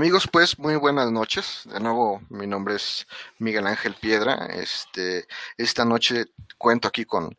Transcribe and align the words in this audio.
Amigos, 0.00 0.26
pues 0.32 0.58
muy 0.58 0.76
buenas 0.76 1.12
noches. 1.12 1.60
De 1.66 1.78
nuevo, 1.78 2.22
mi 2.30 2.46
nombre 2.46 2.76
es 2.76 3.06
Miguel 3.38 3.66
Ángel 3.66 3.94
Piedra. 4.00 4.46
Este, 4.46 5.26
esta 5.58 5.84
noche 5.84 6.24
cuento 6.56 6.88
aquí 6.88 7.04
con, 7.04 7.36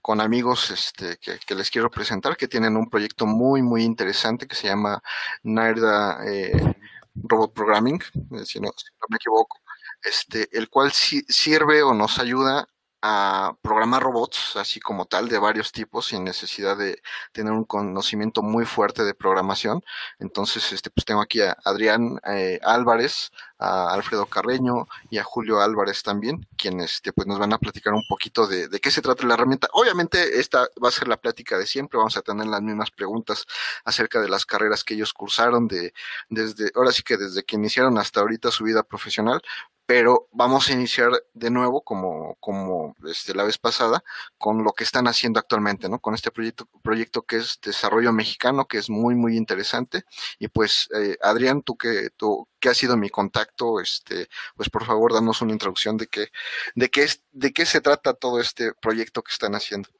con 0.00 0.20
amigos 0.20 0.70
este, 0.70 1.18
que, 1.18 1.54
les 1.56 1.72
quiero 1.72 1.90
presentar, 1.90 2.36
que 2.36 2.46
tienen 2.46 2.76
un 2.76 2.88
proyecto 2.88 3.26
muy, 3.26 3.62
muy 3.62 3.82
interesante 3.82 4.46
que 4.46 4.54
se 4.54 4.68
llama 4.68 5.02
Nairda 5.42 6.24
eh, 6.24 6.76
Robot 7.16 7.52
Programming, 7.52 8.00
eh, 8.00 8.44
si 8.44 8.60
no, 8.60 8.68
si 8.76 8.86
no 9.00 9.06
me 9.08 9.16
equivoco, 9.16 9.58
este, 10.00 10.48
el 10.56 10.68
cual 10.68 10.92
sirve 10.92 11.82
o 11.82 11.94
nos 11.94 12.20
ayuda 12.20 12.68
a 13.06 13.54
programar 13.60 14.02
robots, 14.02 14.56
así 14.56 14.80
como 14.80 15.04
tal, 15.04 15.28
de 15.28 15.38
varios 15.38 15.72
tipos, 15.72 16.06
sin 16.06 16.24
necesidad 16.24 16.74
de 16.78 17.02
tener 17.32 17.52
un 17.52 17.64
conocimiento 17.64 18.40
muy 18.42 18.64
fuerte 18.64 19.04
de 19.04 19.12
programación. 19.12 19.84
Entonces, 20.18 20.72
este, 20.72 20.88
pues 20.88 21.04
tengo 21.04 21.20
aquí 21.20 21.42
a 21.42 21.54
Adrián 21.66 22.18
eh, 22.26 22.58
Álvarez, 22.62 23.30
a 23.58 23.92
Alfredo 23.92 24.24
Carreño 24.24 24.86
y 25.10 25.18
a 25.18 25.22
Julio 25.22 25.60
Álvarez 25.60 26.02
también, 26.02 26.48
quienes 26.56 26.94
este, 26.94 27.12
pues 27.12 27.26
nos 27.26 27.38
van 27.38 27.52
a 27.52 27.58
platicar 27.58 27.92
un 27.92 28.04
poquito 28.08 28.46
de, 28.46 28.68
de 28.68 28.80
qué 28.80 28.90
se 28.90 29.02
trata 29.02 29.26
la 29.26 29.34
herramienta. 29.34 29.68
Obviamente, 29.74 30.40
esta 30.40 30.66
va 30.82 30.88
a 30.88 30.90
ser 30.92 31.06
la 31.06 31.18
plática 31.18 31.58
de 31.58 31.66
siempre, 31.66 31.98
vamos 31.98 32.16
a 32.16 32.22
tener 32.22 32.46
las 32.46 32.62
mismas 32.62 32.90
preguntas 32.90 33.44
acerca 33.84 34.18
de 34.22 34.30
las 34.30 34.46
carreras 34.46 34.82
que 34.82 34.94
ellos 34.94 35.12
cursaron, 35.12 35.68
de, 35.68 35.92
desde, 36.30 36.70
ahora 36.74 36.90
sí 36.90 37.02
que 37.02 37.18
desde 37.18 37.44
que 37.44 37.56
iniciaron 37.56 37.98
hasta 37.98 38.20
ahorita 38.20 38.50
su 38.50 38.64
vida 38.64 38.82
profesional, 38.82 39.42
pero 39.86 40.28
vamos 40.32 40.68
a 40.68 40.72
iniciar 40.72 41.10
de 41.34 41.50
nuevo, 41.50 41.82
como, 41.82 42.36
como 42.40 42.94
este, 43.06 43.34
la 43.34 43.44
vez 43.44 43.58
pasada, 43.58 44.02
con 44.38 44.64
lo 44.64 44.72
que 44.72 44.84
están 44.84 45.06
haciendo 45.06 45.38
actualmente, 45.38 45.88
¿no? 45.88 45.98
Con 45.98 46.14
este 46.14 46.30
proyecto, 46.30 46.66
proyecto 46.82 47.22
que 47.22 47.36
es 47.36 47.60
Desarrollo 47.62 48.12
Mexicano, 48.12 48.66
que 48.66 48.78
es 48.78 48.88
muy, 48.88 49.14
muy 49.14 49.36
interesante. 49.36 50.04
Y 50.38 50.48
pues, 50.48 50.88
eh, 50.96 51.16
Adrián, 51.20 51.62
tú 51.62 51.76
que, 51.76 52.08
tú, 52.16 52.48
que 52.58 52.70
has 52.70 52.76
sido 52.76 52.96
mi 52.96 53.10
contacto, 53.10 53.80
este, 53.80 54.28
pues 54.56 54.70
por 54.70 54.84
favor, 54.84 55.12
danos 55.12 55.42
una 55.42 55.52
introducción 55.52 55.96
de 55.98 56.06
qué, 56.06 56.28
de 56.74 56.88
qué 56.88 57.02
es, 57.02 57.22
de 57.32 57.52
qué 57.52 57.66
se 57.66 57.80
trata 57.80 58.14
todo 58.14 58.40
este 58.40 58.72
proyecto 58.80 59.22
que 59.22 59.32
están 59.32 59.54
haciendo. 59.54 59.90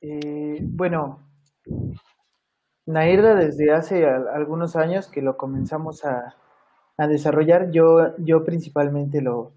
Eh, 0.00 0.60
bueno, 0.62 1.20
Nairda 2.86 3.34
desde 3.34 3.72
hace 3.72 4.06
algunos 4.06 4.76
años 4.76 5.08
que 5.08 5.20
lo 5.20 5.36
comenzamos 5.36 6.04
a, 6.04 6.36
a 6.98 7.06
desarrollar. 7.06 7.70
Yo, 7.70 8.16
yo 8.18 8.44
principalmente 8.44 9.22
lo, 9.22 9.52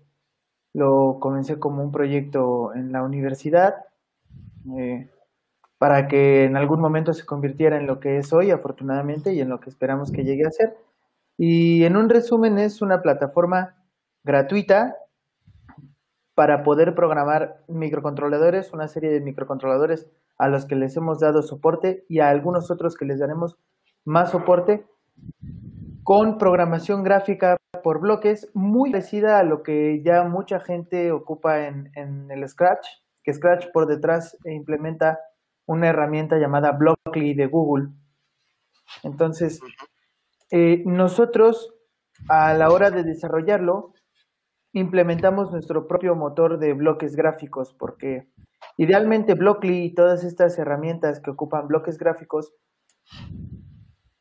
lo 0.74 1.18
comencé 1.20 1.60
como 1.60 1.84
un 1.84 1.92
proyecto 1.92 2.74
en 2.74 2.92
la 2.92 3.04
universidad 3.04 3.76
eh, 4.78 5.10
para 5.78 6.08
que 6.08 6.46
en 6.46 6.56
algún 6.56 6.80
momento 6.80 7.14
se 7.14 7.26
convirtiera 7.26 7.78
en 7.78 7.88
lo 7.88 8.00
que 8.00 8.18
es 8.18 8.32
hoy, 8.32 8.52
afortunadamente, 8.52 9.34
y 9.34 9.42
en 9.42 9.50
lo 9.50 9.60
que 9.60 9.70
esperamos 9.70 10.12
que 10.12 10.24
llegue 10.24 10.46
a 10.46 10.52
ser. 10.52 10.78
Y 11.38 11.84
en 11.86 11.98
un 11.98 12.08
resumen 12.08 12.60
es 12.60 12.82
una 12.84 13.02
plataforma 13.02 13.76
gratuita 14.24 14.96
para 16.36 16.64
poder 16.64 16.94
programar 16.94 17.64
microcontroladores, 17.68 18.72
una 18.74 18.88
serie 18.88 19.10
de 19.10 19.22
microcontroladores 19.22 20.08
a 20.38 20.48
los 20.48 20.66
que 20.66 20.76
les 20.76 20.96
hemos 20.98 21.20
dado 21.20 21.42
soporte 21.42 22.06
y 22.08 22.20
a 22.20 22.30
algunos 22.30 22.72
otros 22.72 22.96
que 22.96 23.06
les 23.06 23.20
daremos 23.20 23.58
más 24.06 24.32
soporte 24.32 24.86
con 26.12 26.38
programación 26.38 27.04
gráfica 27.04 27.56
por 27.86 28.02
bloques 28.02 28.52
muy 28.54 28.92
parecida 28.92 29.40
a 29.40 29.44
lo 29.44 29.64
que 29.64 30.02
ya 30.04 30.26
mucha 30.26 30.60
gente 30.60 31.10
ocupa 31.14 31.68
en, 31.68 31.90
el 32.30 32.50
Scratch, 32.50 32.86
que 33.24 33.34
Scratch 33.34 33.68
por 33.72 33.88
detrás 33.88 34.38
implementa 34.44 35.20
una 35.66 35.88
herramienta 35.88 36.38
llamada 36.38 36.74
Blockly 36.74 37.34
de 37.34 37.46
Google. 37.46 37.94
Entonces, 39.04 39.62
eh, 40.50 40.84
nosotros 40.86 41.74
a 42.28 42.56
la 42.56 42.72
hora 42.72 42.92
de 42.92 43.04
desarrollarlo, 43.04 43.94
implementamos 44.74 45.50
nuestro 45.54 45.88
propio 45.88 46.14
motor 46.14 46.60
de 46.60 46.74
bloques 46.74 47.16
gráficos, 47.16 47.74
porque 47.74 48.28
idealmente 48.76 49.36
Blockly 49.36 49.86
y 49.86 49.94
todas 49.94 50.26
estas 50.26 50.60
herramientas 50.60 51.22
que 51.22 51.32
ocupan 51.32 51.70
bloques 51.70 51.98
gráficos 51.98 52.54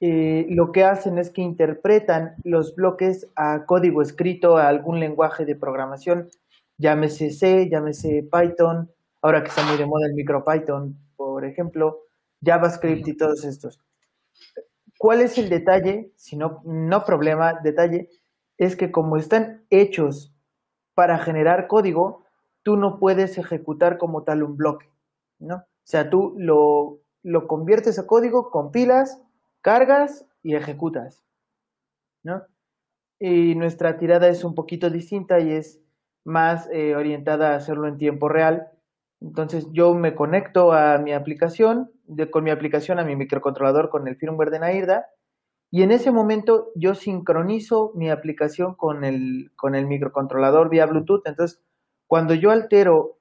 eh, 0.01 0.47
lo 0.49 0.73
que 0.73 0.85
hacen 0.85 1.19
es 1.19 1.31
que 1.31 1.43
interpretan 1.43 2.35
los 2.43 2.75
bloques 2.75 3.29
a 3.37 3.67
código 3.67 4.01
escrito, 4.01 4.57
a 4.57 4.69
algún 4.69 4.99
lenguaje 4.99 5.45
de 5.45 5.57
programación, 5.57 6.31
llámese 6.79 7.31
C, 7.31 7.69
llámese 7.69 8.27
Python, 8.33 8.91
ahora 9.21 9.43
que 9.43 9.49
está 9.49 9.63
muy 9.67 9.77
de 9.77 9.87
moda 9.87 10.07
el 10.07 10.15
MicroPython, 10.15 10.97
por 11.17 11.45
ejemplo, 11.45 12.01
JavaScript 12.43 13.07
y 13.09 13.17
todos 13.17 13.45
estos. 13.45 13.79
¿Cuál 14.99 15.21
es 15.21 15.37
el 15.37 15.51
detalle? 15.51 16.13
Si 16.17 16.37
no, 16.37 16.63
no 16.65 17.05
problema, 17.05 17.61
detalle, 17.63 18.09
es 18.57 18.77
que 18.77 18.91
como 18.91 19.17
están 19.17 19.65
hechos 19.71 20.35
para 20.95 21.19
generar 21.19 21.67
código, 21.67 22.25
tú 22.63 22.77
no 22.77 22.99
puedes 22.99 23.39
ejecutar 23.39 23.99
como 23.99 24.23
tal 24.23 24.43
un 24.43 24.57
bloque, 24.57 24.91
¿no? 25.39 25.57
O 25.57 25.65
sea, 25.85 26.09
tú 26.11 26.35
lo, 26.39 27.01
lo 27.23 27.47
conviertes 27.47 27.99
a 27.99 28.07
código, 28.07 28.51
compilas, 28.51 29.23
cargas 29.63 30.27
y 30.43 30.55
ejecutas, 30.55 31.25
¿no? 32.23 32.43
Y 33.19 33.55
nuestra 33.55 33.99
tirada 33.99 34.29
es 34.29 34.45
un 34.45 34.55
poquito 34.55 34.89
distinta 34.89 35.41
y 35.41 35.53
es 35.53 35.81
más 36.25 36.69
eh, 36.73 36.97
orientada 36.97 37.53
a 37.53 37.57
hacerlo 37.57 37.87
en 37.89 37.99
tiempo 37.99 38.29
real. 38.29 38.69
Entonces 39.21 39.67
yo 39.73 39.95
me 39.95 40.15
conecto 40.15 40.73
a 40.73 40.99
mi 40.99 41.13
aplicación, 41.13 41.91
con 42.31 42.45
mi 42.45 42.51
aplicación 42.51 42.99
a 42.99 43.05
mi 43.05 43.17
microcontrolador 43.17 43.91
con 43.91 44.09
el 44.09 44.17
firmware 44.17 44.51
de 44.51 44.59
Nairda 44.61 45.07
y 45.71 45.83
en 45.83 45.93
ese 45.93 46.11
momento 46.11 46.73
yo 46.75 46.95
sincronizo 46.95 47.93
mi 47.95 48.11
aplicación 48.11 48.75
con 48.75 49.05
el, 49.05 49.53
con 49.55 49.75
el 49.75 49.87
microcontrolador 49.87 50.71
vía 50.71 50.87
Bluetooth. 50.87 51.27
Entonces 51.27 51.61
cuando 52.11 52.35
yo 52.35 52.51
altero 52.51 53.19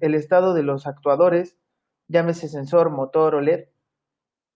el 0.00 0.14
estado 0.14 0.54
de 0.54 0.62
los 0.62 0.86
actuadores, 0.86 1.58
llámese 2.06 2.48
sensor, 2.48 2.90
motor 2.90 3.34
o 3.34 3.40
LED, 3.40 3.64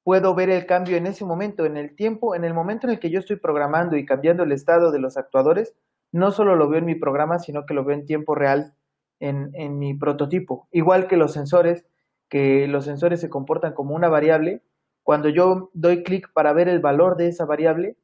puedo 0.09 0.35
ver 0.35 0.49
el 0.49 0.65
cambio 0.65 0.97
en 0.97 1.07
ese 1.07 1.27
momento, 1.27 1.67
en 1.67 1.77
el 1.77 1.95
tiempo, 1.95 2.35
en 2.35 2.43
el 2.43 2.55
momento 2.55 2.87
en 2.87 2.95
el 2.95 2.99
que 2.99 3.11
yo 3.11 3.19
estoy 3.19 3.37
programando 3.37 3.95
y 3.95 4.07
cambiando 4.07 4.43
el 4.43 4.53
estado 4.53 4.91
de 4.91 4.99
los 4.99 5.19
actuadores, 5.19 5.75
no 6.13 6.31
solo 6.31 6.57
lo 6.57 6.67
veo 6.67 6.79
en 6.79 6.87
mi 6.87 6.95
programa, 6.95 7.39
sino 7.39 7.67
que 7.67 7.75
lo 7.75 7.85
veo 7.85 7.95
en 7.95 8.07
tiempo 8.07 8.35
real 8.35 8.73
en, 9.21 9.79
mi 9.79 9.93
prototipo. 9.93 10.67
Igual 10.73 11.09
que 11.09 11.19
los 11.19 11.35
sensores, 11.35 11.85
que 12.31 12.67
los 12.69 12.87
sensores 12.87 13.21
se 13.21 13.29
comportan 13.29 13.75
como 13.75 13.95
una 13.95 14.09
variable, 14.09 14.63
cuando 15.03 15.29
yo 15.29 15.69
doy 15.75 16.03
clic 16.05 16.33
para 16.33 16.55
ver 16.55 16.71
el 16.71 16.81
valor 16.81 17.19
de 17.19 17.29
esa 17.29 17.45
variable, 17.45 17.99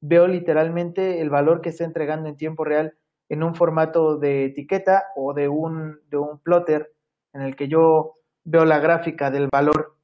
veo 0.00 0.28
literalmente 0.28 1.20
el 1.20 1.28
valor 1.28 1.60
que 1.60 1.68
está 1.68 1.84
entregando 1.84 2.30
en 2.30 2.38
tiempo 2.38 2.64
real 2.64 2.94
en 3.28 3.42
un 3.42 3.54
formato 3.54 4.16
de 4.16 4.46
etiqueta 4.46 5.08
o 5.14 5.34
de 5.34 5.48
un, 5.48 6.00
de 6.08 6.16
un 6.16 6.38
plotter 6.38 6.90
en 7.34 7.42
el 7.42 7.54
que 7.54 7.68
yo 7.68 8.14
veo 8.44 8.64
la 8.64 8.78
gráfica 8.78 9.30
del 9.30 9.50
valor 9.52 9.99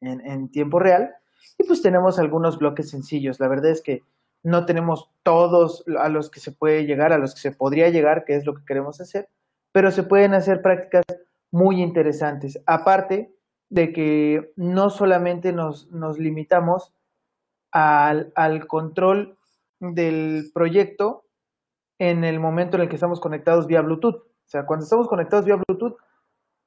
en, 0.00 0.48
tiempo 0.50 0.78
real. 0.78 1.14
Y 1.58 1.64
pues 1.64 1.82
tenemos 1.82 2.18
algunos 2.18 2.58
bloques 2.58 2.90
sencillos. 2.90 3.40
La 3.40 3.48
verdad 3.48 3.70
es 3.70 3.82
que 3.82 4.02
no 4.42 4.66
tenemos 4.66 5.10
todos 5.22 5.84
a 5.98 6.08
los 6.08 6.30
que 6.30 6.40
se 6.40 6.52
puede 6.52 6.84
llegar, 6.84 7.12
a 7.12 7.18
los 7.18 7.34
que 7.34 7.40
se 7.40 7.52
podría 7.52 7.88
llegar, 7.88 8.24
que 8.24 8.36
es 8.36 8.44
lo 8.44 8.54
que 8.54 8.64
queremos 8.64 9.00
hacer, 9.00 9.28
pero 9.72 9.90
se 9.90 10.02
pueden 10.02 10.34
hacer 10.34 10.62
prácticas 10.62 11.04
muy 11.50 11.82
interesantes. 11.82 12.60
Aparte 12.66 13.34
de 13.70 13.92
que 13.92 14.52
no 14.56 14.90
solamente 14.90 15.52
nos, 15.52 15.90
nos 15.90 16.18
limitamos 16.18 16.92
al, 17.72 18.32
al, 18.36 18.66
control 18.66 19.36
del 19.80 20.50
proyecto 20.54 21.24
en 21.98 22.24
el 22.24 22.38
momento 22.38 22.76
en 22.76 22.82
el 22.82 22.88
que 22.88 22.96
estamos 22.96 23.20
conectados 23.20 23.66
vía 23.66 23.80
Bluetooth. 23.80 24.16
O 24.16 24.48
sea, 24.48 24.66
cuando 24.66 24.84
estamos 24.84 25.08
conectados 25.08 25.44
vía 25.44 25.56
Bluetooth, 25.56 25.96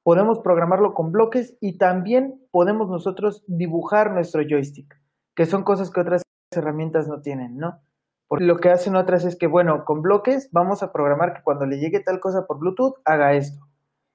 podemos 0.08 0.40
programarlo 0.40 0.94
con 0.94 1.12
bloques 1.12 1.58
y 1.60 1.78
también 1.78 2.42
podemos 2.52 2.88
nosotros 2.88 3.44
dibujar 3.46 4.14
nuestro 4.14 4.42
joystick, 4.42 4.98
que 5.36 5.46
son 5.46 5.66
cosas 5.66 5.92
que 5.92 6.00
otras 6.00 6.22
herramientas 6.56 7.10
no 7.10 7.20
tienen, 7.20 7.58
¿no? 7.58 7.82
Porque 8.30 8.46
lo 8.46 8.56
que 8.56 8.70
hacen 8.70 8.96
otras 8.96 9.26
es 9.26 9.36
que, 9.36 9.48
bueno, 9.48 9.84
con 9.84 10.02
bloques 10.02 10.48
vamos 10.54 10.82
a 10.82 10.94
programar 10.94 11.34
que 11.34 11.44
cuando 11.44 11.66
le 11.66 11.78
llegue 11.80 12.00
tal 12.00 12.22
cosa 12.22 12.48
por 12.48 12.58
Bluetooth 12.58 12.94
haga 13.04 13.34
esto. 13.34 13.68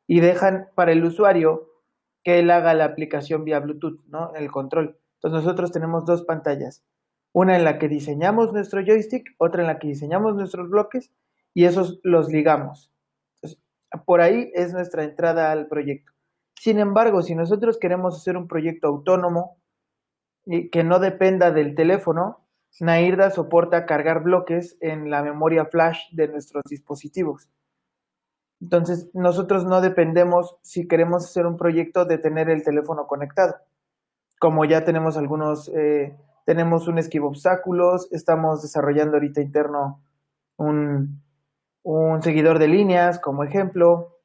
Y 0.07 0.21
dejan 0.21 0.69
para 0.75 0.93
el 0.93 1.05
usuario 1.05 1.69
que 2.25 2.39
él 2.39 2.51
haga 2.51 2.73
la 2.73 2.87
aplicación 2.87 3.45
vía 3.45 3.61
Bluetooth, 3.61 4.03
¿no? 4.07 4.33
El 4.35 4.51
control. 4.51 4.99
Entonces 5.17 5.45
nosotros 5.45 5.73
tenemos 5.73 6.07
dos 6.07 6.23
pantallas. 6.23 6.83
Una 7.35 7.55
en 7.55 7.65
la 7.65 7.79
que 7.79 7.91
diseñamos 7.91 8.55
nuestro 8.55 8.81
joystick, 8.83 9.35
otra 9.37 9.61
en 9.61 9.67
la 9.67 9.79
que 9.79 9.89
diseñamos 9.89 10.37
nuestros 10.37 10.71
bloques 10.71 11.13
y 11.53 11.67
esos 11.67 12.01
los 12.03 12.31
ligamos. 12.31 12.92
Por 14.05 14.21
ahí 14.21 14.51
es 14.55 14.73
nuestra 14.73 15.05
entrada 15.05 15.53
al 15.53 15.69
proyecto. 15.69 16.13
Sin 16.55 16.79
embargo, 16.79 17.23
si 17.23 17.35
nosotros 17.35 17.79
queremos 17.79 18.17
hacer 18.17 18.37
un 18.37 18.49
proyecto 18.49 18.89
autónomo 18.89 19.59
y 20.45 20.71
que 20.71 20.85
no 20.85 20.99
dependa 20.99 21.51
del 21.51 21.75
teléfono, 21.75 22.47
Nairda 22.81 23.31
soporta 23.31 23.85
cargar 23.85 24.23
bloques 24.23 24.79
en 24.81 25.11
la 25.11 25.23
memoria 25.23 25.67
flash 25.67 26.01
de 26.13 26.29
nuestros 26.29 26.63
dispositivos. 26.69 27.51
Entonces, 28.61 29.11
nosotros 29.13 29.65
no 29.65 29.81
dependemos, 29.81 30.57
si 30.63 30.89
queremos 30.89 31.25
hacer 31.25 31.47
un 31.47 31.57
proyecto, 31.57 32.05
de 32.05 32.19
tener 32.19 32.49
el 32.49 32.63
teléfono 32.63 33.07
conectado, 33.07 33.57
como 34.39 34.65
ya 34.65 34.85
tenemos 34.85 35.17
algunos 35.17 35.69
eh, 35.75 36.17
tenemos 36.45 36.89
un 36.89 36.99
esquivo 36.99 37.29
obstáculos, 37.29 38.09
estamos 38.13 38.63
desarrollando 38.63 39.17
ahorita 39.17 39.41
interno 39.41 40.03
un, 40.57 41.23
un 41.85 42.23
seguidor 42.23 42.59
de 42.59 42.69
líneas 42.69 43.19
como 43.19 43.45
ejemplo, 43.45 44.19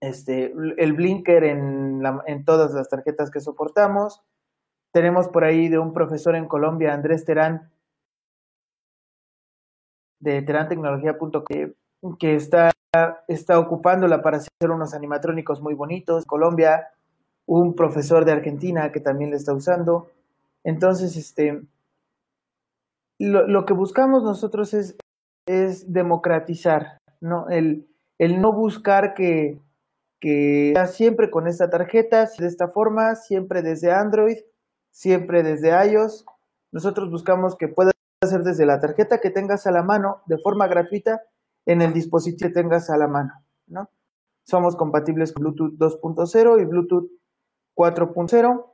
este, 0.00 0.52
el 0.78 0.92
blinker 0.92 1.44
en, 1.44 2.02
en 2.26 2.44
todas 2.44 2.72
las 2.72 2.88
tarjetas 2.88 3.30
que 3.30 3.40
soportamos. 3.40 4.22
Tenemos 4.92 5.28
por 5.28 5.44
ahí 5.44 5.68
de 5.68 5.78
un 5.78 5.92
profesor 5.92 6.36
en 6.36 6.48
Colombia, 6.48 6.92
Andrés 6.92 7.24
Terán, 7.24 7.70
de 10.20 10.42
terantecnología.com, 10.42 12.16
que 12.18 12.34
está, 12.34 12.70
está 13.26 13.58
ocupándola 13.58 14.22
para 14.22 14.38
hacer 14.38 14.70
unos 14.70 14.94
animatrónicos 14.94 15.60
muy 15.60 15.74
bonitos. 15.74 16.26
Colombia, 16.26 16.88
un 17.46 17.74
profesor 17.74 18.24
de 18.24 18.32
Argentina 18.32 18.92
que 18.92 19.00
también 19.00 19.30
le 19.30 19.36
está 19.36 19.54
usando. 19.54 20.10
Entonces, 20.64 21.16
este, 21.16 21.62
lo, 23.18 23.46
lo 23.46 23.64
que 23.64 23.72
buscamos 23.72 24.22
nosotros 24.22 24.74
es, 24.74 24.96
es 25.46 25.92
democratizar, 25.92 26.98
¿no? 27.20 27.48
El, 27.48 27.88
el 28.18 28.40
no 28.40 28.52
buscar 28.52 29.14
que, 29.14 29.60
que 30.20 30.74
siempre 30.92 31.30
con 31.30 31.46
esta 31.46 31.70
tarjeta, 31.70 32.28
de 32.38 32.46
esta 32.46 32.68
forma, 32.68 33.14
siempre 33.16 33.62
desde 33.62 33.92
Android, 33.92 34.38
siempre 34.90 35.42
desde 35.42 35.70
iOS. 35.90 36.24
Nosotros 36.70 37.10
buscamos 37.10 37.56
que 37.56 37.68
pueda 37.68 37.90
ser 38.24 38.42
desde 38.42 38.66
la 38.66 38.80
tarjeta 38.80 39.18
que 39.18 39.30
tengas 39.30 39.66
a 39.66 39.72
la 39.72 39.82
mano 39.82 40.22
de 40.26 40.38
forma 40.38 40.68
gratuita 40.68 41.22
en 41.66 41.82
el 41.82 41.92
dispositivo 41.92 42.48
que 42.48 42.54
tengas 42.54 42.90
a 42.90 42.96
la 42.96 43.08
mano, 43.08 43.32
¿no? 43.66 43.88
Somos 44.44 44.76
compatibles 44.76 45.32
con 45.32 45.42
Bluetooth 45.42 45.74
2.0 45.78 46.60
y 46.60 46.64
Bluetooth 46.64 47.10
4.0. 47.76 48.66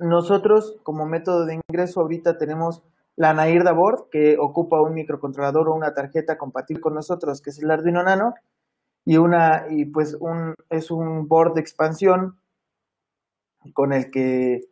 Nosotros 0.00 0.78
como 0.82 1.06
método 1.06 1.46
de 1.46 1.60
ingreso 1.68 2.00
ahorita 2.00 2.38
tenemos 2.38 2.82
la 3.18 3.34
Nairda 3.34 3.72
Board 3.72 4.10
que 4.10 4.38
ocupa 4.38 4.80
un 4.80 4.94
microcontrolador 4.94 5.68
o 5.68 5.74
una 5.74 5.92
tarjeta 5.92 6.38
compatible 6.38 6.80
con 6.80 6.94
nosotros, 6.94 7.42
que 7.42 7.50
es 7.50 7.58
el 7.58 7.68
Arduino 7.68 8.04
Nano, 8.04 8.34
y 9.04 9.16
una 9.16 9.66
y 9.68 9.86
pues 9.86 10.14
un 10.14 10.54
es 10.70 10.92
un 10.92 11.26
board 11.26 11.54
de 11.54 11.60
expansión 11.60 12.38
con 13.74 13.92
el 13.92 14.12
que 14.12 14.68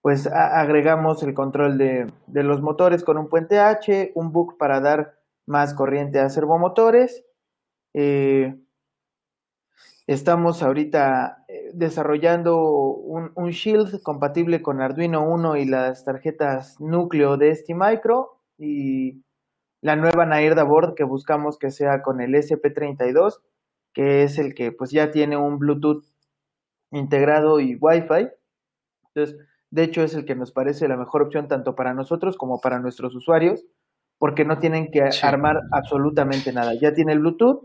pues 0.00 0.26
agregamos 0.26 1.22
el 1.22 1.34
control 1.34 1.78
de, 1.78 2.12
de, 2.26 2.42
los 2.42 2.62
motores 2.62 3.04
con 3.04 3.16
un 3.16 3.28
puente 3.28 3.60
H, 3.60 4.10
un 4.16 4.32
book 4.32 4.56
para 4.58 4.80
dar 4.80 5.14
más 5.46 5.72
corriente 5.72 6.18
a 6.18 6.30
servomotores. 6.30 7.24
Eh, 7.94 8.56
estamos 10.06 10.62
ahorita 10.62 11.44
eh, 11.48 11.70
desarrollando 11.74 12.62
un, 12.64 13.32
un, 13.34 13.50
Shield 13.50 14.02
compatible 14.02 14.62
con 14.62 14.80
Arduino 14.80 15.22
1 15.28 15.56
y 15.56 15.64
las 15.64 16.04
tarjetas 16.04 16.80
núcleo 16.80 17.36
de 17.36 17.50
este 17.50 17.74
micro 17.74 18.40
y 18.58 19.22
la 19.80 19.96
nueva 19.96 20.26
Nairda 20.26 20.64
Board 20.64 20.94
que 20.94 21.04
buscamos 21.04 21.58
que 21.58 21.70
sea 21.70 22.02
con 22.02 22.20
el 22.20 22.34
SP32 22.34 23.40
que 23.98 24.22
es 24.22 24.38
el 24.38 24.54
que 24.54 24.72
pues 24.72 24.90
ya 24.90 25.10
tiene 25.10 25.36
un 25.36 25.58
Bluetooth 25.58 26.04
integrado 26.92 27.60
y 27.60 27.76
Wi-Fi. 27.76 28.28
Entonces, 29.08 29.36
de 29.70 29.82
hecho 29.82 30.02
es 30.02 30.14
el 30.14 30.24
que 30.24 30.34
nos 30.34 30.52
parece 30.52 30.88
la 30.88 30.96
mejor 30.96 31.22
opción 31.22 31.48
tanto 31.48 31.74
para 31.74 31.94
nosotros 31.94 32.36
como 32.36 32.60
para 32.60 32.78
nuestros 32.78 33.14
usuarios, 33.14 33.64
porque 34.18 34.44
no 34.44 34.58
tienen 34.58 34.90
que 34.92 35.02
armar 35.22 35.62
absolutamente 35.72 36.52
nada. 36.52 36.74
Ya 36.80 36.94
tiene 36.94 37.12
el 37.12 37.18
Bluetooth, 37.18 37.64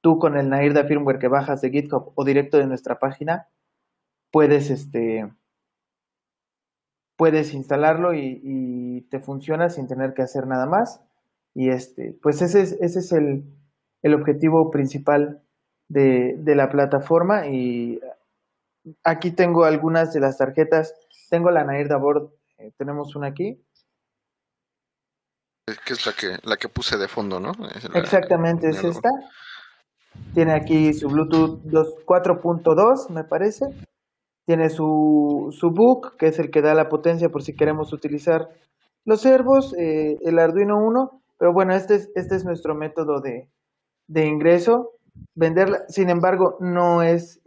tú 0.00 0.18
con 0.18 0.36
el 0.36 0.48
Nairda 0.48 0.84
firmware 0.84 1.18
que 1.18 1.28
bajas 1.28 1.60
de 1.60 1.70
GitHub 1.70 2.12
o 2.14 2.24
directo 2.24 2.58
de 2.58 2.66
nuestra 2.66 2.98
página, 2.98 3.48
puedes 4.30 4.70
este 4.70 5.30
puedes 7.16 7.54
instalarlo 7.54 8.14
y, 8.14 9.06
te 9.10 9.20
funciona 9.20 9.70
sin 9.70 9.86
tener 9.86 10.14
que 10.14 10.22
hacer 10.22 10.46
nada 10.46 10.66
más. 10.66 11.00
Y 11.54 11.70
este, 11.70 12.18
pues 12.22 12.42
ese 12.42 12.60
es, 12.60 12.72
ese 12.80 12.98
es 12.98 13.12
el, 13.12 13.44
el 14.02 14.14
objetivo 14.14 14.70
principal 14.70 15.42
de, 15.88 16.34
de 16.38 16.54
la 16.54 16.68
plataforma 16.70 17.46
y 17.46 18.00
aquí 19.04 19.30
tengo 19.30 19.64
algunas 19.64 20.12
de 20.12 20.20
las 20.20 20.38
tarjetas. 20.38 20.94
Tengo 21.30 21.50
la 21.50 21.64
Nairda 21.64 21.96
Board, 21.96 22.30
eh, 22.58 22.72
tenemos 22.76 23.16
una 23.16 23.28
aquí. 23.28 23.62
Que 25.84 25.94
es 25.94 26.06
la 26.06 26.12
que, 26.12 26.38
la 26.44 26.56
que 26.56 26.68
puse 26.68 26.96
de 26.96 27.08
fondo, 27.08 27.40
¿no? 27.40 27.52
Exactamente, 27.94 28.68
es 28.68 28.84
esta. 28.84 29.10
Tiene 30.34 30.52
aquí 30.52 30.92
su 30.92 31.08
Bluetooth 31.08 31.60
4.2, 31.64 33.10
me 33.10 33.24
parece. 33.24 33.66
Tiene 34.44 34.70
su, 34.70 35.54
su 35.58 35.70
book, 35.70 36.16
que 36.16 36.28
es 36.28 36.38
el 36.38 36.50
que 36.50 36.62
da 36.62 36.74
la 36.74 36.88
potencia 36.88 37.30
por 37.30 37.42
si 37.42 37.54
queremos 37.54 37.92
utilizar 37.92 38.48
los 39.04 39.20
servos, 39.20 39.74
eh, 39.78 40.18
el 40.22 40.38
Arduino 40.38 40.78
1. 40.78 41.22
Pero 41.38 41.52
bueno, 41.52 41.74
este 41.74 41.96
es, 41.96 42.10
este 42.14 42.36
es 42.36 42.44
nuestro 42.44 42.74
método 42.74 43.20
de, 43.20 43.48
de 44.06 44.26
ingreso 44.26 44.96
venderla, 45.34 45.84
sin 45.88 46.10
embargo, 46.10 46.56
no 46.60 47.02
es 47.02 47.40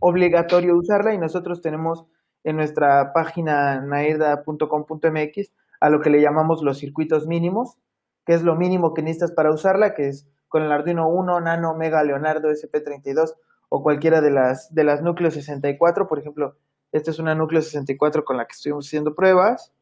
obligatorio 0.00 0.76
usarla 0.76 1.14
y 1.14 1.18
nosotros 1.18 1.60
tenemos 1.60 2.04
en 2.44 2.56
nuestra 2.56 3.12
página 3.12 3.80
nairda.com.mx 3.80 5.52
a 5.80 5.90
lo 5.90 6.00
que 6.00 6.10
le 6.10 6.20
llamamos 6.20 6.62
los 6.62 6.78
circuitos 6.78 7.26
mínimos, 7.26 7.76
que 8.24 8.34
es 8.34 8.42
lo 8.42 8.56
mínimo 8.56 8.94
que 8.94 9.02
necesitas 9.02 9.32
para 9.32 9.52
usarla, 9.52 9.94
que 9.94 10.08
es 10.08 10.26
con 10.48 10.62
el 10.62 10.72
Arduino 10.72 11.08
1, 11.08 11.40
Nano, 11.40 11.74
Mega, 11.74 12.02
Leonardo, 12.04 12.50
SP32 12.50 13.34
o 13.68 13.82
cualquiera 13.82 14.20
de 14.20 14.30
las, 14.30 14.72
de 14.74 14.84
las 14.84 15.02
núcleos 15.02 15.34
64, 15.34 16.08
por 16.08 16.18
ejemplo, 16.18 16.56
esta 16.92 17.10
es 17.10 17.18
una 17.18 17.34
núcleo 17.34 17.60
64 17.60 18.24
con 18.24 18.36
la 18.36 18.46
que 18.46 18.52
estuvimos 18.52 18.86
haciendo 18.86 19.14
pruebas, 19.14 19.72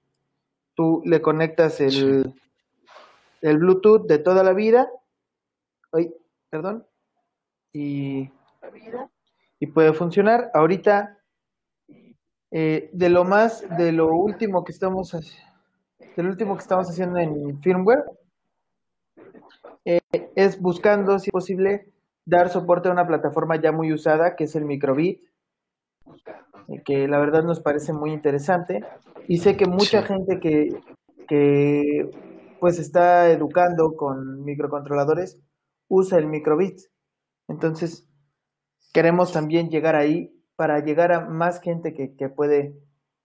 tú 0.74 1.02
le 1.04 1.20
conectas 1.20 1.80
el, 1.80 2.34
el 3.40 3.58
Bluetooth 3.58 4.06
de 4.06 4.18
toda 4.18 4.42
la 4.42 4.52
vida, 4.52 4.90
ay, 5.92 6.12
perdón, 6.50 6.86
y, 7.72 8.30
y 9.60 9.66
puede 9.66 9.92
funcionar. 9.92 10.50
Ahorita, 10.54 11.18
eh, 12.50 12.90
de 12.92 13.08
lo 13.10 13.24
más, 13.24 13.64
de 13.76 13.92
lo 13.92 14.14
último 14.14 14.64
que 14.64 14.72
estamos, 14.72 15.12
del 16.16 16.26
último 16.26 16.54
que 16.56 16.62
estamos 16.62 16.88
haciendo 16.88 17.18
en 17.18 17.60
firmware, 17.60 18.04
es 20.36 20.60
buscando, 20.60 21.18
si 21.18 21.28
es 21.28 21.32
posible, 21.32 21.92
dar 22.26 22.48
soporte 22.48 22.88
a 22.88 22.92
una 22.92 23.06
plataforma 23.06 23.60
ya 23.60 23.72
muy 23.72 23.92
usada, 23.92 24.36
que 24.36 24.44
es 24.44 24.54
el 24.56 24.64
Microbit, 24.64 25.22
que 26.84 27.08
la 27.08 27.18
verdad 27.18 27.44
nos 27.44 27.60
parece 27.60 27.92
muy 27.92 28.12
interesante. 28.12 28.84
Y 29.28 29.38
sé 29.38 29.56
que 29.56 29.66
mucha 29.66 30.02
gente 30.02 30.40
que, 30.40 30.68
que 31.28 32.10
pues 32.60 32.78
está 32.78 33.30
educando 33.30 33.94
con 33.96 34.44
microcontroladores 34.44 35.38
usa 35.88 36.18
el 36.18 36.26
Microbit. 36.26 36.80
Entonces, 37.48 38.08
queremos 38.92 39.32
también 39.32 39.68
llegar 39.68 39.96
ahí 39.96 40.34
para 40.56 40.82
llegar 40.82 41.12
a 41.12 41.20
más 41.20 41.60
gente 41.60 41.92
que, 41.92 42.14
que 42.14 42.28
puede, 42.28 42.74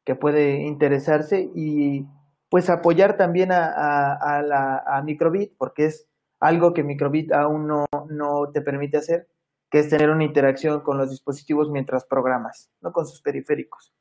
que 0.04 0.16
puede 0.16 0.64
interesarse 0.64 1.50
y 1.56 2.06
pues 2.50 2.70
apoyar 2.70 3.16
también 3.16 3.52
a, 3.52 4.14
a, 4.14 4.42
la, 4.42 4.84
a 4.86 5.02
Microbit, 5.04 5.54
porque 5.58 5.86
es 5.86 6.09
algo 6.40 6.74
que 6.74 6.84
Microbit 6.84 7.32
aún 7.32 7.68
no, 7.68 7.86
no 8.10 8.50
te 8.54 8.62
permite 8.62 8.98
hacer, 8.98 9.28
que 9.70 9.80
es 9.80 9.90
tener 9.90 10.10
una 10.10 10.24
interacción 10.24 10.82
con 10.82 10.98
los 10.98 11.10
dispositivos 11.10 11.70
mientras 11.70 12.06
programas, 12.06 12.70
no 12.82 12.92
con 12.92 13.06
sus 13.06 13.22
periféricos. 13.22 13.94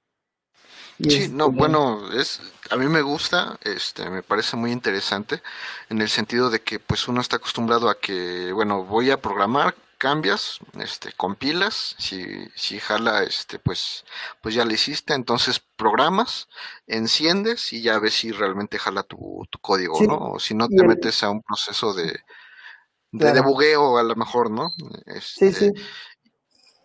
sí, 0.99 1.29
no, 1.33 1.51
bueno, 1.51 2.13
es 2.13 2.41
a 2.71 2.77
mí 2.77 2.87
me 2.87 3.03
gusta, 3.03 3.59
este, 3.63 4.09
me 4.11 4.23
parece 4.23 4.57
muy 4.57 4.73
interesante 4.73 5.43
en 5.89 6.01
el 6.01 6.09
sentido 6.09 6.51
de 6.51 6.61
que 6.61 6.79
pues 6.79 7.09
uno 7.09 7.21
está 7.21 7.37
acostumbrado 7.37 7.89
a 7.89 7.99
que, 7.99 8.53
bueno, 8.53 8.85
voy 8.85 9.11
a 9.11 9.21
programar, 9.21 9.75
cambias, 9.99 10.61
este, 10.81 11.13
compilas, 11.13 11.97
si, 11.99 12.49
si 12.55 12.79
jala, 12.79 13.25
este, 13.25 13.59
pues, 13.59 14.05
pues 14.41 14.55
ya 14.55 14.65
lo 14.65 14.73
hiciste, 14.73 15.15
entonces 15.15 15.61
programas, 15.77 16.49
enciendes 16.87 17.73
y 17.73 17.83
ya 17.83 17.99
ves 17.99 18.15
si 18.15 18.33
realmente 18.33 18.79
jala 18.79 19.03
tu, 19.03 19.47
tu 19.51 19.59
código, 19.59 20.01
¿no? 20.03 20.17
O 20.33 20.39
si 20.39 20.55
no 20.55 20.69
te 20.69 20.85
metes 20.85 21.23
a 21.23 21.31
un 21.31 21.43
proceso 21.43 21.93
de, 21.95 22.21
de 23.13 23.33
debugueo 23.33 23.99
a 23.99 24.03
lo 24.03 24.15
mejor, 24.17 24.51
¿no? 24.51 24.71
sí, 25.21 25.53
sí. 25.53 25.73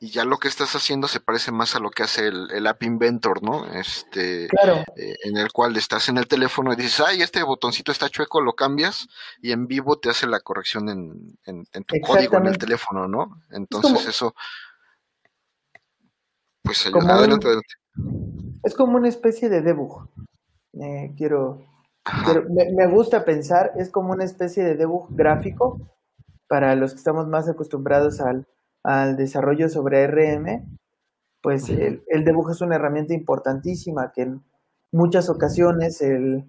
Y 0.03 0.09
ya 0.09 0.25
lo 0.25 0.37
que 0.37 0.49
estás 0.49 0.75
haciendo 0.75 1.07
se 1.07 1.21
parece 1.21 1.53
más 1.53 1.77
a 1.77 1.79
lo 1.79 1.89
que 1.89 2.03
hace 2.03 2.27
el, 2.27 2.67
App 2.67 2.83
Inventor, 2.83 3.41
¿no? 3.41 3.65
Este, 3.67 4.47
eh, 4.47 5.15
en 5.23 5.37
el 5.37 5.53
cual 5.53 5.77
estás 5.77 6.09
en 6.09 6.17
el 6.17 6.27
teléfono 6.27 6.73
y 6.73 6.75
dices, 6.75 6.99
ay, 7.07 7.21
este 7.21 7.41
botoncito 7.41 7.89
está 7.89 8.09
chueco, 8.09 8.41
lo 8.41 8.51
cambias 8.51 9.07
y 9.41 9.53
en 9.53 9.65
vivo 9.65 9.99
te 9.99 10.09
hace 10.09 10.27
la 10.27 10.41
corrección 10.41 10.89
en, 10.89 11.37
en, 11.45 11.83
tu 11.85 12.01
código 12.01 12.35
en 12.35 12.47
el 12.47 12.57
teléfono, 12.57 13.07
¿no? 13.07 13.41
Entonces 13.49 14.05
eso, 14.05 14.35
pues 16.63 16.85
adelante, 16.85 17.47
adelante. 17.47 17.75
Es 18.61 18.75
como 18.75 18.97
una 18.97 19.07
especie 19.07 19.47
de 19.47 19.61
debug. 19.61 20.09
Eh, 20.81 21.13
quiero, 21.15 21.65
me, 22.49 22.73
me 22.73 22.87
gusta 22.87 23.23
pensar, 23.23 23.71
es 23.77 23.89
como 23.89 24.11
una 24.11 24.25
especie 24.25 24.65
de 24.65 24.75
debug 24.75 25.15
gráfico 25.15 25.79
para 26.49 26.75
los 26.75 26.91
que 26.91 26.97
estamos 26.97 27.25
más 27.29 27.47
acostumbrados 27.47 28.19
al 28.19 28.45
al 28.83 29.15
desarrollo 29.17 29.69
sobre 29.69 30.05
RM, 30.07 30.77
pues 31.41 31.69
el, 31.69 32.03
el, 32.07 32.23
debug 32.23 32.51
es 32.51 32.61
una 32.61 32.75
herramienta 32.75 33.13
importantísima 33.13 34.11
que, 34.13 34.33
muchas 34.93 35.29
ocasiones 35.29 36.01
el 36.01 36.45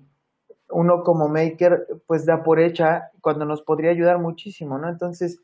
uno 0.69 1.03
como 1.03 1.29
maker 1.29 1.87
pues 2.07 2.27
da 2.27 2.43
por 2.43 2.61
hecha 2.61 3.11
cuando 3.21 3.45
nos 3.45 3.63
podría 3.63 3.91
ayudar 3.91 4.19
muchísimo, 4.19 4.79
¿no? 4.79 4.89
Entonces, 4.89 5.41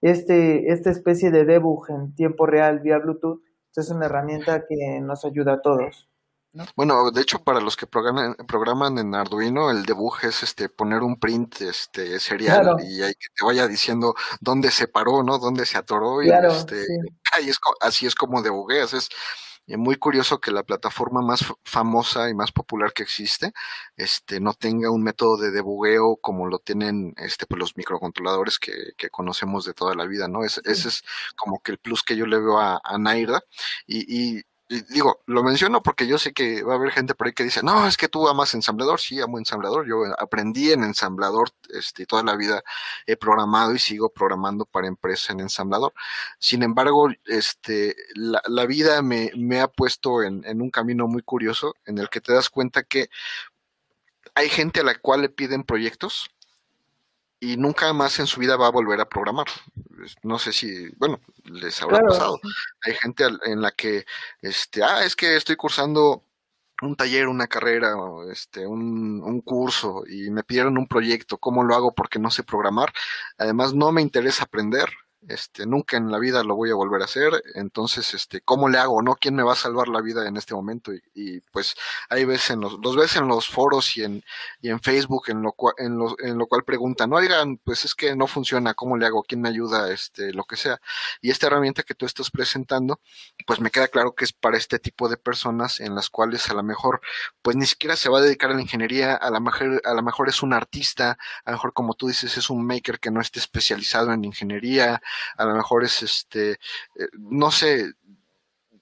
este, 0.00 0.72
esta 0.72 0.90
especie 0.90 1.30
de 1.30 1.44
debug 1.44 1.90
en 1.90 2.14
tiempo 2.14 2.46
real 2.46 2.80
vía 2.80 2.98
Bluetooth 2.98 3.42
pues, 3.74 3.86
es 3.86 3.90
una 3.90 4.06
herramienta 4.06 4.64
que 4.66 5.00
nos 5.00 5.24
ayuda 5.24 5.54
a 5.54 5.62
todos. 5.62 6.08
Bueno, 6.76 7.10
de 7.10 7.20
hecho, 7.20 7.42
para 7.42 7.60
los 7.60 7.76
que 7.76 7.86
programan, 7.86 8.34
programan 8.46 8.98
en 8.98 9.14
Arduino, 9.14 9.70
el 9.70 9.84
debug 9.84 10.18
es 10.22 10.44
este 10.44 10.68
poner 10.68 11.02
un 11.02 11.18
print 11.18 11.62
este 11.62 12.20
serial 12.20 12.76
y 12.80 13.02
hay 13.02 13.14
que 13.14 13.26
te 13.34 13.44
vaya 13.44 13.66
diciendo 13.66 14.14
dónde 14.40 14.70
se 14.70 14.86
paró, 14.86 15.24
¿no? 15.24 15.38
Dónde 15.38 15.66
se 15.66 15.78
atoró 15.78 16.22
y 16.22 16.30
este, 16.30 16.84
así 17.80 18.06
es 18.06 18.14
como 18.14 18.40
debugueas. 18.40 18.94
Es 18.94 19.08
muy 19.66 19.96
curioso 19.96 20.40
que 20.40 20.52
la 20.52 20.62
plataforma 20.62 21.22
más 21.22 21.44
famosa 21.64 22.28
y 22.28 22.34
más 22.34 22.52
popular 22.52 22.92
que 22.92 23.02
existe, 23.02 23.52
este, 23.96 24.38
no 24.38 24.52
tenga 24.52 24.90
un 24.90 25.02
método 25.02 25.38
de 25.38 25.50
debugueo 25.50 26.18
como 26.18 26.46
lo 26.46 26.58
tienen, 26.58 27.14
este, 27.16 27.46
pues 27.46 27.58
los 27.58 27.76
microcontroladores 27.76 28.58
que, 28.58 28.92
que 28.96 29.10
conocemos 29.10 29.64
de 29.64 29.74
toda 29.74 29.94
la 29.94 30.06
vida, 30.06 30.28
¿no? 30.28 30.44
Ese, 30.44 30.60
ese 30.64 30.88
es 30.88 31.02
como 31.36 31.60
que 31.60 31.72
el 31.72 31.78
plus 31.78 32.02
que 32.02 32.16
yo 32.16 32.26
le 32.26 32.38
veo 32.38 32.60
a, 32.60 32.80
a 32.84 32.98
Naira 32.98 33.42
y, 33.86 34.36
y 34.38 34.44
digo, 34.68 35.22
lo 35.26 35.42
menciono 35.42 35.82
porque 35.82 36.06
yo 36.06 36.18
sé 36.18 36.32
que 36.32 36.62
va 36.62 36.72
a 36.74 36.76
haber 36.76 36.90
gente 36.90 37.14
por 37.14 37.26
ahí 37.26 37.32
que 37.32 37.44
dice, 37.44 37.62
no, 37.62 37.86
es 37.86 37.96
que 37.96 38.08
tú 38.08 38.28
amas 38.28 38.54
ensamblador, 38.54 38.98
sí, 39.00 39.20
amo 39.20 39.38
ensamblador, 39.38 39.86
yo 39.86 40.04
aprendí 40.18 40.72
en 40.72 40.84
ensamblador, 40.84 41.50
este, 41.70 42.06
toda 42.06 42.22
la 42.22 42.36
vida 42.36 42.62
he 43.06 43.16
programado 43.16 43.74
y 43.74 43.78
sigo 43.78 44.10
programando 44.10 44.64
para 44.64 44.88
empresa 44.88 45.32
en 45.32 45.40
ensamblador. 45.40 45.92
Sin 46.38 46.62
embargo, 46.62 47.08
este, 47.26 47.94
la, 48.14 48.40
la 48.46 48.66
vida 48.66 49.02
me, 49.02 49.30
me, 49.36 49.60
ha 49.60 49.68
puesto 49.68 50.22
en, 50.22 50.44
en 50.46 50.62
un 50.62 50.70
camino 50.70 51.06
muy 51.08 51.22
curioso 51.22 51.74
en 51.84 51.98
el 51.98 52.08
que 52.08 52.20
te 52.20 52.32
das 52.32 52.48
cuenta 52.48 52.82
que 52.82 53.10
hay 54.34 54.48
gente 54.48 54.80
a 54.80 54.84
la 54.84 54.98
cual 54.98 55.22
le 55.22 55.28
piden 55.28 55.62
proyectos 55.62 56.30
y 57.44 57.56
nunca 57.56 57.92
más 57.92 58.18
en 58.18 58.26
su 58.26 58.40
vida 58.40 58.56
va 58.56 58.68
a 58.68 58.70
volver 58.70 59.00
a 59.00 59.08
programar. 59.08 59.46
No 60.22 60.38
sé 60.38 60.52
si, 60.52 60.88
bueno, 60.96 61.20
les 61.44 61.80
habrá 61.82 62.00
pasado. 62.00 62.40
Hay 62.82 62.94
gente 62.94 63.24
en 63.44 63.60
la 63.60 63.70
que, 63.70 64.04
este, 64.40 64.82
ah, 64.82 65.04
es 65.04 65.14
que 65.14 65.36
estoy 65.36 65.56
cursando 65.56 66.24
un 66.82 66.96
taller, 66.96 67.28
una 67.28 67.46
carrera, 67.46 67.94
este, 68.30 68.66
un, 68.66 69.22
un 69.22 69.40
curso 69.40 70.04
y 70.06 70.30
me 70.30 70.42
pidieron 70.42 70.76
un 70.76 70.88
proyecto, 70.88 71.38
¿cómo 71.38 71.62
lo 71.62 71.74
hago? 71.74 71.94
Porque 71.94 72.18
no 72.18 72.30
sé 72.30 72.42
programar. 72.42 72.92
Además, 73.38 73.74
no 73.74 73.92
me 73.92 74.02
interesa 74.02 74.44
aprender 74.44 74.88
este, 75.28 75.66
nunca 75.66 75.96
en 75.96 76.10
la 76.10 76.18
vida 76.18 76.44
lo 76.44 76.56
voy 76.56 76.70
a 76.70 76.74
volver 76.74 77.02
a 77.02 77.06
hacer, 77.06 77.32
entonces, 77.54 78.14
este, 78.14 78.40
¿cómo 78.40 78.68
le 78.68 78.78
hago? 78.78 79.02
¿No? 79.02 79.16
¿Quién 79.16 79.34
me 79.34 79.42
va 79.42 79.52
a 79.52 79.56
salvar 79.56 79.88
la 79.88 80.00
vida 80.00 80.26
en 80.28 80.36
este 80.36 80.54
momento? 80.54 80.92
Y, 81.14 81.40
pues 81.52 81.74
hay 82.08 82.24
veces 82.24 82.50
en 82.50 82.60
los, 82.60 82.78
los 82.82 82.96
ves 82.96 83.16
en 83.16 83.28
los 83.28 83.48
foros 83.48 83.96
y 83.96 84.04
en, 84.04 84.24
y 84.60 84.70
en 84.70 84.80
Facebook 84.80 85.24
en 85.28 85.42
lo, 85.42 85.52
cual, 85.52 85.74
en, 85.78 85.98
lo, 85.98 86.16
en 86.20 86.38
lo 86.38 86.46
cual 86.46 86.64
preguntan, 86.64 87.12
oigan, 87.12 87.58
pues 87.58 87.84
es 87.84 87.94
que 87.94 88.16
no 88.16 88.26
funciona, 88.26 88.74
¿cómo 88.74 88.96
le 88.96 89.06
hago? 89.06 89.22
¿Quién 89.22 89.40
me 89.40 89.48
ayuda? 89.48 89.90
Este, 89.92 90.32
lo 90.32 90.44
que 90.44 90.56
sea. 90.56 90.80
Y 91.20 91.30
esta 91.30 91.46
herramienta 91.46 91.82
que 91.82 91.94
tú 91.94 92.06
estás 92.06 92.30
presentando, 92.30 93.00
pues 93.46 93.60
me 93.60 93.70
queda 93.70 93.88
claro 93.88 94.14
que 94.14 94.24
es 94.24 94.32
para 94.32 94.56
este 94.56 94.78
tipo 94.78 95.08
de 95.08 95.16
personas 95.16 95.80
en 95.80 95.94
las 95.94 96.10
cuales 96.10 96.48
a 96.50 96.54
lo 96.54 96.62
mejor, 96.62 97.00
pues 97.42 97.56
ni 97.56 97.66
siquiera 97.66 97.96
se 97.96 98.08
va 98.08 98.18
a 98.18 98.22
dedicar 98.22 98.50
a 98.50 98.54
la 98.54 98.62
ingeniería, 98.62 99.14
a 99.14 99.30
lo 99.30 99.40
mejor, 99.40 99.80
a 99.84 99.94
lo 99.94 100.02
mejor 100.02 100.28
es 100.28 100.42
un 100.42 100.52
artista, 100.52 101.18
a 101.44 101.50
lo 101.50 101.56
mejor 101.56 101.72
como 101.72 101.94
tú 101.94 102.08
dices, 102.08 102.36
es 102.36 102.50
un 102.50 102.66
maker 102.66 103.00
que 103.00 103.10
no 103.10 103.20
esté 103.20 103.38
especializado 103.40 104.12
en 104.12 104.24
ingeniería, 104.24 105.00
a 105.36 105.44
lo 105.44 105.54
mejor 105.54 105.84
es 105.84 106.02
este, 106.02 106.52
eh, 106.52 107.08
no 107.12 107.50
sé, 107.50 107.92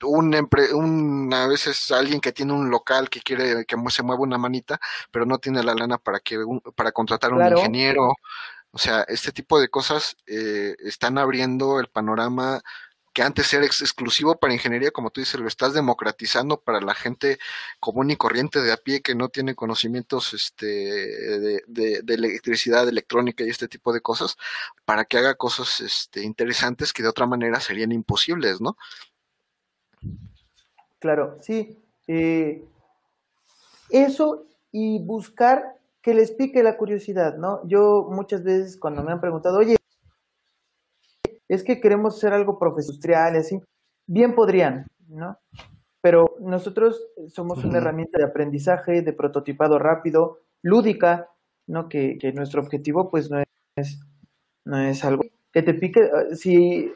un, 0.04 0.48
un, 0.74 1.34
a 1.34 1.46
veces 1.46 1.90
alguien 1.90 2.20
que 2.20 2.32
tiene 2.32 2.52
un 2.52 2.70
local 2.70 3.08
que 3.08 3.20
quiere 3.20 3.64
que 3.64 3.76
se 3.90 4.02
mueva 4.02 4.22
una 4.22 4.38
manita, 4.38 4.80
pero 5.10 5.26
no 5.26 5.38
tiene 5.38 5.62
la 5.62 5.74
lana 5.74 5.98
para 5.98 6.20
que 6.20 6.38
para 6.74 6.92
contratar 6.92 7.32
un 7.32 7.46
ingeniero. 7.46 8.14
O 8.74 8.78
sea, 8.78 9.02
este 9.02 9.32
tipo 9.32 9.60
de 9.60 9.68
cosas 9.68 10.16
eh, 10.26 10.76
están 10.80 11.18
abriendo 11.18 11.78
el 11.78 11.88
panorama 11.88 12.62
que 13.12 13.22
antes 13.22 13.52
era 13.52 13.64
exclusivo 13.64 14.36
para 14.36 14.54
ingeniería, 14.54 14.90
como 14.90 15.10
tú 15.10 15.20
dices, 15.20 15.38
lo 15.38 15.48
estás 15.48 15.74
democratizando 15.74 16.60
para 16.60 16.80
la 16.80 16.94
gente 16.94 17.38
común 17.78 18.10
y 18.10 18.16
corriente 18.16 18.60
de 18.60 18.72
a 18.72 18.76
pie 18.76 19.02
que 19.02 19.14
no 19.14 19.28
tiene 19.28 19.54
conocimientos 19.54 20.32
este, 20.32 20.66
de, 20.66 22.02
electricidad, 22.08 22.84
de 22.84 22.90
electrónica 22.90 23.44
y 23.44 23.50
este 23.50 23.68
tipo 23.68 23.92
de 23.92 24.00
cosas, 24.00 24.36
para 24.84 25.04
que 25.04 25.18
haga 25.18 25.34
cosas 25.34 25.80
este, 25.80 26.22
interesantes 26.22 26.92
que 26.92 27.02
de 27.02 27.10
otra 27.10 27.26
manera 27.26 27.60
serían 27.60 27.92
imposibles, 27.92 28.60
¿no? 28.60 28.76
Claro, 30.98 31.38
sí. 31.40 31.78
Eh, 32.06 32.64
eso 33.90 34.46
y 34.70 34.98
buscar 35.04 35.76
que 36.00 36.14
les 36.14 36.32
pique 36.32 36.62
la 36.62 36.76
curiosidad, 36.76 37.36
¿no? 37.36 37.60
Yo 37.68 38.08
muchas 38.10 38.42
veces 38.42 38.76
cuando 38.76 39.02
me 39.02 39.12
han 39.12 39.20
preguntado, 39.20 39.58
oye, 39.58 39.76
es 41.54 41.64
que 41.64 41.80
queremos 41.80 42.16
hacer 42.16 42.32
algo 42.32 42.58
profesional 42.58 43.34
y 43.34 43.38
así, 43.38 43.60
bien 44.06 44.34
podrían, 44.34 44.86
¿no? 45.08 45.38
Pero 46.00 46.36
nosotros 46.40 47.04
somos 47.28 47.62
una 47.62 47.76
herramienta 47.76 48.18
de 48.18 48.24
aprendizaje, 48.24 49.02
de 49.02 49.12
prototipado 49.12 49.78
rápido, 49.78 50.38
lúdica, 50.62 51.28
¿no? 51.66 51.90
Que, 51.90 52.16
que 52.18 52.32
nuestro 52.32 52.62
objetivo 52.62 53.10
pues 53.10 53.30
no 53.30 53.42
es, 53.76 54.00
no 54.64 54.78
es 54.78 55.04
algo 55.04 55.24
que 55.52 55.62
te 55.62 55.74
pique. 55.74 56.10
Si 56.34 56.90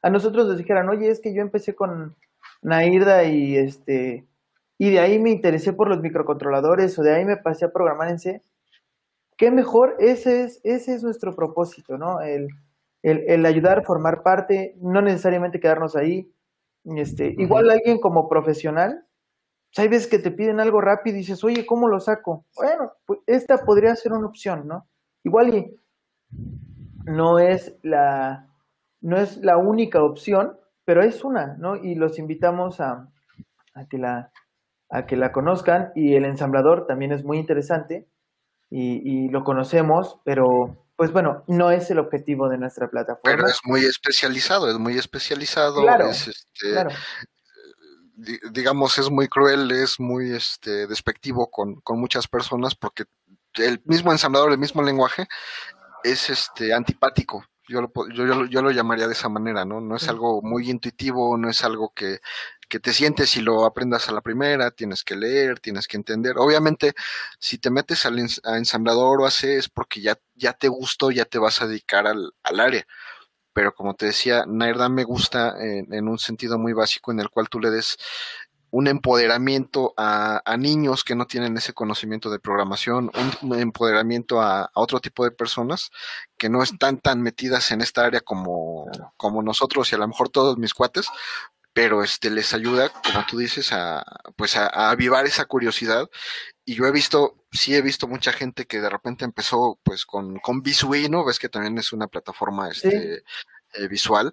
a 0.00 0.08
nosotros 0.08 0.46
nos 0.46 0.56
dijeran, 0.56 0.88
oye, 0.88 1.10
es 1.10 1.20
que 1.20 1.34
yo 1.34 1.42
empecé 1.42 1.74
con 1.74 2.16
Nairda 2.62 3.24
y 3.24 3.58
este 3.58 4.26
y 4.78 4.90
de 4.90 5.00
ahí 5.00 5.18
me 5.18 5.30
interesé 5.30 5.74
por 5.74 5.88
los 5.88 6.00
microcontroladores 6.00 6.98
o 6.98 7.02
de 7.02 7.14
ahí 7.14 7.24
me 7.26 7.36
pasé 7.36 7.66
a 7.66 7.72
programar 7.72 8.08
en 8.08 8.18
C, 8.20 8.42
qué 9.36 9.50
mejor, 9.50 9.96
ese 9.98 10.44
es, 10.44 10.60
ese 10.64 10.94
es 10.94 11.02
nuestro 11.02 11.34
propósito, 11.34 11.98
¿no? 11.98 12.20
El, 12.20 12.48
el, 13.08 13.46
ayudar, 13.46 13.84
formar 13.84 14.22
parte, 14.22 14.74
no 14.80 15.00
necesariamente 15.02 15.60
quedarnos 15.60 15.96
ahí. 15.96 16.32
Este, 16.84 17.34
igual 17.36 17.70
alguien 17.70 17.98
como 18.00 18.28
profesional, 18.28 19.04
pues, 19.74 20.06
que 20.06 20.18
te 20.18 20.30
piden 20.30 20.60
algo 20.60 20.80
rápido 20.80 21.16
y 21.16 21.20
dices, 21.20 21.42
oye, 21.44 21.66
¿cómo 21.66 21.88
lo 21.88 22.00
saco? 22.00 22.44
Bueno, 22.56 22.92
pues 23.06 23.20
esta 23.26 23.58
podría 23.58 23.94
ser 23.94 24.12
una 24.12 24.26
opción, 24.26 24.66
¿no? 24.66 24.88
Igual 25.24 25.54
y 25.54 25.80
no 27.04 27.38
es 27.38 27.76
la, 27.82 28.48
no 29.00 29.16
es 29.16 29.38
la 29.38 29.56
única 29.56 30.02
opción, 30.02 30.58
pero 30.84 31.02
es 31.02 31.24
una, 31.24 31.56
¿no? 31.58 31.76
Y 31.76 31.94
los 31.94 32.18
invitamos 32.18 32.80
a, 32.80 33.08
a, 33.74 33.86
que, 33.86 33.98
la, 33.98 34.30
a 34.90 35.06
que 35.06 35.16
la 35.16 35.32
conozcan 35.32 35.92
y 35.94 36.14
el 36.14 36.24
ensamblador 36.24 36.86
también 36.86 37.12
es 37.12 37.24
muy 37.24 37.38
interesante 37.38 38.08
y, 38.70 39.26
y 39.26 39.28
lo 39.28 39.44
conocemos, 39.44 40.20
pero 40.24 40.87
pues 40.98 41.12
bueno, 41.12 41.44
no 41.46 41.70
es 41.70 41.88
el 41.92 42.00
objetivo 42.00 42.48
de 42.48 42.58
nuestra 42.58 42.90
plataforma. 42.90 43.20
Pero 43.22 43.46
es 43.46 43.60
muy 43.62 43.84
especializado, 43.84 44.68
es 44.68 44.78
muy 44.78 44.98
especializado, 44.98 45.82
claro, 45.82 46.10
es 46.10 46.26
este, 46.26 46.74
digamos, 48.50 48.98
es 48.98 49.08
muy 49.08 49.28
cruel, 49.28 49.70
es 49.70 50.00
muy 50.00 50.32
este, 50.32 50.88
despectivo 50.88 51.48
con, 51.52 51.80
con 51.82 52.00
muchas 52.00 52.26
personas 52.26 52.74
porque 52.74 53.04
el 53.54 53.80
mismo 53.84 54.10
ensamblador, 54.10 54.50
el 54.50 54.58
mismo 54.58 54.82
lenguaje, 54.82 55.28
es 56.02 56.30
este 56.30 56.74
antipático 56.74 57.46
yo 57.68 57.82
lo, 57.82 57.92
yo, 58.14 58.46
yo, 58.46 58.62
lo 58.62 58.70
llamaría 58.70 59.06
de 59.06 59.12
esa 59.12 59.28
manera, 59.28 59.64
¿no? 59.64 59.80
No 59.80 59.96
es 59.96 60.08
algo 60.08 60.42
muy 60.42 60.70
intuitivo, 60.70 61.36
no 61.36 61.50
es 61.50 61.64
algo 61.64 61.92
que, 61.94 62.20
que 62.68 62.80
te 62.80 62.92
sientes 62.92 63.36
y 63.36 63.40
lo 63.42 63.64
aprendas 63.64 64.08
a 64.08 64.12
la 64.12 64.20
primera, 64.20 64.70
tienes 64.70 65.04
que 65.04 65.16
leer, 65.16 65.60
tienes 65.60 65.88
que 65.88 65.96
entender. 65.96 66.38
Obviamente, 66.38 66.94
si 67.38 67.58
te 67.58 67.70
metes 67.70 68.06
al 68.06 68.18
a 68.44 68.58
ensamblador 68.58 69.22
o 69.22 69.26
a 69.26 69.30
C 69.30 69.56
es 69.56 69.68
porque 69.68 70.00
ya, 70.00 70.18
ya 70.34 70.52
te 70.52 70.68
gustó, 70.68 71.10
ya 71.10 71.24
te 71.24 71.38
vas 71.38 71.62
a 71.62 71.66
dedicar 71.66 72.06
al, 72.06 72.32
al 72.42 72.60
área. 72.60 72.86
Pero 73.52 73.74
como 73.74 73.94
te 73.94 74.06
decía, 74.06 74.44
Nairda 74.46 74.88
me 74.88 75.04
gusta 75.04 75.54
en, 75.60 75.92
en, 75.92 76.08
un 76.08 76.18
sentido 76.18 76.58
muy 76.58 76.72
básico 76.72 77.12
en 77.12 77.20
el 77.20 77.30
cual 77.30 77.48
tú 77.48 77.60
le 77.60 77.70
des 77.70 77.98
un 78.70 78.86
empoderamiento 78.86 79.94
a, 79.96 80.42
a, 80.44 80.56
niños 80.56 81.04
que 81.04 81.14
no 81.14 81.26
tienen 81.26 81.56
ese 81.56 81.72
conocimiento 81.72 82.30
de 82.30 82.38
programación, 82.38 83.10
un 83.42 83.58
empoderamiento 83.58 84.40
a, 84.40 84.62
a, 84.62 84.70
otro 84.74 85.00
tipo 85.00 85.24
de 85.24 85.30
personas 85.30 85.90
que 86.36 86.48
no 86.48 86.62
están 86.62 86.98
tan 86.98 87.22
metidas 87.22 87.70
en 87.70 87.80
esta 87.80 88.04
área 88.04 88.20
como, 88.20 88.86
como 89.16 89.42
nosotros 89.42 89.90
y 89.90 89.94
a 89.94 89.98
lo 89.98 90.08
mejor 90.08 90.28
todos 90.28 90.58
mis 90.58 90.74
cuates, 90.74 91.08
pero 91.72 92.02
este 92.02 92.30
les 92.30 92.52
ayuda, 92.54 92.90
como 92.90 93.24
tú 93.26 93.38
dices, 93.38 93.72
a 93.72 94.04
pues 94.36 94.56
a, 94.56 94.66
a 94.66 94.90
avivar 94.90 95.26
esa 95.26 95.44
curiosidad. 95.44 96.08
Y 96.64 96.74
yo 96.74 96.86
he 96.86 96.92
visto, 96.92 97.46
sí 97.52 97.74
he 97.74 97.82
visto 97.82 98.08
mucha 98.08 98.32
gente 98.32 98.66
que 98.66 98.80
de 98.80 98.90
repente 98.90 99.24
empezó 99.24 99.78
pues 99.82 100.04
con, 100.04 100.38
con 100.40 100.60
Visuino, 100.62 101.24
ves 101.24 101.38
que 101.38 101.48
también 101.48 101.78
es 101.78 101.92
una 101.92 102.08
plataforma 102.08 102.68
este, 102.68 103.22
eh, 103.74 103.88
visual, 103.88 104.32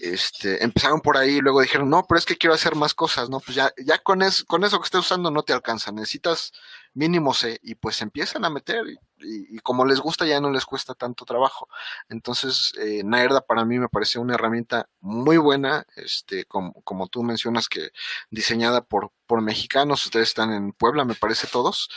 este, 0.00 0.64
empezaron 0.64 1.00
por 1.00 1.16
ahí 1.16 1.36
y 1.36 1.40
luego 1.40 1.60
dijeron, 1.60 1.88
no, 1.88 2.04
pero 2.08 2.18
es 2.18 2.26
que 2.26 2.36
quiero 2.36 2.54
hacer 2.54 2.74
más 2.74 2.94
cosas, 2.94 3.30
¿no? 3.30 3.40
Pues 3.40 3.54
ya, 3.54 3.72
ya 3.84 3.98
con, 3.98 4.22
es, 4.22 4.44
con 4.44 4.64
eso 4.64 4.78
que 4.78 4.84
estés 4.84 5.00
usando 5.00 5.30
no 5.30 5.42
te 5.42 5.52
alcanza, 5.52 5.92
necesitas 5.92 6.52
mínimo 6.94 7.34
C, 7.34 7.58
y 7.62 7.74
pues 7.76 8.00
empiezan 8.02 8.44
a 8.44 8.50
meter, 8.50 8.84
y, 9.18 9.58
como 9.58 9.84
les 9.84 10.00
gusta 10.00 10.26
ya 10.26 10.40
no 10.40 10.50
les 10.50 10.64
cuesta 10.64 10.94
tanto 10.94 11.24
trabajo. 11.24 11.68
Entonces, 12.08 12.72
eh, 12.80 13.02
Naerda 13.04 13.40
para 13.40 13.64
mí 13.64 13.78
me 13.78 13.88
parece 13.88 14.18
una 14.18 14.34
herramienta 14.34 14.88
muy 15.00 15.36
buena, 15.36 15.84
este, 15.96 16.44
como, 16.46 16.72
como 16.82 17.06
tú 17.08 17.22
mencionas 17.22 17.68
que 17.68 17.90
diseñada 18.30 18.82
por, 18.82 19.12
por 19.26 19.42
mexicanos, 19.42 20.04
ustedes 20.04 20.28
están 20.28 20.52
en 20.52 20.72
Puebla, 20.72 21.04
me 21.04 21.14
parece 21.14 21.46
todos. 21.46 21.88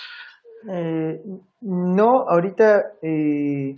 Eh, 0.67 1.21
no, 1.61 2.27
ahorita 2.27 2.93
eh, 3.01 3.75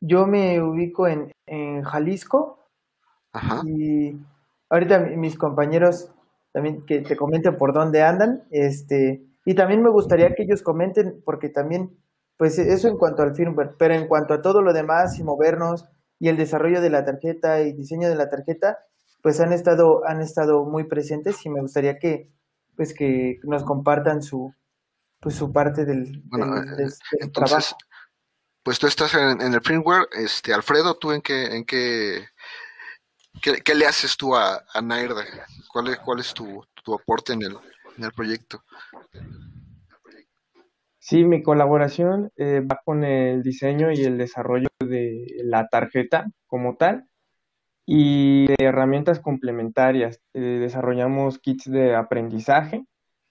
yo 0.00 0.26
me 0.26 0.62
ubico 0.62 1.06
en, 1.08 1.32
en 1.46 1.82
Jalisco 1.82 2.70
y 3.64 4.16
ahorita 4.70 4.98
mis 4.98 5.36
compañeros 5.36 6.12
también 6.52 6.84
que 6.86 7.00
te 7.00 7.16
comenten 7.16 7.56
por 7.56 7.72
dónde 7.72 8.02
andan, 8.02 8.44
este, 8.50 9.22
y 9.44 9.54
también 9.54 9.82
me 9.82 9.90
gustaría 9.90 10.34
que 10.34 10.42
ellos 10.42 10.62
comenten 10.62 11.22
porque 11.24 11.48
también 11.48 11.96
pues 12.36 12.58
eso 12.58 12.88
en 12.88 12.96
cuanto 12.96 13.22
al 13.22 13.34
firmware, 13.34 13.74
pero 13.78 13.94
en 13.94 14.06
cuanto 14.06 14.32
a 14.32 14.40
todo 14.40 14.62
lo 14.62 14.72
demás 14.72 15.18
y 15.18 15.24
movernos 15.24 15.86
y 16.20 16.28
el 16.28 16.36
desarrollo 16.36 16.80
de 16.80 16.90
la 16.90 17.04
tarjeta 17.04 17.60
y 17.62 17.72
diseño 17.72 18.08
de 18.08 18.14
la 18.14 18.28
tarjeta, 18.28 18.78
pues 19.22 19.40
han 19.40 19.52
estado, 19.52 20.06
han 20.06 20.20
estado 20.20 20.64
muy 20.64 20.84
presentes 20.84 21.44
y 21.44 21.50
me 21.50 21.60
gustaría 21.60 21.98
que, 21.98 22.30
pues 22.76 22.94
que 22.94 23.40
nos 23.42 23.64
compartan 23.64 24.22
su, 24.22 24.54
pues 25.20 25.34
su 25.34 25.52
parte 25.52 25.84
del, 25.84 26.22
eh, 27.20 27.28
trabajo. 27.32 27.76
Pues 28.62 28.78
tú 28.78 28.86
estás 28.86 29.14
en, 29.14 29.40
el 29.40 29.60
firmware, 29.62 30.08
este, 30.12 30.52
Alfredo, 30.52 30.96
¿tú 30.96 31.12
en 31.12 31.22
qué, 31.22 31.56
en 31.56 31.64
qué, 31.64 32.26
qué, 33.40 33.74
le 33.74 33.86
haces 33.86 34.16
tú 34.16 34.36
a, 34.36 34.64
a 34.72 34.82
Nairda? 34.82 35.24
¿Cuál 35.72 35.88
es, 35.88 35.98
cuál 36.00 36.20
es 36.20 36.34
tu, 36.34 36.64
tu 36.84 36.94
aporte 36.94 37.32
en 37.32 37.42
el, 37.42 37.56
en 37.96 38.04
el 38.04 38.12
proyecto? 38.12 38.62
Sí, 40.98 41.24
mi 41.24 41.42
colaboración 41.42 42.30
eh, 42.36 42.60
va 42.60 42.80
con 42.84 43.02
el 43.02 43.42
diseño 43.42 43.90
y 43.92 44.04
el 44.04 44.18
desarrollo 44.18 44.68
de 44.78 45.26
la 45.42 45.66
tarjeta 45.68 46.26
como 46.46 46.76
tal 46.76 47.08
y 47.86 48.46
de 48.48 48.56
herramientas 48.58 49.18
complementarias. 49.18 50.20
Eh, 50.34 50.40
desarrollamos 50.40 51.38
kits 51.38 51.70
de 51.70 51.94
aprendizaje 51.94 52.84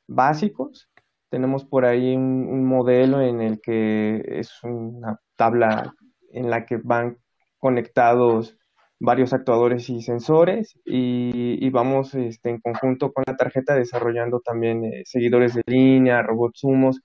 básicos. 0.07 0.89
Tenemos 1.29 1.65
por 1.65 1.85
ahí 1.85 2.15
un, 2.15 2.65
modelo 2.65 3.21
en 3.21 3.41
el 3.41 3.61
que 3.61 4.23
es 4.27 4.63
una 4.63 5.19
tabla 5.35 5.93
en 6.31 6.49
la 6.49 6.65
que 6.65 6.77
van 6.77 7.17
conectados 7.57 8.57
varios 8.99 9.33
actuadores 9.33 9.89
y 9.89 10.01
sensores 10.01 10.79
y, 10.85 11.69
vamos 11.69 12.15
este, 12.15 12.49
en 12.49 12.59
conjunto 12.59 13.11
con 13.13 13.23
la 13.27 13.35
tarjeta 13.35 13.75
desarrollando 13.75 14.39
también 14.39 14.83
eh, 14.85 15.03
seguidores 15.05 15.53
de 15.53 15.63
línea, 15.67 16.23
robots 16.23 16.63
humos 16.63 17.01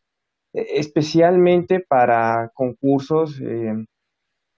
e-, 0.52 0.79
especialmente 0.79 1.81
para 1.81 2.50
concursos 2.55 3.41
eh, 3.41 3.75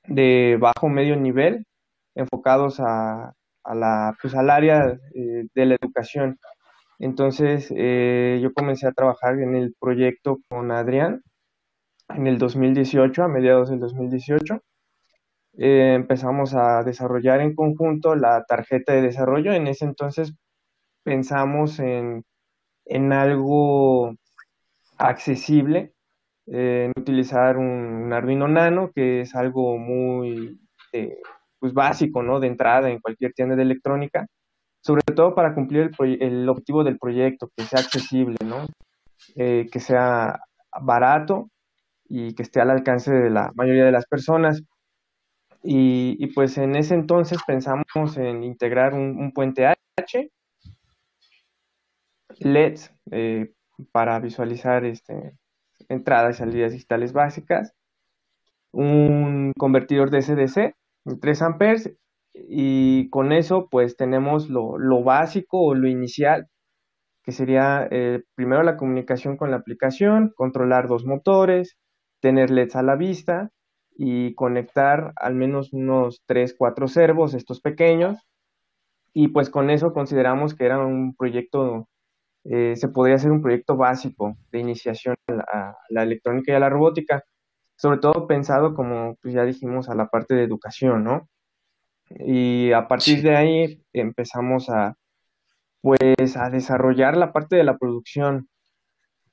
de 0.06 0.58
bajo 0.60 0.88
medio 0.88 1.16
nivel 1.16 1.66
enfocados 2.14 2.80
a, 2.80 3.34
la, 3.74 4.16
pues, 4.20 4.34
al 4.34 4.50
área 4.50 4.98
eh, 5.14 5.46
de 5.54 5.66
la 5.66 5.76
educación. 5.80 6.38
Entonces 7.04 7.70
eh, 7.76 8.40
yo 8.42 8.54
comencé 8.54 8.86
a 8.86 8.92
trabajar 8.92 9.38
en 9.38 9.54
el 9.54 9.74
proyecto 9.78 10.38
con 10.48 10.70
Adrián 10.72 11.22
en 12.08 12.26
el 12.26 12.38
2018, 12.38 13.22
a 13.22 13.28
mediados 13.28 13.68
del 13.70 13.80
2018. 13.80 14.60
empezamos 15.58 16.54
a 16.54 16.82
desarrollar 16.82 17.40
en 17.42 17.54
conjunto 17.54 18.14
la 18.16 18.44
tarjeta 18.44 18.94
de 18.94 19.02
desarrollo. 19.02 19.52
En 19.52 19.66
ese 19.66 19.84
entonces 19.84 20.34
pensamos 21.04 21.78
en, 21.78 22.24
en 22.86 23.12
algo 23.12 24.14
accesible 24.98 25.92
en 26.46 26.92
utilizar 26.96 27.58
un, 27.58 28.12
Arduino 28.14 28.48
Nano, 28.48 28.90
que 28.94 29.22
es 29.22 29.34
algo 29.34 29.76
muy 29.78 30.58
eh, 30.92 31.18
pues 31.58 31.74
básico, 31.74 32.22
¿no? 32.22 32.40
De 32.40 32.48
entrada 32.48 32.90
en 32.90 33.00
cualquier 33.00 33.34
tienda 33.34 33.56
de 33.56 33.62
electrónica, 33.62 34.26
sobre 34.84 35.02
todo 35.14 35.34
para 35.34 35.54
cumplir 35.54 35.90
el, 36.20 36.48
objetivo 36.48 36.84
del 36.84 36.98
proyecto, 36.98 37.50
que 37.56 37.64
sea 37.64 37.80
accesible, 37.80 38.36
¿no? 38.44 38.66
Eh, 39.34 39.66
que 39.72 39.80
sea 39.80 40.40
barato 40.82 41.48
y 42.06 42.34
que 42.34 42.42
esté 42.42 42.60
al 42.60 42.70
alcance 42.70 43.10
de 43.10 43.30
la 43.30 43.50
mayoría 43.54 43.86
de 43.86 43.92
las 43.92 44.04
personas. 44.06 44.62
Y, 45.62 46.26
pues 46.34 46.58
en 46.58 46.76
ese 46.76 46.94
entonces 46.94 47.38
pensamos 47.46 47.86
en 48.18 48.44
integrar 48.44 48.92
un, 48.92 49.32
puente 49.32 49.66
H, 49.66 50.30
LEDs, 52.40 52.92
eh, 53.10 53.54
para 53.90 54.20
visualizar 54.20 54.84
este, 54.84 55.38
entradas 55.88 56.36
y 56.36 56.38
salidas 56.40 56.72
digitales 56.72 57.14
básicas, 57.14 57.72
un 58.72 59.54
convertidor 59.56 60.10
de 60.10 60.20
SDC 60.20 60.74
de 61.06 61.16
3 61.18 61.42
amperes 61.42 61.90
y 62.34 63.08
con 63.10 63.32
eso 63.32 63.68
pues 63.70 63.96
tenemos 63.96 64.48
lo, 64.50 65.02
básico 65.02 65.60
o 65.60 65.74
lo 65.74 65.88
inicial 65.88 66.48
que 67.22 67.32
sería 67.32 67.88
eh, 67.90 68.22
primero 68.34 68.62
la 68.62 68.76
comunicación 68.76 69.36
con 69.38 69.50
la 69.50 69.56
aplicación, 69.58 70.32
controlar 70.36 70.88
dos 70.88 71.06
motores, 71.06 71.78
tener 72.20 72.50
LEDs 72.50 72.76
a 72.76 72.82
la 72.82 72.96
vista 72.96 73.50
y 73.96 74.34
conectar 74.34 75.12
al 75.16 75.34
menos 75.34 75.72
unos 75.72 76.22
3, 76.26 76.54
4 76.58 76.88
servos, 76.88 77.34
estos 77.34 77.60
pequeños. 77.62 78.18
Y 79.14 79.28
pues 79.28 79.48
con 79.50 79.70
eso 79.70 79.94
consideramos 79.94 80.54
que 80.54 80.66
era 80.66 80.84
un 80.84 81.14
proyecto 81.16 81.88
eh, 82.44 82.76
se 82.76 82.88
podría 82.88 83.16
hacer 83.16 83.30
un 83.32 83.40
proyecto 83.42 83.76
básico 83.76 84.36
de 84.52 84.58
iniciación 84.60 85.16
a 85.28 85.76
la, 85.88 86.02
electrónica 86.02 86.52
y 86.52 86.54
a 86.54 86.58
la 86.60 86.68
robótica, 86.68 87.24
sobre 87.76 87.98
todo 87.98 88.26
pensado 88.26 88.74
como 88.74 89.16
pues 89.22 89.34
ya 89.34 89.44
dijimos 89.44 89.88
a 89.88 89.94
la 89.94 90.08
parte 90.08 90.34
de 90.34 90.44
educación, 90.44 91.04
¿no? 91.04 91.28
Y 92.10 92.72
a 92.72 92.86
partir 92.88 93.22
de 93.22 93.36
ahí 93.36 93.82
empezamos 93.92 94.68
a 94.70 94.96
pues 95.80 96.36
a 96.36 96.48
desarrollar 96.48 97.16
la 97.16 97.32
parte 97.32 97.56
de 97.56 97.64
la 97.64 97.76
producción. 97.76 98.48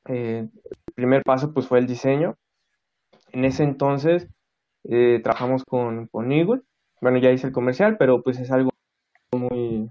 Eh, 0.08 0.48
el 0.50 0.94
primer 0.94 1.24
paso 1.24 1.54
pues 1.54 1.68
fue 1.68 1.80
el 1.80 1.88
diseño. 1.88 2.36
En 3.32 3.46
ese 3.46 3.64
entonces 3.64 4.28
eh, 4.84 5.22
trabajamos 5.24 5.64
con, 5.64 6.08
con 6.08 6.32
Eagle. 6.32 6.62
Bueno, 7.00 7.20
ya 7.20 7.32
hice 7.32 7.48
el 7.48 7.54
comercial, 7.54 7.98
pero 7.98 8.22
pues 8.22 8.40
es 8.40 8.52
algo 8.52 8.72
muy, 9.34 9.90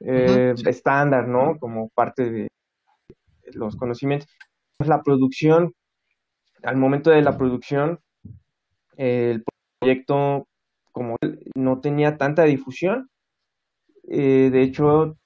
eh, 0.00 0.54
estándar, 0.66 1.28
¿no? 1.28 1.58
Como 1.58 1.88
parte 1.90 2.30
de 2.30 2.48
los 3.52 3.76
conocimientos. 3.76 4.28
La 4.78 5.02
producción, 5.02 5.72
al 6.62 6.76
momento 6.76 7.10
de 7.10 7.22
la 7.22 7.38
producción, 7.38 8.00
el 8.96 9.44
proyecto 9.78 10.48
como 10.96 11.18
no 11.54 11.82
tenía 11.82 12.16
tanta 12.16 12.44
difusión. 12.44 13.10
Eh, 14.08 14.48
de 14.50 14.62
hecho, 14.62 15.18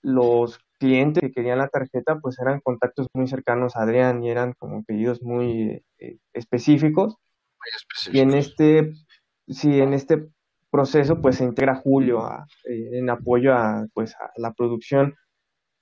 los 0.00 0.58
clientes 0.78 1.20
que 1.20 1.30
querían 1.30 1.58
la 1.58 1.68
tarjeta 1.68 2.18
pues 2.20 2.38
eran 2.38 2.60
contactos 2.60 3.06
muy 3.12 3.28
cercanos 3.28 3.76
a 3.76 3.82
Adrián 3.82 4.24
y 4.24 4.30
eran 4.30 4.54
como 4.54 4.82
pedidos 4.82 5.20
muy 5.20 5.84
eh, 5.98 6.16
específicos. 6.32 7.18
Y 8.10 8.20
en 8.20 8.32
este, 8.32 8.94
sí, 9.46 9.78
en 9.78 9.92
este 9.92 10.26
proceso, 10.70 11.20
pues 11.20 11.36
se 11.36 11.44
integra 11.44 11.74
Julio 11.74 12.26
eh, 12.64 12.98
en 12.98 13.10
apoyo 13.10 13.52
a, 13.52 13.86
pues, 13.92 14.14
a 14.14 14.30
la 14.36 14.54
producción. 14.54 15.14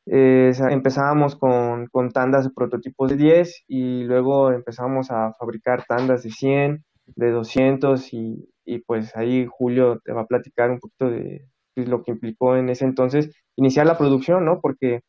Eh, 0.06 0.50
empezábamos 0.68 1.36
con, 1.36 1.86
con, 1.86 2.10
tandas 2.10 2.44
de 2.44 2.50
prototipos 2.50 3.10
de 3.10 3.16
10 3.16 3.64
y 3.68 4.02
luego 4.02 4.50
empezamos 4.50 5.12
a 5.12 5.32
fabricar 5.34 5.84
tandas 5.86 6.24
de 6.24 6.30
100, 6.30 6.84
de 7.16 7.30
200 7.30 8.12
y, 8.12 8.48
y 8.70 8.78
pues 8.78 9.16
ahí 9.16 9.48
Julio 9.50 10.00
te 10.04 10.12
va 10.12 10.22
a 10.22 10.26
platicar 10.26 10.70
un 10.70 10.78
poquito 10.78 11.10
de 11.10 11.44
pues, 11.74 11.88
lo 11.88 12.04
que 12.04 12.12
implicó 12.12 12.56
en 12.56 12.68
ese 12.68 12.84
entonces 12.84 13.28
iniciar 13.56 13.84
la 13.84 13.98
producción, 13.98 14.44
¿no? 14.44 14.60
Porque 14.60 15.00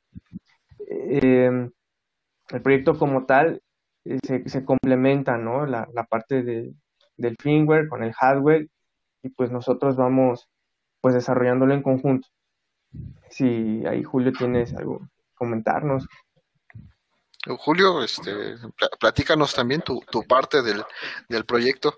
em, 0.87 1.69
el 2.49 2.61
proyecto 2.63 2.97
como 2.97 3.27
tal 3.27 3.61
eh, 4.05 4.17
se, 4.25 4.49
se, 4.49 4.65
complementa, 4.65 5.37
¿no? 5.37 5.67
La, 5.67 5.87
la 5.93 6.05
parte 6.05 6.41
de, 6.41 6.73
del 7.17 7.37
firmware 7.39 7.87
con 7.87 8.03
el 8.03 8.13
hardware 8.13 8.67
y 9.21 9.29
pues 9.29 9.51
nosotros 9.51 9.95
vamos 9.95 10.49
pues 10.99 11.13
desarrollándolo 11.13 11.75
en 11.75 11.83
conjunto. 11.83 12.27
Si 13.29 13.85
ahí 13.85 14.03
Julio 14.03 14.33
tienes 14.33 14.73
algo 14.73 15.01
que 15.01 15.35
comentarnos. 15.35 16.07
Julio, 17.59 18.03
este, 18.03 18.55
platícanos 18.99 19.53
también 19.53 19.81
tu, 19.81 20.01
tu 20.11 20.23
parte 20.23 20.63
del, 20.63 20.83
del 21.29 21.45
proyecto. 21.45 21.95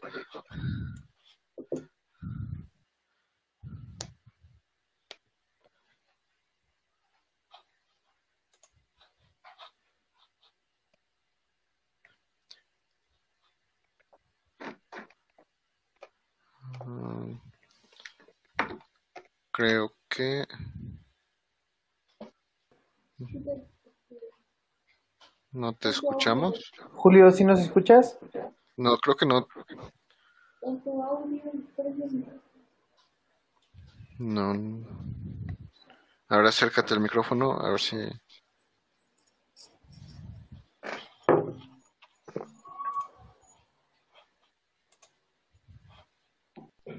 Creo 19.52 19.92
que... 20.10 20.46
No 25.52 25.74
te 25.74 25.90
escuchamos. 25.90 26.72
Julio, 26.94 27.30
¿sí 27.32 27.44
nos 27.44 27.60
escuchas? 27.60 28.18
No, 28.76 28.98
creo 28.98 29.16
que 29.16 29.26
no. 29.26 29.48
No. 34.18 34.86
Ahora 36.28 36.50
acércate 36.50 36.94
al 36.96 37.02
micrófono, 37.02 37.60
a 37.60 37.70
ver 37.70 37.80
si. 37.80 37.98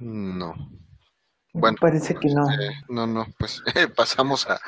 No. 0.05 0.55
Bueno, 1.55 1.79
parece 1.81 2.15
que 2.17 2.29
no. 2.29 2.51
Eh, 2.51 2.71
no, 2.89 3.07
no, 3.07 3.27
pues 3.39 3.63
pasamos 3.97 4.47
a, 4.49 4.61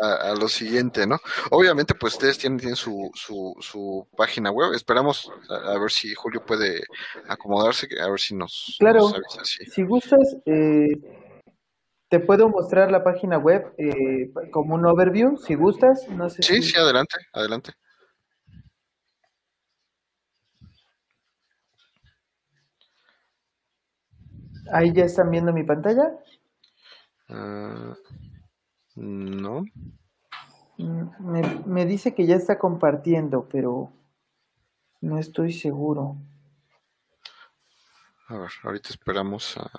a, 0.00 0.34
lo 0.34 0.48
siguiente, 0.48 1.06
¿no? 1.06 1.18
Obviamente, 1.50 1.94
pues 1.94 2.14
ustedes 2.14 2.38
tienen, 2.38 2.74
su, 2.76 3.10
su, 3.14 3.54
su, 3.60 4.08
página 4.16 4.50
web. 4.50 4.72
Esperamos 4.72 5.30
a, 5.50 5.78
ver 5.78 5.90
si 5.90 6.14
Julio 6.14 6.44
puede 6.44 6.82
acomodarse, 7.28 7.86
a 8.00 8.08
ver 8.08 8.18
si 8.18 8.34
nos, 8.34 8.76
claro, 8.80 9.12
Si 9.44 9.82
gustas, 9.82 10.36
eh, 10.46 10.88
te 12.08 12.20
puedo 12.20 12.48
mostrar 12.48 12.90
la 12.90 13.04
página 13.04 13.36
web 13.38 13.72
eh, 13.76 14.32
como 14.50 14.74
un 14.74 14.86
overview, 14.86 15.36
si 15.36 15.54
gustas. 15.54 16.08
No 16.08 16.30
sé 16.30 16.42
sí, 16.42 16.62
sí, 16.62 16.76
adelante, 16.76 17.16
adelante. 17.34 17.72
¿Ahí 24.72 24.92
ya 24.92 25.04
están 25.04 25.30
viendo 25.30 25.52
mi 25.52 25.64
pantalla? 25.64 26.10
Ah, 27.28 27.94
no. 28.96 29.64
Mm, 30.78 31.66
me, 31.66 31.84
dice 31.84 32.14
que 32.14 32.26
ya 32.26 32.36
está 32.36 32.58
compartiendo, 32.58 33.46
pero 33.50 33.92
no 35.02 35.18
estoy 35.18 35.52
seguro. 35.52 36.16
A 38.28 38.38
ver, 38.38 38.50
ahorita 38.62 38.88
esperamos 38.88 39.58
a, 39.58 39.70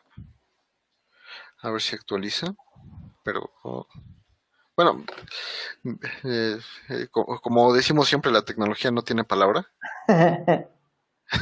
a 1.62 1.71
ver 1.71 1.82
si 1.82 1.95
actualiza. 1.95 2.53
Pero, 3.23 3.49
oh, 3.63 3.88
bueno, 4.75 5.03
eh, 6.23 6.60
eh, 6.89 7.08
como 7.10 7.73
decimos 7.73 8.08
siempre, 8.08 8.32
la 8.32 8.43
tecnología 8.43 8.91
no 8.91 9.01
tiene 9.01 9.23
palabra. 9.23 9.65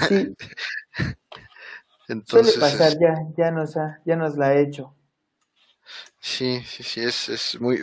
sí. 0.07 0.35
Entonces, 2.11 2.55
Suele 2.55 2.71
pasar, 2.71 2.99
ya, 2.99 3.15
ya, 3.37 3.51
nos 3.51 3.77
ha, 3.77 3.99
ya 4.05 4.15
nos 4.15 4.35
la 4.35 4.47
ha 4.47 4.57
hecho. 4.57 4.93
Sí, 6.19 6.61
sí, 6.65 6.83
sí, 6.83 7.01
es, 7.01 7.29
es 7.29 7.59
muy, 7.59 7.79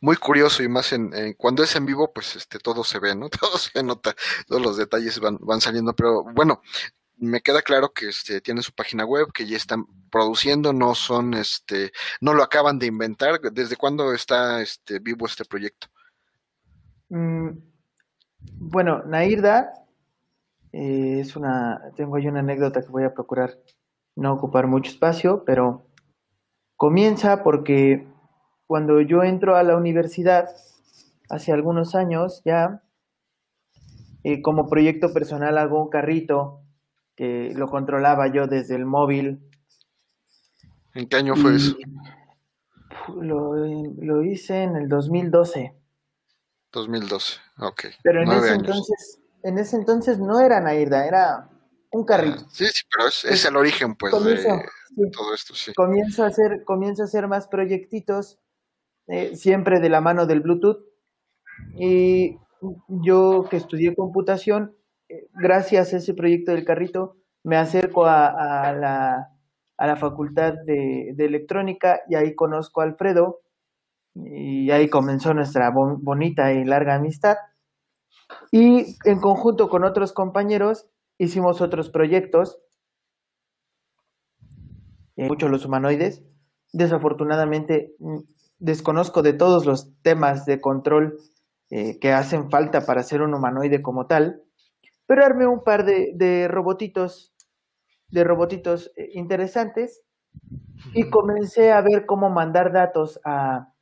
muy, 0.00 0.16
curioso 0.16 0.62
y 0.62 0.68
más 0.68 0.92
en, 0.92 1.32
cuando 1.34 1.62
es 1.62 1.74
en 1.74 1.86
vivo, 1.86 2.12
pues 2.12 2.36
este 2.36 2.58
todo 2.58 2.84
se 2.84 2.98
ve, 2.98 3.14
¿no? 3.14 3.28
Todo 3.40 3.56
se 3.56 3.82
nota, 3.82 4.14
todos 4.46 4.60
los 4.60 4.76
detalles 4.76 5.18
van, 5.20 5.38
van 5.40 5.60
saliendo, 5.60 5.94
pero 5.94 6.24
bueno, 6.24 6.60
me 7.16 7.40
queda 7.40 7.62
claro 7.62 7.92
que 7.92 8.08
este 8.08 8.40
tienen 8.40 8.62
su 8.62 8.72
página 8.72 9.04
web, 9.04 9.32
que 9.32 9.46
ya 9.46 9.56
están 9.56 9.86
produciendo, 10.10 10.72
no 10.72 10.94
son 10.94 11.34
este, 11.34 11.92
no 12.20 12.34
lo 12.34 12.42
acaban 12.42 12.78
de 12.78 12.86
inventar. 12.86 13.40
¿Desde 13.40 13.76
cuándo 13.76 14.12
está 14.12 14.60
este 14.60 14.98
vivo 14.98 15.26
este 15.26 15.44
proyecto? 15.44 15.88
Mm, 17.08 17.50
bueno, 18.38 19.02
Nairda 19.04 19.72
eh, 20.72 21.20
es 21.20 21.36
una, 21.36 21.80
tengo 21.96 22.16
ahí 22.16 22.26
una 22.26 22.40
anécdota 22.40 22.82
que 22.82 22.88
voy 22.88 23.04
a 23.04 23.14
procurar 23.14 23.58
no 24.16 24.32
ocupar 24.32 24.66
mucho 24.66 24.90
espacio, 24.90 25.44
pero 25.44 25.86
comienza 26.76 27.42
porque 27.42 28.06
cuando 28.66 29.00
yo 29.00 29.22
entro 29.22 29.56
a 29.56 29.62
la 29.62 29.76
universidad 29.76 30.48
hace 31.30 31.52
algunos 31.52 31.94
años 31.94 32.42
ya, 32.44 32.82
eh, 34.24 34.42
como 34.42 34.68
proyecto 34.68 35.12
personal 35.12 35.56
hago 35.58 35.82
un 35.82 35.90
carrito 35.90 36.60
que 37.16 37.52
lo 37.54 37.68
controlaba 37.68 38.32
yo 38.32 38.46
desde 38.46 38.76
el 38.76 38.84
móvil. 38.84 39.40
¿En 40.94 41.08
qué 41.08 41.16
año 41.16 41.36
fue 41.36 41.56
eso? 41.56 41.76
Lo, 43.20 43.54
lo, 43.54 44.22
hice 44.22 44.64
en 44.64 44.76
el 44.76 44.88
2012. 44.88 45.74
2012, 46.72 47.40
ok. 47.58 47.84
Pero 48.02 48.22
en 48.22 48.30
ese 48.30 48.54
entonces 48.54 49.20
en 49.42 49.58
ese 49.58 49.76
entonces 49.76 50.18
no 50.18 50.40
era 50.40 50.60
Nairda, 50.60 51.06
era 51.06 51.48
un 51.90 52.04
carrito. 52.04 52.48
sí, 52.50 52.66
sí, 52.66 52.82
pero 52.90 53.08
es, 53.08 53.44
el 53.44 53.56
origen, 53.56 53.94
pues, 53.94 54.12
de, 54.22 55.10
todo 55.12 55.34
esto, 55.34 55.54
sí. 55.54 55.72
Comienzo 55.74 56.24
a 56.24 56.28
hacer, 56.28 56.64
comienzo 56.64 57.02
a 57.02 57.06
hacer 57.06 57.28
más 57.28 57.48
proyectitos, 57.48 58.38
eh, 59.06 59.36
siempre 59.36 59.80
de 59.80 59.88
la 59.88 60.00
mano 60.00 60.26
del 60.26 60.40
Bluetooth. 60.40 60.84
Y 61.76 62.36
yo 62.88 63.46
que 63.48 63.56
estudié 63.56 63.94
computación, 63.94 64.76
eh, 65.08 65.28
gracias 65.34 65.92
a 65.92 65.98
ese 65.98 66.14
proyecto 66.14 66.52
del 66.52 66.64
carrito, 66.64 67.16
me 67.44 67.56
acerco 67.56 68.04
a, 68.06 68.72
la, 68.72 69.28
a 69.76 69.86
la, 69.86 69.96
facultad 69.96 70.54
de, 70.66 71.12
de, 71.14 71.24
electrónica 71.24 72.02
y 72.08 72.16
ahí 72.16 72.34
conozco 72.34 72.80
a 72.80 72.84
Alfredo 72.84 73.40
y 74.14 74.70
ahí 74.70 74.88
comenzó 74.88 75.32
nuestra 75.32 75.70
bonita 75.70 76.52
y 76.52 76.64
larga 76.64 76.96
amistad. 76.96 77.36
Y 78.50 78.96
en 79.04 79.20
conjunto 79.20 79.68
con 79.68 79.84
otros 79.84 80.12
compañeros 80.12 80.86
hicimos 81.18 81.60
otros 81.60 81.90
proyectos, 81.90 82.60
eh, 85.16 85.28
muchos 85.28 85.50
los 85.50 85.64
humanoides. 85.64 86.22
Desafortunadamente 86.72 87.94
mm, 87.98 88.18
desconozco 88.58 89.22
de 89.22 89.32
todos 89.32 89.66
los 89.66 89.92
temas 90.02 90.44
de 90.46 90.60
control 90.60 91.18
eh, 91.70 91.98
que 91.98 92.12
hacen 92.12 92.50
falta 92.50 92.86
para 92.86 93.02
ser 93.02 93.22
un 93.22 93.34
humanoide 93.34 93.82
como 93.82 94.06
tal, 94.06 94.42
pero 95.06 95.24
armé 95.24 95.46
un 95.46 95.62
par 95.64 95.84
de, 95.84 96.48
robotitos, 96.48 97.34
de 98.08 98.24
robotitos 98.24 98.92
eh, 98.96 99.08
interesantes 99.14 100.02
y 100.94 101.10
comencé 101.10 101.72
a 101.72 101.80
ver 101.82 102.06
cómo 102.06 102.30
mandar 102.30 102.72
datos 102.72 103.20
a, 103.24 103.72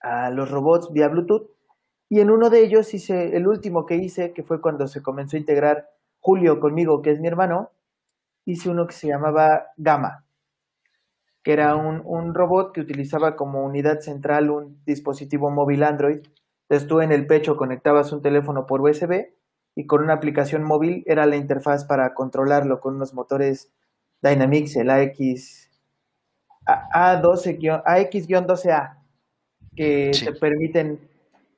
a 0.00 0.30
los 0.30 0.50
robots 0.50 0.90
vía 0.92 1.08
Bluetooth 1.08 1.50
y 2.12 2.20
en 2.20 2.30
uno 2.30 2.50
de 2.50 2.62
ellos 2.62 2.92
hice, 2.92 3.34
el 3.34 3.48
último 3.48 3.86
que 3.86 3.96
hice, 3.96 4.34
que 4.34 4.42
fue 4.42 4.60
cuando 4.60 4.86
se 4.86 5.00
comenzó 5.00 5.38
a 5.38 5.40
integrar 5.40 5.88
Julio 6.20 6.60
conmigo, 6.60 7.00
que 7.00 7.10
es 7.10 7.18
mi 7.18 7.26
hermano, 7.26 7.70
hice 8.44 8.68
uno 8.68 8.86
que 8.86 8.92
se 8.92 9.06
llamaba 9.06 9.68
Gamma, 9.78 10.22
que 11.42 11.54
era 11.54 11.74
un, 11.74 12.34
robot 12.34 12.74
que 12.74 12.82
utilizaba 12.82 13.34
como 13.34 13.64
unidad 13.64 14.00
central 14.00 14.50
un 14.50 14.84
dispositivo 14.84 15.50
móvil 15.50 15.84
Android. 15.84 16.20
Entonces 16.68 16.86
tú 16.86 17.00
en 17.00 17.12
el 17.12 17.26
pecho 17.26 17.56
conectabas 17.56 18.12
un 18.12 18.20
teléfono 18.20 18.66
por 18.66 18.82
USB 18.82 19.28
y 19.74 19.86
con 19.86 20.02
una 20.02 20.12
aplicación 20.12 20.64
móvil 20.64 21.04
era 21.06 21.24
la 21.24 21.36
interfaz 21.36 21.86
para 21.86 22.12
controlarlo 22.12 22.78
con 22.80 22.96
unos 22.96 23.14
motores 23.14 23.72
Dynamics, 24.20 24.76
el 24.76 24.90
AX, 24.90 25.70
A12, 26.66 27.82
AX-12A, 27.86 28.98
que 29.74 30.10
te 30.22 30.34
permiten 30.34 31.10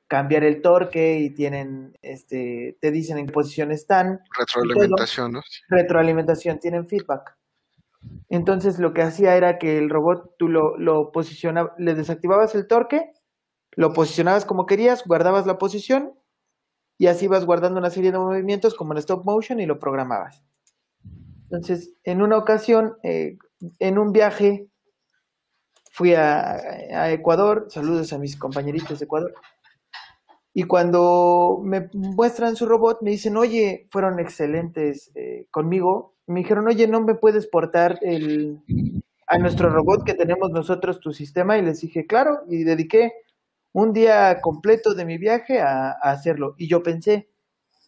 cambiar 0.07 0.43
el 0.43 0.61
torque 0.61 1.19
y 1.19 1.33
tienen, 1.33 1.97
este, 2.01 2.77
te 2.79 2.91
dicen 2.91 3.17
en 3.17 3.27
qué 3.27 3.33
posición 3.33 3.71
están. 3.71 4.21
Retroalimentación, 4.37 5.31
¿no? 5.33 5.41
Retroalimentación, 5.69 6.59
tienen 6.59 6.87
feedback. 6.87 7.37
Entonces 8.29 8.79
lo 8.79 8.93
que 8.93 9.01
hacía 9.01 9.35
era 9.35 9.57
que 9.57 9.77
el 9.77 9.89
robot 9.89 10.35
tú 10.37 10.47
lo, 10.47 10.77
lo 10.77 11.11
posicionabas, 11.11 11.73
le 11.77 11.95
desactivabas 11.95 12.53
el 12.53 12.67
torque, 12.67 13.11
lo 13.71 13.93
posicionabas 13.93 14.45
como 14.45 14.65
querías, 14.65 15.03
guardabas 15.05 15.47
la 15.47 15.57
posición 15.57 16.13
y 16.97 17.07
así 17.07 17.27
vas 17.27 17.45
guardando 17.45 17.79
una 17.79 17.89
serie 17.89 18.11
de 18.11 18.19
movimientos 18.19 18.75
como 18.75 18.93
en 18.93 18.99
stop 18.99 19.25
motion 19.25 19.59
y 19.59 19.65
lo 19.65 19.79
programabas. 19.79 20.43
Entonces, 21.43 21.93
en 22.03 22.21
una 22.21 22.37
ocasión, 22.37 22.97
eh, 23.03 23.37
en 23.79 23.97
un 23.97 24.11
viaje, 24.11 24.67
fui 25.91 26.13
a, 26.13 26.53
a 26.53 27.11
Ecuador, 27.11 27.67
saludos 27.69 28.11
a 28.13 28.17
mis 28.17 28.35
compañeritos 28.35 28.99
de 28.99 29.05
Ecuador, 29.05 29.33
y 30.57 30.63
cuando 30.63 31.59
me 31.61 31.89
muestran 31.93 32.55
su 32.55 32.65
robot, 32.65 33.01
me 33.01 33.11
dicen, 33.11 33.35
oye, 33.35 33.89
fueron 33.91 34.21
excelentes 34.21 35.11
eh, 35.13 35.47
conmigo. 35.51 36.15
Me 36.27 36.39
dijeron, 36.39 36.65
oye, 36.69 36.87
¿no 36.87 37.01
me 37.01 37.15
puedes 37.15 37.45
portar 37.45 37.99
el, 38.01 38.61
a 39.27 39.37
nuestro 39.37 39.69
robot 39.69 40.05
que 40.05 40.13
tenemos 40.13 40.51
nosotros 40.51 41.01
tu 41.01 41.11
sistema? 41.11 41.57
Y 41.57 41.61
les 41.61 41.81
dije, 41.81 42.07
claro, 42.07 42.43
y 42.47 42.63
dediqué 42.63 43.11
un 43.73 43.91
día 43.91 44.39
completo 44.39 44.93
de 44.93 45.03
mi 45.03 45.17
viaje 45.17 45.59
a, 45.59 45.91
hacerlo. 45.91 46.55
Y 46.57 46.69
yo 46.69 46.81
pensé, 46.83 47.27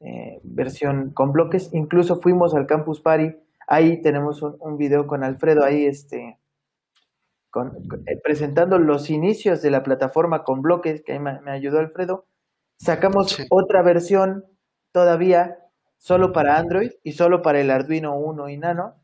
eh, 0.00 0.40
versión 0.42 1.10
con 1.10 1.30
bloques, 1.30 1.70
incluso 1.72 2.20
fuimos 2.20 2.52
al 2.52 2.66
Campus 2.66 3.00
Party, 3.00 3.36
ahí 3.68 4.02
tenemos 4.02 4.42
un, 4.42 4.56
un 4.58 4.76
video 4.76 5.06
con 5.06 5.22
Alfredo, 5.22 5.62
ahí 5.64 5.86
este, 5.86 6.40
eh, 8.06 8.20
presentando 8.24 8.80
los 8.80 9.08
inicios 9.08 9.62
de 9.62 9.70
la 9.70 9.84
plataforma 9.84 10.42
con 10.42 10.62
bloques, 10.62 11.04
que 11.04 11.12
ahí 11.12 11.20
me, 11.20 11.38
ayudó 11.52 11.78
Alfredo, 11.78 12.26
sacamos 12.76 13.38
otra 13.50 13.82
versión 13.82 14.44
todavía 14.90 15.60
solo 15.96 16.32
para 16.32 16.58
Android 16.58 16.90
y 17.04 17.12
solo 17.12 17.40
para 17.40 17.60
el 17.60 17.70
Arduino 17.70 18.16
Uno 18.16 18.48
y 18.48 18.56
Nano, 18.56 18.96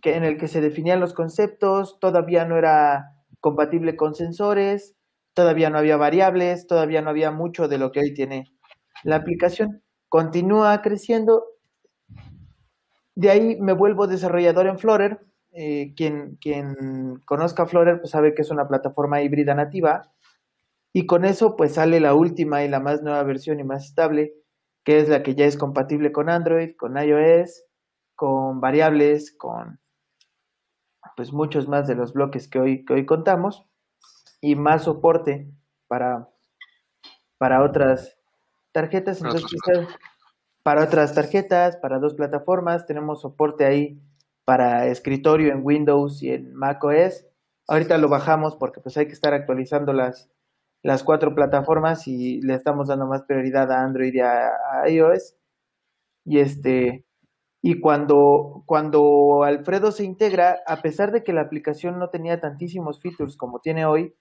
que, 0.00 0.14
en 0.14 0.22
el 0.22 0.38
que 0.38 0.46
se 0.46 0.60
definían 0.60 1.00
los 1.00 1.12
conceptos, 1.12 1.98
todavía 1.98 2.44
no 2.44 2.56
era 2.56 3.17
compatible 3.40 3.96
con 3.96 4.14
sensores, 4.14 4.96
todavía 5.34 5.70
no 5.70 5.78
había 5.78 5.96
variables, 5.96 6.66
todavía 6.66 7.02
no 7.02 7.10
había 7.10 7.30
mucho 7.30 7.68
de 7.68 7.78
lo 7.78 7.92
que 7.92 8.00
hoy 8.00 8.14
tiene 8.14 8.44
la 9.04 9.16
aplicación. 9.16 9.82
Continúa 10.08 10.80
creciendo. 10.82 11.44
De 13.14 13.30
ahí 13.30 13.56
me 13.60 13.72
vuelvo 13.72 14.06
desarrollador 14.06 14.66
en 14.66 14.78
Flutter 14.78 15.20
eh, 15.52 15.94
quien, 15.96 16.36
quien 16.40 17.20
conozca 17.24 17.66
Flutter 17.66 18.00
pues 18.00 18.10
sabe 18.10 18.34
que 18.34 18.42
es 18.42 18.50
una 18.50 18.68
plataforma 18.68 19.22
híbrida 19.22 19.54
nativa 19.54 20.12
y 20.92 21.06
con 21.06 21.24
eso 21.24 21.56
pues 21.56 21.74
sale 21.74 22.00
la 22.00 22.14
última 22.14 22.64
y 22.64 22.68
la 22.68 22.80
más 22.80 23.02
nueva 23.02 23.22
versión 23.22 23.58
y 23.58 23.64
más 23.64 23.86
estable, 23.86 24.34
que 24.84 25.00
es 25.00 25.08
la 25.08 25.22
que 25.22 25.34
ya 25.34 25.46
es 25.46 25.56
compatible 25.56 26.12
con 26.12 26.28
Android, 26.28 26.76
con 26.76 26.96
iOS, 26.96 27.64
con 28.14 28.60
variables, 28.60 29.34
con 29.36 29.80
pues 31.18 31.32
muchos 31.32 31.66
más 31.66 31.88
de 31.88 31.96
los 31.96 32.12
bloques 32.12 32.46
que 32.46 32.60
hoy, 32.60 32.84
que 32.84 32.92
hoy 32.94 33.04
contamos 33.04 33.66
y 34.40 34.54
más 34.54 34.84
soporte 34.84 35.50
para, 35.88 36.28
para 37.38 37.64
otras 37.64 38.16
tarjetas. 38.70 39.20
Entonces, 39.20 39.50
para 40.62 40.84
otras 40.84 41.16
tarjetas, 41.16 41.76
para 41.76 41.98
dos 41.98 42.14
plataformas, 42.14 42.86
tenemos 42.86 43.22
soporte 43.22 43.64
ahí 43.64 44.00
para 44.44 44.86
escritorio 44.86 45.50
en 45.50 45.66
Windows 45.66 46.22
y 46.22 46.30
en 46.30 46.54
macOS. 46.54 47.26
Ahorita 47.66 47.98
lo 47.98 48.08
bajamos 48.08 48.54
porque 48.54 48.80
pues 48.80 48.96
hay 48.96 49.06
que 49.06 49.14
estar 49.14 49.34
actualizando 49.34 49.92
las, 49.92 50.30
las 50.84 51.02
cuatro 51.02 51.34
plataformas 51.34 52.06
y 52.06 52.40
le 52.42 52.54
estamos 52.54 52.86
dando 52.86 53.08
más 53.08 53.22
prioridad 53.24 53.72
a 53.72 53.82
Android 53.82 54.14
y 54.14 54.20
a, 54.20 54.52
iOS. 54.86 55.34
Y 56.24 56.38
este 56.38 57.07
y 57.60 57.80
cuando, 57.80 58.62
cuando 58.66 59.42
Alfredo 59.42 59.90
se 59.92 60.04
integra, 60.04 60.60
a 60.66 60.80
pesar 60.80 61.12
de 61.12 61.24
que 61.24 61.32
la 61.32 61.42
aplicación 61.42 61.98
no 61.98 62.10
tenía 62.10 62.40
tantísimos 62.40 63.00
features 63.00 63.36
como 63.36 63.60
tiene 63.60 63.84
hoy, 63.84 64.14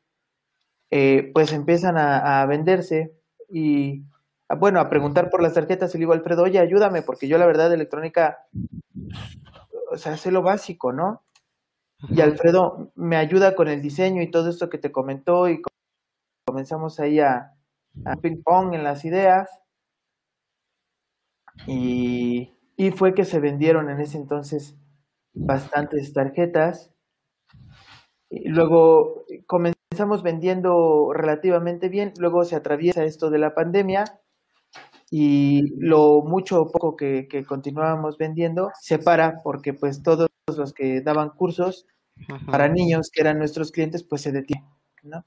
eh, 0.89 1.31
pues 1.33 1.53
empiezan 1.53 1.97
a, 1.97 2.41
a, 2.41 2.45
venderse 2.45 3.13
y, 3.49 4.03
bueno, 4.59 4.79
a 4.79 4.89
preguntar 4.89 5.29
por 5.29 5.41
las 5.41 5.53
tarjetas 5.53 5.93
y 5.93 5.97
le 5.97 6.03
digo, 6.03 6.13
Alfredo, 6.13 6.43
oye, 6.43 6.59
ayúdame, 6.59 7.01
porque 7.01 7.27
yo 7.27 7.37
la 7.37 7.45
verdad 7.45 7.69
de 7.69 7.75
electrónica 7.75 8.39
o 9.91 9.97
sea, 9.97 10.13
hace 10.13 10.31
lo 10.31 10.41
básico, 10.41 10.91
¿no? 10.91 11.23
Y 12.09 12.21
Alfredo 12.21 12.91
me 12.95 13.17
ayuda 13.17 13.55
con 13.55 13.67
el 13.67 13.81
diseño 13.81 14.21
y 14.21 14.31
todo 14.31 14.49
esto 14.49 14.69
que 14.69 14.77
te 14.77 14.91
comentó 14.91 15.49
y 15.49 15.61
comenzamos 16.45 16.99
ahí 16.99 17.19
a, 17.19 17.53
a 18.05 18.15
ping 18.17 18.41
pong 18.43 18.73
en 18.75 18.83
las 18.83 19.03
ideas 19.05 19.49
y, 21.65 22.56
y 22.77 22.91
fue 22.91 23.15
que 23.15 23.25
se 23.25 23.39
vendieron 23.39 23.89
en 23.89 23.99
ese 23.99 24.17
entonces 24.17 24.77
bastantes 25.33 26.13
tarjetas. 26.13 26.91
Y 28.29 28.49
luego 28.49 29.25
comenzamos 29.47 30.21
vendiendo 30.21 31.11
relativamente 31.11 31.89
bien, 31.89 32.13
luego 32.19 32.45
se 32.45 32.55
atraviesa 32.55 33.03
esto 33.03 33.29
de 33.31 33.39
la 33.39 33.55
pandemia 33.55 34.05
y 35.09 35.73
lo 35.79 36.21
mucho 36.21 36.61
o 36.61 36.71
poco 36.71 36.95
que, 36.95 37.27
continuábamos 37.47 38.17
vendiendo 38.17 38.69
se 38.79 38.99
para 38.99 39.41
porque 39.41 39.73
pues 39.73 40.03
todos 40.03 40.27
los 40.55 40.73
que 40.73 41.01
daban 41.01 41.29
cursos 41.29 41.87
para 42.51 42.67
niños 42.67 43.09
que 43.11 43.21
eran 43.21 43.39
nuestros 43.39 43.71
clientes 43.71 44.03
pues 44.03 44.21
se 44.21 44.31
detienen, 44.31 44.69
¿no? 45.03 45.25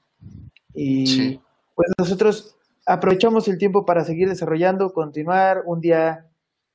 Y 0.73 1.41
pues 1.75 1.89
nosotros 1.97 2.55
aprovechamos 2.85 3.47
el 3.47 3.57
tiempo 3.57 3.85
para 3.85 4.05
seguir 4.05 4.29
desarrollando, 4.29 4.93
continuar, 4.93 5.63
un 5.65 5.81
día 5.81 6.30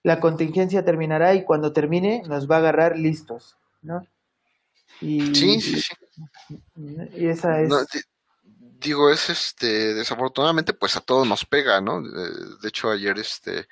la 0.06 0.20
contingencia 0.20 0.84
terminará 0.84 1.34
y 1.34 1.42
cuando 1.42 1.72
termine 1.72 2.22
nos 2.28 2.48
va 2.48 2.54
a 2.54 2.58
agarrar 2.60 2.96
listos, 2.96 3.56
¿no? 3.82 4.06
Y, 5.00 5.34
sí, 5.34 5.60
sí, 5.60 5.80
sí. 5.80 5.94
Y 7.16 7.26
esa 7.26 7.60
es 7.60 7.68
digo, 8.80 9.10
es 9.10 9.28
este, 9.30 9.94
desafortunadamente, 9.94 10.74
pues 10.74 10.94
a 10.96 11.00
todos 11.00 11.26
nos 11.26 11.44
pega, 11.44 11.80
¿no? 11.80 12.00
De, 12.02 12.68
hecho, 12.68 12.88
ayer, 12.88 13.18
este, 13.18 13.66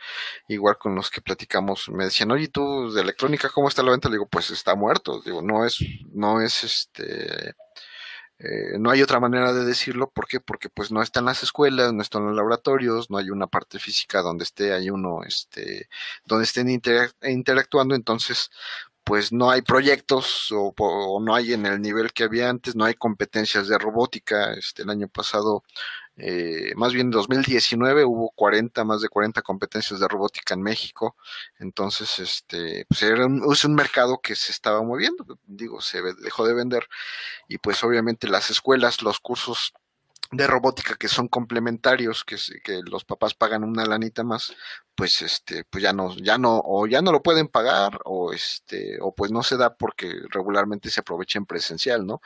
igual 0.48 0.76
con 0.76 0.96
los 0.96 1.08
que 1.08 1.20
platicamos, 1.20 1.88
me 1.88 2.06
decían, 2.06 2.32
oye, 2.32 2.48
tú 2.48 2.92
de 2.92 3.02
electrónica, 3.02 3.48
¿cómo 3.50 3.68
está 3.68 3.84
la 3.84 3.92
venta? 3.92 4.08
Le 4.08 4.16
digo, 4.16 4.26
pues 4.26 4.50
está 4.50 4.74
muerto. 4.74 5.20
Digo, 5.24 5.40
no 5.40 5.64
es, 5.64 5.78
no 6.12 6.40
es 6.40 6.64
este, 6.64 7.54
eh, 8.44 8.78
no 8.78 8.90
hay 8.90 9.02
otra 9.02 9.20
manera 9.20 9.52
de 9.52 9.64
decirlo, 9.64 10.10
¿por 10.10 10.26
qué? 10.26 10.40
Porque 10.40 10.68
pues 10.68 10.92
no 10.92 11.02
está 11.02 11.20
en 11.20 11.26
las 11.26 11.42
escuelas, 11.42 11.92
no 11.92 12.02
está 12.02 12.18
en 12.18 12.26
los 12.26 12.36
laboratorios, 12.36 13.10
no 13.10 13.18
hay 13.18 13.30
una 13.30 13.46
parte 13.46 13.78
física 13.78 14.20
donde 14.22 14.44
esté, 14.44 14.72
hay 14.74 14.90
uno, 14.90 15.22
este, 15.26 15.88
donde 16.26 16.44
estén 16.44 16.68
interactuando, 16.68 17.94
entonces, 17.94 18.50
pues 19.04 19.32
no 19.32 19.50
hay 19.50 19.62
proyectos 19.62 20.48
o, 20.52 20.74
no 21.20 21.34
hay 21.34 21.52
en 21.52 21.66
el 21.66 21.80
nivel 21.80 22.12
que 22.12 22.24
había 22.24 22.48
antes, 22.50 22.74
no 22.76 22.84
hay 22.84 22.94
competencias 22.94 23.68
de 23.68 23.78
robótica. 23.78 24.54
Este, 24.54 24.82
el 24.82 24.90
año 24.90 25.08
pasado, 25.08 25.64
eh, 26.16 26.72
más 26.76 26.92
bien 26.92 27.08
en 27.08 27.10
2019, 27.10 28.04
hubo 28.04 28.30
40, 28.30 28.84
más 28.84 29.00
de 29.00 29.08
40 29.08 29.42
competencias 29.42 30.00
de 30.00 30.08
robótica 30.08 30.54
en 30.54 30.62
México. 30.62 31.16
Entonces, 31.58 32.18
este, 32.18 32.86
pues 32.88 33.02
era 33.02 33.26
un, 33.26 33.42
es 33.52 33.64
un 33.64 33.74
mercado 33.74 34.20
que 34.22 34.34
se 34.36 34.52
estaba 34.52 34.82
moviendo, 34.82 35.24
digo, 35.46 35.80
se 35.80 36.00
dejó 36.22 36.46
de 36.46 36.54
vender 36.54 36.88
y 37.48 37.58
pues 37.58 37.82
obviamente 37.84 38.28
las 38.28 38.50
escuelas, 38.50 39.02
los 39.02 39.20
cursos 39.20 39.74
de 40.36 40.46
robótica 40.46 40.96
que 40.96 41.08
son 41.08 41.28
complementarios, 41.28 42.24
que, 42.24 42.36
que 42.62 42.80
los 42.82 43.04
papás 43.04 43.34
pagan 43.34 43.64
una 43.64 43.84
lanita 43.86 44.24
más, 44.24 44.54
pues 44.94 45.22
este, 45.22 45.64
pues 45.64 45.82
ya 45.82 45.92
no, 45.92 46.14
ya 46.16 46.38
no, 46.38 46.60
o 46.64 46.86
ya 46.86 47.02
no 47.02 47.12
lo 47.12 47.22
pueden 47.22 47.48
pagar, 47.48 48.00
o 48.04 48.32
este, 48.32 48.98
o 49.00 49.14
pues 49.14 49.30
no 49.32 49.42
se 49.42 49.56
da 49.56 49.76
porque 49.76 50.12
regularmente 50.30 50.90
se 50.90 51.00
aprovecha 51.00 51.38
en 51.38 51.46
presencial, 51.46 52.06
¿no? 52.06 52.20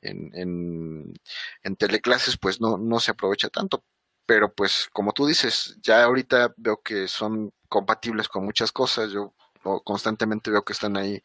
En, 0.00 0.30
en, 0.34 1.14
en 1.62 1.76
teleclases, 1.76 2.36
pues 2.38 2.60
no, 2.60 2.78
no 2.78 3.00
se 3.00 3.12
aprovecha 3.12 3.48
tanto. 3.48 3.84
Pero 4.26 4.54
pues, 4.54 4.88
como 4.92 5.12
tú 5.12 5.26
dices, 5.26 5.78
ya 5.82 6.04
ahorita 6.04 6.54
veo 6.56 6.80
que 6.82 7.08
son 7.08 7.52
compatibles 7.68 8.28
con 8.28 8.44
muchas 8.44 8.70
cosas. 8.72 9.10
Yo 9.10 9.34
constantemente 9.84 10.50
veo 10.50 10.64
que 10.64 10.72
están 10.72 10.96
ahí 10.96 11.22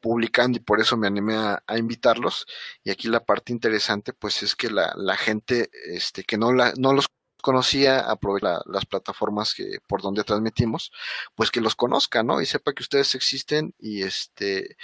publicando 0.00 0.58
y 0.58 0.60
por 0.60 0.80
eso 0.80 0.96
me 0.96 1.06
animé 1.06 1.36
a, 1.36 1.62
invitarlos. 1.76 2.46
Y 2.84 2.90
aquí 2.90 3.08
la 3.08 3.20
parte 3.24 3.52
interesante, 3.52 4.12
pues, 4.12 4.42
es 4.42 4.56
que 4.56 4.70
la, 4.70 4.92
la 4.96 5.16
gente 5.16 5.70
este, 5.86 6.24
que 6.24 6.38
no, 6.38 6.52
la, 6.52 6.72
no 6.76 6.92
los 6.92 7.06
conocía, 7.42 8.00
aprovecha 8.00 8.60
las 8.66 8.86
plataformas 8.86 9.54
que 9.54 9.78
por 9.86 10.02
donde 10.02 10.24
transmitimos, 10.24 10.90
pues 11.34 11.50
que 11.50 11.60
los 11.60 11.76
conozca, 11.76 12.22
¿no? 12.22 12.40
Y 12.40 12.46
sepa 12.46 12.72
que 12.72 12.82
ustedes 12.82 13.14
existen 13.14 13.74
y 13.78 14.02
este 14.02 14.76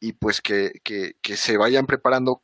y 0.00 0.14
pues 0.14 0.40
que, 0.40 0.80
que, 0.82 1.14
que 1.22 1.36
se 1.36 1.56
vayan 1.56 1.86
preparando 1.86 2.42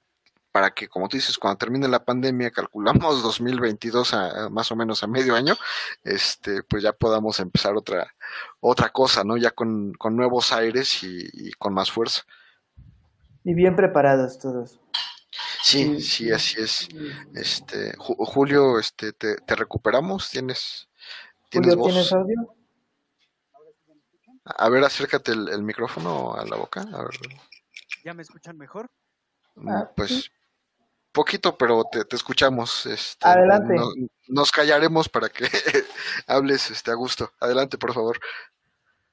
para 0.56 0.70
que, 0.70 0.88
como 0.88 1.06
tú 1.06 1.18
dices, 1.18 1.36
cuando 1.36 1.58
termine 1.58 1.86
la 1.86 2.02
pandemia, 2.02 2.50
calculamos 2.50 3.22
2022 3.22 4.14
a, 4.14 4.48
más 4.48 4.72
o 4.72 4.76
menos 4.76 5.02
a 5.02 5.06
medio 5.06 5.34
año, 5.34 5.54
este, 6.02 6.62
pues 6.62 6.82
ya 6.82 6.94
podamos 6.94 7.40
empezar 7.40 7.76
otra, 7.76 8.14
otra 8.60 8.88
cosa, 8.88 9.22
¿no? 9.22 9.36
Ya 9.36 9.50
con, 9.50 9.92
con 9.98 10.16
nuevos 10.16 10.52
aires 10.52 11.02
y, 11.02 11.28
y, 11.30 11.52
con 11.58 11.74
más 11.74 11.90
fuerza. 11.90 12.22
Y 13.44 13.52
bien 13.52 13.76
preparados 13.76 14.38
todos. 14.38 14.80
Sí, 15.62 16.00
sí, 16.00 16.32
así 16.32 16.62
es. 16.62 16.88
Este, 17.34 17.92
Julio, 17.98 18.78
este, 18.78 19.12
te, 19.12 19.36
te 19.36 19.56
recuperamos, 19.56 20.30
tienes, 20.30 20.88
¿tienes 21.50 21.74
Julio, 21.74 21.84
voz? 21.84 21.92
¿tienes 21.92 22.12
audio? 22.14 22.56
A 24.46 24.70
ver, 24.70 24.82
acércate 24.84 25.32
el, 25.32 25.50
el, 25.50 25.62
micrófono 25.62 26.34
a 26.34 26.46
la 26.46 26.56
boca. 26.56 26.80
A 26.80 27.02
ver. 27.02 27.10
¿Ya 28.02 28.14
me 28.14 28.22
escuchan 28.22 28.56
mejor? 28.56 28.90
Ah, 29.66 29.90
Pues 29.94 30.30
poquito, 31.16 31.56
pero 31.56 31.82
te, 31.90 32.04
te 32.04 32.14
escuchamos. 32.16 32.86
Este, 32.86 33.26
Adelante. 33.26 33.74
no- 33.74 33.90
nos 34.28 34.52
callaremos 34.52 35.08
para 35.08 35.28
que 35.28 35.44
hables 36.28 36.70
este, 36.70 36.90
a 36.90 36.94
gusto. 36.94 37.32
Adelante, 37.40 37.78
por 37.78 37.92
favor. 37.94 38.18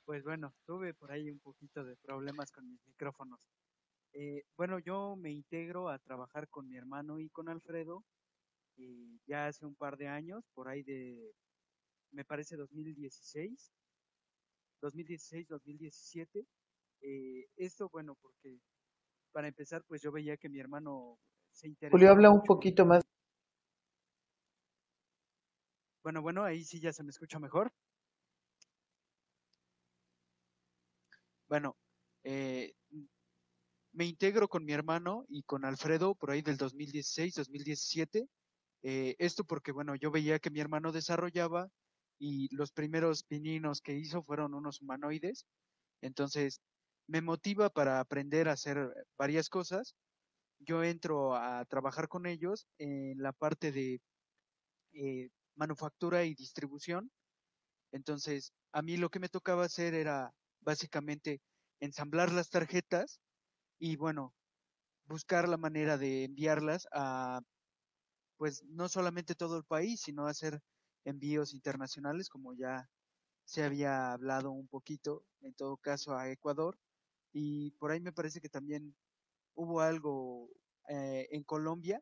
Pues 0.05 0.23
bueno, 0.23 0.53
tuve 0.65 0.93
por 0.93 1.11
ahí 1.11 1.31
un 1.31 1.39
poquito 1.39 1.83
de 1.83 1.95
problemas 1.95 2.51
con 2.51 2.67
mis 2.69 2.85
micrófonos. 2.85 3.39
Eh, 4.11 4.43
bueno, 4.57 4.77
yo 4.79 5.15
me 5.15 5.31
integro 5.31 5.89
a 5.89 5.97
trabajar 5.97 6.47
con 6.49 6.67
mi 6.67 6.75
hermano 6.77 7.19
y 7.19 7.29
con 7.29 7.47
Alfredo 7.49 8.03
eh, 8.77 9.17
ya 9.25 9.47
hace 9.47 9.65
un 9.65 9.75
par 9.75 9.97
de 9.97 10.07
años, 10.07 10.43
por 10.53 10.67
ahí 10.67 10.83
de, 10.83 11.33
me 12.11 12.25
parece 12.25 12.55
2016, 12.57 13.71
2016-2017. 14.81 16.45
Eh, 17.01 17.45
esto, 17.55 17.89
bueno, 17.89 18.15
porque 18.21 18.59
para 19.31 19.47
empezar, 19.47 19.83
pues 19.87 20.01
yo 20.01 20.11
veía 20.11 20.37
que 20.37 20.49
mi 20.49 20.59
hermano 20.59 21.17
Julio, 21.89 22.09
habla 22.09 22.29
un 22.29 22.43
poquito 22.43 22.85
más. 22.85 23.03
Bueno, 26.03 26.21
bueno, 26.21 26.43
ahí 26.43 26.63
sí 26.63 26.79
ya 26.79 26.91
se 26.91 27.03
me 27.03 27.11
escucha 27.11 27.39
mejor. 27.39 27.71
Bueno, 31.47 31.77
eh, 32.23 32.73
me 33.93 34.05
integro 34.05 34.47
con 34.47 34.65
mi 34.65 34.73
hermano 34.73 35.25
y 35.29 35.43
con 35.43 35.65
Alfredo 35.65 36.15
por 36.15 36.31
ahí 36.31 36.41
del 36.41 36.57
2016, 36.57 37.35
2017. 37.35 38.27
Eh, 38.83 39.15
esto 39.19 39.43
porque, 39.45 39.71
bueno, 39.71 39.95
yo 39.95 40.11
veía 40.11 40.39
que 40.39 40.49
mi 40.49 40.59
hermano 40.59 40.91
desarrollaba 40.91 41.69
y 42.19 42.53
los 42.55 42.71
primeros 42.71 43.23
pininos 43.23 43.81
que 43.81 43.93
hizo 43.93 44.23
fueron 44.23 44.53
unos 44.53 44.81
humanoides. 44.81 45.45
Entonces, 46.01 46.59
me 47.07 47.21
motiva 47.21 47.69
para 47.69 47.99
aprender 47.99 48.49
a 48.49 48.53
hacer 48.53 48.91
varias 49.17 49.49
cosas. 49.49 49.95
Yo 50.65 50.83
entro 50.83 51.35
a 51.35 51.65
trabajar 51.65 52.07
con 52.07 52.25
ellos 52.25 52.67
en 52.77 53.21
la 53.21 53.33
parte 53.33 53.71
de 53.71 54.01
eh, 54.93 55.29
manufactura 55.55 56.23
y 56.25 56.35
distribución. 56.35 57.11
Entonces, 57.91 58.53
a 58.71 58.81
mí 58.81 58.97
lo 58.97 59.09
que 59.09 59.19
me 59.19 59.29
tocaba 59.29 59.65
hacer 59.65 59.93
era 59.93 60.33
básicamente 60.61 61.41
ensamblar 61.79 62.31
las 62.31 62.49
tarjetas 62.49 63.19
y 63.79 63.97
bueno, 63.97 64.33
buscar 65.05 65.49
la 65.49 65.57
manera 65.57 65.97
de 65.97 66.25
enviarlas 66.25 66.87
a, 66.93 67.41
pues 68.37 68.63
no 68.65 68.89
solamente 68.89 69.35
todo 69.35 69.57
el 69.57 69.63
país, 69.65 70.01
sino 70.01 70.27
hacer 70.27 70.61
envíos 71.05 71.53
internacionales, 71.53 72.29
como 72.29 72.53
ya 72.53 72.89
se 73.45 73.63
había 73.63 74.13
hablado 74.13 74.51
un 74.51 74.67
poquito, 74.67 75.25
en 75.41 75.53
todo 75.53 75.77
caso 75.77 76.15
a 76.15 76.29
Ecuador. 76.29 76.77
Y 77.33 77.71
por 77.71 77.91
ahí 77.91 77.99
me 77.99 78.13
parece 78.13 78.41
que 78.41 78.49
también 78.49 78.95
hubo 79.55 79.81
algo 79.81 80.49
eh, 80.89 81.27
en 81.31 81.43
Colombia. 81.43 82.01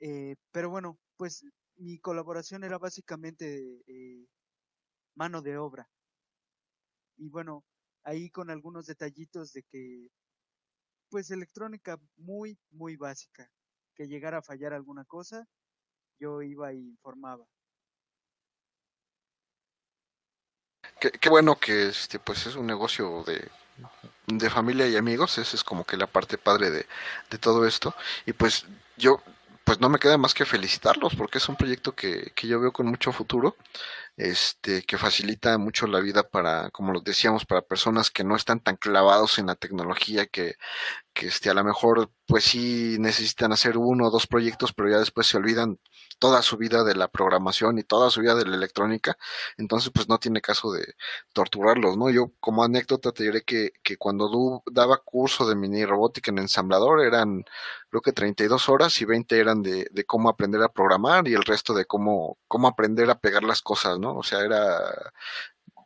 Eh, 0.00 0.36
pero 0.50 0.70
bueno, 0.70 0.98
pues 1.16 1.44
mi 1.76 1.98
colaboración 1.98 2.64
era 2.64 2.78
básicamente 2.78 3.82
eh, 3.86 4.26
mano 5.14 5.42
de 5.42 5.58
obra. 5.58 5.88
Y 7.16 7.28
bueno, 7.28 7.64
ahí 8.04 8.30
con 8.30 8.50
algunos 8.50 8.86
detallitos 8.86 9.52
de 9.52 9.62
que, 9.64 10.08
pues 11.10 11.30
electrónica 11.30 11.98
muy, 12.16 12.58
muy 12.70 12.96
básica. 12.96 13.50
Que 13.94 14.08
llegara 14.08 14.38
a 14.38 14.42
fallar 14.42 14.72
alguna 14.72 15.04
cosa, 15.04 15.46
yo 16.18 16.40
iba 16.42 16.72
y 16.72 16.78
informaba. 16.78 17.46
Qué, 20.98 21.10
qué 21.10 21.28
bueno 21.28 21.58
que 21.58 21.88
este, 21.88 22.18
pues 22.18 22.46
es 22.46 22.56
un 22.56 22.66
negocio 22.66 23.22
de, 23.24 23.50
de 24.26 24.50
familia 24.50 24.86
y 24.88 24.96
amigos, 24.96 25.38
esa 25.38 25.56
es 25.56 25.64
como 25.64 25.84
que 25.84 25.96
la 25.96 26.06
parte 26.06 26.38
padre 26.38 26.70
de, 26.70 26.86
de 27.30 27.38
todo 27.38 27.66
esto. 27.66 27.94
Y 28.26 28.32
pues 28.32 28.66
yo, 28.96 29.22
pues 29.64 29.80
no 29.80 29.88
me 29.88 29.98
queda 29.98 30.18
más 30.18 30.34
que 30.34 30.44
felicitarlos, 30.44 31.14
porque 31.16 31.38
es 31.38 31.48
un 31.48 31.56
proyecto 31.56 31.94
que, 31.94 32.32
que 32.34 32.48
yo 32.48 32.60
veo 32.60 32.72
con 32.72 32.86
mucho 32.86 33.12
futuro, 33.12 33.56
este, 34.16 34.82
que 34.82 34.98
facilita 34.98 35.56
mucho 35.58 35.86
la 35.86 36.00
vida 36.00 36.22
para, 36.28 36.70
como 36.70 36.92
lo 36.92 37.00
decíamos, 37.00 37.46
para 37.46 37.62
personas 37.62 38.10
que 38.10 38.24
no 38.24 38.36
están 38.36 38.60
tan 38.60 38.76
clavados 38.76 39.38
en 39.38 39.46
la 39.46 39.54
tecnología, 39.56 40.26
que, 40.26 40.56
que 41.14 41.28
este, 41.28 41.50
a 41.50 41.54
lo 41.54 41.64
mejor, 41.64 42.10
pues 42.26 42.44
sí 42.44 42.96
necesitan 42.98 43.52
hacer 43.52 43.78
uno 43.78 44.08
o 44.08 44.10
dos 44.10 44.26
proyectos, 44.26 44.72
pero 44.72 44.90
ya 44.90 44.98
después 44.98 45.26
se 45.26 45.36
olvidan 45.36 45.78
toda 46.20 46.42
su 46.42 46.56
vida 46.56 46.84
de 46.84 46.94
la 46.94 47.08
programación 47.08 47.78
y 47.78 47.82
toda 47.84 48.10
su 48.10 48.20
vida 48.20 48.36
de 48.36 48.46
la 48.46 48.56
electrónica, 48.56 49.18
entonces 49.56 49.90
pues 49.94 50.08
no 50.08 50.18
tiene 50.18 50.40
caso 50.40 50.72
de 50.72 50.94
torturarlos, 51.32 51.96
¿no? 51.96 52.10
Yo 52.10 52.32
como 52.40 52.62
anécdota 52.64 53.12
te 53.12 53.24
diré 53.24 53.42
que, 53.42 53.72
que 53.82 53.96
cuando 53.96 54.62
daba 54.66 54.98
curso 54.98 55.48
de 55.48 55.56
mini 55.56 55.84
robótica 55.84 56.30
en 56.30 56.38
ensamblador 56.38 57.02
eran 57.04 57.44
creo 57.90 58.02
que 58.02 58.12
32 58.12 58.68
horas 58.68 59.00
y 59.00 59.04
20 59.04 59.38
eran 59.40 59.62
de, 59.62 59.88
de 59.90 60.04
cómo 60.04 60.28
aprender 60.28 60.62
a 60.62 60.72
programar 60.72 61.28
y 61.28 61.34
el 61.34 61.42
resto 61.42 61.74
de 61.74 61.86
cómo, 61.86 62.38
cómo 62.48 62.68
aprender 62.68 63.10
a 63.10 63.18
pegar 63.18 63.42
las 63.42 63.62
cosas, 63.62 63.98
¿no? 63.98 64.16
O 64.16 64.22
sea, 64.22 64.40
era, 64.40 65.12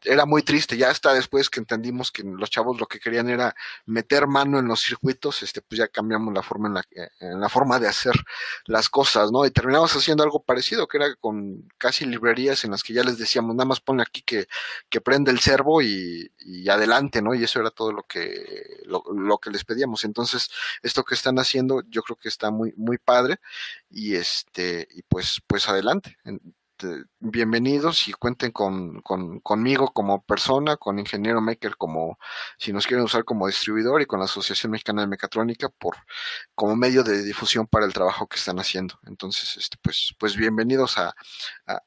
era 0.04 0.26
muy 0.26 0.42
triste. 0.42 0.76
Ya 0.76 0.90
hasta 0.90 1.12
después 1.12 1.50
que 1.50 1.60
entendimos 1.60 2.10
que 2.12 2.22
los 2.22 2.50
chavos 2.50 2.78
lo 2.78 2.86
que 2.86 3.00
querían 3.00 3.28
era 3.28 3.54
meter 3.86 4.26
mano 4.26 4.58
en 4.58 4.66
los 4.66 4.80
circuitos, 4.80 5.42
este, 5.42 5.62
pues 5.62 5.78
ya 5.78 5.88
cambiamos 5.88 6.32
la 6.34 6.42
forma 6.42 6.68
en 6.68 6.74
la, 6.74 6.84
en 7.20 7.40
la 7.40 7.48
forma 7.48 7.78
de 7.78 7.88
hacer 7.88 8.14
las 8.66 8.88
cosas, 8.88 9.30
¿no? 9.32 9.44
Y 9.46 9.50
terminamos 9.50 9.94
haciendo 9.96 10.22
algo 10.24 10.42
parecido, 10.42 10.86
que 10.86 10.98
era 10.98 11.14
con 11.16 11.68
casi 11.78 12.04
librerías 12.06 12.64
en 12.64 12.72
las 12.72 12.82
que 12.82 12.92
ya 12.92 13.02
les 13.04 13.18
decíamos, 13.18 13.54
nada 13.54 13.66
más 13.66 13.80
ponle 13.80 14.02
aquí 14.02 14.22
que, 14.22 14.46
que 14.88 15.00
prende 15.00 15.30
el 15.30 15.40
servo 15.40 15.82
y, 15.82 16.32
y 16.38 16.68
adelante, 16.68 17.22
¿no? 17.22 17.34
Y 17.34 17.44
eso 17.44 17.60
era 17.60 17.70
todo 17.70 17.92
lo 17.92 18.02
que, 18.04 18.82
lo, 18.84 19.02
lo 19.12 19.38
que 19.38 19.50
les 19.50 19.64
pedíamos. 19.64 20.04
Entonces, 20.04 20.50
esto 20.82 21.04
que 21.04 21.14
están 21.14 21.38
haciendo, 21.38 21.82
yo 21.88 22.02
creo 22.02 22.16
que 22.16 22.28
está 22.28 22.50
muy, 22.50 22.72
muy 22.76 22.98
padre, 22.98 23.38
y 23.90 24.14
este, 24.16 24.88
y 24.90 25.02
pues, 25.02 25.40
pues 25.46 25.68
adelante. 25.68 26.16
En- 26.84 27.04
te- 27.04 27.08
bienvenidos 27.20 28.08
y 28.08 28.12
cuenten 28.12 28.52
con, 28.52 29.00
con, 29.02 29.40
conmigo 29.40 29.92
como 29.92 30.22
persona, 30.24 30.76
con 30.76 30.98
Ingeniero 30.98 31.40
Maker 31.40 31.76
como, 31.76 32.18
si 32.58 32.72
nos 32.72 32.86
quieren 32.86 33.04
usar 33.04 33.24
como 33.24 33.46
distribuidor 33.46 34.02
y 34.02 34.06
con 34.06 34.18
la 34.18 34.26
Asociación 34.26 34.72
Mexicana 34.72 35.02
de 35.02 35.08
Mecatrónica 35.08 35.68
por, 35.68 35.96
como 36.54 36.76
medio 36.76 37.02
de 37.04 37.22
difusión 37.22 37.66
para 37.66 37.86
el 37.86 37.92
trabajo 37.92 38.26
que 38.26 38.36
están 38.36 38.58
haciendo. 38.58 38.98
Entonces, 39.06 39.56
este, 39.56 39.76
pues, 39.82 40.14
pues 40.18 40.36
bienvenidos 40.36 40.98
a, 40.98 41.14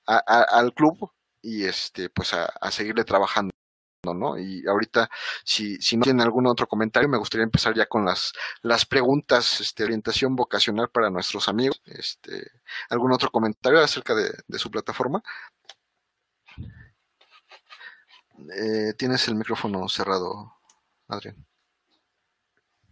al 0.05 0.73
club 0.73 1.11
y 1.41 1.65
este, 1.65 2.09
pues 2.09 2.33
a 2.33 2.71
seguirle 2.71 3.03
trabajando. 3.03 3.51
¿No? 4.13 4.37
Y 4.37 4.65
ahorita, 4.67 5.09
si, 5.43 5.77
si 5.77 5.97
no 5.97 6.03
tienen 6.03 6.21
algún 6.21 6.47
otro 6.47 6.67
comentario, 6.67 7.09
me 7.09 7.17
gustaría 7.17 7.43
empezar 7.43 7.73
ya 7.75 7.85
con 7.85 8.05
las, 8.05 8.33
las 8.61 8.85
preguntas, 8.85 9.61
este, 9.61 9.83
orientación 9.83 10.35
vocacional 10.35 10.89
para 10.89 11.09
nuestros 11.09 11.47
amigos. 11.49 11.81
Este, 11.85 12.51
¿Algún 12.89 13.11
otro 13.11 13.29
comentario 13.31 13.79
acerca 13.79 14.15
de, 14.15 14.31
de 14.47 14.59
su 14.59 14.69
plataforma? 14.71 15.23
Eh, 18.55 18.93
tienes 18.97 19.27
el 19.27 19.35
micrófono 19.35 19.87
cerrado, 19.89 20.53
Adrián. 21.07 21.45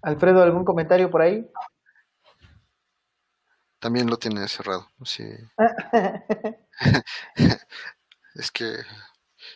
Alfredo, 0.02 0.42
¿algún 0.42 0.66
comentario 0.66 1.10
por 1.10 1.22
ahí? 1.22 1.50
También 3.80 4.10
lo 4.10 4.18
tiene 4.18 4.48
cerrado. 4.48 4.90
Sí. 5.04 5.24
Es 8.36 8.52
que 8.52 8.80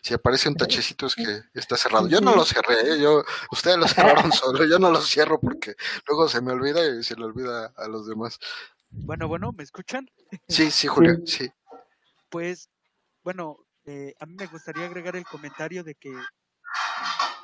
si 0.02 0.14
aparece 0.14 0.50
un 0.50 0.56
tachecito 0.56 1.06
es 1.08 1.16
que 1.16 1.42
está 1.54 1.78
cerrado. 1.78 2.08
Yo 2.08 2.22
no 2.22 2.36
lo 2.36 2.46
cerré, 2.46 2.94
¿eh? 2.94 3.02
yo, 3.02 3.24
ustedes 3.52 3.78
lo 3.78 3.88
cerraron 3.88 4.32
solo, 4.34 4.66
yo 4.66 4.80
no 4.80 4.92
lo 4.92 5.02
cierro 5.02 5.40
porque 5.40 5.76
luego 6.08 6.28
se 6.28 6.42
me 6.42 6.52
olvida 6.52 6.86
y 6.86 7.04
se 7.04 7.16
le 7.16 7.26
olvida 7.26 7.74
a 7.76 7.88
los 7.88 8.08
demás. 8.08 8.40
Bueno, 8.92 9.28
bueno, 9.28 9.52
¿me 9.52 9.64
escuchan? 9.64 10.10
Sí, 10.48 10.72
sí, 10.72 10.88
Julio, 10.88 11.20
sí. 11.26 11.52
Pues, 12.30 12.70
bueno, 13.24 13.58
eh, 13.86 14.14
a 14.20 14.26
mí 14.26 14.36
me 14.36 14.48
gustaría 14.48 14.86
agregar 14.86 15.16
el 15.16 15.26
comentario 15.26 15.84
de 15.84 15.96
que 15.96 16.12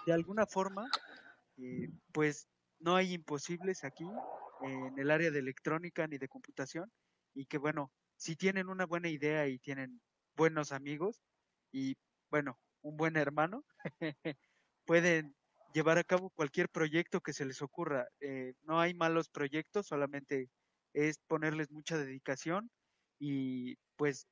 de 0.06 0.14
alguna 0.14 0.46
forma, 0.46 0.86
eh, 1.58 1.90
pues 2.12 2.48
no 2.80 2.96
hay 2.96 3.14
imposibles 3.14 3.84
aquí 3.84 4.06
eh, 4.06 4.88
en 4.88 5.00
el 5.00 5.12
área 5.12 5.32
de 5.32 5.40
electrónica 5.40 6.08
ni 6.08 6.18
de 6.18 6.28
computación 6.28 6.92
y 7.34 7.46
que 7.46 7.58
bueno, 7.58 7.92
si 8.16 8.36
tienen 8.36 8.70
una 8.70 8.86
buena 8.86 9.10
idea 9.10 9.48
y 9.48 9.60
tienen 9.60 10.02
buenos 10.36 10.72
amigos 10.72 11.22
y, 11.72 11.96
bueno, 12.30 12.60
un 12.82 12.98
buen 12.98 13.18
hermano, 13.18 13.66
pueden 14.86 15.36
llevar 15.74 15.98
a 15.98 16.04
cabo 16.04 16.30
cualquier 16.32 16.70
proyecto 16.70 17.22
que 17.22 17.34
se 17.34 17.46
les 17.46 17.62
ocurra. 17.62 18.08
Eh, 18.20 18.54
no 18.64 18.80
hay 18.80 18.94
malos 18.94 19.30
proyectos, 19.30 19.88
solamente 19.88 20.50
es 20.94 21.20
ponerles 21.28 21.72
mucha 21.72 21.98
dedicación 21.98 22.72
y 23.20 23.76
pues 23.98 24.28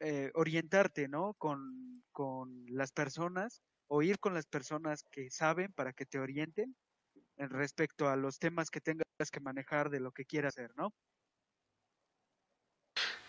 eh, 0.00 0.30
orientarte, 0.34 1.08
¿no? 1.08 1.34
Con, 1.34 2.02
con 2.12 2.64
las 2.68 2.92
personas 2.92 3.62
o 3.88 4.02
ir 4.02 4.18
con 4.18 4.34
las 4.34 4.46
personas 4.46 5.04
que 5.10 5.30
saben 5.30 5.72
para 5.72 5.92
que 5.92 6.06
te 6.06 6.18
orienten 6.18 6.76
en 7.36 7.50
respecto 7.50 8.08
a 8.08 8.16
los 8.16 8.38
temas 8.38 8.70
que 8.70 8.80
tengas 8.80 9.30
que 9.32 9.40
manejar 9.40 9.90
de 9.90 10.00
lo 10.00 10.12
que 10.12 10.24
quieras 10.24 10.56
hacer, 10.56 10.72
¿no? 10.76 10.94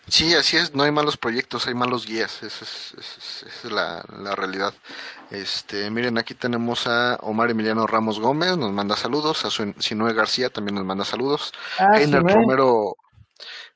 Sí, 0.08 0.34
así 0.34 0.56
es, 0.56 0.74
no 0.74 0.82
hay 0.82 0.90
malos 0.90 1.16
proyectos, 1.16 1.66
hay 1.66 1.74
malos 1.74 2.06
guías, 2.06 2.42
esa 2.42 2.64
es, 2.64 3.64
la, 3.70 4.02
realidad. 4.34 4.74
Este, 5.30 5.90
miren, 5.90 6.18
aquí 6.18 6.34
tenemos 6.34 6.86
a 6.86 7.16
Omar 7.22 7.50
Emiliano 7.50 7.86
Ramos 7.86 8.18
Gómez, 8.18 8.56
nos 8.56 8.72
manda 8.72 8.96
saludos, 8.96 9.44
a 9.44 9.50
Sinue 9.50 10.12
García 10.12 10.50
también 10.50 10.74
nos 10.74 10.84
manda 10.84 11.04
saludos, 11.04 11.52
ah, 11.78 11.98
Heiner 11.98 12.22
Romero, 12.22 12.96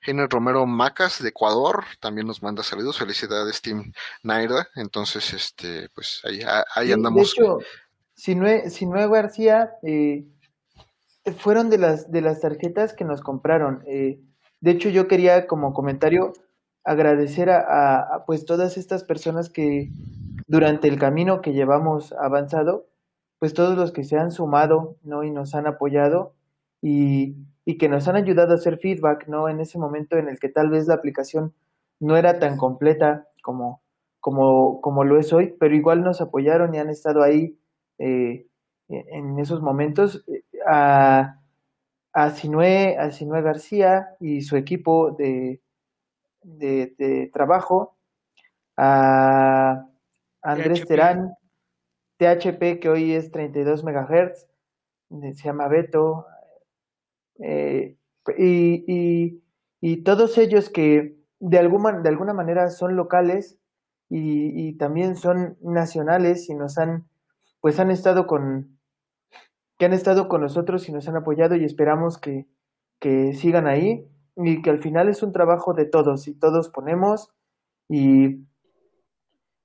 Heiner 0.03 0.29
Romero 0.29 0.67
Macas 0.67 1.23
de 1.23 1.29
Ecuador 1.29 1.85
también 2.01 2.27
nos 2.27 2.43
manda 2.43 2.65
saludos, 2.65 2.99
felicidades 2.99 3.63
Team 3.63 3.93
Naira, 4.25 4.69
entonces 4.75 5.33
este, 5.33 5.89
pues 5.95 6.21
ahí, 6.25 6.41
ahí 6.75 6.93
andamos. 6.93 7.35
De 7.37 7.43
hecho, 7.45 7.59
Sinue, 8.17 9.09
García 9.09 9.71
eh, 9.83 10.25
fueron 11.39 11.71
de 11.71 11.79
las 11.79 12.11
de 12.11 12.21
las 12.21 12.41
tarjetas 12.41 12.95
que 12.95 13.05
nos 13.05 13.21
compraron. 13.21 13.85
Eh, 13.87 14.19
de 14.61 14.71
hecho, 14.71 14.89
yo 14.89 15.09
quería 15.09 15.47
como 15.47 15.73
comentario 15.73 16.33
agradecer 16.85 17.51
a, 17.51 18.25
pues 18.27 18.45
todas 18.45 18.77
estas 18.77 19.05
personas 19.05 19.51
que 19.51 19.91
durante 20.47 20.89
el 20.89 20.99
camino 20.99 21.41
que 21.41 21.53
llevamos 21.53 22.13
avanzado, 22.13 22.87
pues 23.39 23.55
todos 23.55 23.77
los 23.77 23.93
que 23.93 24.05
se 24.05 24.17
han 24.17 24.31
sumado, 24.31 24.97
¿no? 25.03 25.25
Y 25.25 25.31
nos 25.31 25.55
han 25.55 25.67
apoyado 25.67 26.35
y, 26.81 27.37
y 27.65 27.79
que 27.79 27.89
nos 27.89 28.09
han 28.09 28.17
ayudado 28.17 28.53
a 28.53 28.57
hacer 28.57 28.79
feedback, 28.79 29.27
¿no? 29.29 29.49
En 29.49 29.61
ese 29.61 29.79
momento 29.79 30.17
en 30.17 30.29
el 30.29 30.39
que 30.39 30.49
tal 30.49 30.71
vez 30.71 30.87
la 30.87 30.95
aplicación 30.95 31.53
no 31.99 32.17
era 32.17 32.39
tan 32.39 32.57
completa 32.57 33.27
como, 33.43 33.83
como, 34.21 34.81
como 34.81 35.05
lo 35.05 35.19
es 35.19 35.33
hoy, 35.33 35.55
pero 35.59 35.75
igual 35.75 36.03
nos 36.03 36.21
apoyaron 36.21 36.75
y 36.75 36.79
han 36.79 36.91
estado 36.91 37.23
ahí 37.23 37.59
eh, 37.99 38.47
en 38.89 39.39
esos 39.39 39.61
momentos. 39.61 40.25
Eh, 40.29 40.45
a, 40.67 41.41
a 42.17 42.31
Sinue, 42.31 42.97
a 42.99 43.11
Sinue 43.11 43.43
García 43.43 44.17
y 44.21 44.41
su 44.41 44.57
equipo 44.57 45.11
de, 45.11 45.61
de, 46.43 47.31
trabajo, 47.31 47.99
a 48.75 49.85
Andrés 50.41 50.87
Terán, 50.87 51.35
THP 52.17 52.81
que 52.81 52.89
hoy 52.89 53.13
es 53.13 53.31
32 53.31 53.85
MHz, 53.85 54.47
se 55.11 55.45
llama 55.45 55.69
Beto, 55.69 56.25
eh, 57.39 57.99
y, 58.39 59.43
y, 59.83 59.97
todos 59.99 60.39
ellos 60.39 60.71
que 60.71 61.19
de 61.39 61.59
alguna, 61.59 62.01
de 62.01 62.09
alguna 62.09 62.33
manera 62.33 62.71
son 62.71 62.97
locales 62.97 63.59
y, 64.09 64.69
y 64.69 64.73
también 64.79 65.17
son 65.17 65.59
nacionales 65.61 66.49
y 66.49 66.55
nos 66.55 66.79
han, 66.79 67.07
pues 67.61 67.79
han 67.79 67.91
estado 67.91 68.27
con, 68.27 68.76
que 69.79 69.85
han 69.85 69.93
estado 69.93 70.29
con 70.29 70.41
nosotros 70.41 70.89
y 70.89 70.93
nos 70.93 71.09
han 71.09 71.17
apoyado 71.17 71.57
y 71.57 71.65
esperamos 71.65 72.19
que, 72.19 72.47
que 72.99 73.35
sigan 73.35 73.67
ahí 73.67 74.07
y 74.37 74.63
que 74.63 74.71
al 74.71 74.81
final 74.81 75.09
es 75.09 75.23
un 75.23 75.33
trabajo 75.33 75.75
de 75.75 75.85
todos 75.85 76.29
y 76.29 76.35
todos 76.35 76.69
ponemos 76.69 77.31
y, 77.89 78.47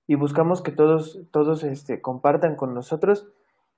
y 0.08 0.16
buscamos 0.16 0.62
que 0.62 0.72
todos, 0.72 1.20
todos 1.32 1.64
este, 1.64 2.02
compartan 2.02 2.56
con 2.56 2.74
nosotros. 2.74 3.30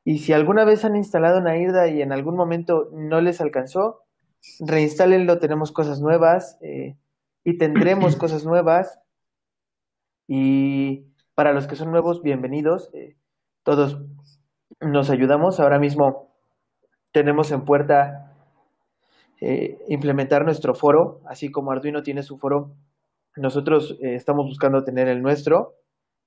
Y 0.05 0.19
si 0.19 0.34
alguna 0.34 0.65
vez 0.65 0.84
han 0.84 0.95
instalado 0.95 1.39
una 1.39 1.57
IRDA 1.57 1.88
y 1.88 2.01
en 2.01 2.11
algún 2.11 2.36
momento 2.36 2.89
no 2.91 3.21
les 3.21 3.39
alcanzó, 3.39 4.01
reinstálenlo, 4.59 5.39
tenemos 5.39 5.71
cosas 5.71 6.01
nuevas 6.01 6.57
eh, 6.61 6.97
y 7.43 7.57
tendremos 7.57 8.15
cosas 8.17 8.45
nuevas. 8.45 8.99
Y 10.27 11.05
para 11.36 11.53
los 11.53 11.67
que 11.67 11.75
son 11.75 11.91
nuevos, 11.91 12.21
bienvenidos. 12.21 12.89
Eh, 12.93 13.15
todos 13.63 14.01
nos 14.86 15.09
ayudamos. 15.09 15.59
Ahora 15.59 15.79
mismo 15.79 16.29
tenemos 17.11 17.51
en 17.51 17.65
puerta 17.65 18.34
eh, 19.41 19.77
implementar 19.88 20.45
nuestro 20.45 20.75
foro, 20.75 21.21
así 21.25 21.51
como 21.51 21.71
Arduino 21.71 22.03
tiene 22.03 22.23
su 22.23 22.38
foro, 22.38 22.75
nosotros 23.36 23.97
eh, 24.01 24.15
estamos 24.15 24.45
buscando 24.45 24.84
tener 24.84 25.07
el 25.07 25.21
nuestro, 25.21 25.75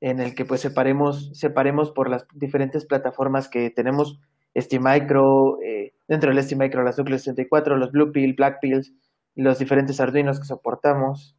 en 0.01 0.21
el 0.21 0.35
que 0.35 0.45
pues 0.45 0.61
separemos, 0.61 1.31
separemos 1.33 1.93
por 1.93 2.11
las 2.11 2.27
diferentes 2.35 2.85
plataformas 2.85 3.49
que 3.49 3.71
tenemos, 3.71 4.21
STMicro, 4.59 5.61
eh, 5.63 5.95
dentro 6.09 6.31
del 6.31 6.43
STMicro 6.43 6.83
las 6.83 6.99
Nucleus 6.99 7.23
64, 7.23 7.77
los 7.77 7.93
Blue 7.93 8.13
Pill, 8.13 8.35
Black 8.35 8.59
Pills, 8.61 8.93
los 9.35 9.59
diferentes 9.59 10.01
Arduinos 10.01 10.41
que 10.41 10.47
soportamos, 10.47 11.37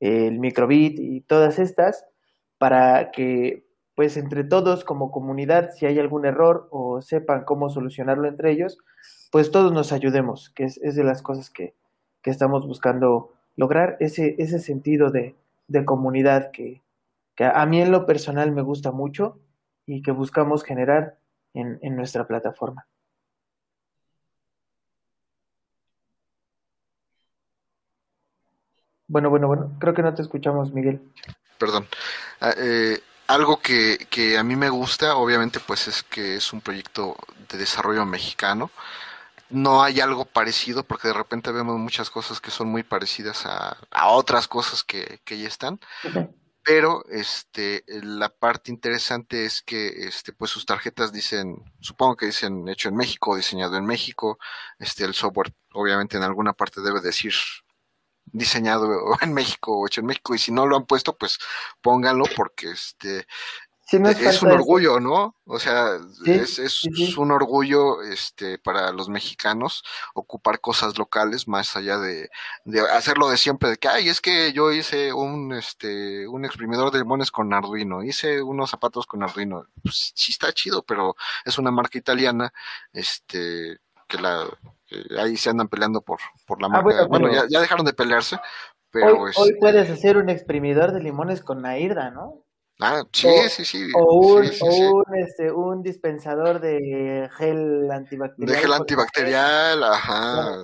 el 0.00 0.40
Microbit 0.40 0.98
y 0.98 1.20
todas 1.22 1.58
estas, 1.58 2.04
para 2.58 3.12
que 3.12 3.64
pues 3.94 4.16
entre 4.16 4.44
todos 4.44 4.84
como 4.84 5.10
comunidad, 5.10 5.70
si 5.72 5.86
hay 5.86 5.98
algún 5.98 6.24
error 6.24 6.68
o 6.70 7.02
sepan 7.02 7.44
cómo 7.44 7.68
solucionarlo 7.68 8.28
entre 8.28 8.50
ellos, 8.50 8.78
pues 9.30 9.50
todos 9.50 9.72
nos 9.72 9.92
ayudemos, 9.92 10.50
que 10.50 10.64
es, 10.64 10.80
de 10.80 11.04
las 11.04 11.22
cosas 11.22 11.50
que, 11.50 11.74
estamos 12.24 12.66
buscando 12.66 13.32
lograr, 13.56 13.96
ese, 13.98 14.36
ese 14.38 14.60
sentido 14.60 15.10
de, 15.10 15.34
comunidad 15.84 16.50
que, 16.52 16.80
a 17.38 17.66
mí 17.66 17.80
en 17.80 17.90
lo 17.90 18.06
personal 18.06 18.52
me 18.52 18.62
gusta 18.62 18.92
mucho 18.92 19.38
y 19.86 20.02
que 20.02 20.12
buscamos 20.12 20.62
generar 20.62 21.18
en, 21.54 21.78
en 21.82 21.96
nuestra 21.96 22.26
plataforma. 22.26 22.86
Bueno, 29.08 29.28
bueno, 29.28 29.46
bueno, 29.46 29.72
creo 29.78 29.92
que 29.92 30.02
no 30.02 30.14
te 30.14 30.22
escuchamos, 30.22 30.72
Miguel. 30.72 31.02
Perdón. 31.58 31.86
Ah, 32.40 32.54
eh, 32.56 32.98
algo 33.26 33.60
que, 33.60 34.06
que, 34.10 34.38
a 34.38 34.42
mí 34.42 34.56
me 34.56 34.70
gusta, 34.70 35.16
obviamente, 35.16 35.60
pues 35.60 35.88
es 35.88 36.02
que 36.02 36.36
es 36.36 36.52
un 36.52 36.60
proyecto 36.60 37.16
de 37.48 37.58
desarrollo 37.58 38.04
mexicano. 38.06 38.70
No 39.50 39.82
hay 39.82 40.00
algo 40.00 40.24
parecido, 40.24 40.84
porque 40.84 41.08
de 41.08 41.14
repente 41.14 41.52
vemos 41.52 41.78
muchas 41.78 42.10
cosas 42.10 42.40
que 42.40 42.50
son 42.50 42.68
muy 42.68 42.82
parecidas 42.82 43.44
a, 43.46 43.76
a 43.90 44.08
otras 44.08 44.48
cosas 44.48 44.82
que, 44.84 45.20
que 45.24 45.38
ya 45.38 45.48
están. 45.48 45.80
Pero 46.64 47.04
este, 47.10 47.84
la 47.88 48.28
parte 48.28 48.70
interesante 48.70 49.44
es 49.44 49.62
que 49.62 49.88
este, 50.06 50.32
pues 50.32 50.50
sus 50.50 50.64
tarjetas 50.64 51.12
dicen, 51.12 51.56
supongo 51.80 52.16
que 52.16 52.26
dicen 52.26 52.68
hecho 52.68 52.88
en 52.88 52.96
México, 52.96 53.36
diseñado 53.36 53.76
en 53.76 53.84
México. 53.84 54.38
Este, 54.78 55.04
el 55.04 55.14
software, 55.14 55.52
obviamente, 55.72 56.16
en 56.16 56.22
alguna 56.22 56.52
parte 56.52 56.80
debe 56.80 57.00
decir 57.00 57.32
diseñado 58.32 58.88
en 59.20 59.32
México 59.32 59.78
o 59.78 59.86
hecho 59.86 60.00
en 60.00 60.06
México 60.06 60.34
y 60.34 60.38
si 60.38 60.52
no 60.52 60.66
lo 60.66 60.76
han 60.76 60.86
puesto 60.86 61.16
pues 61.16 61.38
pónganlo 61.80 62.24
porque 62.36 62.70
este 62.70 63.26
es 63.98 64.42
un 64.42 64.50
orgullo, 64.50 65.00
¿no? 65.00 65.36
O 65.44 65.58
sea, 65.58 65.98
es, 66.24 66.58
es 66.58 67.16
un 67.16 67.30
orgullo 67.30 68.02
este 68.02 68.58
para 68.58 68.90
los 68.92 69.08
mexicanos 69.08 69.84
ocupar 70.14 70.60
cosas 70.60 70.96
locales 70.96 71.46
más 71.46 71.76
allá 71.76 71.98
de, 71.98 72.30
de, 72.64 72.80
hacerlo 72.80 73.28
de 73.28 73.36
siempre, 73.36 73.70
de 73.70 73.76
que, 73.76 73.88
ay, 73.88 74.08
es 74.08 74.20
que 74.20 74.52
yo 74.52 74.72
hice 74.72 75.12
un, 75.12 75.52
este, 75.52 76.26
un 76.26 76.44
exprimidor 76.44 76.90
de 76.90 77.00
limones 77.00 77.30
con 77.30 77.52
Arduino, 77.52 78.02
hice 78.02 78.42
unos 78.42 78.70
zapatos 78.70 79.06
con 79.06 79.22
Arduino. 79.22 79.66
Pues 79.82 80.12
sí 80.14 80.32
está 80.32 80.52
chido, 80.52 80.82
pero 80.82 81.16
es 81.44 81.58
una 81.58 81.70
marca 81.70 81.98
italiana, 81.98 82.52
este, 82.92 83.78
que 84.08 84.18
la, 84.18 84.46
ahí 85.18 85.36
se 85.36 85.50
andan 85.50 85.68
peleando 85.68 86.00
por, 86.02 86.18
por 86.46 86.60
la 86.60 86.66
ah, 86.68 86.70
marca. 86.70 87.06
bueno, 87.06 87.30
ya, 87.48 87.60
dejaron 87.60 87.86
de 87.86 87.92
pelearse, 87.92 88.38
pero... 88.90 89.22
Hoy, 89.22 89.32
hoy, 89.36 89.54
puedes 89.60 89.90
hacer 89.90 90.16
un 90.16 90.28
exprimidor 90.28 90.92
de 90.92 91.00
limones 91.00 91.42
con 91.42 91.62
Nairda, 91.62 92.10
¿no? 92.10 92.44
Ah, 92.84 93.04
sí, 93.12 93.28
sí, 93.48 93.64
sí. 93.64 93.92
O, 93.94 94.26
un, 94.26 94.44
un, 94.44 95.16
este, 95.16 95.52
un 95.52 95.82
dispensador 95.82 96.60
de 96.60 97.28
gel 97.38 97.88
antibacterial. 97.90 98.56
De 98.56 98.60
gel 98.60 98.72
antibacterial, 98.72 99.84
ajá. 99.84 100.56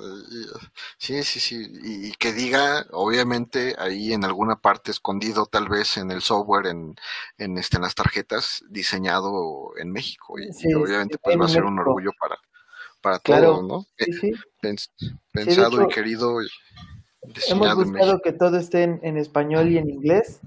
Sí, 0.96 1.22
sí, 1.22 1.38
sí. 1.38 1.70
Y, 1.84 2.12
que 2.14 2.32
diga, 2.32 2.86
obviamente, 2.90 3.76
ahí 3.78 4.12
en 4.12 4.24
alguna 4.24 4.56
parte 4.56 4.90
escondido, 4.90 5.46
tal 5.46 5.68
vez 5.68 5.96
en 5.96 6.10
el 6.10 6.22
software, 6.22 6.66
en, 6.66 6.96
en, 7.36 7.56
este, 7.56 7.76
en 7.76 7.82
las 7.82 7.94
tarjetas, 7.94 8.64
diseñado 8.68 9.76
en 9.76 9.92
México. 9.92 10.34
Y, 10.40 10.74
obviamente, 10.74 11.18
pues 11.22 11.38
va 11.38 11.44
a 11.44 11.48
ser 11.48 11.64
un 11.64 11.78
orgullo 11.78 12.10
para, 12.18 12.36
para 13.08 13.40
todos, 13.40 13.64
¿no? 13.66 13.86
Sí, 13.96 14.32
Pensado 15.32 15.82
y 15.82 15.88
querido. 15.88 16.38
hemos 17.48 17.74
buscado 17.74 18.20
que 18.20 18.32
todo 18.32 18.56
esté 18.58 18.82
en, 18.82 19.16
español 19.16 19.70
y 19.70 19.78
en 19.78 19.90
inglés 19.90 20.40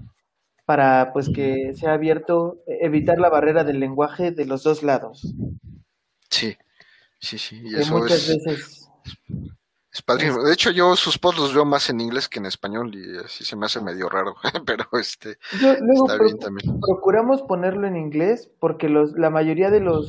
para 0.65 1.11
pues 1.13 1.29
que 1.33 1.73
sea 1.75 1.93
abierto, 1.93 2.63
e, 2.67 2.85
evitar 2.85 3.19
la 3.19 3.29
barrera 3.29 3.63
del 3.63 3.79
lenguaje 3.79 4.31
de 4.31 4.45
los 4.45 4.63
dos 4.63 4.83
lados. 4.83 5.33
Sí, 6.29 6.57
sí, 7.19 7.37
sí. 7.37 7.61
Y 7.65 7.89
muchas 7.89 8.27
veces 8.27 8.87
Es 9.91 10.01
padrísimo. 10.01 10.43
De 10.43 10.53
hecho, 10.53 10.71
yo 10.71 10.95
sus 10.95 11.17
posts 11.17 11.41
los 11.41 11.53
veo 11.53 11.65
más 11.65 11.89
en 11.89 11.99
inglés 11.99 12.29
que 12.29 12.39
en 12.39 12.45
español 12.45 12.95
y 12.95 13.17
así 13.17 13.43
se 13.43 13.57
me 13.57 13.65
hace 13.65 13.81
medio 13.81 14.07
raro, 14.07 14.35
pero 14.65 14.85
este 14.93 15.37
está 15.51 16.17
bien 16.17 16.39
también. 16.39 16.79
Procuramos 16.79 17.41
ponerlo 17.41 17.87
en 17.87 17.97
inglés 17.97 18.49
porque 18.59 18.87
los, 18.87 19.11
la 19.13 19.29
mayoría 19.29 19.69
de 19.69 19.81
los 19.81 20.07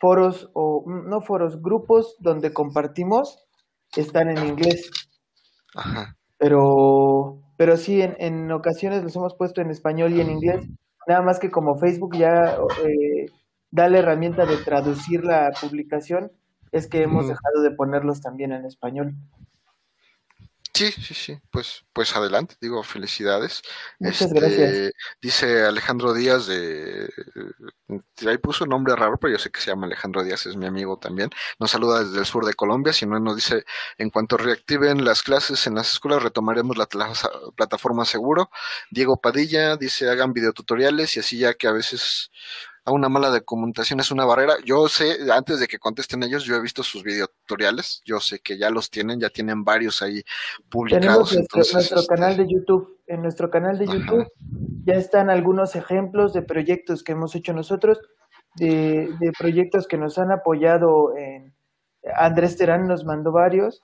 foros 0.00 0.50
o 0.54 0.84
no 0.86 1.20
foros, 1.20 1.60
grupos 1.60 2.16
donde 2.20 2.52
compartimos 2.52 3.44
están 3.96 4.30
en 4.30 4.46
inglés. 4.46 4.90
Ajá. 5.74 6.16
Pero, 6.38 7.40
pero 7.56 7.76
sí, 7.76 8.00
en, 8.00 8.14
en 8.18 8.52
ocasiones 8.52 9.02
los 9.02 9.16
hemos 9.16 9.34
puesto 9.36 9.60
en 9.60 9.70
español 9.70 10.12
y 10.12 10.20
en 10.20 10.30
inglés. 10.30 10.66
Nada 11.06 11.22
más 11.22 11.38
que 11.38 11.50
como 11.50 11.78
Facebook 11.78 12.16
ya 12.16 12.56
eh, 12.84 13.26
da 13.70 13.88
la 13.88 13.98
herramienta 13.98 14.46
de 14.46 14.56
traducir 14.58 15.24
la 15.24 15.50
publicación, 15.60 16.30
es 16.70 16.86
que 16.86 17.02
hemos 17.02 17.26
dejado 17.26 17.62
de 17.62 17.70
ponerlos 17.70 18.20
también 18.20 18.52
en 18.52 18.66
español. 18.66 19.14
Sí, 20.74 20.92
sí, 20.92 21.14
sí, 21.14 21.38
pues, 21.50 21.84
pues 21.92 22.14
adelante, 22.14 22.56
digo, 22.60 22.82
felicidades. 22.82 23.62
Muchas 23.98 24.32
gracias. 24.32 24.70
Este, 24.70 24.92
dice 25.20 25.62
Alejandro 25.64 26.12
Díaz 26.12 26.46
de, 26.46 27.08
ahí 28.26 28.38
puso 28.38 28.64
un 28.64 28.70
nombre 28.70 28.94
raro, 28.94 29.18
pero 29.18 29.32
yo 29.32 29.38
sé 29.38 29.50
que 29.50 29.60
se 29.60 29.70
llama 29.70 29.86
Alejandro 29.86 30.22
Díaz, 30.22 30.46
es 30.46 30.56
mi 30.56 30.66
amigo 30.66 30.98
también. 30.98 31.30
Nos 31.58 31.70
saluda 31.70 32.04
desde 32.04 32.18
el 32.18 32.26
sur 32.26 32.44
de 32.44 32.54
Colombia, 32.54 32.92
si 32.92 33.06
no 33.06 33.18
nos 33.18 33.36
dice, 33.36 33.64
en 33.96 34.10
cuanto 34.10 34.36
reactiven 34.36 35.04
las 35.04 35.22
clases 35.22 35.66
en 35.66 35.74
las 35.74 35.92
escuelas, 35.92 36.22
retomaremos 36.22 36.76
la 36.76 36.86
plataforma 37.56 38.04
seguro. 38.04 38.50
Diego 38.90 39.20
Padilla 39.20 39.76
dice, 39.76 40.08
hagan 40.08 40.32
videotutoriales 40.32 41.16
y 41.16 41.20
así 41.20 41.38
ya 41.38 41.54
que 41.54 41.66
a 41.66 41.72
veces 41.72 42.30
una 42.90 43.08
mala 43.08 43.30
documentación 43.30 44.00
es 44.00 44.10
una 44.10 44.24
barrera. 44.24 44.54
Yo 44.64 44.88
sé, 44.88 45.16
antes 45.32 45.60
de 45.60 45.66
que 45.66 45.78
contesten 45.78 46.22
ellos, 46.22 46.44
yo 46.44 46.56
he 46.56 46.60
visto 46.60 46.82
sus 46.82 47.02
videotutoriales, 47.02 48.02
yo 48.04 48.20
sé 48.20 48.40
que 48.40 48.58
ya 48.58 48.70
los 48.70 48.90
tienen, 48.90 49.20
ya 49.20 49.30
tienen 49.30 49.64
varios 49.64 50.02
ahí 50.02 50.22
publicados. 50.68 51.30
Tenemos 51.30 51.54
nuestro, 51.54 52.00
este, 52.00 52.06
canal 52.06 52.36
de 52.36 52.46
YouTube. 52.48 52.98
En 53.06 53.22
nuestro 53.22 53.50
canal 53.50 53.78
de 53.78 53.86
YouTube 53.86 54.30
ya 54.84 54.94
están 54.94 55.30
algunos 55.30 55.74
ejemplos 55.76 56.32
de 56.32 56.42
proyectos 56.42 57.02
que 57.02 57.12
hemos 57.12 57.34
hecho 57.34 57.54
nosotros, 57.54 57.98
de, 58.56 59.08
de 59.18 59.32
proyectos 59.38 59.86
que 59.86 59.96
nos 59.96 60.18
han 60.18 60.30
apoyado. 60.30 61.16
En, 61.16 61.54
Andrés 62.16 62.56
Terán 62.56 62.86
nos 62.86 63.04
mandó 63.04 63.32
varios 63.32 63.82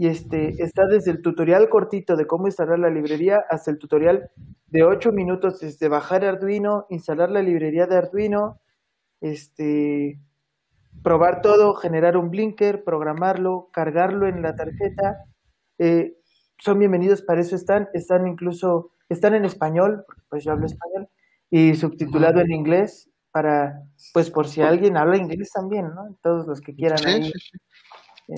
y 0.00 0.06
este 0.06 0.62
está 0.62 0.86
desde 0.86 1.10
el 1.10 1.20
tutorial 1.20 1.68
cortito 1.68 2.16
de 2.16 2.26
cómo 2.26 2.46
instalar 2.46 2.78
la 2.78 2.88
librería 2.88 3.44
hasta 3.50 3.70
el 3.70 3.76
tutorial 3.76 4.30
de 4.68 4.82
8 4.82 5.12
minutos 5.12 5.60
desde 5.60 5.88
bajar 5.88 6.24
Arduino, 6.24 6.86
instalar 6.88 7.30
la 7.30 7.42
librería 7.42 7.86
de 7.86 7.98
Arduino, 7.98 8.62
este 9.20 10.18
probar 11.02 11.42
todo, 11.42 11.74
generar 11.74 12.16
un 12.16 12.30
blinker, 12.30 12.82
programarlo, 12.82 13.68
cargarlo 13.74 14.26
en 14.26 14.40
la 14.40 14.56
tarjeta. 14.56 15.26
Eh, 15.76 16.16
son 16.58 16.78
bienvenidos, 16.78 17.20
para 17.20 17.42
eso 17.42 17.54
están, 17.54 17.88
están 17.92 18.26
incluso, 18.26 18.92
están 19.10 19.34
en 19.34 19.44
español, 19.44 20.06
pues 20.30 20.44
yo 20.44 20.52
hablo 20.52 20.64
español, 20.64 21.10
y 21.50 21.74
subtitulado 21.74 22.40
en 22.40 22.52
inglés 22.52 23.10
para, 23.32 23.82
pues 24.14 24.30
por 24.30 24.48
si 24.48 24.62
alguien 24.62 24.96
habla 24.96 25.18
inglés 25.18 25.50
también, 25.52 25.90
¿no? 25.94 26.16
Todos 26.22 26.46
los 26.46 26.62
que 26.62 26.74
quieran 26.74 27.06
ahí 27.06 27.30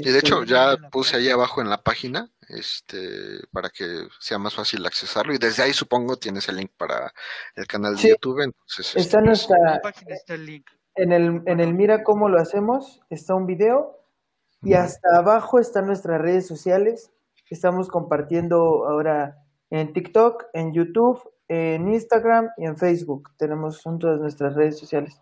y 0.01 0.11
de 0.11 0.19
hecho 0.19 0.43
este, 0.43 0.55
ya 0.55 0.77
puse 0.91 1.17
ahí 1.17 1.29
abajo 1.29 1.61
en 1.61 1.69
la 1.69 1.83
página, 1.83 2.31
este, 2.49 3.41
para 3.53 3.69
que 3.69 4.07
sea 4.19 4.39
más 4.39 4.55
fácil 4.55 4.85
accesarlo. 4.87 5.35
Y 5.35 5.39
desde 5.39 5.63
ahí 5.63 5.73
supongo 5.73 6.17
tienes 6.17 6.49
el 6.49 6.57
link 6.57 6.71
para 6.77 7.13
el 7.55 7.67
canal 7.67 7.97
de 7.97 8.11
YouTube. 8.11 8.41
Entonces, 8.41 8.97
está 8.97 9.19
este, 9.19 9.23
nuestra, 9.23 9.81
el 10.29 10.47
link. 10.47 10.67
En 10.95 11.13
el, 11.13 11.43
en 11.47 11.61
el 11.61 11.75
Mira 11.75 12.03
cómo 12.05 12.29
lo 12.29 12.41
hacemos, 12.41 13.01
está 13.11 13.35
un 13.35 13.47
video. 13.47 13.99
Y 14.63 14.75
hasta 14.75 15.17
abajo 15.19 15.59
están 15.59 15.87
nuestras 15.87 16.21
redes 16.21 16.47
sociales. 16.47 17.11
Estamos 17.51 17.89
compartiendo 17.89 18.87
ahora 18.89 19.37
en 19.71 19.93
TikTok, 19.93 20.45
en 20.55 20.73
YouTube, 20.73 21.21
en 21.49 21.93
Instagram 21.93 22.49
y 22.57 22.67
en 22.67 22.79
Facebook. 22.79 23.31
Tenemos 23.37 23.79
son 23.79 23.99
todas 23.99 24.21
nuestras 24.21 24.55
redes 24.55 24.79
sociales. 24.79 25.21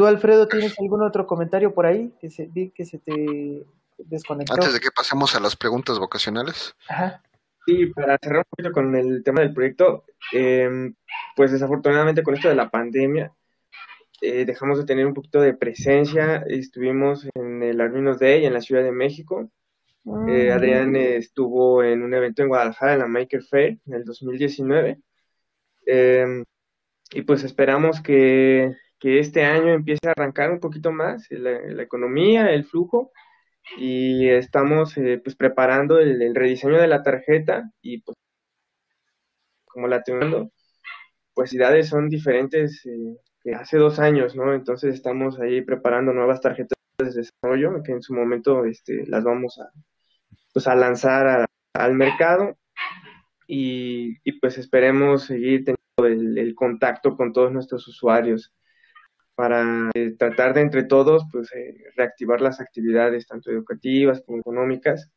¿Tú, 0.00 0.06
Alfredo, 0.06 0.48
tienes 0.48 0.74
algún 0.80 1.02
otro 1.02 1.26
comentario 1.26 1.74
por 1.74 1.84
ahí 1.84 2.10
que 2.18 2.30
se, 2.30 2.48
que 2.74 2.86
se 2.86 2.96
te 2.96 3.66
desconectó? 3.98 4.54
Antes 4.54 4.72
de 4.72 4.80
que 4.80 4.88
pasemos 4.90 5.34
a 5.34 5.40
las 5.40 5.56
preguntas 5.56 5.98
vocacionales. 5.98 6.74
Ajá. 6.88 7.22
Sí, 7.66 7.84
para 7.84 8.16
cerrar 8.16 8.38
un 8.38 8.44
poquito 8.48 8.72
con 8.72 8.96
el 8.96 9.22
tema 9.22 9.42
del 9.42 9.52
proyecto, 9.52 10.06
em, 10.32 10.94
pues 11.36 11.52
desafortunadamente 11.52 12.22
con 12.22 12.34
esto 12.34 12.48
de 12.48 12.54
la 12.54 12.70
pandemia, 12.70 13.30
eh, 14.22 14.46
dejamos 14.46 14.78
de 14.78 14.86
tener 14.86 15.04
un 15.06 15.12
poquito 15.12 15.42
de 15.42 15.52
presencia. 15.52 16.46
Estuvimos 16.48 17.28
en 17.34 17.62
el 17.62 17.78
Arduino 17.78 18.16
Day 18.16 18.46
en 18.46 18.54
la 18.54 18.62
Ciudad 18.62 18.82
de 18.82 18.92
México. 18.92 19.50
Eh, 20.06 20.48
mm. 20.48 20.52
Adrián 20.56 20.96
estuvo 20.96 21.84
en 21.84 22.02
un 22.02 22.14
evento 22.14 22.40
en 22.40 22.48
Guadalajara, 22.48 22.94
en 22.94 23.00
la 23.00 23.06
Maker 23.06 23.42
Fair, 23.42 23.76
en 23.84 23.92
el 23.92 24.06
2019. 24.06 24.98
Em, 25.84 26.42
y 27.12 27.20
pues 27.20 27.44
esperamos 27.44 28.00
que 28.00 28.74
que 29.00 29.18
este 29.18 29.44
año 29.44 29.72
empiece 29.72 30.06
a 30.06 30.12
arrancar 30.12 30.52
un 30.52 30.60
poquito 30.60 30.92
más 30.92 31.26
la, 31.30 31.82
economía, 31.82 32.52
el 32.52 32.64
flujo, 32.64 33.12
y 33.78 34.28
estamos 34.28 34.96
eh, 34.98 35.20
pues 35.24 35.36
preparando 35.36 35.98
el, 35.98 36.34
rediseño 36.34 36.80
de 36.80 36.88
la 36.88 37.02
tarjeta 37.02 37.70
y 37.82 38.02
pues 38.02 38.16
como 39.64 39.88
la 39.88 40.02
tengo, 40.02 40.50
pues 41.34 41.54
edades 41.54 41.88
son 41.88 42.08
diferentes 42.08 42.84
eh, 42.86 43.54
hace 43.54 43.78
dos 43.78 43.98
años, 44.00 44.36
¿no? 44.36 44.54
Entonces 44.54 44.94
estamos 44.94 45.40
ahí 45.40 45.62
preparando 45.62 46.12
nuevas 46.12 46.40
tarjetas 46.40 46.76
de 46.98 47.06
desarrollo 47.06 47.82
que 47.82 47.92
en 47.92 48.02
su 48.02 48.14
momento 48.14 48.64
este, 48.66 49.06
las 49.06 49.24
vamos 49.24 49.58
a, 49.60 49.70
pues, 50.52 50.66
a 50.66 50.74
lanzar 50.74 51.46
al 51.74 51.94
mercado 51.94 52.58
y, 53.46 54.16
pues 54.40 54.58
esperemos 54.58 55.24
seguir 55.24 55.64
teniendo 55.64 56.40
el 56.40 56.54
contacto 56.54 57.16
con 57.16 57.32
todos 57.32 57.52
nuestros 57.52 57.86
usuarios 57.88 58.52
para 59.40 59.88
eh, 59.94 60.14
tratar 60.18 60.52
de 60.52 60.60
entre 60.60 60.82
todos 60.82 61.24
pues 61.32 61.50
eh, 61.54 61.74
reactivar 61.96 62.42
las 62.42 62.60
actividades 62.60 63.26
tanto 63.26 63.50
educativas 63.50 64.20
como 64.20 64.40
económicas 64.40 65.08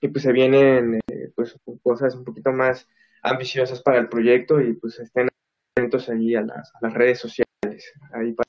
y 0.00 0.08
pues 0.08 0.22
se 0.22 0.32
vienen 0.32 0.98
eh, 1.06 1.30
pues 1.36 1.54
cosas 1.82 2.14
un 2.14 2.24
poquito 2.24 2.50
más 2.50 2.88
ambiciosas 3.22 3.82
para 3.82 3.98
el 3.98 4.08
proyecto 4.08 4.58
y 4.58 4.72
pues 4.72 4.98
estén 5.00 5.28
atentos 5.76 6.08
allí 6.08 6.34
a 6.34 6.40
las, 6.40 6.72
a 6.74 6.78
las 6.80 6.94
redes 6.94 7.18
sociales 7.18 7.92
ahí 8.14 8.32
para 8.32 8.48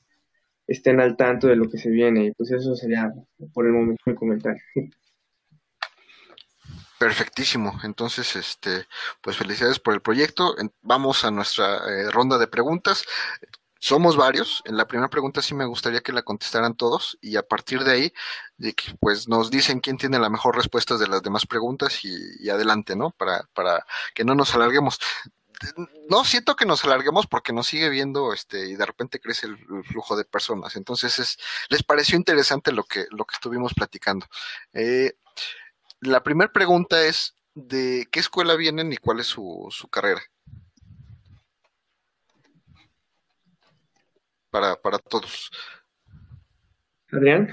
estén 0.66 0.98
al 1.00 1.18
tanto 1.18 1.48
de 1.48 1.56
lo 1.56 1.68
que 1.68 1.76
se 1.76 1.90
viene 1.90 2.24
y 2.24 2.32
pues 2.32 2.50
eso 2.52 2.74
sería 2.74 3.12
por 3.52 3.66
el 3.66 3.72
momento 3.72 4.02
mi 4.06 4.14
comentario 4.14 4.62
Perfectísimo. 6.96 7.78
Entonces, 7.82 8.34
este, 8.34 8.86
pues 9.20 9.36
felicidades 9.36 9.78
por 9.78 9.92
el 9.92 10.00
proyecto. 10.00 10.54
Vamos 10.80 11.24
a 11.24 11.30
nuestra 11.30 11.80
ronda 12.10 12.38
de 12.38 12.46
preguntas. 12.46 13.04
Somos 13.84 14.16
varios. 14.16 14.62
En 14.64 14.78
la 14.78 14.88
primera 14.88 15.10
pregunta 15.10 15.42
sí 15.42 15.52
me 15.52 15.66
gustaría 15.66 16.00
que 16.00 16.14
la 16.14 16.22
contestaran 16.22 16.74
todos 16.74 17.18
y 17.20 17.36
a 17.36 17.42
partir 17.42 17.84
de 17.84 17.92
ahí, 17.92 18.12
pues 18.98 19.28
nos 19.28 19.50
dicen 19.50 19.80
quién 19.80 19.98
tiene 19.98 20.18
la 20.18 20.30
mejor 20.30 20.56
respuesta 20.56 20.96
de 20.96 21.06
las 21.06 21.22
demás 21.22 21.44
preguntas 21.44 22.02
y, 22.02 22.48
adelante, 22.48 22.96
¿no? 22.96 23.10
Para, 23.10 23.46
para 23.52 23.84
que 24.14 24.24
no 24.24 24.34
nos 24.34 24.54
alarguemos. 24.54 24.98
No 26.08 26.24
siento 26.24 26.56
que 26.56 26.64
nos 26.64 26.82
alarguemos 26.86 27.26
porque 27.26 27.52
nos 27.52 27.66
sigue 27.66 27.90
viendo 27.90 28.32
este 28.32 28.70
y 28.70 28.74
de 28.74 28.86
repente 28.86 29.20
crece 29.20 29.48
el, 29.48 29.58
flujo 29.84 30.16
de 30.16 30.24
personas. 30.24 30.76
Entonces 30.76 31.18
es, 31.18 31.36
les 31.68 31.82
pareció 31.82 32.16
interesante 32.16 32.72
lo 32.72 32.84
que, 32.84 33.04
lo 33.10 33.26
que 33.26 33.34
estuvimos 33.34 33.74
platicando. 33.74 34.24
Eh, 34.72 35.18
la 36.00 36.22
primera 36.22 36.50
pregunta 36.50 37.04
es 37.04 37.36
de 37.52 38.08
qué 38.10 38.20
escuela 38.20 38.56
vienen 38.56 38.94
y 38.94 38.96
cuál 38.96 39.20
es 39.20 39.26
su, 39.26 39.68
su 39.70 39.88
carrera. 39.88 40.22
Para, 44.54 44.80
para 44.80 45.00
todos. 45.00 45.50
Adrián. 47.10 47.52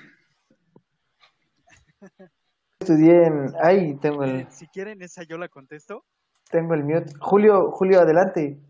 Estudié 2.79 3.25
en... 3.25 3.55
Ahí 3.59 3.95
tengo 3.95 4.23
el... 4.23 4.47
Si 4.51 4.67
quieren 4.67 5.01
esa 5.01 5.23
yo 5.23 5.39
la 5.39 5.49
contesto. 5.49 6.05
Tengo 6.51 6.75
el 6.75 6.83
mute. 6.83 7.11
Julio, 7.19 7.71
Julio, 7.71 8.01
adelante. 8.01 8.61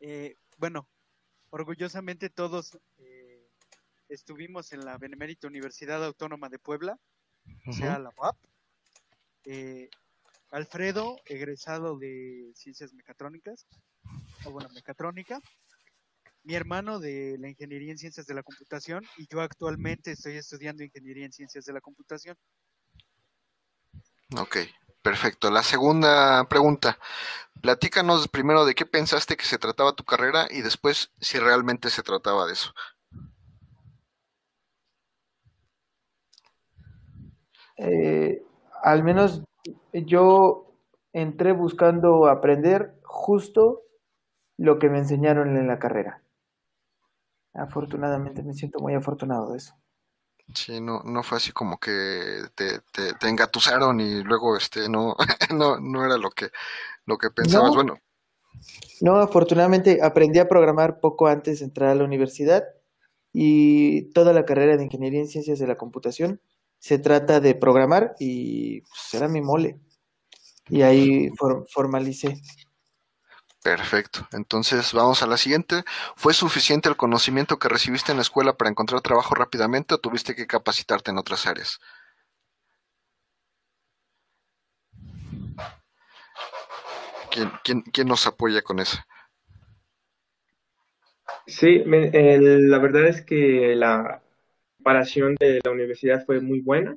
Eh, 0.00 0.34
bueno, 0.56 0.88
orgullosamente 1.50 2.28
todos 2.28 2.76
eh, 2.96 3.48
estuvimos 4.08 4.72
en 4.72 4.84
la 4.84 4.98
Benemérita 4.98 5.46
Universidad 5.46 6.04
Autónoma 6.04 6.48
de 6.48 6.58
Puebla, 6.58 6.98
o 7.68 7.72
sea, 7.72 8.00
la 8.00 8.10
UAP. 8.16 8.36
Eh, 9.44 9.88
Alfredo, 10.50 11.18
egresado 11.24 11.96
de 11.98 12.50
Ciencias 12.56 12.92
Mecatrónicas, 12.94 13.68
o 14.44 14.50
bueno, 14.50 14.68
Mecatrónica 14.74 15.40
mi 16.48 16.54
hermano 16.54 16.98
de 16.98 17.36
la 17.38 17.50
Ingeniería 17.50 17.92
en 17.92 17.98
Ciencias 17.98 18.26
de 18.26 18.32
la 18.32 18.42
Computación 18.42 19.04
y 19.18 19.26
yo 19.28 19.42
actualmente 19.42 20.12
estoy 20.12 20.38
estudiando 20.38 20.82
Ingeniería 20.82 21.26
en 21.26 21.32
Ciencias 21.32 21.66
de 21.66 21.74
la 21.74 21.82
Computación. 21.82 22.38
Ok, 24.34 24.56
perfecto. 25.02 25.50
La 25.50 25.62
segunda 25.62 26.48
pregunta. 26.48 26.98
Platícanos 27.60 28.28
primero 28.28 28.64
de 28.64 28.74
qué 28.74 28.86
pensaste 28.86 29.36
que 29.36 29.44
se 29.44 29.58
trataba 29.58 29.92
tu 29.92 30.04
carrera 30.04 30.48
y 30.50 30.62
después 30.62 31.10
si 31.20 31.38
realmente 31.38 31.90
se 31.90 32.02
trataba 32.02 32.46
de 32.46 32.54
eso. 32.54 32.72
eh, 37.76 38.42
al 38.82 39.04
menos 39.04 39.44
yo 39.92 40.72
entré 41.12 41.52
buscando 41.52 42.26
aprender 42.26 42.94
justo 43.04 43.82
lo 44.56 44.78
que 44.78 44.88
me 44.88 44.98
enseñaron 44.98 45.56
en 45.58 45.68
la 45.68 45.78
carrera. 45.78 46.22
Afortunadamente 47.58 48.42
me 48.42 48.54
siento 48.54 48.78
muy 48.80 48.94
afortunado 48.94 49.52
de 49.52 49.58
eso. 49.58 49.74
Sí, 50.54 50.80
no, 50.80 51.02
no 51.04 51.22
fue 51.22 51.36
así 51.36 51.52
como 51.52 51.78
que 51.78 52.42
te, 52.54 52.80
te, 52.92 53.28
engatusaron 53.28 54.00
y 54.00 54.22
luego 54.22 54.56
este 54.56 54.88
no, 54.88 55.14
no, 55.54 55.78
no 55.78 56.04
era 56.04 56.16
lo 56.16 56.30
que, 56.30 56.48
lo 57.04 57.18
que 57.18 57.30
pensabas. 57.30 57.74
Bueno. 57.74 57.98
No, 59.00 59.16
afortunadamente 59.16 60.00
aprendí 60.02 60.38
a 60.38 60.48
programar 60.48 61.00
poco 61.00 61.26
antes 61.26 61.58
de 61.58 61.66
entrar 61.66 61.90
a 61.90 61.94
la 61.94 62.04
universidad 62.04 62.64
y 63.32 64.10
toda 64.12 64.32
la 64.32 64.44
carrera 64.46 64.76
de 64.76 64.84
Ingeniería 64.84 65.20
en 65.20 65.28
Ciencias 65.28 65.58
de 65.58 65.66
la 65.66 65.76
Computación 65.76 66.40
se 66.78 66.98
trata 66.98 67.40
de 67.40 67.54
programar 67.54 68.14
y 68.18 68.80
pues, 68.80 69.14
era 69.14 69.28
mi 69.28 69.42
mole. 69.42 69.78
Y 70.70 70.82
ahí 70.82 71.30
formalicé. 71.70 72.40
Perfecto. 73.62 74.26
Entonces 74.32 74.92
vamos 74.92 75.22
a 75.22 75.26
la 75.26 75.36
siguiente. 75.36 75.82
¿Fue 76.16 76.32
suficiente 76.32 76.88
el 76.88 76.96
conocimiento 76.96 77.58
que 77.58 77.68
recibiste 77.68 78.12
en 78.12 78.18
la 78.18 78.22
escuela 78.22 78.56
para 78.56 78.70
encontrar 78.70 79.00
trabajo 79.00 79.34
rápidamente 79.34 79.94
o 79.94 79.98
tuviste 79.98 80.34
que 80.34 80.46
capacitarte 80.46 81.10
en 81.10 81.18
otras 81.18 81.46
áreas? 81.46 81.80
¿Quién, 87.92 88.08
nos 88.08 88.26
apoya 88.26 88.62
con 88.62 88.80
eso? 88.80 88.98
Sí, 91.46 91.82
la 91.84 92.78
verdad 92.78 93.06
es 93.06 93.22
que 93.22 93.74
la 93.76 94.22
preparación 94.76 95.36
de 95.38 95.60
la 95.64 95.70
universidad 95.70 96.24
fue 96.24 96.40
muy 96.40 96.60
buena. 96.60 96.96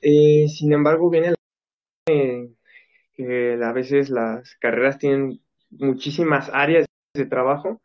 Eh, 0.00 0.46
sin 0.48 0.72
embargo, 0.72 1.10
viene 1.10 1.30
la 1.30 1.36
que 3.14 3.58
a 3.62 3.72
veces 3.72 4.10
las 4.10 4.56
carreras 4.56 4.98
tienen 4.98 5.40
muchísimas 5.70 6.50
áreas 6.52 6.86
de 7.14 7.26
trabajo, 7.26 7.82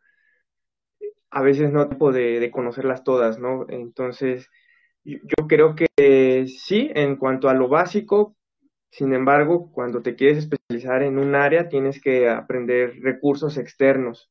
a 1.30 1.42
veces 1.42 1.72
no 1.72 1.88
tipo 1.88 2.12
de, 2.12 2.50
conocerlas 2.50 3.04
todas, 3.04 3.38
¿no? 3.38 3.66
Entonces, 3.68 4.48
yo, 5.04 5.18
creo 5.48 5.74
que 5.74 6.46
sí, 6.48 6.90
en 6.94 7.16
cuanto 7.16 7.48
a 7.48 7.54
lo 7.54 7.68
básico, 7.68 8.36
sin 8.90 9.12
embargo, 9.12 9.70
cuando 9.72 10.02
te 10.02 10.16
quieres 10.16 10.38
especializar 10.38 11.02
en 11.02 11.18
un 11.18 11.34
área, 11.34 11.68
tienes 11.68 12.00
que 12.00 12.28
aprender 12.28 13.00
recursos 13.02 13.58
externos, 13.58 14.30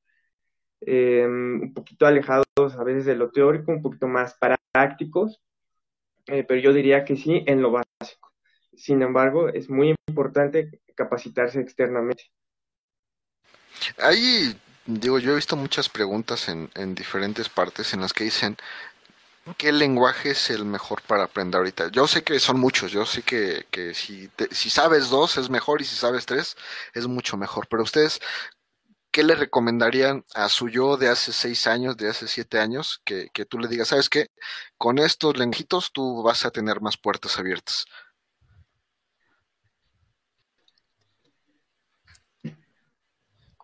em, 0.81 1.61
un 1.61 1.73
poquito 1.73 2.05
alejados 2.05 2.45
a 2.77 2.83
veces 2.83 3.05
de 3.05 3.15
lo 3.15 3.31
teórico, 3.31 3.71
un 3.71 3.81
poquito 3.81 4.07
más 4.07 4.37
prácticos, 4.73 5.41
eh, 6.27 6.43
pero 6.43 6.59
yo 6.61 6.73
diría 6.73 7.05
que 7.05 7.15
sí 7.15 7.43
en 7.47 7.61
lo 7.61 7.71
básico. 7.71 8.31
Sin 8.75 9.01
embargo, 9.01 9.49
es 9.49 9.69
muy 9.69 9.95
importante 10.07 10.81
capacitarse 10.97 11.61
externamente. 11.61 12.31
Ahí, 13.99 14.59
digo, 14.85 15.19
yo 15.19 15.31
he 15.31 15.35
visto 15.35 15.55
muchas 15.55 15.87
preguntas 15.87 16.49
en, 16.49 16.69
en 16.75 16.95
diferentes 16.95 17.47
partes 17.47 17.93
en 17.93 18.01
las 18.01 18.11
que 18.11 18.25
dicen, 18.25 18.57
¿qué 19.55 19.71
lenguaje 19.71 20.31
es 20.31 20.49
el 20.49 20.65
mejor 20.65 21.01
para 21.03 21.23
aprender 21.23 21.59
ahorita? 21.59 21.89
Yo 21.91 22.07
sé 22.07 22.23
que 22.23 22.39
son 22.39 22.59
muchos, 22.59 22.91
yo 22.91 23.05
sé 23.05 23.21
que, 23.23 23.65
si, 23.93 24.29
sabes 24.69 25.09
dos 25.09 25.37
es 25.37 25.49
mejor 25.49 25.81
y 25.81 25.85
si 25.85 25.95
sabes 25.95 26.25
tres 26.25 26.57
es 26.93 27.07
mucho 27.07 27.37
mejor, 27.37 27.67
pero 27.69 27.83
ustedes, 27.83 28.19
¿qué 29.11 29.23
le 29.23 29.35
recomendarían 29.35 30.25
a 30.33 30.49
su 30.49 30.69
yo 30.69 30.97
de 30.97 31.09
hace 31.09 31.31
seis 31.33 31.67
años, 31.67 31.97
de 31.97 32.09
hace 32.09 32.27
siete 32.27 32.59
años, 32.59 33.01
que, 33.05 33.29
que 33.33 33.45
tú 33.45 33.59
le 33.59 33.67
digas, 33.67 33.89
sabes 33.89 34.09
qué, 34.09 34.29
con 34.77 34.99
estos 34.99 35.37
lenguajitos 35.37 35.91
tú 35.93 36.23
vas 36.23 36.45
a 36.45 36.51
tener 36.51 36.81
más 36.81 36.97
puertas 36.97 37.37
abiertas? 37.39 37.85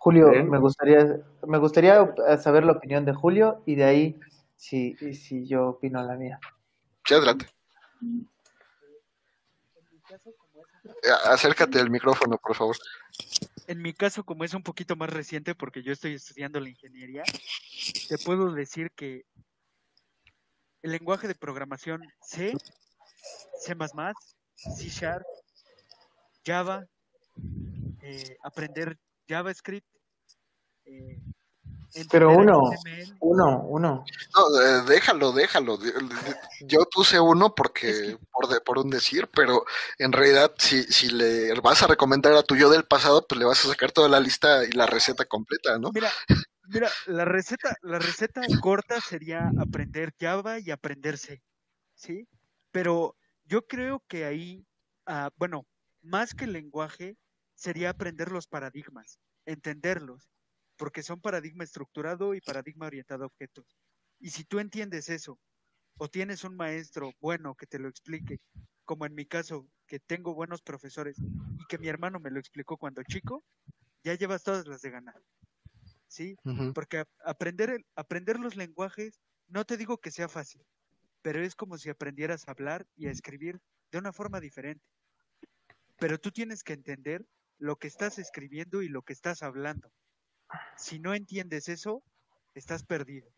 Julio, 0.03 0.33
me 0.43 0.59
gustaría, 0.59 1.17
me 1.47 1.57
gustaría 1.59 2.13
saber 2.37 2.65
la 2.65 2.73
opinión 2.73 3.05
de 3.05 3.13
Julio 3.13 3.63
y 3.65 3.75
de 3.75 3.85
ahí 3.85 4.19
si, 4.57 4.97
si 5.13 5.47
yo 5.47 5.69
opino 5.69 6.03
la 6.03 6.15
mía. 6.15 6.41
Sí, 7.05 7.13
adelante. 7.13 7.47
Acércate 11.23 11.79
al 11.79 11.89
micrófono, 11.89 12.37
por 12.37 12.53
favor. 12.53 12.75
En 13.67 13.81
mi 13.81 13.93
caso, 13.93 14.25
como 14.25 14.43
es 14.43 14.53
un 14.53 14.61
poquito 14.61 14.97
más 14.97 15.09
reciente, 15.09 15.55
porque 15.55 15.81
yo 15.83 15.93
estoy 15.93 16.15
estudiando 16.15 16.59
la 16.59 16.67
ingeniería, 16.67 17.23
te 18.09 18.17
puedo 18.17 18.51
decir 18.51 18.91
que 18.91 19.23
el 20.81 20.91
lenguaje 20.91 21.29
de 21.29 21.35
programación 21.35 22.03
C, 22.21 22.57
C++, 23.57 23.73
C 24.53 24.89
Sharp, 24.89 25.25
Java, 26.45 26.85
eh, 28.01 28.35
aprender 28.43 28.97
JavaScript, 29.29 29.92
eh, 30.85 31.19
pero 32.09 32.35
uno, 32.35 32.71
uno, 33.19 33.59
uno. 33.67 34.05
No, 34.35 34.83
déjalo, 34.83 35.31
déjalo. 35.31 35.77
Yo 36.61 36.79
puse 36.91 37.19
uno 37.19 37.53
porque, 37.53 38.17
por, 38.31 38.63
por 38.63 38.79
un 38.79 38.89
decir, 38.89 39.29
pero 39.33 39.63
en 39.99 40.11
realidad 40.11 40.53
si, 40.57 40.83
si 40.83 41.09
le 41.09 41.53
vas 41.61 41.83
a 41.83 41.87
recomendar 41.87 42.33
a 42.33 42.43
tu 42.43 42.55
yo 42.55 42.69
del 42.69 42.85
pasado, 42.85 43.25
pues 43.27 43.37
le 43.37 43.45
vas 43.45 43.63
a 43.63 43.67
sacar 43.69 43.91
toda 43.91 44.09
la 44.09 44.19
lista 44.19 44.65
y 44.65 44.71
la 44.71 44.87
receta 44.87 45.25
completa, 45.25 45.77
¿no? 45.77 45.91
Mira, 45.93 46.11
mira, 46.67 46.89
la 47.05 47.25
receta, 47.25 47.75
la 47.83 47.99
receta 47.99 48.41
corta 48.59 48.99
sería 48.99 49.51
aprender 49.59 50.13
Java 50.19 50.59
y 50.59 50.71
aprenderse, 50.71 51.43
¿sí? 51.93 52.27
Pero 52.71 53.15
yo 53.45 53.67
creo 53.67 54.03
que 54.07 54.25
ahí, 54.25 54.65
ah, 55.05 55.29
bueno, 55.35 55.67
más 56.01 56.33
que 56.33 56.45
el 56.45 56.53
lenguaje, 56.53 57.17
sería 57.53 57.91
aprender 57.91 58.31
los 58.31 58.47
paradigmas, 58.47 59.19
entenderlos 59.45 60.32
porque 60.77 61.03
son 61.03 61.21
paradigma 61.21 61.63
estructurado 61.63 62.33
y 62.33 62.41
paradigma 62.41 62.87
orientado 62.87 63.23
a 63.23 63.27
objetos. 63.27 63.77
Y 64.19 64.29
si 64.29 64.43
tú 64.43 64.59
entiendes 64.59 65.09
eso, 65.09 65.39
o 65.97 66.09
tienes 66.09 66.43
un 66.43 66.55
maestro 66.55 67.11
bueno 67.19 67.55
que 67.55 67.67
te 67.67 67.79
lo 67.79 67.87
explique, 67.87 68.39
como 68.85 69.05
en 69.05 69.13
mi 69.13 69.25
caso, 69.25 69.67
que 69.87 69.99
tengo 69.99 70.33
buenos 70.33 70.61
profesores 70.61 71.17
y 71.19 71.65
que 71.67 71.77
mi 71.77 71.87
hermano 71.87 72.19
me 72.19 72.31
lo 72.31 72.39
explicó 72.39 72.77
cuando 72.77 73.03
chico, 73.03 73.43
ya 74.03 74.15
llevas 74.15 74.43
todas 74.43 74.67
las 74.67 74.81
de 74.81 74.91
ganar. 74.91 75.21
¿Sí? 76.07 76.35
Porque 76.75 77.05
aprender, 77.25 77.83
aprender 77.95 78.39
los 78.39 78.55
lenguajes, 78.55 79.19
no 79.47 79.65
te 79.65 79.77
digo 79.77 79.97
que 79.97 80.11
sea 80.11 80.29
fácil, 80.29 80.61
pero 81.21 81.41
es 81.41 81.55
como 81.55 81.77
si 81.77 81.89
aprendieras 81.89 82.47
a 82.47 82.51
hablar 82.51 82.85
y 82.95 83.07
a 83.07 83.11
escribir 83.11 83.59
de 83.91 83.97
una 83.97 84.13
forma 84.13 84.39
diferente. 84.39 84.85
Pero 85.97 86.19
tú 86.19 86.31
tienes 86.31 86.63
que 86.63 86.73
entender 86.73 87.25
lo 87.57 87.77
que 87.77 87.87
estás 87.87 88.19
escribiendo 88.19 88.81
y 88.81 88.89
lo 88.89 89.01
que 89.03 89.13
estás 89.13 89.41
hablando. 89.41 89.91
Si 90.77 90.99
no 90.99 91.13
entiendes 91.13 91.69
eso, 91.69 92.03
estás 92.53 92.83
perdido. 92.83 93.29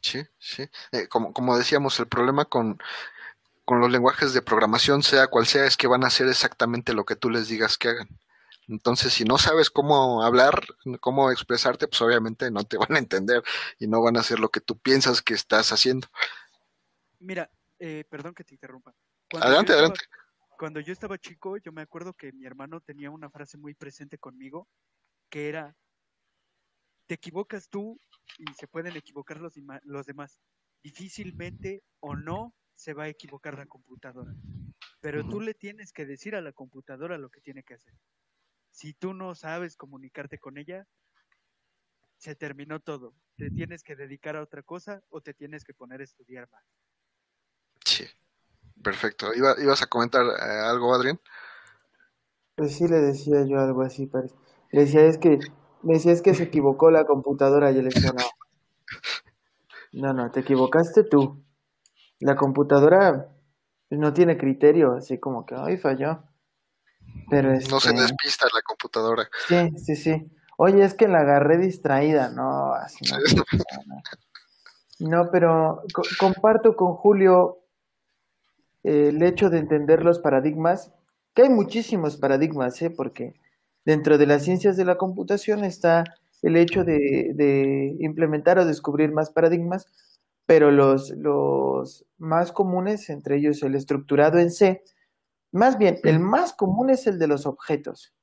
Sí, 0.00 0.22
sí. 0.38 0.68
Eh, 0.90 1.08
como, 1.08 1.32
como 1.32 1.56
decíamos, 1.56 1.98
el 2.00 2.08
problema 2.08 2.44
con, 2.44 2.78
con 3.64 3.80
los 3.80 3.90
lenguajes 3.90 4.32
de 4.32 4.42
programación, 4.42 5.02
sea 5.02 5.28
cual 5.28 5.46
sea, 5.46 5.66
es 5.66 5.76
que 5.76 5.86
van 5.86 6.04
a 6.04 6.08
hacer 6.08 6.28
exactamente 6.28 6.94
lo 6.94 7.04
que 7.04 7.16
tú 7.16 7.30
les 7.30 7.48
digas 7.48 7.78
que 7.78 7.88
hagan. 7.88 8.08
Entonces, 8.68 9.12
si 9.12 9.24
no 9.24 9.38
sabes 9.38 9.70
cómo 9.70 10.22
hablar, 10.22 10.60
cómo 11.00 11.30
expresarte, 11.30 11.88
pues 11.88 12.00
obviamente 12.00 12.50
no 12.50 12.64
te 12.64 12.76
van 12.78 12.94
a 12.96 12.98
entender 12.98 13.42
y 13.78 13.86
no 13.86 14.02
van 14.02 14.16
a 14.16 14.20
hacer 14.20 14.40
lo 14.40 14.50
que 14.50 14.60
tú 14.60 14.78
piensas 14.78 15.22
que 15.22 15.34
estás 15.34 15.72
haciendo. 15.72 16.08
Mira, 17.18 17.50
eh, 17.78 18.04
perdón 18.08 18.34
que 18.34 18.44
te 18.44 18.54
interrumpa. 18.54 18.94
adelante, 19.40 19.72
adelante 19.72 20.00
cuando 20.62 20.78
yo 20.78 20.92
estaba 20.92 21.18
chico, 21.18 21.56
yo 21.56 21.72
me 21.72 21.82
acuerdo 21.82 22.14
que 22.14 22.30
mi 22.30 22.46
hermano 22.46 22.80
tenía 22.80 23.10
una 23.10 23.28
frase 23.28 23.58
muy 23.58 23.74
presente 23.74 24.16
conmigo, 24.16 24.68
que 25.28 25.48
era, 25.48 25.76
te 27.08 27.14
equivocas 27.14 27.68
tú 27.68 28.00
y 28.38 28.44
se 28.54 28.68
pueden 28.68 28.96
equivocar 28.96 29.40
los, 29.40 29.54
los 29.82 30.06
demás. 30.06 30.40
Difícilmente 30.80 31.82
o 31.98 32.14
no 32.14 32.54
se 32.76 32.94
va 32.94 33.02
a 33.02 33.08
equivocar 33.08 33.58
la 33.58 33.66
computadora. 33.66 34.36
Pero 35.00 35.28
tú 35.28 35.40
le 35.40 35.54
tienes 35.54 35.92
que 35.92 36.06
decir 36.06 36.36
a 36.36 36.40
la 36.40 36.52
computadora 36.52 37.18
lo 37.18 37.28
que 37.28 37.40
tiene 37.40 37.64
que 37.64 37.74
hacer. 37.74 37.94
Si 38.70 38.94
tú 38.94 39.14
no 39.14 39.34
sabes 39.34 39.76
comunicarte 39.76 40.38
con 40.38 40.58
ella, 40.58 40.86
se 42.18 42.36
terminó 42.36 42.78
todo. 42.78 43.16
Te 43.34 43.50
tienes 43.50 43.82
que 43.82 43.96
dedicar 43.96 44.36
a 44.36 44.42
otra 44.42 44.62
cosa 44.62 45.02
o 45.08 45.22
te 45.22 45.34
tienes 45.34 45.64
que 45.64 45.74
poner 45.74 46.02
a 46.02 46.04
estudiar 46.04 46.48
más. 46.52 46.64
Sí. 47.84 48.06
Perfecto. 48.82 49.28
¿Ibas 49.34 49.82
a 49.82 49.86
comentar 49.86 50.24
eh, 50.24 50.60
algo, 50.64 50.94
Adrián? 50.94 51.20
Pues 52.56 52.76
sí, 52.76 52.88
le 52.88 53.00
decía 53.00 53.44
yo 53.46 53.60
algo 53.60 53.82
así. 53.82 54.10
Le 54.70 54.80
decía, 54.80 55.02
es 55.04 55.18
que, 55.18 55.38
me 55.82 55.94
decía, 55.94 56.12
es 56.12 56.22
que 56.22 56.34
se 56.34 56.44
equivocó 56.44 56.90
la 56.90 57.04
computadora. 57.04 57.70
Y 57.70 57.76
le 57.76 57.84
decía, 57.84 58.12
no. 58.12 58.24
No, 59.92 60.12
no, 60.12 60.30
te 60.30 60.40
equivocaste 60.40 61.04
tú. 61.04 61.44
La 62.18 62.36
computadora 62.36 63.28
no 63.90 64.12
tiene 64.12 64.38
criterio, 64.38 64.94
así 64.94 65.18
como 65.18 65.44
que, 65.44 65.54
ay, 65.56 65.76
falló. 65.76 66.22
Pero 67.28 67.52
No 67.52 67.80
se 67.80 67.90
este 67.90 68.00
despista 68.00 68.46
la 68.46 68.62
computadora. 68.62 69.28
Sí, 69.48 69.70
sí, 69.76 69.96
sí. 69.96 70.30
Oye, 70.56 70.84
es 70.84 70.94
que 70.94 71.08
la 71.08 71.20
agarré 71.20 71.58
distraída, 71.58 72.30
no, 72.30 72.72
así 72.74 73.04
no. 73.10 73.44
No, 74.98 75.30
pero 75.32 75.82
comparto 76.18 76.76
con 76.76 76.94
Julio 76.94 77.61
el 78.82 79.22
hecho 79.22 79.50
de 79.50 79.58
entender 79.58 80.04
los 80.04 80.18
paradigmas, 80.18 80.92
que 81.34 81.42
hay 81.42 81.48
muchísimos 81.48 82.16
paradigmas, 82.16 82.80
¿eh? 82.82 82.90
porque 82.90 83.34
dentro 83.84 84.18
de 84.18 84.26
las 84.26 84.44
ciencias 84.44 84.76
de 84.76 84.84
la 84.84 84.96
computación 84.96 85.64
está 85.64 86.04
el 86.42 86.56
hecho 86.56 86.84
de, 86.84 87.96
implementar 88.00 88.58
o 88.58 88.66
descubrir 88.66 89.12
más 89.12 89.30
paradigmas, 89.30 89.86
pero 90.46 90.70
los, 90.70 91.10
los 91.10 92.04
más 92.18 92.52
comunes, 92.52 93.08
entre 93.10 93.36
ellos 93.36 93.62
el 93.62 93.74
estructurado 93.76 94.38
en 94.38 94.50
C, 94.50 94.82
más 95.52 95.76
bien, 95.76 95.98
el 96.04 96.18
más 96.18 96.54
común 96.54 96.90
es 96.90 97.06
el 97.06 97.18
de 97.18 97.28
los 97.28 97.46
objetos. 97.46 98.14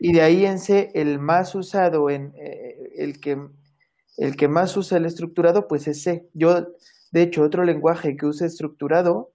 Y 0.00 0.12
de 0.12 0.22
ahí 0.22 0.44
en 0.44 0.58
C, 0.58 0.90
el 0.94 1.18
más 1.18 1.54
usado, 1.54 2.10
en, 2.10 2.34
eh, 2.36 2.92
el, 2.96 3.20
que, 3.20 3.38
el 4.16 4.36
que 4.36 4.48
más 4.48 4.76
usa 4.76 4.98
el 4.98 5.06
estructurado, 5.06 5.68
pues 5.68 5.86
es 5.88 6.02
C. 6.02 6.28
Yo, 6.34 6.68
de 7.10 7.22
hecho, 7.22 7.42
otro 7.42 7.64
lenguaje 7.64 8.16
que 8.16 8.26
usa 8.26 8.46
estructurado, 8.46 9.32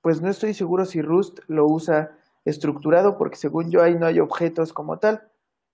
pues 0.00 0.20
no 0.20 0.28
estoy 0.28 0.54
seguro 0.54 0.84
si 0.84 1.02
Rust 1.02 1.40
lo 1.48 1.66
usa 1.66 2.16
estructurado, 2.44 3.18
porque 3.18 3.36
según 3.36 3.70
yo 3.70 3.82
ahí 3.82 3.94
no 3.94 4.06
hay 4.06 4.20
objetos 4.20 4.72
como 4.72 4.98
tal. 4.98 5.28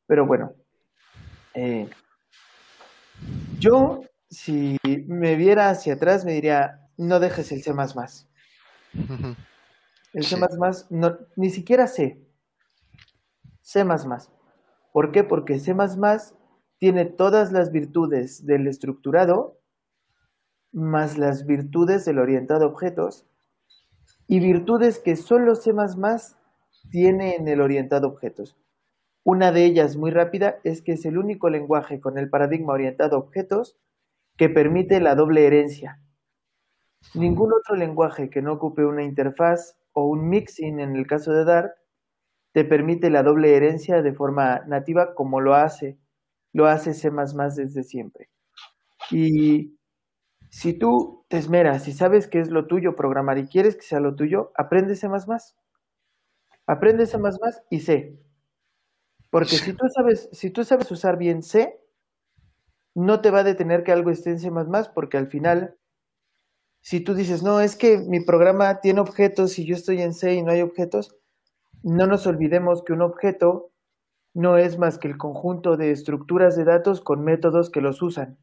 Pero 0.07 0.27
bueno, 0.27 0.55
eh, 1.55 1.89
yo 3.59 4.01
si 4.31 4.77
me 5.07 5.37
viera 5.37 5.71
hacia 5.71 5.95
atrás 5.95 6.25
me 6.25 6.33
diría, 6.33 6.81
no 6.97 7.21
dejes 7.21 7.53
el 7.53 7.63
C++. 7.63 7.73
El 10.13 10.25
C++, 10.25 10.37
no, 10.91 11.19
ni 11.35 11.51
siquiera 11.51 11.89
C. 11.89 12.25
C++. 13.61 13.85
¿Por 14.93 15.11
qué? 15.11 15.25
Porque 15.25 15.59
C++ 15.59 15.75
tiene 16.85 17.07
todas 17.07 17.51
las 17.51 17.72
virtudes 17.72 18.45
del 18.45 18.66
estructurado 18.66 19.59
más 20.70 21.16
las 21.16 21.47
virtudes 21.47 22.05
del 22.05 22.18
orientado 22.18 22.66
a 22.66 22.68
objetos 22.68 23.24
y 24.26 24.39
virtudes 24.39 24.99
que 24.99 25.16
solo 25.16 25.55
C++ 25.55 25.72
tiene 26.91 27.37
en 27.37 27.49
el 27.49 27.62
orientado 27.62 28.07
a 28.07 28.11
objetos. 28.11 28.59
Una 29.22 29.51
de 29.51 29.64
ellas, 29.64 29.97
muy 29.97 30.11
rápida, 30.11 30.61
es 30.62 30.82
que 30.82 30.93
es 30.93 31.07
el 31.07 31.16
único 31.16 31.49
lenguaje 31.49 32.01
con 32.01 32.18
el 32.18 32.28
paradigma 32.28 32.74
orientado 32.74 33.16
a 33.16 33.20
objetos 33.20 33.78
que 34.37 34.51
permite 34.51 35.01
la 35.01 35.14
doble 35.14 35.47
herencia. 35.47 36.03
Ningún 37.14 37.55
otro 37.55 37.76
lenguaje 37.76 38.28
que 38.28 38.43
no 38.43 38.53
ocupe 38.53 38.85
una 38.85 39.05
interfaz 39.05 39.78
o 39.95 40.05
un 40.07 40.28
mixing 40.28 40.80
en 40.80 40.97
el 40.97 41.07
caso 41.07 41.32
de 41.32 41.47
Dart 41.47 41.72
te 42.53 42.62
permite 42.62 43.09
la 43.09 43.22
doble 43.22 43.57
herencia 43.57 44.03
de 44.03 44.12
forma 44.12 44.61
nativa 44.66 45.14
como 45.14 45.41
lo 45.41 45.55
hace, 45.55 45.97
lo 46.55 46.67
hace 46.67 46.95
C++ 46.95 47.11
desde 47.11 47.83
siempre. 47.83 48.31
Y 49.11 49.77
si 50.49 50.73
tú 50.73 51.27
te 51.29 51.37
esmeras 51.37 51.87
y 51.89 51.93
sabes 51.93 52.29
que 52.29 52.39
es 52.39 52.49
lo 52.49 52.67
tuyo 52.67 52.97
programar 52.97 53.37
y 53.39 53.49
quieres 53.49 53.77
que 53.77 53.83
sea 53.83 54.01
lo 54.01 54.15
tuyo, 54.15 54.53
aprende 54.57 54.95
C++. 54.95 55.09
Aprende 56.67 57.07
C++ 57.07 57.19
y 57.71 57.81
C. 57.81 58.19
Porque 59.31 59.57
si 59.57 59.73
tú 59.73 59.89
sabes, 59.93 60.31
si 60.33 60.51
tú 60.51 60.65
sabes 60.65 60.91
usar 60.93 61.19
bien 61.19 61.43
C, 61.43 61.81
no 62.95 63.21
te 63.21 63.33
va 63.33 63.41
a 63.41 63.45
detener 63.45 63.83
que 63.83 63.91
algo 63.91 64.11
esté 64.11 64.31
en 64.31 64.39
C++, 64.39 64.51
porque 64.95 65.19
al 65.19 65.27
final, 65.27 65.77
si 66.81 67.01
tú 67.01 67.15
dices, 67.15 67.43
no, 67.43 67.61
es 67.61 67.75
que 67.75 67.99
mi 67.99 68.21
programa 68.21 68.81
tiene 68.81 69.01
objetos 69.01 69.59
y 69.59 69.67
yo 69.67 69.75
estoy 69.75 70.01
en 70.03 70.15
C 70.15 70.35
y 70.35 70.43
no 70.43 70.53
hay 70.53 70.63
objetos, 70.63 71.17
no 71.83 72.07
nos 72.07 72.29
olvidemos 72.29 72.85
que 72.85 72.93
un 72.93 73.03
objeto 73.03 73.73
no 74.35 74.59
es 74.59 74.78
más 74.78 74.99
que 74.99 75.09
el 75.09 75.16
conjunto 75.16 75.76
de 75.76 75.91
estructuras 75.91 76.57
de 76.57 76.64
datos 76.64 77.01
con 77.01 77.24
métodos 77.24 77.70
que 77.70 77.80
los 77.80 78.03
usan. 78.03 78.39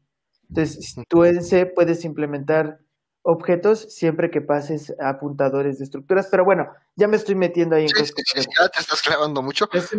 Entonces, 0.48 0.96
tú 1.08 1.24
en 1.24 1.42
C 1.42 1.66
puedes 1.66 2.04
implementar 2.04 2.80
objetos 3.22 3.94
siempre 3.94 4.30
que 4.30 4.40
pases 4.40 4.94
a 4.98 5.10
apuntadores 5.10 5.78
de 5.78 5.84
estructuras, 5.84 6.28
pero 6.30 6.44
bueno, 6.44 6.66
ya 6.96 7.06
me 7.06 7.16
estoy 7.16 7.36
metiendo 7.36 7.76
ahí 7.76 7.84
en 7.84 7.90
cosas. 7.90 8.12
ya 8.34 8.68
te 8.68 8.80
estás 8.80 9.00
clavando 9.00 9.42
mucho, 9.42 9.68
pero 9.68 9.82
sé 9.82 9.96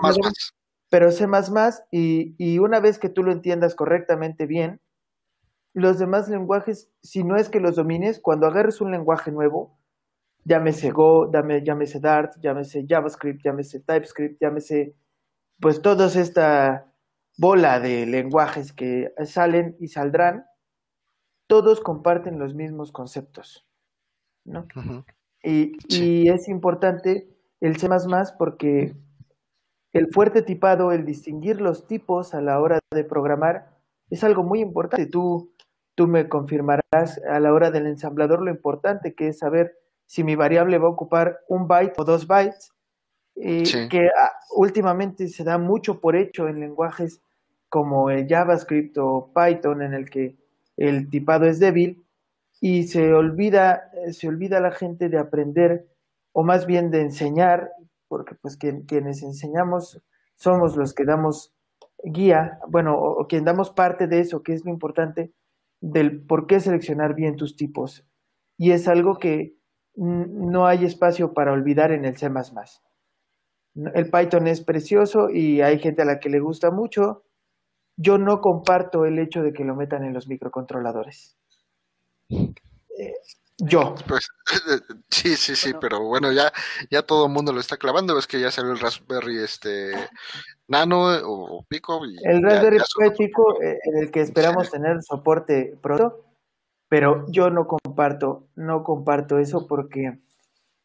más 0.00 0.18
más. 0.18 0.54
Pero 0.88 1.10
más 1.28 1.84
y, 1.90 2.34
y 2.38 2.58
una 2.58 2.80
vez 2.80 2.98
que 2.98 3.08
tú 3.08 3.22
lo 3.22 3.32
entiendas 3.32 3.74
correctamente 3.74 4.46
bien, 4.46 4.80
los 5.76 5.98
demás 5.98 6.28
lenguajes, 6.28 6.90
si 7.02 7.22
no 7.22 7.36
es 7.36 7.50
que 7.50 7.60
los 7.60 7.76
domines, 7.76 8.18
cuando 8.18 8.46
agarres 8.46 8.80
un 8.80 8.92
lenguaje 8.92 9.30
nuevo, 9.30 9.78
llámese 10.44 10.90
Go, 10.90 11.30
llámese 11.30 12.00
Dart, 12.00 12.32
llámese 12.40 12.86
JavaScript, 12.88 13.44
llámese 13.44 13.80
TypeScript, 13.80 14.40
llámese, 14.40 14.94
pues 15.60 15.82
toda 15.82 16.06
esta 16.06 16.92
bola 17.38 17.80
de 17.80 18.06
lenguajes 18.06 18.72
que 18.72 19.12
salen 19.24 19.76
y 19.78 19.88
saldrán, 19.88 20.46
todos 21.46 21.80
comparten 21.80 22.38
los 22.38 22.54
mismos 22.54 22.92
conceptos, 22.92 23.66
¿no? 24.44 24.66
y, 25.42 25.76
y, 25.88 26.28
es 26.28 26.48
importante 26.48 27.28
el 27.60 27.76
C++ 27.76 27.88
porque 28.38 28.94
el 29.92 30.08
fuerte 30.12 30.42
tipado, 30.42 30.92
el 30.92 31.04
distinguir 31.04 31.60
los 31.60 31.86
tipos 31.86 32.34
a 32.34 32.40
la 32.40 32.60
hora 32.60 32.80
de 32.92 33.04
programar, 33.04 33.76
es 34.10 34.24
algo 34.24 34.42
muy 34.42 34.60
importante. 34.60 35.06
Tú, 35.06 35.52
tú 35.94 36.06
me 36.06 36.28
confirmarás 36.28 37.20
a 37.28 37.40
la 37.40 37.52
hora 37.52 37.70
del 37.70 37.86
ensamblador 37.86 38.42
lo 38.42 38.50
importante 38.50 39.14
que 39.14 39.28
es 39.28 39.38
saber 39.38 39.74
si 40.06 40.22
mi 40.22 40.36
variable 40.36 40.78
va 40.78 40.86
a 40.86 40.90
ocupar 40.90 41.40
un 41.48 41.66
byte 41.66 41.94
o 41.96 42.04
dos 42.04 42.26
bytes, 42.26 42.72
eh, 43.36 43.88
que 43.90 44.08
ah, 44.08 44.32
últimamente 44.54 45.28
se 45.28 45.44
da 45.44 45.58
mucho 45.58 46.00
por 46.00 46.16
hecho 46.16 46.48
en 46.48 46.60
lenguajes 46.60 47.20
como 47.68 48.10
el 48.10 48.26
JavaScript 48.26 48.96
o 48.98 49.30
Python, 49.34 49.82
en 49.82 49.94
el 49.94 50.08
que 50.08 50.36
el 50.76 51.10
tipado 51.10 51.46
es 51.46 51.58
débil, 51.58 52.04
y 52.60 52.84
se 52.84 53.12
olvida, 53.12 53.90
eh, 53.94 54.12
se 54.12 54.28
olvida 54.28 54.60
la 54.60 54.70
gente 54.70 55.08
de 55.08 55.18
aprender, 55.18 55.86
o 56.32 56.42
más 56.42 56.66
bien 56.66 56.90
de 56.90 57.02
enseñar, 57.02 57.70
porque 58.08 58.34
pues 58.34 58.56
quienes 58.56 59.22
enseñamos 59.22 60.02
somos 60.36 60.76
los 60.76 60.94
que 60.94 61.04
damos 61.04 61.54
guía, 62.02 62.58
bueno, 62.68 62.96
o 62.98 63.26
quien 63.26 63.44
damos 63.44 63.70
parte 63.70 64.06
de 64.06 64.20
eso, 64.20 64.42
que 64.42 64.52
es 64.52 64.64
lo 64.64 64.70
importante, 64.70 65.32
del 65.80 66.22
por 66.22 66.46
qué 66.46 66.60
seleccionar 66.60 67.14
bien 67.14 67.36
tus 67.36 67.56
tipos. 67.56 68.06
Y 68.56 68.70
es 68.70 68.88
algo 68.88 69.18
que 69.18 69.56
no 69.96 70.66
hay 70.66 70.84
espacio 70.84 71.32
para 71.32 71.52
olvidar 71.52 71.90
en 71.92 72.04
el 72.04 72.16
C++. 72.16 72.30
El 73.94 74.10
Python 74.10 74.46
es 74.46 74.60
precioso 74.60 75.30
y 75.30 75.60
hay 75.60 75.78
gente 75.78 76.02
a 76.02 76.06
la 76.06 76.18
que 76.18 76.30
le 76.30 76.40
gusta 76.40 76.70
mucho. 76.70 77.24
Yo 77.96 78.18
no 78.18 78.40
comparto 78.40 79.04
el 79.04 79.18
hecho 79.18 79.42
de 79.42 79.52
que 79.52 79.64
lo 79.64 79.74
metan 79.74 80.04
en 80.04 80.14
los 80.14 80.28
microcontroladores. 80.28 81.36
Eh, 82.28 83.14
yo. 83.58 83.94
Pues, 84.06 84.28
sí, 85.10 85.36
sí, 85.36 85.56
sí, 85.56 85.72
pero 85.80 86.02
bueno, 86.02 86.32
ya, 86.32 86.52
ya 86.90 87.02
todo 87.02 87.26
el 87.26 87.32
mundo 87.32 87.52
lo 87.52 87.60
está 87.60 87.76
clavando. 87.76 88.18
Es 88.18 88.26
que 88.26 88.40
ya 88.40 88.50
salió 88.50 88.72
el 88.72 88.80
Raspberry 88.80 89.38
este 89.38 89.92
Nano 90.68 91.08
o, 91.24 91.64
Pico. 91.68 92.02
el 92.24 92.42
Raspberry 92.42 92.80
Pico, 93.16 93.62
eh, 93.62 93.78
en 93.84 94.02
el 94.02 94.10
que 94.10 94.20
esperamos 94.20 94.70
tener 94.70 95.02
soporte 95.02 95.78
pronto 95.80 96.26
pero 96.88 97.26
yo 97.28 97.50
no 97.50 97.66
comparto, 97.66 98.46
no 98.54 98.84
comparto 98.84 99.38
eso 99.38 99.66
porque 99.66 100.18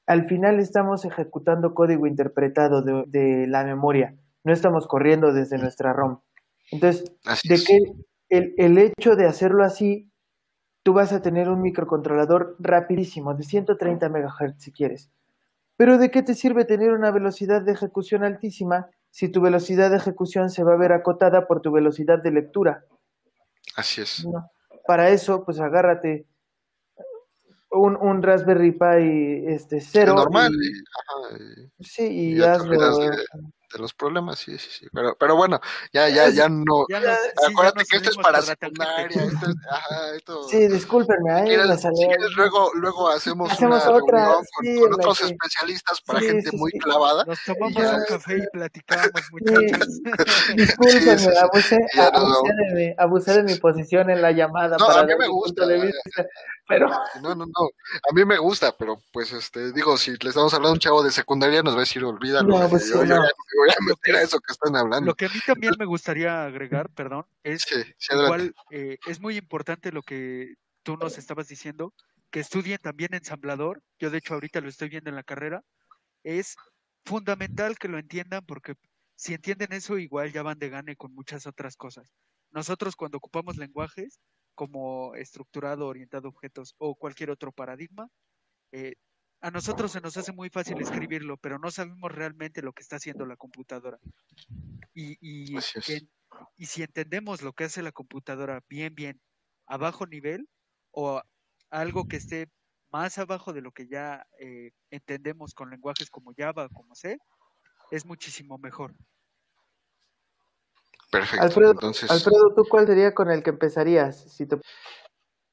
al 0.05 0.25
final 0.25 0.59
estamos 0.59 1.05
ejecutando 1.05 1.73
código 1.73 2.07
interpretado 2.07 2.81
de, 2.81 3.47
la 3.47 3.63
memoria, 3.63 4.15
no 4.43 4.53
estamos 4.53 4.87
corriendo 4.87 5.33
desde 5.33 5.57
nuestra 5.57 5.93
ROM. 5.93 6.19
Entonces, 6.71 7.11
de 7.43 7.63
que 7.63 7.77
el, 8.29 8.53
el 8.57 8.77
hecho 8.77 9.15
de 9.15 9.25
hacerlo 9.25 9.63
así, 9.63 10.11
tú 10.83 10.93
vas 10.93 11.13
a 11.13 11.21
tener 11.21 11.49
un 11.49 11.61
microcontrolador 11.61 12.55
rapidísimo, 12.59 13.33
de 13.33 13.43
130 13.43 14.09
MHz 14.09 14.55
si 14.57 14.71
quieres. 14.71 15.11
Pero 15.77 15.97
¿de 15.97 16.11
qué 16.11 16.23
te 16.23 16.33
sirve 16.33 16.65
tener 16.65 16.91
una 16.91 17.11
velocidad 17.11 17.61
de 17.61 17.71
ejecución 17.71 18.23
altísima 18.23 18.89
si 19.09 19.29
tu 19.29 19.41
velocidad 19.41 19.89
de 19.89 19.97
ejecución 19.97 20.49
se 20.49 20.63
va 20.63 20.73
a 20.73 20.77
ver 20.77 20.93
acotada 20.93 21.47
por 21.47 21.61
tu 21.61 21.71
velocidad 21.71 22.21
de 22.21 22.31
lectura? 22.31 22.85
Así 23.75 24.01
es 24.01 24.25
para 24.85 25.09
eso, 25.09 25.45
pues 25.45 25.59
agárrate 25.59 26.25
un, 27.71 27.95
un 27.95 28.21
Raspberry 28.21 28.71
Pi 28.71 29.45
este 29.47 29.81
cero. 29.81 30.13
normal. 30.15 30.51
Y, 31.79 31.83
sí, 31.83 32.35
y, 32.35 32.41
hazlo 32.41 33.09
de 33.71 33.79
los 33.79 33.93
problemas, 33.93 34.39
sí, 34.39 34.57
sí, 34.57 34.69
sí. 34.69 34.87
Pero, 34.93 35.15
pero 35.19 35.35
bueno, 35.35 35.59
ya, 35.93 36.09
ya, 36.09 36.29
ya 36.29 36.49
no. 36.49 36.85
acuérdate 37.49 37.83
que 37.89 37.97
esto 37.97 38.09
es 38.09 38.17
para 38.17 38.41
secundaria. 38.41 39.23
Esto 39.23 39.49
es, 39.49 39.55
ajá, 39.69 40.15
esto, 40.15 40.43
sí, 40.49 40.67
discúlpenme, 40.67 41.31
ahí 41.31 41.47
si 41.77 41.87
quieres, 41.89 42.31
luego, 42.35 42.71
luego 42.75 43.09
hacemos, 43.09 43.59
una 43.59 43.77
otra, 43.77 44.35
reunión 44.61 44.89
con, 44.89 44.93
otros 44.93 45.21
especialistas 45.21 46.01
para 46.01 46.19
gente 46.19 46.51
muy 46.53 46.71
clavada. 46.71 47.23
Nos 47.25 47.39
tomamos 47.43 47.75
un 47.75 48.03
café 48.07 48.37
y 48.37 48.47
platicamos, 48.51 49.11
muchachos. 49.31 50.01
discúlpenme, 50.55 51.37
abusé, 51.37 51.77
abusé, 51.97 52.53
de 52.53 52.75
mi, 52.75 52.95
abusé 52.97 53.33
de 53.33 53.43
mi 53.43 53.55
posición 53.55 54.09
en 54.09 54.21
la 54.21 54.31
llamada. 54.31 54.77
No, 54.77 54.87
para 54.87 55.01
a 55.01 55.05
mí 55.05 55.13
me 55.17 55.27
gusta. 55.27 55.65
Pero... 56.71 56.87
No, 57.21 57.35
no, 57.35 57.45
no. 57.45 57.69
A 58.09 58.13
mí 58.13 58.25
me 58.25 58.37
gusta, 58.37 58.75
pero 58.77 58.97
pues 59.11 59.31
este, 59.33 59.73
digo, 59.73 59.97
si 59.97 60.11
le 60.11 60.29
estamos 60.29 60.53
hablando 60.53 60.69
a 60.69 60.73
un 60.73 60.79
chavo 60.79 61.03
de 61.03 61.11
secundaria, 61.11 61.61
nos 61.61 61.73
va 61.73 61.79
a 61.79 61.81
decir, 61.81 62.03
olvídalo. 62.03 62.47
No, 62.47 62.69
pues, 62.69 62.89
yo, 62.89 63.03
no. 63.05 63.15
voy 63.15 63.69
a 63.69 63.85
meter 63.85 64.15
a 64.15 64.21
eso 64.21 64.39
que 64.39 64.53
están 64.53 64.75
hablando. 64.75 65.07
Lo 65.07 65.15
que 65.15 65.25
a 65.25 65.29
mí 65.29 65.39
también 65.45 65.73
me 65.77 65.85
gustaría 65.85 66.45
agregar, 66.45 66.89
perdón, 66.89 67.25
es 67.43 67.65
igual, 68.09 68.55
eh, 68.71 68.97
es 69.05 69.19
muy 69.19 69.37
importante 69.37 69.91
lo 69.91 70.01
que 70.01 70.55
tú 70.83 70.97
nos 70.97 71.17
estabas 71.17 71.47
diciendo, 71.47 71.93
que 72.31 72.39
estudien 72.39 72.79
también 72.81 73.13
ensamblador, 73.13 73.83
yo 73.99 74.09
de 74.09 74.17
hecho 74.19 74.33
ahorita 74.33 74.61
lo 74.61 74.69
estoy 74.69 74.89
viendo 74.89 75.09
en 75.09 75.17
la 75.17 75.23
carrera, 75.23 75.63
es 76.23 76.55
fundamental 77.05 77.77
que 77.77 77.89
lo 77.89 77.99
entiendan 77.99 78.45
porque 78.45 78.75
si 79.15 79.33
entienden 79.33 79.73
eso 79.73 79.97
igual 79.97 80.31
ya 80.31 80.43
van 80.43 80.57
de 80.57 80.69
gane 80.69 80.95
con 80.95 81.13
muchas 81.13 81.45
otras 81.45 81.75
cosas. 81.75 82.11
Nosotros 82.51 82.95
cuando 82.95 83.17
ocupamos 83.17 83.57
lenguajes 83.57 84.19
como 84.61 85.15
estructurado, 85.15 85.87
orientado 85.87 86.27
a 86.27 86.29
objetos 86.29 86.75
o 86.77 86.93
cualquier 86.93 87.31
otro 87.31 87.51
paradigma, 87.51 88.07
eh, 88.71 88.93
a 89.41 89.49
nosotros 89.49 89.91
se 89.91 90.01
nos 90.01 90.15
hace 90.17 90.33
muy 90.33 90.51
fácil 90.51 90.79
escribirlo, 90.79 91.35
pero 91.37 91.57
no 91.57 91.71
sabemos 91.71 92.11
realmente 92.11 92.61
lo 92.61 92.71
que 92.71 92.83
está 92.83 92.97
haciendo 92.97 93.25
la 93.25 93.37
computadora. 93.37 93.97
Y, 94.93 95.17
y, 95.19 95.57
y 96.57 96.65
si 96.67 96.83
entendemos 96.83 97.41
lo 97.41 97.53
que 97.53 97.63
hace 97.63 97.81
la 97.81 97.91
computadora 97.91 98.63
bien, 98.69 98.93
bien, 98.93 99.19
a 99.65 99.77
bajo 99.77 100.05
nivel 100.05 100.47
o 100.91 101.23
algo 101.71 102.07
que 102.07 102.17
esté 102.17 102.47
más 102.91 103.17
abajo 103.17 103.53
de 103.53 103.61
lo 103.61 103.71
que 103.71 103.87
ya 103.87 104.27
eh, 104.37 104.73
entendemos 104.91 105.55
con 105.55 105.71
lenguajes 105.71 106.11
como 106.11 106.35
Java, 106.37 106.69
como 106.69 106.93
C, 106.93 107.17
es 107.89 108.05
muchísimo 108.05 108.59
mejor. 108.59 108.93
Perfecto. 111.11 111.43
Alfredo, 111.43 111.73
Alfredo, 112.09 112.53
¿tú 112.55 112.63
cuál 112.69 112.87
sería 112.87 113.13
con 113.13 113.29
el 113.29 113.43
que 113.43 113.49
empezarías 113.49 114.17
si 114.31 114.45
te 114.45 114.57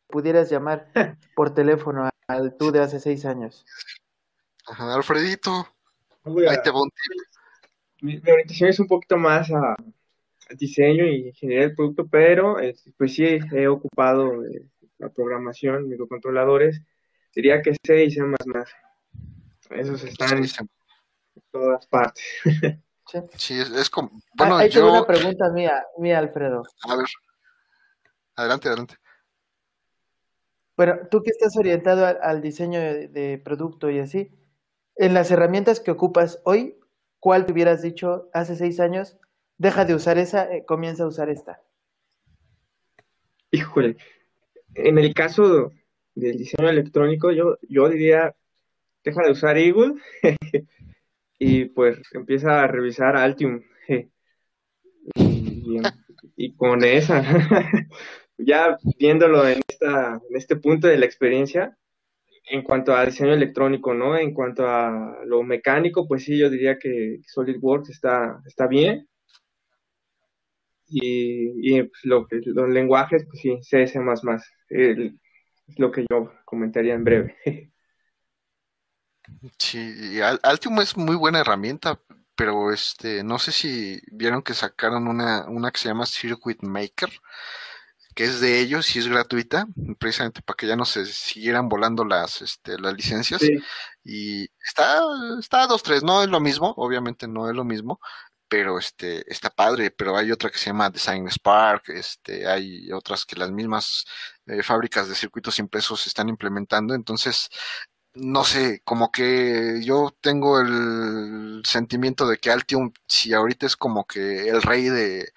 pudieras 0.07 0.49
llamar 0.49 0.89
por 1.35 1.53
teléfono 1.53 2.09
al 2.29 2.57
tú 2.57 2.71
de 2.71 2.81
hace 2.81 3.01
seis 3.01 3.25
años? 3.25 3.67
Ajá, 4.69 4.95
Alfredito. 4.95 5.67
Ahí 6.25 6.57
te 6.63 6.71
mi, 8.01 8.21
mi, 8.21 8.31
orientación 8.31 8.71
es 8.71 8.79
un 8.79 8.87
poquito 8.87 9.17
más 9.17 9.51
a, 9.51 9.75
diseño 10.57 11.05
y 11.07 11.29
ingeniería 11.29 11.67
del 11.67 11.75
producto, 11.75 12.07
pero 12.07 12.61
este, 12.61 12.93
pues 12.97 13.15
sí 13.15 13.25
he 13.25 13.67
ocupado 13.67 14.45
eh, 14.45 14.65
la 14.99 15.09
programación, 15.09 15.89
microcontroladores, 15.89 16.83
diría 17.35 17.63
que 17.63 17.75
C 17.85 18.05
y 18.05 18.11
C++. 18.13 18.23
Esos 19.71 20.05
están 20.05 20.39
en 20.39 20.51
todas 21.51 21.87
partes. 21.89 22.25
Sí, 23.37 23.59
es, 23.59 23.89
como... 23.89 24.11
Ah, 24.13 24.21
bueno, 24.37 24.57
Ahí 24.59 24.69
yo... 24.69 24.81
tengo 24.81 24.93
una 24.93 25.07
pregunta 25.07 25.49
mía, 25.51 25.83
mía, 25.99 26.19
Alfredo. 26.19 26.63
A 26.83 26.97
ver. 26.97 27.07
Adelante, 28.37 28.69
adelante. 28.69 28.95
Bueno, 30.77 30.99
tú 31.11 31.23
que 31.23 31.31
estás 31.31 31.57
orientado 31.57 32.07
al, 32.07 32.43
diseño 32.43 32.79
de, 32.81 33.41
producto 33.43 33.91
y 33.91 33.99
así, 33.99 34.31
en 34.97 35.15
las 35.15 35.31
herramientas 35.31 35.81
que 35.81 35.91
ocupas 35.91 36.41
hoy, 36.45 36.79
¿cuál 37.19 37.47
te 37.47 37.53
hubieras 37.53 37.83
dicho 37.83 38.29
hace 38.33 38.55
seis 38.55 38.79
años? 38.79 39.17
Deja 39.57 39.85
de 39.85 39.95
usar 39.95 40.19
esa, 40.19 40.53
eh, 40.53 40.65
comienza 40.65 41.03
a 41.03 41.09
usar 41.09 41.31
esta. 41.31 41.61
Híjole, 43.51 43.97
en 44.75 44.99
el 44.99 45.15
caso 45.15 45.73
del 46.15 46.37
diseño 46.37 46.69
electrónico, 46.69 47.33
yo, 47.33 47.59
yo 47.69 47.89
diría, 47.89 48.37
deja 49.03 49.23
de 49.23 49.33
usar 49.33 49.57
Eagle 49.57 49.95
y 51.39 51.66
pues 51.66 52.01
empieza 52.12 52.62
a 52.62 52.66
revisar 52.66 53.16
Altium. 53.16 53.62
y, 56.36 56.55
con 56.57 56.84
esa, 56.84 57.22
ya 58.39 58.76
viéndolo 58.99 59.47
en, 59.49 59.61
esta, 59.68 60.20
en 60.28 60.36
este 60.36 60.57
punto 60.57 60.89
de 60.89 60.99
la 60.99 61.07
experiencia, 61.07 61.76
en 62.51 62.62
cuanto 62.62 62.95
a 62.95 63.05
diseño 63.05 63.34
electrónico, 63.34 63.95
¿no? 63.95 64.16
En 64.16 64.32
cuanto 64.34 64.66
a 64.66 65.18
lo 65.26 65.43
mecánico, 65.43 66.07
pues 66.09 66.24
sí, 66.24 66.39
yo 66.39 66.51
diría 66.51 66.78
que 66.78 67.20
SolidWorks 67.26 67.91
está, 67.91 68.41
está 68.47 68.66
bien. 68.66 69.09
Y, 70.91 71.76
y 71.76 71.82
pues, 71.82 72.05
lo, 72.05 72.26
los 72.30 72.68
lenguajes, 72.70 73.26
pues 73.26 73.41
sí, 73.43 73.59
CS++. 73.61 73.99
El, 74.70 75.18
es 75.66 75.78
lo 75.78 75.91
que 75.93 76.07
yo 76.11 76.32
comentaría 76.45 76.95
en 76.95 77.05
breve. 77.05 77.36
Sí, 79.59 80.20
Altium 80.43 80.81
es 80.81 80.97
muy 80.97 81.16
buena 81.16 81.41
herramienta, 81.41 82.01
pero 82.35 82.72
este, 82.72 83.24
no 83.24 83.39
sé 83.39 83.53
si 83.53 84.01
vieron 84.12 84.43
que 84.43 84.55
sacaron 84.55 85.09
una, 85.09 85.47
una 85.49 85.70
que 85.70 85.81
se 85.81 85.89
llama 85.89 86.07
Circuit 86.07 86.62
Maker, 86.62 87.11
que 88.14 88.24
es 88.24 88.41
de 88.41 88.61
ellos 88.61 88.95
y 88.97 88.99
es 88.99 89.07
gratuita, 89.07 89.66
precisamente 89.99 90.43
para 90.43 90.57
que 90.57 90.66
ya 90.66 90.76
no 90.76 90.85
se 90.85 91.07
siguieran 91.07 91.68
volando 91.68 92.05
las, 92.05 92.43
este, 92.43 92.79
las 92.79 92.95
licencias. 92.95 93.41
Y 94.05 94.49
está, 94.64 95.01
está 95.39 95.62
a 95.62 95.66
dos, 95.66 95.83
tres, 95.83 96.03
no 96.03 96.22
es 96.22 96.29
lo 96.29 96.41
mismo, 96.41 96.74
obviamente 96.76 97.29
no 97.29 97.49
es 97.49 97.55
lo 97.55 97.64
mismo, 97.64 98.01
pero 98.49 98.79
este 98.79 99.31
está 99.31 99.51
padre, 99.51 99.91
pero 99.91 100.16
hay 100.16 100.33
otra 100.33 100.51
que 100.51 100.59
se 100.59 100.66
llama 100.66 100.91
Design 100.91 101.29
Spark, 101.31 101.91
este 101.91 102.49
hay 102.49 102.91
otras 102.93 103.24
que 103.24 103.37
las 103.37 103.51
mismas 103.51 104.07
eh, 104.47 104.62
fábricas 104.62 105.09
de 105.09 105.14
circuitos 105.14 105.59
impresos 105.59 106.07
están 106.07 106.29
implementando, 106.29 106.95
entonces 106.95 107.51
no 108.19 108.45
sé, 108.45 108.83
como 108.85 109.11
que 109.12 109.81
yo 109.85 110.14
tengo 110.21 110.61
el 110.61 111.62
sentimiento 111.64 112.29
de 112.29 112.39
que 112.39 112.51
Altium 112.51 112.93
si 113.07 113.33
ahorita 113.35 113.66
es 113.66 113.77
como 113.77 114.07
que 114.07 114.49
el 114.49 114.62
rey 114.62 114.89
de 114.89 115.33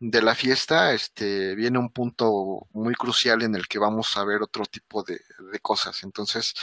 de 0.00 0.22
la 0.22 0.34
fiesta, 0.34 0.94
este, 0.94 1.54
viene 1.54 1.78
un 1.78 1.90
punto 1.92 2.66
muy 2.72 2.94
crucial 2.94 3.42
en 3.42 3.54
el 3.54 3.68
que 3.68 3.78
vamos 3.78 4.16
a 4.16 4.24
ver 4.24 4.42
otro 4.42 4.64
tipo 4.64 5.02
de, 5.02 5.20
de 5.52 5.60
cosas. 5.60 6.02
Entonces, 6.04 6.54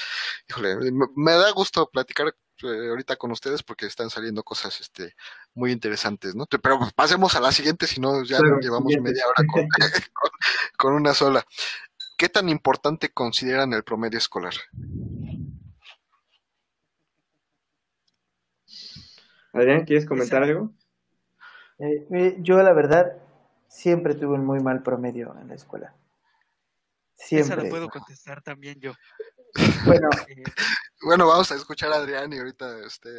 híjole, 0.50 0.76
me 1.16 1.34
da 1.34 1.52
gusto 1.52 1.88
platicar 1.90 2.36
eh, 2.64 2.90
ahorita 2.90 3.16
con 3.16 3.32
ustedes 3.32 3.62
porque 3.62 3.86
están 3.86 4.10
saliendo 4.10 4.42
cosas 4.42 4.82
este, 4.82 5.16
muy 5.54 5.72
interesantes, 5.72 6.34
¿no? 6.34 6.48
Pero 6.48 6.80
pasemos 6.96 7.36
a 7.36 7.40
la 7.40 7.52
siguiente, 7.52 7.86
si 7.86 8.02
no 8.02 8.24
ya 8.24 8.40
llevamos 8.60 8.92
media 9.02 9.24
hora 9.28 9.48
con, 10.78 10.94
una 10.94 11.14
sola. 11.14 11.46
¿Qué 12.18 12.30
tan 12.30 12.50
importante 12.50 13.10
consideran 13.10 13.74
el 13.74 13.84
promedio 13.84 14.18
escolar? 14.18 14.56
Adrián, 19.58 19.86
¿quieres 19.86 20.06
comentar 20.06 20.44
algo? 20.44 20.72
Eh, 21.80 22.08
eh, 22.12 22.38
yo 22.40 22.62
la 22.62 22.74
verdad 22.74 23.18
siempre 23.68 24.16
tuve 24.16 24.36
un 24.36 24.46
muy 24.46 24.60
mal 24.60 24.84
promedio 24.84 25.36
en 25.40 25.48
la 25.48 25.56
escuela. 25.56 25.94
Siempre. 27.16 27.54
Esa 27.54 27.64
la 27.64 27.70
puedo 27.70 27.90
contestar 27.90 28.42
también 28.42 28.80
yo. 28.80 28.94
Bueno, 29.86 30.10
bueno, 31.06 31.28
vamos 31.28 31.52
a 31.52 31.56
escuchar 31.56 31.92
a 31.92 31.98
Adrián 31.98 32.32
y 32.34 32.38
ahorita 32.38 32.86
este. 32.86 33.10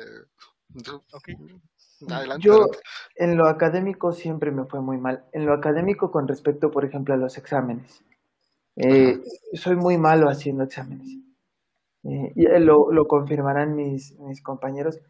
Adelante, 2.08 2.46
Yo 2.46 2.66
en 3.16 3.36
lo 3.36 3.48
académico 3.48 4.12
siempre 4.12 4.50
me 4.50 4.64
fue 4.64 4.80
muy 4.80 4.98
mal. 4.98 5.24
En 5.32 5.46
lo 5.46 5.52
académico 5.52 6.10
con 6.10 6.28
respecto, 6.28 6.70
por 6.70 6.84
ejemplo, 6.84 7.14
a 7.14 7.16
los 7.16 7.36
exámenes. 7.38 8.04
Eh, 8.76 9.20
soy 9.54 9.74
muy 9.74 9.98
malo 9.98 10.28
haciendo 10.28 10.62
exámenes. 10.62 11.08
Eh, 12.04 12.32
y 12.36 12.46
eh, 12.46 12.60
lo, 12.60 12.92
lo, 12.92 13.08
confirmarán 13.08 13.74
mis, 13.74 14.16
mis 14.20 14.40
compañeros. 14.40 15.00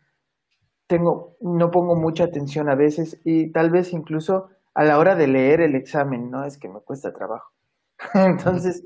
Tengo, 0.89 1.37
no 1.41 1.71
pongo 1.71 1.95
mucha 1.95 2.25
atención 2.25 2.69
a 2.69 2.75
veces 2.75 3.21
y 3.25 3.53
tal 3.53 3.71
vez 3.71 3.93
incluso 3.93 4.49
a 4.75 4.85
la 4.85 4.99
hora 4.99 5.15
de 5.15 5.29
leer 5.29 5.61
el 5.61 5.75
examen, 5.75 6.31
¿no? 6.31 6.45
Es 6.45 6.59
que 6.59 6.69
me 6.69 6.81
cuesta 6.81 7.13
trabajo. 7.13 7.53
Entonces, 8.15 8.85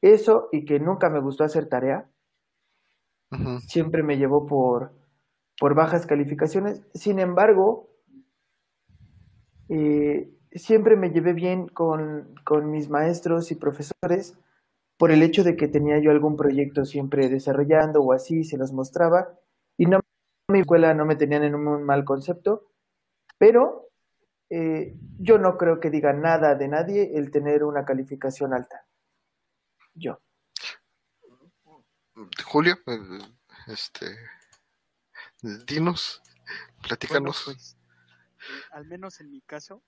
eso 0.00 0.48
y 0.52 0.64
que 0.64 0.80
nunca 0.80 1.10
me 1.10 1.20
gustó 1.20 1.44
hacer 1.44 1.68
tarea, 1.68 2.08
siempre 3.66 4.02
me 4.02 4.16
llevó 4.16 4.46
por, 4.46 4.92
por 5.58 5.74
bajas 5.74 6.06
calificaciones. 6.06 6.82
Sin 6.94 7.18
embargo, 7.18 7.88
eh, 9.68 10.30
siempre 10.52 10.96
me 10.96 11.10
llevé 11.10 11.32
bien 11.32 11.68
con, 11.68 12.34
con, 12.44 12.70
mis 12.70 12.88
maestros 12.88 13.52
y 13.52 13.54
profesores 13.54 14.38
por 14.98 15.10
el 15.12 15.22
hecho 15.22 15.44
de 15.44 15.56
que 15.56 15.68
tenía 15.68 15.98
yo 15.98 16.10
algún 16.10 16.36
proyecto 16.36 16.84
siempre 16.84 17.28
desarrollando 17.28 18.00
o 18.00 18.12
así, 18.12 18.44
se 18.44 18.58
los 18.58 18.72
mostraba. 18.72 19.39
Mi 20.50 20.60
escuela 20.60 20.94
no 20.94 21.04
me 21.04 21.16
tenían 21.16 21.44
en 21.44 21.54
un 21.54 21.84
mal 21.84 22.04
concepto, 22.04 22.72
pero 23.38 23.90
eh, 24.50 24.96
yo 25.18 25.38
no 25.38 25.56
creo 25.56 25.80
que 25.80 25.90
diga 25.90 26.12
nada 26.12 26.54
de 26.54 26.68
nadie 26.68 27.12
el 27.16 27.30
tener 27.30 27.64
una 27.64 27.84
calificación 27.84 28.52
alta. 28.52 28.84
Yo. 29.94 30.20
Julio, 32.44 32.78
eh, 32.86 33.18
este, 33.68 34.16
dinos, 35.66 36.22
platícanos. 36.82 37.42
Pues, 37.44 37.76
eh, 37.76 38.62
al 38.72 38.86
menos 38.86 39.20
en 39.20 39.30
mi 39.30 39.40
caso, 39.42 39.82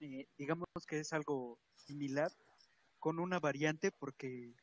eh, 0.00 0.26
digamos 0.38 0.68
que 0.86 1.00
es 1.00 1.12
algo 1.12 1.58
similar, 1.74 2.32
con 2.98 3.18
una 3.18 3.38
variante, 3.38 3.92
porque 3.92 4.54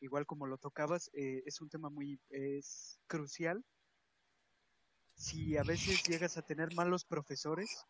igual 0.00 0.26
como 0.26 0.46
lo 0.46 0.58
tocabas, 0.58 1.10
es 1.14 1.60
un 1.60 1.68
tema 1.68 1.90
muy 1.90 2.20
es 2.30 3.00
crucial. 3.06 3.64
Si 5.22 5.56
a 5.56 5.62
veces 5.62 6.04
llegas 6.08 6.36
a 6.36 6.42
tener 6.42 6.74
malos 6.74 7.04
profesores 7.04 7.86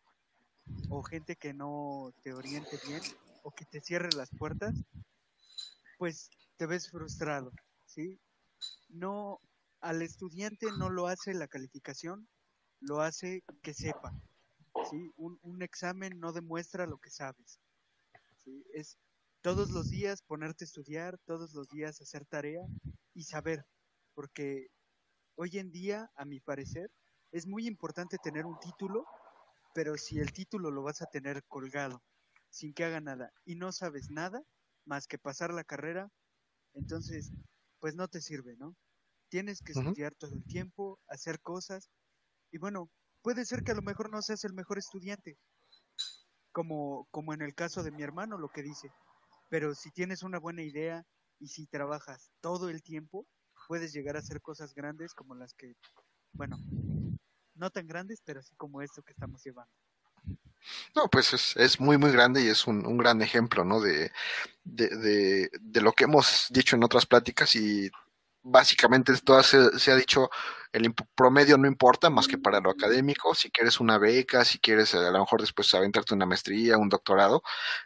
o 0.87 1.01
gente 1.01 1.35
que 1.35 1.51
no 1.51 2.13
te 2.21 2.31
oriente 2.31 2.77
bien 2.85 3.01
o 3.41 3.49
que 3.49 3.65
te 3.65 3.81
cierre 3.81 4.09
las 4.15 4.29
puertas, 4.37 4.75
pues 5.97 6.29
te 6.57 6.67
ves 6.67 6.91
frustrado, 6.91 7.51
¿sí? 7.87 8.19
No, 8.87 9.41
al 9.81 10.03
estudiante 10.03 10.67
no 10.77 10.91
lo 10.91 11.07
hace 11.07 11.33
la 11.33 11.47
calificación, 11.47 12.29
lo 12.81 13.01
hace 13.01 13.43
que 13.63 13.73
sepa, 13.73 14.13
¿sí? 14.91 15.11
Un, 15.15 15.39
un 15.41 15.63
examen 15.63 16.19
no 16.19 16.33
demuestra 16.33 16.85
lo 16.85 16.99
que 16.99 17.09
sabes, 17.09 17.59
¿sí? 18.43 18.63
Es 18.75 18.99
todos 19.41 19.71
los 19.71 19.89
días 19.89 20.21
ponerte 20.21 20.65
a 20.65 20.67
estudiar, 20.67 21.17
todos 21.25 21.51
los 21.55 21.67
días 21.69 21.99
hacer 21.99 22.27
tarea 22.27 22.61
y 23.15 23.23
saber, 23.23 23.65
porque 24.13 24.67
hoy 25.33 25.57
en 25.57 25.71
día, 25.71 26.11
a 26.15 26.25
mi 26.25 26.39
parecer, 26.39 26.91
es 27.33 27.47
muy 27.47 27.67
importante 27.67 28.17
tener 28.19 28.45
un 28.45 28.59
título, 28.59 29.05
pero 29.73 29.97
si 29.97 30.19
el 30.19 30.31
título 30.31 30.69
lo 30.69 30.83
vas 30.83 31.01
a 31.01 31.07
tener 31.07 31.43
colgado, 31.45 32.03
sin 32.51 32.73
que 32.75 32.85
haga 32.85 33.01
nada, 33.01 33.33
y 33.43 33.55
no 33.55 33.71
sabes 33.71 34.11
nada 34.11 34.43
más 34.85 35.07
que 35.07 35.17
pasar 35.17 35.51
la 35.51 35.63
carrera, 35.63 36.09
entonces, 36.75 37.31
pues 37.79 37.95
no 37.95 38.07
te 38.07 38.21
sirve, 38.21 38.55
¿no? 38.57 38.75
Tienes 39.29 39.61
que 39.61 39.71
estudiar 39.71 40.13
todo 40.13 40.35
el 40.35 40.45
tiempo, 40.45 40.99
hacer 41.07 41.41
cosas, 41.41 41.89
y 42.51 42.59
bueno, 42.59 42.91
puede 43.23 43.45
ser 43.45 43.63
que 43.63 43.71
a 43.71 43.75
lo 43.75 43.81
mejor 43.81 44.11
no 44.11 44.21
seas 44.21 44.43
el 44.43 44.53
mejor 44.53 44.77
estudiante, 44.77 45.35
como, 46.51 47.07
como 47.09 47.33
en 47.33 47.41
el 47.41 47.55
caso 47.55 47.81
de 47.81 47.91
mi 47.91 48.03
hermano, 48.03 48.37
lo 48.37 48.49
que 48.49 48.61
dice. 48.61 48.91
Pero 49.49 49.73
si 49.73 49.89
tienes 49.89 50.21
una 50.21 50.37
buena 50.37 50.61
idea 50.61 51.03
y 51.39 51.47
si 51.47 51.65
trabajas 51.65 52.29
todo 52.41 52.69
el 52.69 52.83
tiempo, 52.83 53.25
puedes 53.67 53.91
llegar 53.91 54.17
a 54.17 54.19
hacer 54.19 54.39
cosas 54.39 54.75
grandes 54.75 55.15
como 55.15 55.33
las 55.33 55.55
que, 55.55 55.73
bueno, 56.33 56.57
no 57.63 57.71
tan 57.71 57.87
grandes, 57.87 58.21
pero 58.23 58.41
así 58.41 58.53
como 58.55 58.81
esto 58.81 59.01
que 59.01 59.13
estamos 59.13 59.41
llevando. 59.43 59.71
No, 60.95 61.09
pues 61.09 61.33
es, 61.33 61.55
es 61.57 61.79
muy, 61.79 61.97
muy 61.97 62.11
grande 62.11 62.43
y 62.43 62.47
es 62.47 62.67
un, 62.67 62.85
un 62.85 62.97
gran 62.97 63.21
ejemplo, 63.21 63.65
¿no? 63.65 63.79
De, 63.81 64.11
de, 64.63 65.49
de, 65.59 65.81
lo 65.81 65.93
que 65.93 66.05
hemos 66.05 66.47
dicho 66.49 66.75
en 66.75 66.83
otras 66.83 67.05
pláticas 67.05 67.55
y 67.55 67.89
básicamente 68.41 69.13
todo 69.17 69.41
se, 69.43 69.77
se 69.79 69.91
ha 69.91 69.95
dicho 69.95 70.29
el 70.73 70.93
promedio 71.15 71.57
no 71.57 71.67
importa 71.67 72.09
más 72.09 72.27
que 72.27 72.37
para 72.37 72.59
lo 72.59 72.71
académico, 72.71 73.35
si 73.35 73.51
quieres 73.51 73.79
una 73.79 73.97
beca, 73.97 74.43
si 74.43 74.59
quieres 74.59 74.93
a 74.95 75.11
lo 75.11 75.19
mejor 75.19 75.41
después 75.41 75.73
aventarte 75.73 76.13
una 76.13 76.25
maestría, 76.25 76.77
un 76.77 76.89
doctorado, 76.89 77.43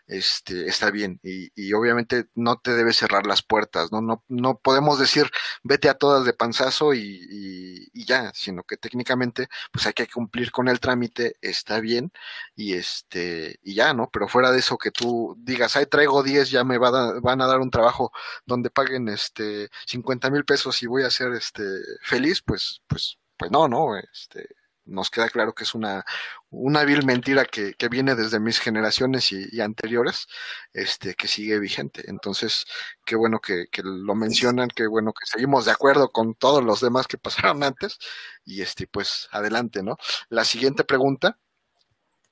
este, 0.08 0.68
está 0.68 0.90
bien. 0.92 1.20
Y, 1.24 1.52
y 1.56 1.74
obviamente 1.74 2.28
no 2.36 2.58
te 2.58 2.74
debes 2.76 2.98
cerrar 2.98 3.28
las 3.28 3.42
puertas, 3.44 3.92
¿no? 3.92 4.02
No, 4.02 4.24
no 4.30 4.58
podemos 4.60 5.00
decir 5.00 5.30
vete 5.64 5.90
a 5.90 5.96
todas 5.96 6.26
de 6.26 6.34
panzazo 6.34 6.94
y, 6.94 7.00
y, 7.30 7.90
y, 7.94 8.06
ya, 8.06 8.32
sino 8.34 8.64
que 8.64 8.78
técnicamente 8.78 9.48
pues 9.72 9.86
hay 9.88 9.94
que 9.94 10.08
cumplir 10.08 10.52
con 10.52 10.68
el 10.68 10.80
trámite, 10.80 11.38
está 11.42 11.80
bien, 11.80 12.12
y 12.56 12.74
este, 12.74 13.60
y 13.64 13.76
ya, 13.76 13.94
¿no? 13.94 14.10
Pero 14.12 14.28
fuera 14.28 14.52
de 14.52 14.60
eso 14.60 14.78
que 14.78 14.92
tú 14.92 15.36
digas, 15.40 15.76
ay, 15.76 15.86
traigo 15.88 16.24
10, 16.24 16.50
ya 16.52 16.64
me 16.64 16.78
va 16.78 16.90
a, 16.90 17.20
van 17.22 17.42
a 17.42 17.48
dar 17.48 17.60
un 17.60 17.72
trabajo 17.72 18.12
donde 18.46 18.70
paguen 18.70 19.10
este 19.10 19.70
50 19.86 20.30
mil 20.30 20.46
pesos 20.46 20.82
y 20.84 20.88
voy 20.88 21.04
a 21.04 21.12
ser 21.12 21.34
este 21.34 21.64
feliz, 22.02 22.42
pues 22.42 22.77
pues, 22.88 23.18
pues 23.38 23.52
no, 23.52 23.68
no, 23.68 23.98
este, 23.98 24.48
nos 24.88 25.12
queda 25.12 25.30
claro 25.30 25.54
que 25.54 25.64
es 25.64 25.76
una, 25.76 26.04
una 26.50 26.84
vil 26.84 27.06
mentira 27.06 27.46
que, 27.46 27.74
que 27.74 27.90
viene 27.90 28.16
desde 28.16 28.40
mis 28.40 28.60
generaciones 28.60 29.32
y, 29.32 29.48
y, 29.52 29.62
anteriores, 29.62 30.28
este, 30.74 31.14
que 31.14 31.28
sigue 31.28 31.60
vigente. 31.60 32.10
Entonces, 32.10 32.66
qué 33.06 33.16
bueno 33.16 33.40
que, 33.40 33.68
que, 33.72 33.82
lo 33.84 34.16
mencionan, 34.16 34.70
qué 34.70 34.88
bueno 34.88 35.14
que 35.14 35.26
seguimos 35.26 35.66
de 35.66 35.72
acuerdo 35.72 36.10
con 36.12 36.36
todos 36.36 36.64
los 36.64 36.82
demás 36.82 37.08
que 37.08 37.18
pasaron 37.18 37.64
antes, 37.64 38.00
y 38.46 38.62
este, 38.62 38.88
pues, 38.88 39.28
adelante, 39.32 39.84
¿no? 39.84 39.98
La 40.30 40.46
siguiente 40.46 40.84
pregunta. 40.84 41.38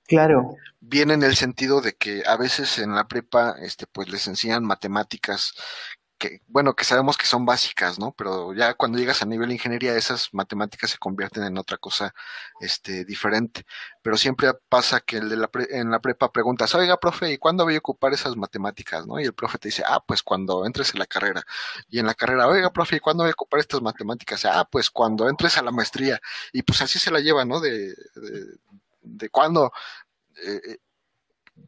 Claro. 0.07 0.55
Viene 0.79 1.15
en 1.15 1.23
el 1.23 1.35
sentido 1.35 1.81
de 1.81 1.95
que 1.95 2.23
a 2.27 2.37
veces 2.37 2.77
en 2.77 2.93
la 2.93 3.07
prepa, 3.07 3.55
este, 3.59 3.87
pues 3.87 4.07
les 4.09 4.27
enseñan 4.27 4.63
matemáticas 4.63 5.53
bueno, 6.47 6.75
que 6.75 6.83
sabemos 6.85 7.17
que 7.17 7.25
son 7.25 7.45
básicas, 7.45 7.99
¿no? 7.99 8.13
Pero 8.17 8.53
ya 8.53 8.73
cuando 8.75 8.97
llegas 8.97 9.21
a 9.21 9.25
nivel 9.25 9.49
de 9.49 9.55
ingeniería, 9.55 9.95
esas 9.95 10.33
matemáticas 10.33 10.91
se 10.91 10.97
convierten 10.97 11.43
en 11.43 11.57
otra 11.57 11.77
cosa, 11.77 12.13
este, 12.59 13.05
diferente. 13.05 13.65
Pero 14.01 14.17
siempre 14.17 14.53
pasa 14.69 14.99
que 15.01 15.17
el 15.17 15.29
de 15.29 15.37
la 15.37 15.47
pre, 15.47 15.67
en 15.71 15.91
la 15.91 15.99
prepa 15.99 16.31
preguntas, 16.31 16.73
oiga, 16.75 16.97
profe, 16.97 17.31
¿y 17.31 17.37
cuándo 17.37 17.63
voy 17.63 17.75
a 17.75 17.79
ocupar 17.79 18.13
esas 18.13 18.35
matemáticas, 18.35 19.05
no? 19.07 19.19
Y 19.19 19.23
el 19.23 19.33
profe 19.33 19.57
te 19.57 19.69
dice, 19.69 19.83
ah, 19.85 20.03
pues 20.05 20.23
cuando 20.23 20.65
entres 20.65 20.93
en 20.93 20.99
la 20.99 21.05
carrera. 21.05 21.43
Y 21.89 21.99
en 21.99 22.05
la 22.07 22.13
carrera, 22.13 22.47
oiga, 22.47 22.71
profe, 22.71 22.97
¿y 22.97 22.99
cuándo 22.99 23.23
voy 23.23 23.31
a 23.31 23.33
ocupar 23.33 23.59
estas 23.59 23.81
matemáticas? 23.81 24.45
Ah, 24.45 24.67
pues 24.69 24.89
cuando 24.89 25.29
entres 25.29 25.57
a 25.57 25.63
la 25.63 25.71
maestría. 25.71 26.19
Y 26.53 26.63
pues 26.63 26.81
así 26.81 26.99
se 26.99 27.11
la 27.11 27.19
lleva, 27.19 27.45
¿no? 27.45 27.59
De, 27.59 27.89
de, 27.89 28.57
de 29.01 29.29
cuándo, 29.29 29.71
eh, 30.43 30.77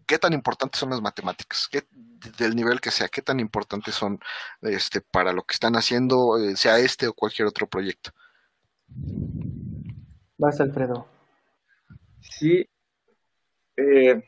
qué 0.05 0.17
tan 0.19 0.33
importantes 0.33 0.79
son 0.79 0.89
las 0.89 1.01
matemáticas, 1.01 1.67
¿Qué, 1.69 1.87
del 2.37 2.55
nivel 2.55 2.81
que 2.81 2.91
sea, 2.91 3.07
qué 3.07 3.21
tan 3.21 3.39
importantes 3.39 3.95
son 3.95 4.19
este, 4.61 5.01
para 5.01 5.33
lo 5.33 5.43
que 5.43 5.53
están 5.53 5.75
haciendo, 5.75 6.37
eh, 6.37 6.55
sea 6.55 6.79
este 6.79 7.07
o 7.07 7.13
cualquier 7.13 7.47
otro 7.47 7.67
proyecto. 7.67 8.11
Vas, 10.37 10.59
Alfredo. 10.61 11.07
Sí, 12.21 12.67
eh, 13.75 14.23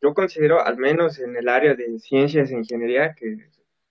yo 0.00 0.14
considero, 0.14 0.64
al 0.64 0.76
menos 0.76 1.18
en 1.18 1.36
el 1.36 1.48
área 1.48 1.74
de 1.74 1.98
ciencias 1.98 2.50
e 2.50 2.54
ingeniería, 2.54 3.14
que 3.14 3.50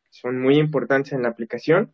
son 0.09 0.41
muy 0.41 0.57
importantes 0.57 1.13
en 1.13 1.23
la 1.23 1.29
aplicación, 1.29 1.93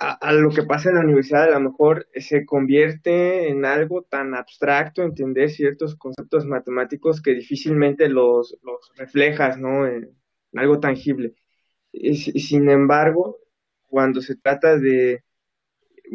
a, 0.00 0.32
lo 0.32 0.50
que 0.50 0.62
pasa 0.62 0.88
en 0.88 0.94
la 0.94 1.02
universidad 1.02 1.44
a 1.44 1.58
lo 1.58 1.70
mejor 1.70 2.08
se 2.14 2.46
convierte 2.46 3.48
en 3.48 3.66
algo 3.66 4.02
tan 4.02 4.34
abstracto, 4.34 5.02
entender 5.02 5.50
ciertos 5.50 5.94
conceptos 5.94 6.46
matemáticos 6.46 7.20
que 7.20 7.34
difícilmente 7.34 8.08
los, 8.08 8.56
los 8.62 8.90
reflejas, 8.96 9.58
¿no? 9.58 9.86
En, 9.86 10.16
algo 10.54 10.80
tangible. 10.80 11.34
Y, 11.92 12.16
sin 12.16 12.70
embargo, 12.70 13.38
cuando 13.86 14.20
se 14.20 14.36
trata 14.36 14.78
de, 14.78 15.22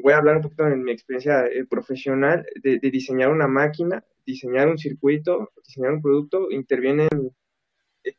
voy 0.04 0.14
a 0.14 0.18
hablar 0.18 0.38
un 0.38 0.42
poquito 0.42 0.68
en 0.68 0.84
mi 0.84 0.92
experiencia 0.92 1.46
eh, 1.46 1.66
profesional, 1.66 2.46
de, 2.62 2.80
de, 2.80 2.92
diseñar 2.92 3.32
una 3.32 3.48
máquina, 3.48 4.04
diseñar 4.26 4.68
un 4.68 4.78
circuito, 4.78 5.52
diseñar 5.64 5.94
un 5.94 6.02
producto, 6.02 6.52
intervienen 6.52 7.08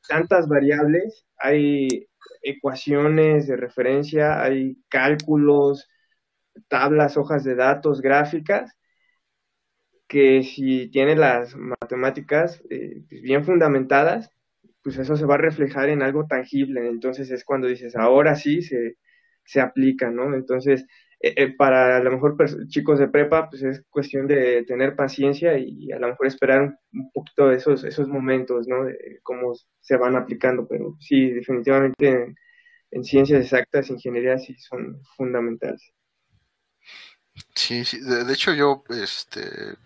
tantas 0.09 0.49
variables, 0.49 1.27
hay 1.39 2.09
ecuaciones 2.43 3.47
de 3.47 3.57
referencia, 3.57 4.43
hay 4.43 4.79
cálculos, 4.89 5.89
tablas, 6.69 7.17
hojas 7.17 7.45
de 7.45 7.55
datos, 7.55 8.01
gráficas, 8.03 8.73
que 10.09 10.43
si 10.43 10.89
tiene 10.91 11.17
las 11.17 11.57
matemáticas 11.57 12.63
eh, 12.71 13.03
bien 13.11 13.45
fundamentadas, 13.45 14.31
pues 14.83 14.99
eso 14.99 15.17
se 15.17 15.27
va 15.27 15.35
a 15.35 15.39
reflejar 15.39 15.89
en 15.89 16.03
algo 16.03 16.27
tangible. 16.27 16.89
Entonces 16.89 17.31
es 17.31 17.45
cuando 17.45 17.67
dices, 17.69 17.97
ahora 17.97 18.37
sí 18.37 18.63
se, 18.63 18.97
se 19.45 19.61
aplica, 19.61 20.11
¿no? 20.11 20.35
Entonces, 20.35 20.87
eh, 21.21 21.35
eh, 21.37 21.55
para 21.57 21.97
a 21.97 22.01
lo 22.01 22.11
mejor 22.11 22.37
chicos 22.69 22.99
de 22.99 23.09
prepa, 23.09 23.49
pues 23.49 23.63
es 23.63 23.83
cuestión 23.89 24.27
de 24.27 24.65
tener 24.65 24.95
paciencia 24.95 25.59
y 25.59 25.91
a 25.93 25.99
lo 25.99 26.09
mejor 26.09 26.27
esperar 26.27 26.79
un, 26.93 27.11
poquito 27.13 27.51
esos, 27.51 27.85
esos 27.85 28.09
momentos, 28.09 28.69
¿no? 28.69 28.85
De 28.85 29.21
cómo 29.23 29.55
se 29.81 29.97
van 29.97 30.17
aplicando, 30.17 30.67
pero 30.69 30.97
sí, 31.01 31.31
definitivamente 31.31 32.09
en, 32.09 32.37
en 32.91 33.05
ciencias 33.05 33.43
exactas, 33.43 33.91
ingeniería, 33.91 34.39
sí 34.39 34.55
son 34.59 35.01
fundamentales. 35.17 35.93
Sí, 37.55 37.85
sí, 37.85 38.01
de, 38.01 38.25
de, 38.25 38.33
hecho 38.33 38.55
yo, 38.55 38.83
este, 38.89 39.41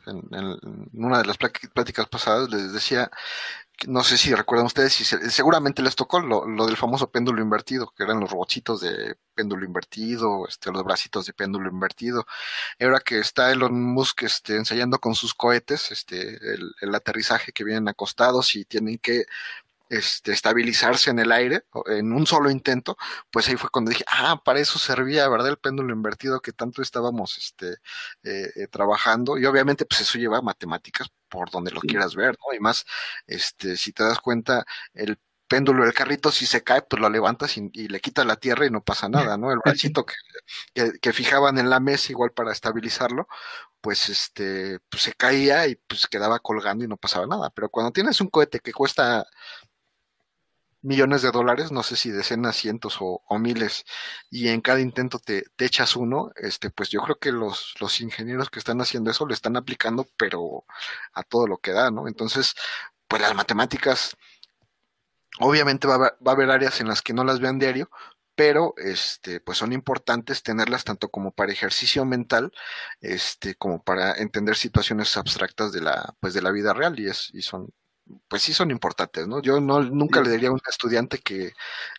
en, 0.07 0.29
en, 0.33 0.89
una 0.93 1.19
de 1.19 1.27
las 1.27 1.37
pláticas 1.39 2.09
pasadas 2.09 2.49
les 2.51 2.73
decía 2.73 3.11
no 3.89 4.05
sé 4.05 4.19
si 4.19 4.35
recuerdan 4.35 4.67
ustedes, 4.67 4.93
si 4.93 5.05
se, 5.05 5.31
seguramente 5.31 5.83
les 5.83 5.97
tocó 5.97 6.21
lo, 6.21 6.47
lo, 6.47 6.67
del 6.67 6.77
famoso 6.77 7.11
péndulo 7.11 7.43
invertido, 7.43 7.93
que 7.97 8.03
eran 8.03 8.21
los 8.21 8.31
robotcitos 8.31 8.81
de 8.81 9.17
péndulo 9.35 9.65
invertido, 9.65 10.47
este, 10.49 10.71
los 10.71 10.85
bracitos 10.85 11.27
de 11.27 11.33
péndulo 11.33 11.71
invertido. 11.71 12.27
Ahora 12.81 13.01
que 13.01 13.19
está 13.19 13.51
Elon 13.53 13.83
Musk 13.83 14.25
este, 14.25 14.57
ensayando 14.57 14.99
con 14.99 15.15
sus 15.15 15.35
cohetes, 15.35 15.91
este, 15.91 16.37
el, 16.55 16.75
el 16.81 16.95
aterrizaje 16.95 17.53
que 17.53 17.65
vienen 17.65 17.89
acostados 17.89 18.55
y 18.57 18.65
tienen 18.65 18.99
que 18.99 19.25
este, 19.91 20.33
estabilizarse 20.33 21.11
en 21.11 21.19
el 21.19 21.33
aire 21.33 21.65
en 21.87 22.13
un 22.13 22.27
solo 22.27 22.51
intento, 22.51 22.97
pues 23.31 23.49
ahí 23.49 23.57
fue 23.57 23.71
cuando 23.71 23.91
dije, 23.91 24.05
ah, 24.07 24.41
para 24.43 24.61
eso 24.61 24.79
servía, 24.79 25.29
¿verdad? 25.29 25.49
El 25.49 25.59
péndulo 25.59 25.93
invertido 25.93 26.41
que 26.41 26.53
tanto 26.53 26.81
estábamos 26.81 27.37
este, 27.37 27.73
eh, 28.23 28.51
eh, 28.55 28.67
trabajando 28.69 29.37
y 29.37 29.45
obviamente 29.47 29.85
pues 29.85 30.03
eso 30.03 30.19
lleva 30.19 30.41
matemáticas 30.43 31.09
por 31.29 31.51
donde 31.51 31.73
lo 31.73 31.81
sí. 31.81 31.89
quieras 31.89 32.15
ver, 32.15 32.37
¿no? 32.39 32.55
Y 32.57 32.61
más, 32.61 32.87
este, 33.27 33.77
si 33.77 33.93
te 33.93 34.05
das 34.05 34.21
cuenta, 34.21 34.65
el 34.95 35.19
péndulo 35.49 35.85
del 35.85 35.93
carrito, 35.93 36.31
si 36.31 36.47
se 36.47 36.63
cae, 36.63 36.83
pues 36.83 37.03
lo 37.03 37.11
levantas 37.11 37.57
y, 37.57 37.69
y 37.73 37.89
le 37.89 38.01
quitas 38.01 38.25
la 38.25 38.37
tierra 38.37 38.67
y 38.67 38.71
no 38.71 38.85
pasa 38.85 39.09
nada, 39.09 39.37
¿no? 39.37 39.51
El 39.51 39.59
bracito 39.65 40.07
que, 40.07 40.15
que, 40.73 40.93
que, 41.01 41.13
fijaban 41.13 41.59
en 41.59 41.69
la 41.69 41.81
mesa 41.81 42.13
igual 42.13 42.31
para 42.31 42.53
estabilizarlo, 42.53 43.27
pues 43.81 44.09
este, 44.09 44.79
pues 44.89 45.03
se 45.03 45.15
caía 45.15 45.67
y 45.67 45.75
pues 45.75 46.07
quedaba 46.07 46.39
colgando 46.39 46.85
y 46.85 46.89
no 46.89 46.97
pasaba 46.97 47.27
nada. 47.27 47.51
Pero 47.51 47.69
cuando 47.69 47.93
tienes 47.93 48.21
un 48.21 48.29
cohete 48.29 48.61
que 48.61 48.73
cuesta 48.73 49.27
millones 50.83 51.23
de 51.23 51.31
dólares, 51.31 51.73
no 51.73 51.83
sé 51.83 51.97
si 51.97 52.11
decenas, 52.11 52.57
cientos 52.57 52.99
o, 53.01 53.23
miles, 53.39 53.85
y 54.31 54.49
en 54.49 54.61
cada 54.61 54.81
intento 54.81 55.19
te, 55.19 55.45
te, 55.57 55.67
echas 55.67 55.97
uno, 55.97 56.31
este, 56.37 56.71
pues 56.71 56.91
yo 56.91 57.03
creo 57.03 57.19
que 57.19 57.33
los, 57.33 57.75
los 57.81 58.01
ingenieros 58.01 58.51
que 58.51 58.59
están 58.59 58.81
haciendo 58.81 59.11
eso 59.11 59.27
lo 59.27 59.35
están 59.35 59.57
aplicando, 59.57 60.07
pero 60.17 60.65
a 61.13 61.23
todo 61.23 61.47
lo 61.47 61.59
que 61.59 61.73
da, 61.73 61.91
¿no? 61.91 62.09
Entonces, 62.09 62.55
pues 63.09 63.23
las 63.23 63.35
matemáticas, 63.35 64.17
obviamente 65.41 65.87
va 65.87 65.97
a, 65.97 65.99
va 65.99 66.33
a 66.33 66.33
haber 66.33 66.51
áreas 66.51 66.81
en 66.81 66.89
las 66.89 67.03
que 67.03 67.13
no 67.13 67.25
las 67.25 67.41
vean 67.41 67.59
diario, 67.59 67.91
pero 68.35 68.75
este 68.79 69.41
pues 69.41 69.59
son 69.59 69.73
importantes 69.73 70.43
tenerlas 70.43 70.85
tanto 70.85 71.11
como 71.11 71.33
para 71.33 71.53
ejercicio 71.53 72.05
mental 72.07 72.53
este 73.01 73.55
como 73.57 73.83
para 73.83 74.15
entender 74.15 74.57
situaciones 74.57 75.17
abstractas 75.19 75.73
de 75.73 75.83
la 75.83 76.15
pues 76.21 76.33
de 76.35 76.43
la 76.43 76.51
vida 76.51 76.73
real 76.73 76.99
y 76.99 77.09
es 77.09 77.31
y 77.35 77.43
son 77.43 77.71
pues 78.29 78.43
sí 78.43 78.53
son 78.53 78.71
importantes, 78.71 79.27
¿no? 79.27 79.41
Yo 79.43 79.61
no, 79.61 79.83
nunca 79.83 80.21
le 80.21 80.31
diría 80.31 80.49
a 80.49 80.53
un 80.53 80.61
estudiante 80.69 81.19
que, 81.19 81.53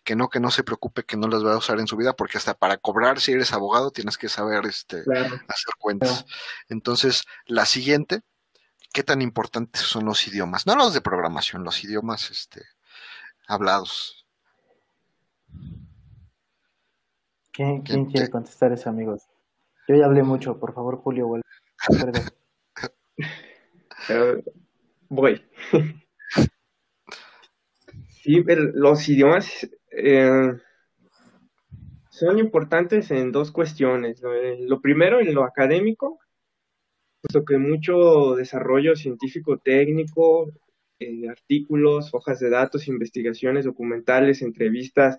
que 0.03 0.15
no, 0.15 0.29
que 0.29 0.39
no 0.39 0.51
se 0.51 0.63
preocupe, 0.63 1.03
que 1.03 1.17
no 1.17 1.27
las 1.27 1.45
va 1.45 1.53
a 1.53 1.57
usar 1.57 1.79
en 1.79 1.87
su 1.87 1.97
vida, 1.97 2.13
porque 2.13 2.37
hasta 2.37 2.53
para 2.53 2.77
cobrar 2.77 3.19
si 3.19 3.31
eres 3.31 3.53
abogado 3.53 3.91
tienes 3.91 4.17
que 4.17 4.29
saber 4.29 4.65
este, 4.65 4.99
hacer 4.99 5.73
cuentas. 5.79 6.25
Entonces, 6.69 7.25
la 7.45 7.65
siguiente, 7.65 8.21
¿qué 8.93 9.03
tan 9.03 9.21
importantes 9.21 9.81
son 9.81 10.05
los 10.05 10.27
idiomas? 10.27 10.65
No 10.65 10.75
los 10.75 10.93
de 10.93 11.01
programación, 11.01 11.63
los 11.63 11.83
idiomas 11.83 12.31
este, 12.31 12.63
hablados. 13.47 14.25
¿Quién, 17.51 17.81
quiere 17.81 18.29
contestar 18.29 18.71
eso, 18.71 18.89
amigos? 18.89 19.23
Yo 19.87 19.95
ya 19.95 20.05
hablé 20.05 20.23
mucho, 20.23 20.57
por 20.57 20.73
favor, 20.73 20.97
Julio, 20.97 21.27
vuelve. 21.27 21.43
voy. 25.09 25.45
sí, 28.21 28.41
pero 28.41 28.63
los 28.73 29.07
idiomas 29.09 29.69
eh, 29.91 30.53
son 32.09 32.39
importantes 32.39 33.11
en 33.11 33.31
dos 33.31 33.51
cuestiones. 33.51 34.21
Lo, 34.59 34.81
primero, 34.81 35.19
en 35.19 35.33
lo 35.33 35.43
académico, 35.43 36.19
puesto 37.21 37.45
que 37.45 37.57
mucho 37.57 38.35
desarrollo 38.35 38.95
científico 38.95 39.57
técnico, 39.57 40.51
eh, 40.99 41.29
artículos, 41.29 42.13
hojas 42.13 42.39
de 42.39 42.49
datos, 42.49 42.87
investigaciones, 42.87 43.65
documentales, 43.65 44.41
entrevistas, 44.41 45.17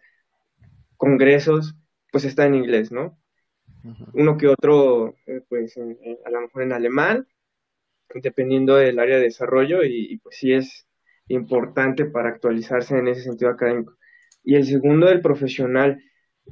congresos, 0.97 1.75
pues 2.13 2.25
está 2.25 2.47
en 2.47 2.55
inglés, 2.55 2.93
¿no? 2.93 3.19
Uno 4.13 4.37
que 4.37 4.47
otro, 4.47 5.17
eh, 5.27 5.41
pues 5.49 5.77
a 5.77 6.31
lo 6.31 6.41
mejor 6.41 6.63
en 6.63 6.73
alemán, 6.73 7.27
dependiendo 8.15 8.77
del 8.77 8.99
área 8.99 9.17
de 9.17 9.25
desarrollo 9.25 9.83
y, 9.83 10.19
pues 10.19 10.37
sí 10.37 10.53
es 10.53 10.87
importante 11.29 12.07
para 12.07 12.31
actualizarse 12.31 12.97
en 12.97 13.09
ese 13.09 13.23
sentido 13.23 13.51
académico. 13.51 13.95
Y 14.45 14.57
el 14.57 14.67
segundo 14.67 15.07
del 15.07 15.21
profesional, 15.21 16.03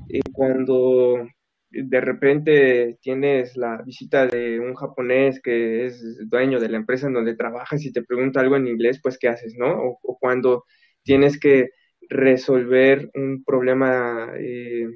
eh, 0.09 0.21
cuando 0.33 1.27
de 1.71 2.01
repente 2.01 2.99
tienes 3.01 3.57
la 3.57 3.83
visita 3.83 4.27
de 4.27 4.59
un 4.59 4.75
japonés 4.75 5.41
que 5.41 5.87
es 5.87 6.18
dueño 6.29 6.59
de 6.59 6.68
la 6.68 6.79
empresa 6.79 7.07
en 7.07 7.14
donde 7.14 7.37
trabajas 7.37 7.85
y 7.85 7.93
te 7.93 8.03
pregunta 8.03 8.41
algo 8.41 8.57
en 8.57 8.66
inglés, 8.66 9.01
pues 9.03 9.18
¿qué 9.18 9.29
haces, 9.29 9.55
no? 9.57 9.97
O, 10.03 10.18
cuando 10.18 10.64
tienes 11.03 11.39
que 11.39 11.71
resolver 12.09 13.11
un 13.14 13.45
problema 13.45 14.33
eh, 14.37 14.89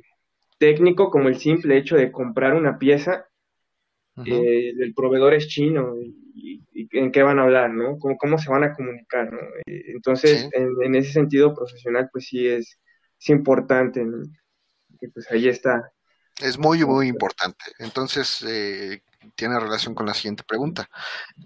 técnico 0.59 1.11
como 1.11 1.29
el 1.29 1.37
simple 1.37 1.79
hecho 1.79 1.97
de 1.97 2.11
comprar 2.11 2.55
una 2.55 2.79
pieza, 2.79 3.27
eh, 4.25 4.73
el 4.79 4.95
proveedor 4.95 5.35
es 5.35 5.49
chino 5.49 5.95
y, 6.01 6.63
en 6.93 7.11
qué 7.11 7.23
van 7.23 7.39
a 7.39 7.43
hablar, 7.43 7.71
¿no? 7.71 7.99
¿Cómo, 7.99 8.39
se 8.39 8.51
van 8.51 8.65
a 8.65 8.73
comunicar, 8.73 9.33
¿no? 9.33 9.41
Eh, 9.67 9.85
entonces, 9.95 10.49
en, 10.53 10.95
ese 10.95 11.13
sentido 11.13 11.55
profesional, 11.55 12.09
pues 12.13 12.27
sí 12.27 12.47
es, 12.47 12.79
es 13.19 13.29
importante, 13.31 14.05
pues 15.13 15.31
ahí 15.31 15.49
está. 15.49 15.91
Es 16.41 16.59
muy, 16.59 16.85
muy 16.85 17.09
importante. 17.09 17.65
Entonces, 17.79 18.45
eh, 18.47 19.03
tiene 19.35 19.59
relación 19.59 19.95
con 19.95 20.07
la 20.07 20.15
siguiente 20.15 20.45
pregunta. 20.47 20.89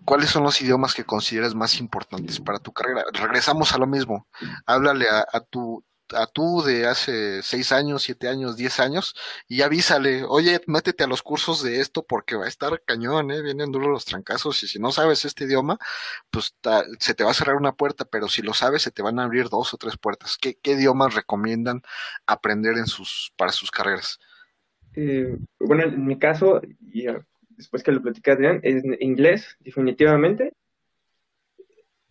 ¿Cuáles 0.05 0.31
son 0.31 0.43
los 0.43 0.61
idiomas 0.61 0.95
que 0.95 1.05
consideras 1.05 1.55
más 1.55 1.79
importantes 1.79 2.41
para 2.41 2.59
tu 2.59 2.73
carrera? 2.73 3.05
Regresamos 3.13 3.73
a 3.75 3.79
lo 3.79 3.87
mismo. 3.87 4.27
Háblale 4.67 5.07
a 5.09 5.41
tu 5.41 5.85
a 6.15 6.27
tú 6.27 6.63
de 6.63 6.87
hace 6.87 7.43
seis 7.43 7.73
años, 7.73 8.03
siete 8.03 8.29
años, 8.29 8.57
diez 8.57 8.81
años, 8.81 9.15
y 9.49 9.63
avísale, 9.63 10.25
oye, 10.25 10.61
métete 10.67 11.05
a 11.05 11.07
los 11.07 11.23
cursos 11.23 11.63
de 11.63 11.81
esto 11.81 12.05
porque 12.07 12.37
va 12.37 12.47
a 12.47 12.49
estar 12.49 12.83
cañón, 12.85 13.31
¿eh? 13.31 13.43
vienen 13.43 13.73
duros 13.73 13.89
los 13.89 14.05
trancazos, 14.05 14.63
y 14.63 14.69
si 14.69 14.79
no 14.79 14.93
sabes 14.93 15.25
este 15.25 15.45
idioma, 15.45 15.79
pues 16.31 16.55
se 16.99 17.15
te 17.15 17.25
va 17.25 17.31
a 17.31 17.35
cerrar 17.35 17.57
una 17.57 17.73
puerta, 17.73 18.05
pero 18.05 18.29
si 18.29 18.43
lo 18.43 18.55
sabes, 18.55 18.83
se 18.83 18.91
te 18.91 19.03
van 19.03 19.19
a 19.19 19.25
abrir 19.25 19.49
dos 19.49 19.75
o 19.75 19.77
tres 19.77 19.97
puertas. 19.97 20.39
¿Qué, 20.39 20.59
idiomas 20.65 21.15
recomiendan 21.15 21.83
aprender 22.27 22.77
en 22.77 22.87
sus, 22.87 23.33
para 23.37 23.53
sus 23.53 23.71
carreras? 23.71 24.19
Eh, 24.95 25.37
bueno, 25.61 25.85
en 25.85 26.07
mi 26.07 26.19
caso, 26.19 26.61
y 26.93 27.07
después 27.51 27.83
que 27.83 27.93
lo 27.93 28.03
platicé 28.03 28.31
Adrián, 28.31 28.61
es 28.63 28.83
inglés, 29.01 29.57
definitivamente. 29.61 30.55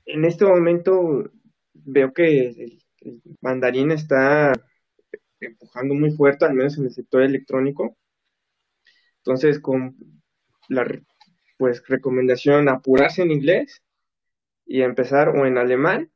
En 0.05 0.25
este 0.25 0.45
momento 0.45 1.29
veo 1.73 2.13
que 2.13 2.79
mandarín 3.41 3.91
está 3.91 4.53
empujando 5.39 5.93
muy 5.93 6.11
fuerte, 6.11 6.45
al 6.45 6.53
menos 6.53 6.77
en 6.77 6.85
el 6.85 6.91
sector 6.91 7.21
electrónico. 7.21 7.97
Entonces, 9.19 9.59
con 9.59 9.95
la 10.69 10.85
pues 11.57 11.83
recomendación 11.87 12.69
apurarse 12.69 13.23
en 13.23 13.31
inglés 13.31 13.81
y 14.65 14.81
empezar 14.81 15.29
o 15.29 15.45
en 15.45 15.57
alemán 15.57 16.11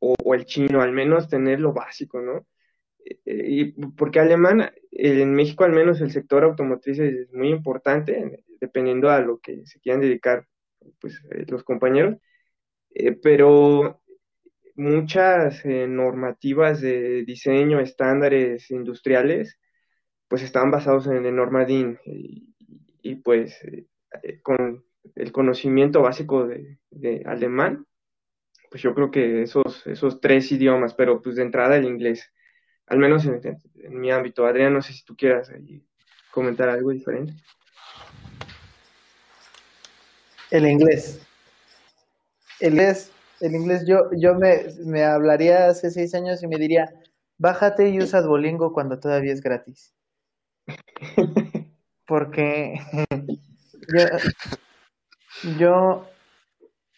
o, 0.00 0.14
el 0.34 0.44
chino, 0.46 0.82
al 0.82 0.92
menos 0.92 1.28
tener 1.28 1.60
lo 1.60 1.72
básico, 1.72 2.20
¿no? 2.20 2.46
Eh, 3.04 3.44
y 3.48 3.64
porque 3.96 4.20
alemán, 4.20 4.70
en 4.92 5.34
México 5.34 5.64
al 5.64 5.72
menos 5.72 6.00
el 6.00 6.12
sector 6.12 6.44
automotriz 6.44 6.98
es 6.98 7.32
muy 7.32 7.48
importante, 7.48 8.44
dependiendo 8.60 9.10
a 9.10 9.20
lo 9.20 9.38
que 9.38 9.66
se 9.66 9.80
quieran 9.80 10.00
dedicar 10.00 10.46
pues, 11.00 11.20
eh, 11.30 11.44
los 11.48 11.64
compañeros, 11.64 12.16
eh, 12.90 13.12
pero 13.12 14.00
muchas 14.78 15.64
eh, 15.64 15.86
normativas 15.88 16.80
de 16.80 17.24
diseño, 17.24 17.80
estándares 17.80 18.70
industriales, 18.70 19.58
pues 20.28 20.42
estaban 20.42 20.70
basados 20.70 21.08
en 21.08 21.26
el 21.26 21.34
norma 21.34 21.64
DIN 21.64 21.98
y, 22.04 23.16
pues 23.16 23.60
eh, 23.64 24.40
con 24.40 24.84
el 25.16 25.32
conocimiento 25.32 26.02
básico 26.02 26.46
de, 26.46 26.78
alemán, 27.26 27.86
pues 28.70 28.82
yo 28.82 28.94
creo 28.94 29.10
que 29.10 29.42
esos, 29.42 29.84
esos 29.86 30.20
tres 30.20 30.52
idiomas, 30.52 30.94
pero 30.94 31.20
pues 31.20 31.36
de 31.36 31.42
entrada 31.42 31.76
el 31.76 31.84
inglés, 31.84 32.32
al 32.86 32.98
menos 32.98 33.26
en, 33.26 33.40
mi 33.90 34.12
ámbito. 34.12 34.46
Adrián, 34.46 34.74
no 34.74 34.82
sé 34.82 34.92
si 34.92 35.04
tú 35.04 35.16
quieras 35.16 35.50
comentar 36.30 36.68
algo 36.68 36.90
diferente. 36.90 37.32
El 40.50 40.66
inglés. 40.68 41.26
El 42.60 42.74
inglés 42.74 43.12
el 43.40 43.54
inglés, 43.54 43.84
yo, 43.86 44.10
yo 44.12 44.34
me, 44.34 44.64
me 44.84 45.04
hablaría 45.04 45.68
hace 45.68 45.90
seis 45.90 46.14
años 46.14 46.42
y 46.42 46.46
me 46.46 46.56
diría, 46.56 46.92
bájate 47.38 47.88
y 47.88 48.00
usa 48.00 48.22
Duolingo 48.22 48.72
cuando 48.72 48.98
todavía 49.00 49.32
es 49.32 49.40
gratis. 49.40 49.94
Porque 52.06 52.74
yo, 53.94 54.06
yo 55.58 56.06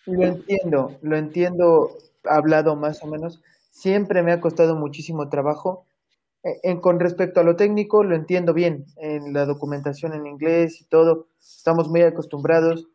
lo 0.06 0.24
entiendo, 0.26 0.98
lo 1.02 1.16
entiendo 1.16 1.90
hablado 2.24 2.76
más 2.76 3.02
o 3.02 3.06
menos. 3.06 3.40
Siempre 3.70 4.22
me 4.22 4.32
ha 4.32 4.40
costado 4.40 4.76
muchísimo 4.76 5.28
trabajo. 5.28 5.86
E, 6.44 6.60
en, 6.64 6.80
con 6.80 7.00
respecto 7.00 7.40
a 7.40 7.44
lo 7.44 7.56
técnico, 7.56 8.04
lo 8.04 8.16
entiendo 8.16 8.54
bien. 8.54 8.86
En 8.96 9.32
la 9.32 9.46
documentación 9.46 10.14
en 10.14 10.26
inglés 10.26 10.80
y 10.80 10.86
todo, 10.86 11.28
estamos 11.40 11.88
muy 11.88 12.02
acostumbrados 12.02 12.88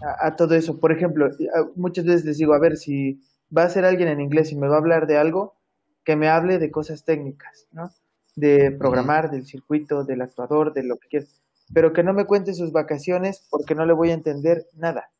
a, 0.00 0.36
todo 0.36 0.54
eso. 0.54 0.78
Por 0.78 0.92
ejemplo, 0.92 1.30
muchas 1.74 2.04
veces 2.04 2.24
les 2.24 2.38
digo, 2.38 2.54
a 2.54 2.58
ver, 2.58 2.76
si 2.76 3.20
va 3.56 3.64
a 3.64 3.70
ser 3.70 3.84
alguien 3.84 4.08
en 4.08 4.20
inglés 4.20 4.52
y 4.52 4.56
me 4.56 4.68
va 4.68 4.76
a 4.76 4.78
hablar 4.78 5.06
de 5.06 5.16
algo, 5.16 5.56
que 6.04 6.16
me 6.16 6.28
hable 6.28 6.58
de 6.58 6.70
cosas 6.70 7.04
técnicas, 7.04 7.66
¿no? 7.72 7.92
De 8.34 8.70
programar, 8.70 9.30
del 9.30 9.46
circuito, 9.46 10.04
del 10.04 10.22
actuador, 10.22 10.72
de 10.72 10.84
lo 10.84 10.96
que 10.98 11.08
quieras. 11.08 11.40
Pero 11.74 11.92
que 11.92 12.02
no 12.02 12.14
me 12.14 12.24
cuente 12.24 12.54
sus 12.54 12.72
vacaciones 12.72 13.46
porque 13.50 13.74
no 13.74 13.84
le 13.84 13.92
voy 13.92 14.10
a 14.10 14.14
entender 14.14 14.66
nada. 14.74 15.10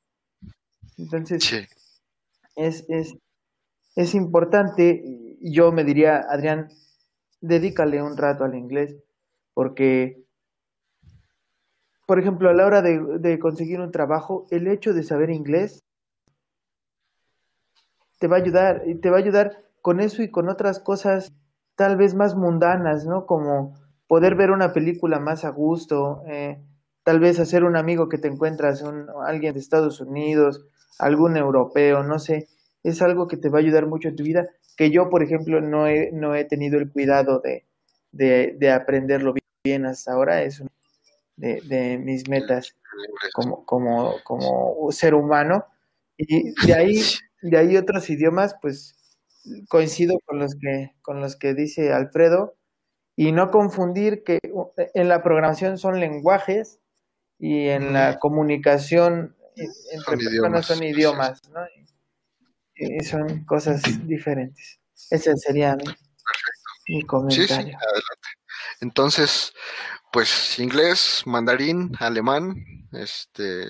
Entonces, 0.96 1.68
es, 2.56 2.84
es, 2.88 3.14
es 3.96 4.14
importante, 4.14 5.36
yo 5.40 5.72
me 5.72 5.84
diría, 5.84 6.24
Adrián, 6.28 6.68
dedícale 7.40 8.02
un 8.02 8.16
rato 8.16 8.44
al 8.44 8.54
inglés, 8.54 8.96
porque 9.54 10.24
por 12.08 12.18
ejemplo, 12.18 12.48
a 12.48 12.54
la 12.54 12.64
hora 12.64 12.80
de, 12.80 13.38
conseguir 13.38 13.80
un 13.80 13.92
trabajo, 13.92 14.46
el 14.50 14.66
hecho 14.66 14.94
de 14.94 15.02
saber 15.02 15.28
inglés 15.28 15.84
te 18.18 18.28
va 18.28 18.38
a 18.38 18.40
ayudar, 18.40 18.82
y 18.86 18.94
te 18.94 19.10
va 19.10 19.18
a 19.18 19.20
ayudar 19.20 19.62
con 19.82 20.00
eso 20.00 20.22
y 20.22 20.30
con 20.30 20.48
otras 20.48 20.80
cosas 20.80 21.34
tal 21.76 21.98
vez 21.98 22.14
más 22.14 22.34
mundanas, 22.34 23.04
¿no? 23.04 23.26
Como 23.26 23.74
poder 24.06 24.36
ver 24.36 24.52
una 24.52 24.72
película 24.72 25.20
más 25.20 25.44
a 25.44 25.50
gusto, 25.50 26.22
eh, 26.26 26.58
tal 27.02 27.20
vez 27.20 27.38
hacer 27.40 27.62
un 27.62 27.76
amigo 27.76 28.08
que 28.08 28.16
te 28.16 28.28
encuentras, 28.28 28.80
un, 28.80 29.10
alguien 29.26 29.52
de 29.52 29.60
Estados 29.60 30.00
Unidos, 30.00 30.64
algún 30.98 31.36
europeo, 31.36 32.04
no 32.04 32.18
sé, 32.18 32.48
es 32.84 33.02
algo 33.02 33.28
que 33.28 33.36
te 33.36 33.50
va 33.50 33.58
a 33.58 33.60
ayudar 33.60 33.86
mucho 33.86 34.08
en 34.08 34.16
tu 34.16 34.22
vida, 34.22 34.48
que 34.78 34.90
yo, 34.90 35.10
por 35.10 35.22
ejemplo, 35.22 35.60
no 35.60 35.86
he, 35.86 36.10
no 36.12 36.34
he 36.34 36.46
tenido 36.46 36.78
el 36.78 36.90
cuidado 36.90 37.40
de, 37.40 37.66
de, 38.12 38.56
de 38.58 38.70
aprenderlo 38.72 39.34
bien 39.62 39.84
hasta 39.84 40.14
ahora, 40.14 40.42
es 40.42 40.58
un 40.60 40.70
de, 41.38 41.98
mis 41.98 42.28
metas 42.28 42.76
como, 43.32 43.64
como, 43.64 44.14
como 44.24 44.90
ser 44.92 45.14
humano. 45.14 45.64
Y 46.16 46.52
de 46.66 46.74
ahí, 46.74 47.02
de 47.42 47.56
ahí 47.56 47.76
otros 47.76 48.10
idiomas, 48.10 48.56
pues 48.60 48.96
coincido 49.68 50.18
con 50.26 50.38
los 50.38 50.54
que, 50.56 50.92
con 51.02 51.20
los 51.20 51.36
que 51.36 51.54
dice 51.54 51.92
Alfredo, 51.92 52.56
y 53.16 53.32
no 53.32 53.50
confundir 53.50 54.22
que 54.24 54.38
en 54.94 55.08
la 55.08 55.22
programación 55.22 55.78
son 55.78 55.98
lenguajes 55.98 56.80
y 57.38 57.68
en 57.68 57.92
la 57.92 58.18
comunicación 58.18 59.36
entre 59.56 60.16
personas 60.16 60.66
son 60.66 60.82
idiomas, 60.82 61.40
eh, 62.76 63.02
son 63.02 63.44
cosas 63.44 63.82
diferentes. 64.06 64.80
Ese 65.10 65.36
sería 65.36 65.76
mi, 65.76 65.84
mi 66.88 67.02
comentario. 67.02 67.46
Sí, 67.46 67.54
sí, 67.54 67.60
adelante. 67.60 68.28
Entonces, 68.80 69.52
pues 70.18 70.58
inglés, 70.58 71.22
mandarín, 71.26 71.92
alemán, 72.00 72.64
este, 72.90 73.66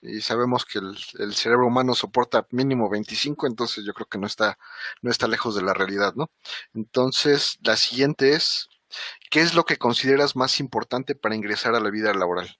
y 0.00 0.20
sabemos 0.20 0.64
que 0.64 0.80
el, 0.80 1.32
cerebro 1.32 1.68
humano 1.68 1.94
soporta 1.94 2.44
mínimo 2.50 2.90
25, 2.90 3.46
entonces 3.46 3.84
yo 3.84 3.94
creo 3.94 4.08
que 4.08 4.18
no 4.18 4.26
está, 4.26 4.58
no 5.00 5.12
está 5.12 5.28
lejos 5.28 5.54
de 5.54 5.62
la 5.62 5.74
realidad, 5.74 6.14
¿no? 6.16 6.28
Entonces, 6.74 7.56
la 7.62 7.76
siguiente 7.76 8.32
es, 8.32 8.68
¿qué 9.30 9.42
es 9.42 9.54
lo 9.54 9.64
que 9.64 9.76
consideras 9.76 10.34
más 10.34 10.58
importante 10.58 11.14
para 11.14 11.36
ingresar 11.36 11.76
a 11.76 11.80
la 11.80 11.90
vida 11.90 12.12
laboral? 12.14 12.58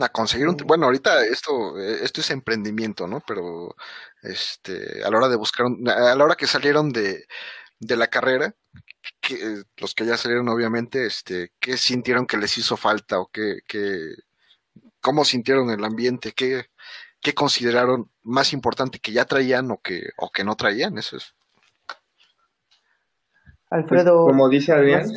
A 0.00 0.10
conseguir 0.10 0.46
un, 0.46 0.56
bueno, 0.58 0.84
ahorita 0.86 1.24
esto, 1.24 1.78
esto 1.78 2.20
es 2.20 2.30
emprendimiento, 2.30 3.08
¿no? 3.08 3.20
Pero, 3.26 3.74
este, 4.22 5.02
a 5.04 5.10
la 5.10 5.16
hora 5.16 5.28
de 5.28 5.36
buscar, 5.36 5.66
a 5.86 6.14
la 6.14 6.24
hora 6.24 6.36
que 6.36 6.46
salieron 6.46 6.90
de, 6.90 7.24
de 7.80 7.96
la 7.96 8.08
carrera, 8.08 8.54
que, 9.20 9.62
los 9.76 9.94
que 9.94 10.06
ya 10.06 10.16
salieron 10.16 10.48
obviamente, 10.48 11.06
este, 11.06 11.52
¿qué 11.60 11.76
sintieron 11.76 12.26
que 12.26 12.36
les 12.36 12.56
hizo 12.58 12.76
falta 12.76 13.20
o 13.20 13.28
qué, 13.28 13.60
qué 13.66 14.14
cómo 15.00 15.24
sintieron 15.24 15.70
el 15.70 15.84
ambiente? 15.84 16.32
¿Qué, 16.32 16.66
qué 17.20 17.34
consideraron 17.34 18.10
más 18.22 18.52
importante 18.52 18.98
que 18.98 19.12
ya 19.12 19.24
traían 19.24 19.70
o 19.70 19.80
que, 19.80 20.10
o 20.16 20.30
que 20.30 20.44
no 20.44 20.56
traían? 20.56 20.98
Eso 20.98 21.16
es. 21.16 21.34
Alfredo. 23.70 24.24
Pues, 24.24 24.32
como 24.32 24.48
dice 24.48 24.72
Adrián, 24.72 25.10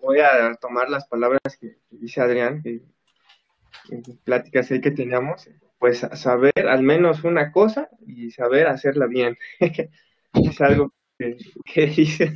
voy 0.00 0.20
a 0.20 0.54
tomar 0.56 0.90
las 0.90 1.06
palabras 1.06 1.56
que 1.60 1.78
dice 1.90 2.20
Adrián 2.20 2.62
en 2.64 4.02
pláticas 4.24 4.70
ahí 4.70 4.80
que 4.80 4.90
teníamos, 4.90 5.48
pues 5.78 6.06
saber 6.14 6.68
al 6.68 6.82
menos 6.82 7.24
una 7.24 7.52
cosa 7.52 7.88
y 8.06 8.30
saber 8.30 8.66
hacerla 8.66 9.06
bien. 9.06 9.36
es 10.50 10.60
algo 10.60 10.92
que, 11.18 11.86
dice 11.86 12.34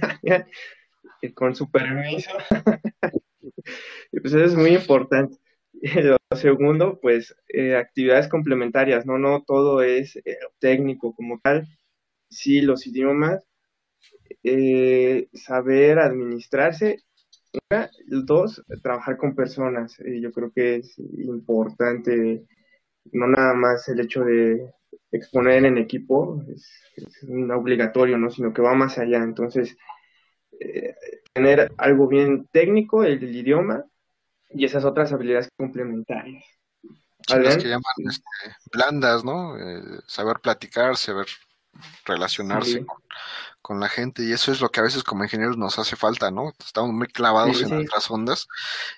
que 1.20 1.35
con 1.35 1.55
su 1.55 1.70
permiso. 1.70 2.31
pues 4.10 4.24
eso 4.24 4.44
es 4.44 4.55
muy 4.55 4.74
importante. 4.74 5.39
Lo 6.02 6.36
segundo, 6.36 6.98
pues 7.01 7.35
eh, 7.48 7.77
actividades 7.77 8.28
complementarias, 8.28 9.06
¿no? 9.06 9.18
No 9.18 9.43
todo 9.47 9.82
es 9.82 10.16
eh, 10.16 10.39
técnico 10.59 11.14
como 11.14 11.40
tal. 11.40 11.66
Sí, 12.28 12.60
los 12.60 12.86
idiomas, 12.86 13.44
eh, 14.43 15.28
saber 15.35 15.98
administrarse. 15.98 17.02
Una, 17.70 17.90
dos, 18.06 18.62
trabajar 18.82 19.16
con 19.16 19.35
personas. 19.35 19.97
yo 20.20 20.32
creo 20.32 20.52
que 20.52 20.77
es 20.77 20.98
importante, 20.98 22.44
no 23.12 23.27
nada 23.28 23.55
más 23.55 23.89
el 23.89 24.01
hecho 24.01 24.24
de 24.24 24.73
exponer 25.11 25.65
en 25.65 25.78
equipo 25.78 26.43
es, 26.49 26.69
un 27.23 27.51
obligatorio, 27.51 28.19
¿no? 28.19 28.31
Sino 28.31 28.53
que 28.53 28.62
va 28.62 28.74
más 28.74 28.99
allá. 28.99 29.23
Entonces, 29.23 29.77
eh, 30.61 30.95
tener 31.33 31.73
algo 31.77 32.09
bien 32.09 32.47
técnico, 32.51 33.05
el, 33.05 33.23
idioma, 33.23 33.85
y 34.51 34.65
esas 34.65 34.85
otras 34.85 35.12
habilidades 35.12 35.49
complementarias. 35.57 36.45
las 37.28 37.57
que 37.57 37.69
llaman 37.69 37.83
este, 38.09 38.57
blandas, 38.73 39.24
¿no? 39.24 39.59
Eh, 39.59 39.83
saber 40.07 40.39
platicar, 40.41 40.97
saber 40.97 41.27
relacionarse 42.05 42.87
con, 42.87 43.03
la 43.74 43.88
gente 43.88 44.22
y 44.22 44.32
eso 44.32 44.52
es 44.52 44.60
lo 44.60 44.68
que 44.70 44.80
a 44.80 44.84
veces 44.84 45.02
como 45.02 45.24
ingenieros 45.24 45.56
nos 45.59 45.78
hace 45.78 45.97
falta, 45.97 46.30
¿no? 46.30 46.52
Estamos 46.64 46.93
muy 46.93 47.09
clavados 47.09 47.60
en 47.62 47.76
otras 47.76 48.10
ondas 48.10 48.47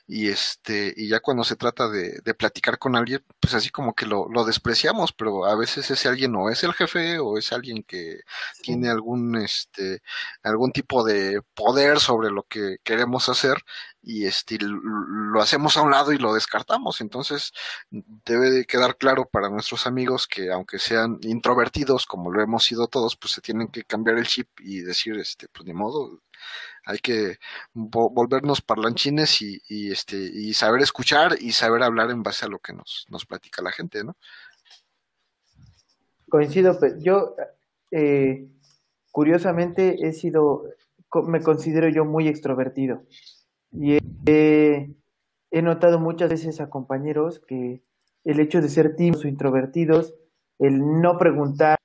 y 0.06 0.28
este 0.28 0.92
y 0.96 1.08
ya 1.08 1.20
cuando 1.20 1.44
se 1.44 1.56
trata 1.56 1.88
de, 1.88 2.20
de 2.22 2.34
platicar 2.34 2.78
con 2.78 2.94
alguien, 2.94 3.24
pues 3.40 3.54
así 3.54 3.70
como 3.70 3.94
que 3.94 4.06
lo, 4.06 4.28
lo, 4.28 4.44
despreciamos, 4.44 5.12
pero 5.12 5.46
a 5.46 5.56
veces 5.56 5.90
ese 5.90 6.08
alguien 6.08 6.34
o 6.36 6.50
es 6.50 6.62
el 6.64 6.74
jefe 6.74 7.18
o 7.18 7.38
es 7.38 7.52
alguien 7.52 7.82
que 7.82 8.20
tiene 8.62 8.90
algún 8.90 9.36
este 9.36 10.02
algún 10.42 10.72
tipo 10.72 11.04
de 11.04 11.40
poder 11.54 12.00
sobre 12.00 12.30
lo 12.30 12.42
que 12.42 12.76
queremos 12.84 13.28
hacer 13.28 13.64
y 14.02 14.26
este, 14.26 14.58
lo 14.60 15.40
hacemos 15.42 15.76
a 15.76 15.82
un 15.82 15.90
lado 15.90 16.12
y 16.12 16.18
lo 16.18 16.32
descartamos. 16.32 17.02
Entonces, 17.02 17.52
debe 17.90 18.50
de 18.50 18.64
quedar 18.64 18.96
claro 18.96 19.28
para 19.30 19.50
nuestros 19.50 19.86
amigos 19.86 20.26
que 20.26 20.50
aunque 20.50 20.78
sean 20.78 21.18
introvertidos, 21.22 22.06
como 22.06 22.30
lo 22.32 22.42
hemos 22.42 22.64
sido 22.64 22.86
todos, 22.86 23.16
pues 23.16 23.34
se 23.34 23.42
tienen 23.42 23.68
que 23.68 23.84
cambiar 23.84 24.16
el 24.16 24.26
chip 24.26 24.48
y 24.60 24.80
decir, 24.80 25.16
este, 25.18 25.48
pues 25.48 25.66
ni 25.66 25.74
modo, 25.74 26.20
hay 26.84 26.98
que 26.98 27.38
volvernos 27.72 28.60
parlanchines 28.60 29.42
y, 29.42 29.60
y, 29.68 29.92
este, 29.92 30.16
y 30.16 30.54
saber 30.54 30.82
escuchar 30.82 31.36
y 31.40 31.52
saber 31.52 31.82
hablar 31.82 32.10
en 32.10 32.22
base 32.22 32.46
a 32.46 32.48
lo 32.48 32.58
que 32.58 32.72
nos, 32.72 33.06
nos 33.10 33.26
platica 33.26 33.62
la 33.62 33.72
gente, 33.72 34.04
¿no? 34.04 34.16
Coincido, 36.28 36.78
pues, 36.78 36.94
yo 37.02 37.34
eh, 37.90 38.48
curiosamente 39.10 40.06
he 40.06 40.12
sido, 40.12 40.64
me 41.26 41.40
considero 41.40 41.88
yo 41.88 42.04
muy 42.04 42.28
extrovertido. 42.28 43.02
Y 43.72 43.98
he, 44.26 44.94
notado 45.62 45.98
muchas 45.98 46.30
veces 46.30 46.60
a 46.60 46.70
compañeros 46.70 47.40
que 47.46 47.82
el 48.24 48.40
hecho 48.40 48.60
de 48.60 48.68
ser 48.68 48.94
tímidos 48.94 49.24
o 49.24 49.28
introvertidos, 49.28 50.14
el 50.58 51.00
no 51.00 51.18
preguntar, 51.18 51.77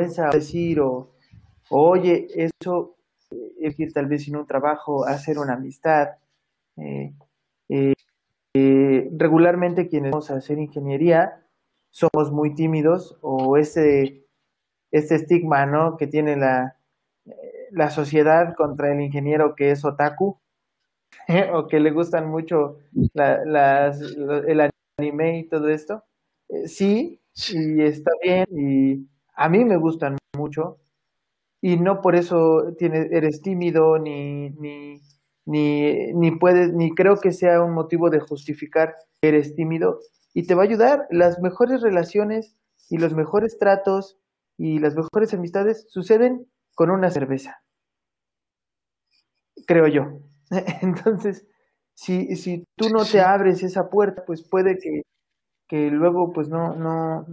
decir 0.00 0.80
o, 0.80 1.10
oye, 1.70 2.26
eso 2.34 2.96
es 3.58 3.78
ir 3.80 3.92
tal 3.92 4.06
vez 4.06 4.24
sin 4.24 4.36
un 4.36 4.46
trabajo, 4.46 5.04
hacer 5.04 5.38
una 5.38 5.54
amistad. 5.54 6.08
Eh, 6.76 7.12
eh, 7.68 7.94
eh, 8.54 9.10
regularmente 9.16 9.88
quienes 9.88 10.12
vamos 10.12 10.30
a 10.30 10.36
hacer 10.36 10.58
ingeniería 10.58 11.42
somos 11.90 12.30
muy 12.30 12.54
tímidos 12.54 13.18
o 13.22 13.56
ese 13.56 14.26
este 14.90 15.14
estigma 15.16 15.66
¿no? 15.66 15.96
que 15.96 16.06
tiene 16.06 16.36
la, 16.36 16.76
la 17.70 17.90
sociedad 17.90 18.54
contra 18.54 18.92
el 18.92 19.00
ingeniero 19.00 19.54
que 19.56 19.70
es 19.70 19.84
otaku 19.84 20.38
o 21.54 21.66
que 21.66 21.80
le 21.80 21.90
gustan 21.90 22.28
mucho 22.28 22.78
las, 23.14 24.00
el 24.00 24.70
anime 24.98 25.40
y 25.40 25.48
todo 25.48 25.68
esto. 25.68 26.04
Sí, 26.66 27.20
y 27.52 27.82
está 27.82 28.12
bien, 28.22 28.46
y 28.52 29.08
a 29.36 29.48
mí 29.48 29.64
me 29.64 29.76
gustan 29.76 30.16
mucho, 30.36 30.78
y 31.60 31.76
no 31.76 32.00
por 32.00 32.16
eso 32.16 32.74
tienes, 32.78 33.10
eres 33.12 33.42
tímido, 33.42 33.98
ni, 33.98 34.50
ni, 34.50 35.00
ni, 35.46 36.12
ni 36.12 36.30
puedes, 36.32 36.72
ni 36.72 36.94
creo 36.94 37.16
que 37.18 37.32
sea 37.32 37.62
un 37.62 37.72
motivo 37.72 38.10
de 38.10 38.20
justificar 38.20 38.96
que 39.20 39.28
eres 39.28 39.54
tímido, 39.54 40.00
y 40.34 40.46
te 40.46 40.54
va 40.54 40.62
a 40.62 40.66
ayudar. 40.66 41.06
Las 41.10 41.40
mejores 41.40 41.80
relaciones 41.82 42.56
y 42.90 42.98
los 42.98 43.14
mejores 43.14 43.58
tratos 43.58 44.18
y 44.58 44.78
las 44.78 44.94
mejores 44.94 45.32
amistades 45.34 45.86
suceden 45.88 46.46
con 46.74 46.90
una 46.90 47.10
cerveza. 47.10 47.62
Creo 49.66 49.86
yo. 49.88 50.20
Entonces, 50.82 51.46
si, 51.94 52.36
si 52.36 52.64
tú 52.76 52.90
no 52.90 53.04
te 53.04 53.20
abres 53.20 53.62
esa 53.62 53.88
puerta, 53.88 54.24
pues 54.26 54.42
puede 54.46 54.78
que, 54.78 55.02
que 55.68 55.90
luego 55.90 56.32
pues 56.32 56.48
no, 56.48 56.76
no, 56.76 57.26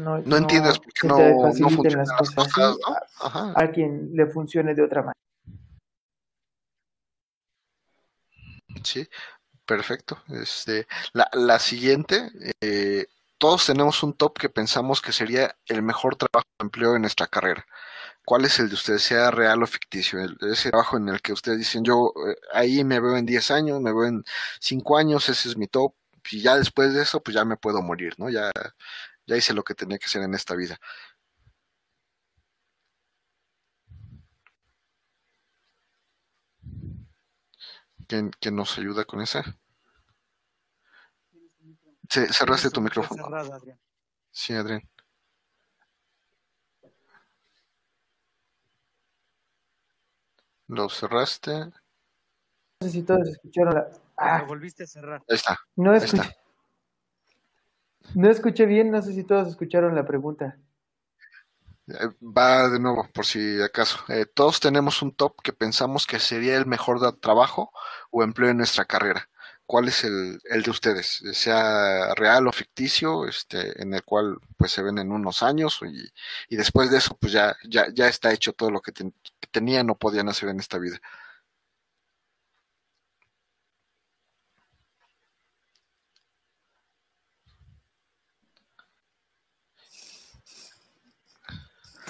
no, 0.00 0.18
no 0.18 0.36
entiendes 0.36 0.78
por 0.78 0.92
qué 0.92 1.08
no, 1.08 1.18
no 1.18 1.70
funcionan 1.70 2.06
las 2.06 2.30
cosas, 2.30 2.76
¿no? 2.80 3.52
A, 3.54 3.68
quien 3.68 4.10
le 4.14 4.26
funcione 4.26 4.74
de 4.74 4.82
otra 4.82 5.02
manera. 5.02 5.14
Sí, 8.82 9.06
perfecto. 9.66 10.22
Este, 10.28 10.86
la, 11.12 11.28
la 11.32 11.58
siguiente, 11.58 12.30
eh, 12.60 13.06
todos 13.38 13.66
tenemos 13.66 14.02
un 14.02 14.14
top 14.14 14.38
que 14.38 14.48
pensamos 14.48 15.00
que 15.00 15.12
sería 15.12 15.56
el 15.66 15.82
mejor 15.82 16.16
trabajo 16.16 16.48
de 16.58 16.64
empleo 16.64 16.94
en 16.94 17.02
nuestra 17.02 17.26
carrera. 17.26 17.66
¿Cuál 18.24 18.44
es 18.44 18.58
el 18.60 18.68
de 18.68 18.74
ustedes, 18.74 19.02
sea 19.02 19.30
real 19.30 19.62
o 19.62 19.66
ficticio? 19.66 20.20
ese 20.52 20.70
trabajo 20.70 20.96
en 20.96 21.08
el 21.08 21.20
que 21.20 21.32
ustedes 21.32 21.58
dicen, 21.58 21.84
yo 21.84 22.12
eh, 22.28 22.36
ahí 22.52 22.84
me 22.84 23.00
veo 23.00 23.16
en 23.16 23.26
10 23.26 23.50
años, 23.50 23.80
me 23.80 23.92
veo 23.92 24.06
en 24.06 24.24
5 24.60 24.96
años, 24.96 25.28
ese 25.28 25.48
es 25.48 25.56
mi 25.56 25.66
top, 25.66 25.94
y 26.30 26.42
ya 26.42 26.56
después 26.56 26.94
de 26.94 27.02
eso, 27.02 27.22
pues 27.22 27.34
ya 27.34 27.44
me 27.44 27.56
puedo 27.56 27.82
morir, 27.82 28.14
¿no? 28.18 28.28
Ya, 28.30 28.50
ya 29.30 29.36
hice 29.36 29.54
lo 29.54 29.62
que 29.62 29.76
tenía 29.76 29.96
que 29.96 30.06
hacer 30.06 30.22
en 30.22 30.34
esta 30.34 30.56
vida. 30.56 30.76
¿Quién, 38.08 38.32
quién 38.40 38.56
nos 38.56 38.76
ayuda 38.76 39.04
con 39.04 39.20
esa? 39.20 39.44
cerraste 42.08 42.70
tu 42.70 42.80
micrófono. 42.80 43.24
Sí, 44.32 44.52
Adrián. 44.52 44.82
Lo 50.66 50.88
cerraste. 50.88 51.52
No 51.52 51.72
sé 52.80 52.90
si 52.90 53.02
todos 53.04 53.28
escucharon 53.28 53.74
la. 53.74 53.88
Ah, 54.16 54.42
volviste 54.42 54.82
a 54.82 54.86
cerrar. 54.88 55.22
Ahí 55.28 55.36
está. 55.36 55.56
No 55.76 55.94
escuché. 55.94 56.39
No 58.14 58.30
escuché 58.30 58.66
bien, 58.66 58.90
no 58.90 59.00
sé 59.02 59.12
si 59.12 59.24
todos 59.24 59.48
escucharon 59.48 59.94
la 59.94 60.06
pregunta. 60.06 60.58
Eh, 61.88 62.08
va 62.22 62.68
de 62.68 62.78
nuevo, 62.78 63.08
por 63.12 63.26
si 63.26 63.60
acaso. 63.62 63.98
Eh, 64.08 64.26
todos 64.26 64.60
tenemos 64.60 65.02
un 65.02 65.12
top 65.14 65.40
que 65.42 65.52
pensamos 65.52 66.06
que 66.06 66.18
sería 66.18 66.56
el 66.56 66.66
mejor 66.66 67.18
trabajo 67.20 67.72
o 68.10 68.22
empleo 68.22 68.50
en 68.50 68.58
nuestra 68.58 68.84
carrera. 68.84 69.28
¿Cuál 69.66 69.88
es 69.88 70.04
el, 70.04 70.40
el, 70.50 70.62
de 70.62 70.70
ustedes? 70.70 71.22
Sea 71.32 72.14
real 72.16 72.48
o 72.48 72.52
ficticio, 72.52 73.26
este, 73.26 73.80
en 73.80 73.94
el 73.94 74.02
cual 74.02 74.38
pues 74.56 74.72
se 74.72 74.82
ven 74.82 74.98
en 74.98 75.12
unos 75.12 75.42
años 75.44 75.78
y, 75.82 76.12
y 76.52 76.56
después 76.56 76.90
de 76.90 76.98
eso 76.98 77.16
pues 77.20 77.32
ya, 77.32 77.54
ya, 77.68 77.86
ya 77.92 78.08
está 78.08 78.32
hecho 78.32 78.52
todo 78.52 78.70
lo 78.72 78.80
que, 78.80 78.92
que 78.92 79.12
tenían 79.52 79.88
o 79.90 79.96
podían 79.96 80.28
hacer 80.28 80.48
en 80.48 80.58
esta 80.58 80.78
vida. 80.78 80.98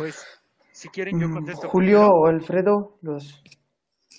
Pues, 0.01 0.27
si 0.73 0.89
quieren, 0.89 1.21
yo 1.21 1.29
mm, 1.29 1.35
contesto. 1.35 1.69
Julio 1.69 2.09
o 2.09 2.27
Alfredo, 2.27 2.99
los 3.03 3.43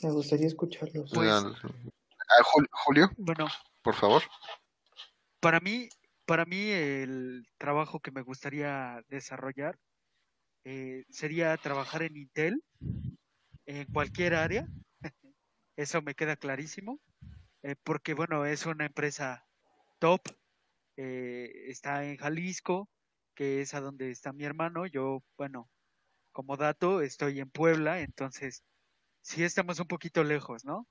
me 0.03 0.12
gustaría 0.12 0.45
escucharlos. 0.45 1.10
Pues, 1.12 1.44
Julio, 2.86 3.10
bueno, 3.18 3.48
por 3.82 3.95
favor. 3.95 4.22
Para 5.40 5.60
mí, 5.60 5.90
para 6.28 6.45
mí 6.45 6.70
el 6.70 7.48
trabajo 7.58 7.99
que 7.99 8.12
me 8.12 8.22
gustaría 8.22 9.02
desarrollar 9.08 9.80
eh, 10.66 11.03
sería 11.10 11.58
trabajar 11.58 12.03
en 12.03 12.16
Intel, 12.16 12.64
en 13.66 13.91
cualquier 13.91 14.36
área. 14.36 14.68
Eso 15.78 16.03
me 16.03 16.14
queda 16.14 16.36
clarísimo, 16.36 16.99
eh, 17.64 17.76
porque 17.84 18.14
bueno, 18.14 18.45
es 18.45 18.68
una 18.68 18.86
empresa 18.86 19.48
top, 19.98 20.22
eh, 20.98 21.49
está 21.70 22.06
en 22.06 22.18
Jalisco, 22.18 22.88
es 23.41 23.73
a 23.73 23.81
donde 23.81 24.11
está 24.11 24.34
mi 24.34 24.43
hermano. 24.43 24.85
Yo, 24.85 25.23
bueno, 25.38 25.69
como 26.31 26.57
dato, 26.57 27.01
estoy 27.01 27.39
en 27.39 27.49
Puebla, 27.49 28.01
entonces 28.01 28.63
sí 29.22 29.43
estamos 29.43 29.80
un 29.80 29.88
poquito 29.88 30.23
lejos, 30.23 30.65
¿no? 30.65 30.88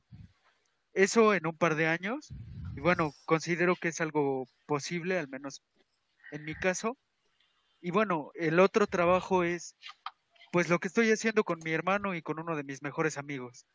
Eso 0.92 1.34
en 1.34 1.46
un 1.46 1.56
par 1.56 1.76
de 1.76 1.86
años, 1.86 2.32
y 2.76 2.80
bueno, 2.80 3.12
considero 3.24 3.76
que 3.76 3.88
es 3.88 4.00
algo 4.00 4.46
posible, 4.66 5.18
al 5.18 5.28
menos 5.28 5.62
en 6.32 6.44
mi 6.44 6.54
caso. 6.54 6.98
Y 7.80 7.90
bueno, 7.92 8.30
el 8.34 8.60
otro 8.60 8.86
trabajo 8.86 9.44
es, 9.44 9.76
pues 10.52 10.68
lo 10.68 10.78
que 10.80 10.88
estoy 10.88 11.10
haciendo 11.12 11.44
con 11.44 11.60
mi 11.64 11.70
hermano 11.72 12.14
y 12.14 12.22
con 12.22 12.40
uno 12.40 12.56
de 12.56 12.64
mis 12.64 12.82
mejores 12.82 13.16
amigos, 13.16 13.66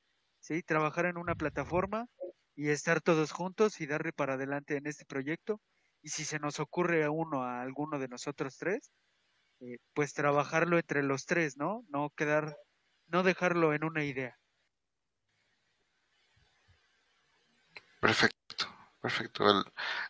¿sí? 0.41 0.61
Trabajar 0.64 1.06
en 1.06 1.18
una 1.18 1.35
plataforma 1.35 2.07
y 2.56 2.69
estar 2.69 3.02
todos 3.02 3.31
juntos 3.31 3.81
y 3.81 3.88
darle 3.88 4.11
para 4.14 4.34
adelante 4.34 4.77
en 4.77 4.88
este 4.88 5.06
proyecto 5.06 5.61
y 6.06 6.10
si 6.10 6.23
se 6.23 6.38
nos 6.38 6.60
ocurre 6.60 7.03
a 7.03 7.10
uno, 7.10 7.41
a 7.41 7.64
alguno 7.64 7.98
de 7.98 8.07
nosotros 8.07 8.56
tres, 8.60 8.91
eh, 9.60 9.80
pues 9.95 10.14
trabajarlo 10.14 10.77
entre 10.77 11.02
los 11.02 11.26
tres, 11.26 11.57
¿no? 11.57 11.84
No 11.90 12.11
quedar, 12.11 12.56
no 13.07 13.23
dejarlo 13.23 13.73
en 13.73 13.84
una 13.84 14.03
idea. 14.03 14.38
Perfecto, 17.99 18.68
perfecto. 19.02 19.45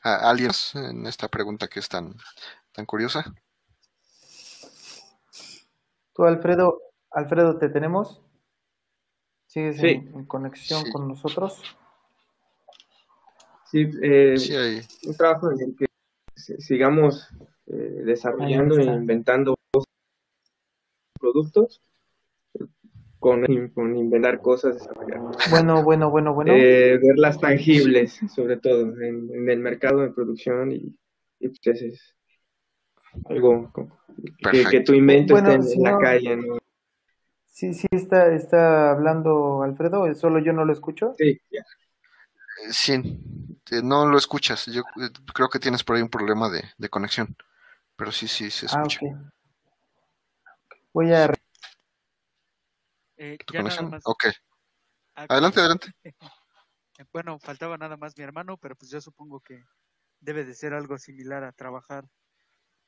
¿Alguien 0.01 0.51
en 0.73 1.07
esta 1.07 1.30
pregunta 1.30 1.69
que 1.69 1.80
es 1.80 1.88
tan, 1.88 2.13
tan 2.73 2.85
curiosa? 2.85 3.34
Tú, 6.13 6.26
Alfredo, 6.26 6.81
Alfredo, 7.09 7.57
¿te 7.57 7.69
tenemos? 7.69 8.22
¿Sigues 9.45 9.80
en, 9.81 10.26
conexión 10.26 10.91
con 10.91 11.07
nosotros? 11.07 11.61
Sí, 13.76 13.91
eh, 14.02 14.81
un 15.06 15.18
trabajo 15.18 15.52
en 15.52 15.60
el 15.60 15.76
que 15.76 15.85
sigamos 16.34 17.27
eh, 17.68 18.03
desarrollando 18.06 18.77
e 18.77 18.85
inventando 18.85 19.60
productos 21.19 21.81
con, 23.19 23.45
con, 23.73 23.97
inventar 23.97 24.39
cosas, 24.41 24.76
desarrollar. 24.76 25.19
Bueno, 25.49 25.84
bueno, 25.84 26.10
bueno, 26.10 26.34
bueno. 26.34 26.53
Eh, 26.56 26.97
verlas 27.03 27.38
tangibles, 27.38 28.18
sobre 28.34 28.56
todo, 28.56 28.97
en, 29.02 29.49
el 29.49 29.60
mercado 29.60 30.03
de 30.03 30.11
producción 30.11 30.72
y, 30.72 30.97
y 31.41 31.49
pues 31.49 31.81
es 31.81 32.15
algo 33.26 33.73
que, 34.53 34.64
que, 34.72 34.80
tu 34.81 34.93
invento 34.93 35.38
esté 35.38 35.53
en, 35.53 35.84
la 35.84 35.97
calle. 35.97 36.39
Sí, 37.47 37.73
sí, 37.73 37.88
está, 37.91 38.34
está 38.34 38.91
hablando 38.91 39.64
Alfredo, 39.64 40.15
solo 40.15 40.39
yo 40.39 40.53
no 40.53 40.64
lo 40.64 40.72
escucho. 40.72 41.14
Sí, 41.18 41.41
Sí, 42.69 43.19
no 43.83 44.05
lo 44.05 44.17
escuchas. 44.17 44.65
Yo 44.67 44.81
eh, 45.01 45.09
creo 45.33 45.49
que 45.49 45.59
tienes 45.59 45.83
por 45.83 45.95
ahí 45.95 46.01
un 46.01 46.09
problema 46.09 46.49
de, 46.49 46.63
de 46.77 46.89
conexión. 46.89 47.35
Pero 47.95 48.11
sí, 48.11 48.27
sí, 48.27 48.51
se 48.51 48.65
ah, 48.65 48.69
escucha. 48.69 48.99
Voy 50.93 51.13
a... 51.13 51.31
Eh, 53.17 53.37
Ok. 54.03 54.25
Ah, 55.15 55.25
adelante, 55.29 55.59
adelante. 55.59 55.93
bueno, 57.13 57.39
faltaba 57.39 57.77
nada 57.77 57.95
más 57.95 58.17
mi 58.17 58.23
hermano, 58.23 58.57
pero 58.57 58.75
pues 58.75 58.91
yo 58.91 58.99
supongo 58.99 59.39
que 59.39 59.63
debe 60.19 60.43
de 60.43 60.53
ser 60.53 60.73
algo 60.73 60.97
similar 60.97 61.43
a 61.43 61.53
trabajar 61.53 62.05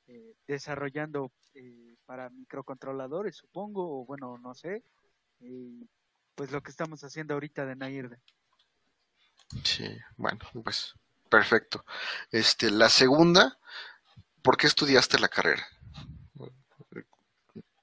eh, 0.08 0.36
desarrollando 0.48 1.32
eh, 1.54 1.96
para 2.06 2.30
microcontroladores, 2.30 3.38
supongo, 3.38 4.02
o 4.02 4.06
bueno, 4.06 4.38
no 4.38 4.54
sé. 4.54 4.84
pues 6.36 6.52
lo 6.52 6.62
que 6.62 6.72
estamos 6.72 7.04
haciendo 7.04 7.34
ahorita 7.34 7.66
de 7.66 7.76
Nairde. 7.76 8.20
Sí, 9.64 9.88
bueno, 10.18 10.40
pues 10.64 10.94
perfecto. 11.30 11.86
Este, 12.32 12.72
la 12.72 12.90
segunda, 12.90 13.58
¿por 14.42 14.58
qué 14.58 14.68
estudiaste 14.68 15.20
la 15.20 15.30
carrera? 15.30 15.66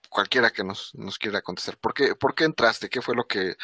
Cualquiera 0.09 0.51
que 0.51 0.65
nos, 0.65 0.93
quiera 1.19 1.43
contestar. 1.43 1.77
¿Por 1.79 1.95
qué, 1.95 2.15
¿Por 2.15 2.35
qué 2.35 2.45
entraste? 2.45 2.89
¿Qué 2.89 3.03
fue 3.03 3.17
lo 3.17 3.27
que 3.27 3.57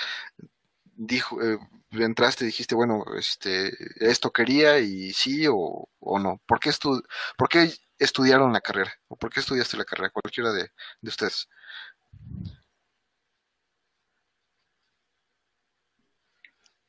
dijo? 0.96 1.40
Eh, 1.42 1.58
entraste 1.92 2.44
y 2.44 2.48
dijiste, 2.48 2.74
bueno, 2.74 3.04
este, 3.16 3.72
esto 3.96 4.32
quería 4.32 4.78
y 4.78 5.12
sí 5.12 5.46
o, 5.48 5.88
o 6.00 6.18
no. 6.18 6.40
¿Por 6.46 6.60
qué, 6.60 6.70
estu 6.70 7.02
¿Por 7.36 7.48
qué 7.48 7.72
estudiaron 7.98 8.52
la 8.52 8.60
carrera? 8.60 8.92
¿O 9.08 9.16
por 9.16 9.30
qué 9.30 9.40
estudiaste 9.40 9.76
la 9.76 9.84
carrera? 9.84 10.10
Cualquiera 10.10 10.52
de, 10.52 10.70
de 11.00 11.08
ustedes. 11.08 11.48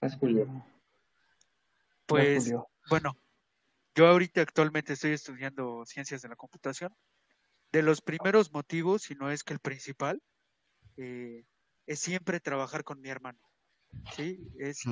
Es 0.02 0.16
Julio. 0.16 0.48
Pues, 2.12 2.54
bueno, 2.90 3.14
yo 3.96 4.08
ahorita 4.08 4.42
actualmente 4.42 4.94
estoy 4.94 5.12
estudiando 5.12 5.86
ciencias 5.86 6.22
de 6.22 6.30
la 6.30 6.36
computación. 6.36 6.94
De 7.72 7.82
los 7.82 8.02
primeros 8.02 8.52
motivos, 8.52 9.04
si 9.04 9.16
no 9.16 9.32
es 9.32 9.44
que 9.44 9.54
el 9.54 9.60
principal, 9.60 10.22
eh, 10.98 11.46
es 11.86 12.00
siempre 12.00 12.42
trabajar 12.42 12.84
con 12.84 13.00
mi 13.00 13.10
hermano. 13.10 13.40
¿sí? 14.10 14.52
Es, 14.60 14.84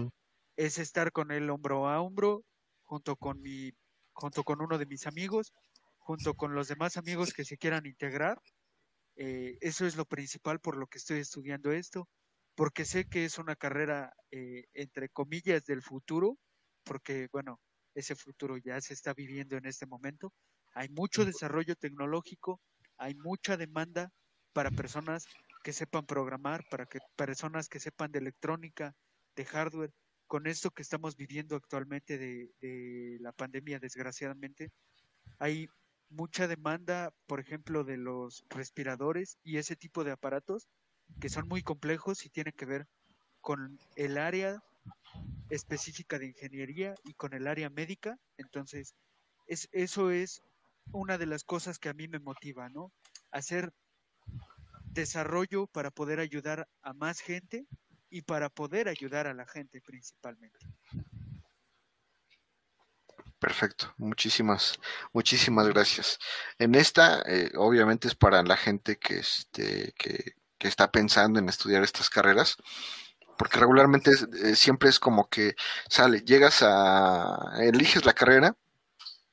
es 0.56 0.78
estar 0.78 1.12
con 1.12 1.32
él 1.32 1.50
hombro 1.50 1.90
a 1.90 2.02
hombro, 2.02 2.46
junto 2.84 3.18
con, 3.18 3.42
mi, 3.42 3.72
junto 4.14 4.44
con 4.44 4.62
uno 4.62 4.78
de 4.78 4.86
mis 4.86 5.06
amigos, 5.06 5.54
junto 5.98 6.34
con 6.36 6.56
los 6.56 6.70
demás 6.70 6.98
amigos 6.98 7.34
que 7.34 7.44
se 7.44 7.58
quieran 7.58 7.86
integrar. 7.86 8.42
Eh, 9.18 9.58
eso 9.60 9.86
es 9.86 9.98
lo 9.98 10.06
principal 10.06 10.60
por 10.62 10.78
lo 10.78 10.88
que 10.88 11.00
estoy 11.00 11.20
estudiando 11.20 11.72
esto, 11.72 12.08
porque 12.56 12.86
sé 12.86 13.06
que 13.06 13.26
es 13.26 13.38
una 13.38 13.58
carrera, 13.58 14.14
eh, 14.32 14.66
entre 14.74 15.10
comillas, 15.10 15.66
del 15.66 15.82
futuro, 15.82 16.38
porque, 16.90 17.28
bueno, 17.32 17.62
ese 17.94 18.16
futuro 18.16 18.58
ya 18.58 18.82
se 18.82 18.96
está 18.96 19.14
viviendo 19.14 19.56
en 19.56 19.68
este 19.68 19.86
momento. 19.86 20.34
Hay 20.74 20.90
mucho 20.90 21.24
desarrollo 21.24 21.76
tecnológico, 21.76 22.60
hay 22.98 23.14
mucha 23.14 23.58
demanda 23.58 24.10
para 24.54 24.72
personas 24.72 25.28
que 25.64 25.72
sepan 25.72 26.08
programar, 26.08 26.66
para 26.72 26.88
que 26.88 26.98
personas 27.16 27.70
que 27.70 27.80
sepan 27.80 28.12
de 28.12 28.18
electrónica, 28.18 28.96
de 29.36 29.46
hardware. 29.46 29.92
Con 30.26 30.48
esto 30.48 30.72
que 30.72 30.82
estamos 30.82 31.16
viviendo 31.16 31.56
actualmente 31.56 32.18
de, 32.18 32.50
de 32.60 33.18
la 33.20 33.34
pandemia, 33.34 33.78
desgraciadamente, 33.78 34.72
hay 35.38 35.68
mucha 36.10 36.48
demanda, 36.48 37.14
por 37.28 37.40
ejemplo, 37.40 37.84
de 37.84 37.98
los 37.98 38.44
respiradores 38.50 39.38
y 39.44 39.58
ese 39.58 39.76
tipo 39.76 40.04
de 40.04 40.12
aparatos 40.12 40.68
que 41.22 41.30
son 41.30 41.48
muy 41.48 41.62
complejos 41.62 42.26
y 42.26 42.30
tienen 42.32 42.54
que 42.58 42.66
ver 42.66 42.88
con 43.42 43.78
el 43.96 44.18
área 44.18 44.64
específica 45.50 46.20
de 46.20 46.28
ingeniería 46.28 46.96
y 47.04 47.14
con 47.14 47.34
el 47.34 47.48
área 47.48 47.70
médica. 47.70 48.18
Entonces, 48.38 48.96
es, 49.48 49.68
eso 49.72 50.12
es 50.12 50.42
una 50.92 51.18
de 51.18 51.26
las 51.26 51.44
cosas 51.44 51.80
que 51.80 51.90
a 51.90 51.94
mí 51.94 52.08
me 52.08 52.20
motiva, 52.20 52.70
¿no? 52.70 52.92
Hacer 53.32 53.74
desarrollo 54.86 55.68
para 55.68 55.92
poder 55.92 56.20
ayudar 56.20 56.68
a 56.82 56.94
más 56.94 57.20
gente 57.20 57.66
y 58.10 58.24
para 58.24 58.50
poder 58.50 58.88
ayudar 58.88 59.28
a 59.28 59.34
la 59.34 59.46
gente 59.46 59.82
principalmente. 59.82 60.60
Perfecto, 63.40 63.94
muchísimas, 63.98 64.80
muchísimas 65.14 65.68
gracias. 65.70 66.20
En 66.58 66.76
esta, 66.76 67.22
eh, 67.22 67.52
obviamente 67.56 68.10
es 68.10 68.16
para 68.16 68.44
la 68.44 68.58
gente 68.58 68.98
que, 68.98 69.20
este, 69.20 69.94
que, 69.98 70.34
que 70.58 70.68
está 70.68 70.92
pensando 70.92 71.40
en 71.40 71.48
estudiar 71.48 71.84
estas 71.84 72.10
carreras 72.10 72.58
porque 73.40 73.58
regularmente 73.58 74.12
eh, 74.12 74.56
siempre 74.56 74.90
es 74.90 75.00
como 75.00 75.30
que 75.30 75.56
sale, 75.90 76.22
llegas 76.22 76.62
a, 76.62 77.54
eliges 77.62 78.06
la 78.06 78.14
carrera, 78.14 78.58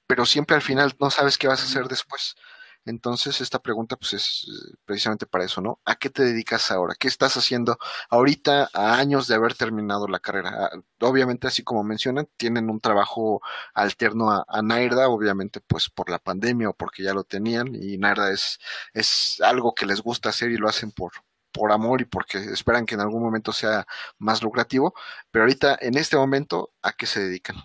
pero 0.07 0.27
siempre 0.27 0.57
al 0.57 0.63
final 0.63 0.95
no 1.01 1.11
sabes 1.11 1.39
qué 1.39 1.49
vas 1.49 1.63
a 1.63 1.65
hacer 1.67 1.89
después. 1.89 2.37
Entonces, 2.85 3.41
esta 3.41 3.59
pregunta 3.61 3.97
pues 3.97 4.13
es 4.15 4.47
eh, 4.49 4.77
precisamente 4.85 5.27
para 5.27 5.45
eso, 5.45 5.61
¿no? 5.61 5.81
¿A 5.85 5.97
qué 5.97 6.11
te 6.11 6.23
dedicas 6.25 6.71
ahora? 6.71 6.95
¿Qué 6.99 7.09
estás 7.09 7.37
haciendo 7.37 7.79
ahorita 8.11 8.71
a 8.73 8.99
años 8.99 9.27
de 9.27 9.35
haber 9.35 9.55
terminado 9.55 10.07
la 10.09 10.21
carrera? 10.21 10.71
Ah, 10.73 10.81
obviamente, 11.01 11.49
así 11.49 11.65
como 11.65 11.83
mencionan, 11.85 12.29
tienen 12.37 12.71
un 12.71 12.81
trabajo 12.81 13.43
alterno 13.75 14.31
a, 14.31 14.45
a 14.49 14.63
Nairda, 14.63 15.09
obviamente 15.09 15.61
pues 15.61 15.91
por 15.91 16.11
la 16.11 16.21
pandemia 16.21 16.71
o 16.71 16.75
porque 16.75 17.03
ya 17.03 17.15
lo 17.15 17.25
tenían 17.25 17.75
y 17.75 17.99
Nairda 17.99 18.33
es, 18.33 18.61
es 18.95 19.41
algo 19.41 19.75
que 19.75 19.87
les 19.87 20.01
gusta 20.01 20.29
hacer 20.29 20.51
y 20.53 20.59
lo 20.59 20.69
hacen 20.69 20.93
por, 20.93 21.13
por 21.57 21.73
amor 21.73 22.01
y 22.03 22.05
porque 22.05 22.39
esperan 22.39 22.85
que 22.85 22.95
en 22.95 23.01
algún 23.01 23.23
momento 23.23 23.53
sea 23.53 23.87
más 24.19 24.43
lucrativo, 24.43 24.95
pero 25.31 25.45
ahorita 25.45 25.79
en 25.81 25.97
este 25.97 26.17
momento, 26.17 26.73
¿a 26.83 26.93
qué 26.93 27.07
se 27.07 27.21
dedican? 27.21 27.57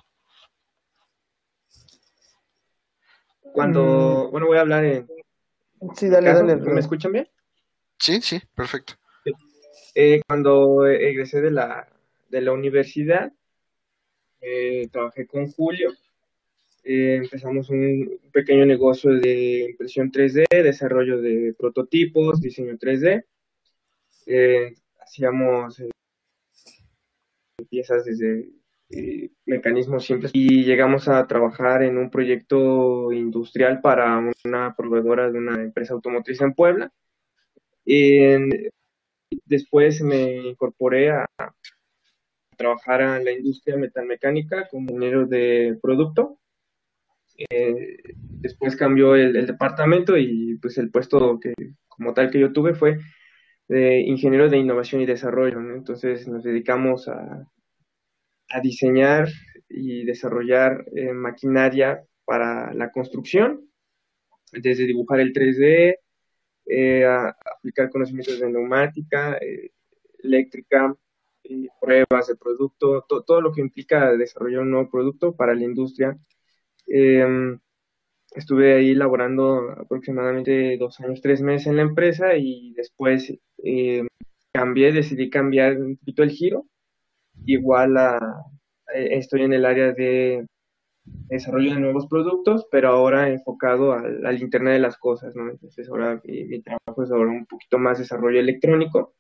Cuando, 3.54 4.30
bueno, 4.32 4.48
voy 4.48 4.58
a 4.58 4.62
hablar 4.62 4.86
en... 4.86 5.08
Sí, 5.96 6.08
dale, 6.08 6.28
caso, 6.28 6.46
dale. 6.46 6.62
¿Me 6.62 6.80
escuchan 6.80 7.12
bien? 7.12 7.28
Sí, 8.00 8.22
sí, 8.22 8.42
perfecto. 8.56 8.94
Eh, 9.94 10.22
cuando 10.26 10.88
egresé 10.88 11.42
de 11.42 11.52
la, 11.52 11.88
de 12.30 12.42
la 12.42 12.54
universidad, 12.54 13.32
eh, 14.40 14.88
trabajé 14.92 15.28
con 15.28 15.52
Julio. 15.52 15.92
Eh, 16.84 17.18
empezamos 17.18 17.70
un 17.70 18.20
pequeño 18.32 18.66
negocio 18.66 19.12
de 19.12 19.72
impresión 19.72 20.12
3D, 20.12 20.46
desarrollo 20.64 21.22
de 21.22 21.54
prototipos, 21.58 22.42
diseño 22.42 22.78
3D. 22.78 23.26
Eh, 24.34 24.76
hacíamos 24.98 25.78
eh, 25.82 25.90
piezas 27.70 28.06
desde 28.06 28.50
eh, 28.90 29.30
mecanismos 29.46 30.06
simples 30.06 30.32
y 30.34 30.64
llegamos 30.64 31.10
a 31.10 31.28
trabajar 31.28 31.84
en 31.84 31.98
un 31.98 32.10
proyecto 32.10 33.12
industrial 33.12 33.82
para 33.82 34.24
una 34.46 34.74
proveedora 34.74 35.30
de 35.30 35.38
una 35.38 35.62
empresa 35.62 35.96
automotriz 35.96 36.40
en 36.40 36.54
Puebla. 36.54 36.94
En- 37.86 38.70
después 39.46 40.02
me 40.02 40.48
incorporé 40.48 41.12
a, 41.12 41.26
trabajar 42.56 43.02
en 43.02 43.26
la 43.26 43.32
industria 43.34 43.76
metalmecánica 43.76 44.70
como 44.70 44.92
ingeniero 44.92 45.26
de 45.26 45.78
producto. 45.82 46.40
Después 48.40 48.78
cambió 48.78 49.16
el, 49.16 49.36
el 49.36 49.48
departamento 49.48 50.16
y 50.18 50.58
pues 50.62 50.78
el 50.78 50.90
puesto 50.90 51.38
que 51.40 51.54
como 51.90 52.14
tal 52.14 52.32
que 52.32 52.40
yo 52.40 52.54
tuve 52.54 52.76
fue 52.76 53.00
de 53.72 54.02
ingeniero 54.02 54.50
de 54.50 54.58
innovación 54.58 55.02
y 55.02 55.06
desarrollo, 55.06 55.60
¿no? 55.62 55.74
Entonces 55.76 56.28
nos 56.28 56.44
dedicamos 56.44 57.08
a, 57.08 57.48
a 58.50 58.60
diseñar 58.62 59.30
y 59.70 60.04
desarrollar 60.04 60.84
eh, 60.96 61.14
maquinaria 61.14 62.04
para 62.26 62.74
la 62.74 62.92
construcción, 62.92 63.70
desde 64.52 64.86
dibujar 64.86 65.22
el 65.22 65.32
3D, 65.32 65.96
eh, 66.66 67.06
a 67.06 67.30
aplicar 67.58 67.90
conocimientos 67.90 68.40
de 68.40 68.50
neumática, 68.50 69.38
eh, 69.38 69.72
eléctrica, 70.24 70.94
pruebas 71.80 72.28
de 72.28 72.36
producto, 72.36 73.06
to- 73.08 73.24
todo 73.24 73.42
lo 73.42 73.52
que 73.52 73.62
implica 73.62 74.12
desarrollar 74.18 74.62
un 74.62 74.72
nuevo 74.72 74.90
producto 74.90 75.34
para 75.36 75.56
la 75.56 75.64
industria. 75.64 76.18
Estuve 78.34 78.76
ahí 78.76 78.96
laborando 78.96 79.72
aproximadamente 79.72 80.78
dos 80.78 81.00
años, 81.02 81.22
tres 81.22 81.42
meses 81.42 81.68
en 81.68 81.78
la 81.78 81.82
empresa 81.82 82.36
y 82.38 82.74
después 82.74 83.34
eh, 83.64 84.04
cambié, 84.54 84.94
decidí 84.94 85.30
cambiar 85.30 85.78
un 85.78 85.98
poquito 85.98 86.24
el 86.24 86.32
giro. 86.32 86.66
Igual 87.46 87.98
a, 87.98 88.20
eh, 88.96 89.10
estoy 89.18 89.44
en 89.44 89.54
el 89.54 89.66
área 89.66 89.92
de 89.94 90.46
desarrollo 91.04 91.74
de 91.74 91.80
nuevos 91.80 92.08
productos, 92.08 92.68
pero 92.72 92.90
ahora 92.90 93.30
enfocado 93.30 93.94
al, 93.94 94.26
al 94.26 94.42
Internet 94.42 94.74
de 94.74 94.80
las 94.80 94.98
cosas, 94.98 95.36
¿no? 95.36 95.50
Entonces 95.50 95.90
ahora 95.90 96.22
mi, 96.24 96.62
trabajo 96.62 97.04
es 97.04 97.12
ahora 97.12 97.32
un 97.32 97.46
poquito 97.46 97.80
más 97.80 98.00
desarrollo 98.00 98.40
electrónico, 98.40 99.16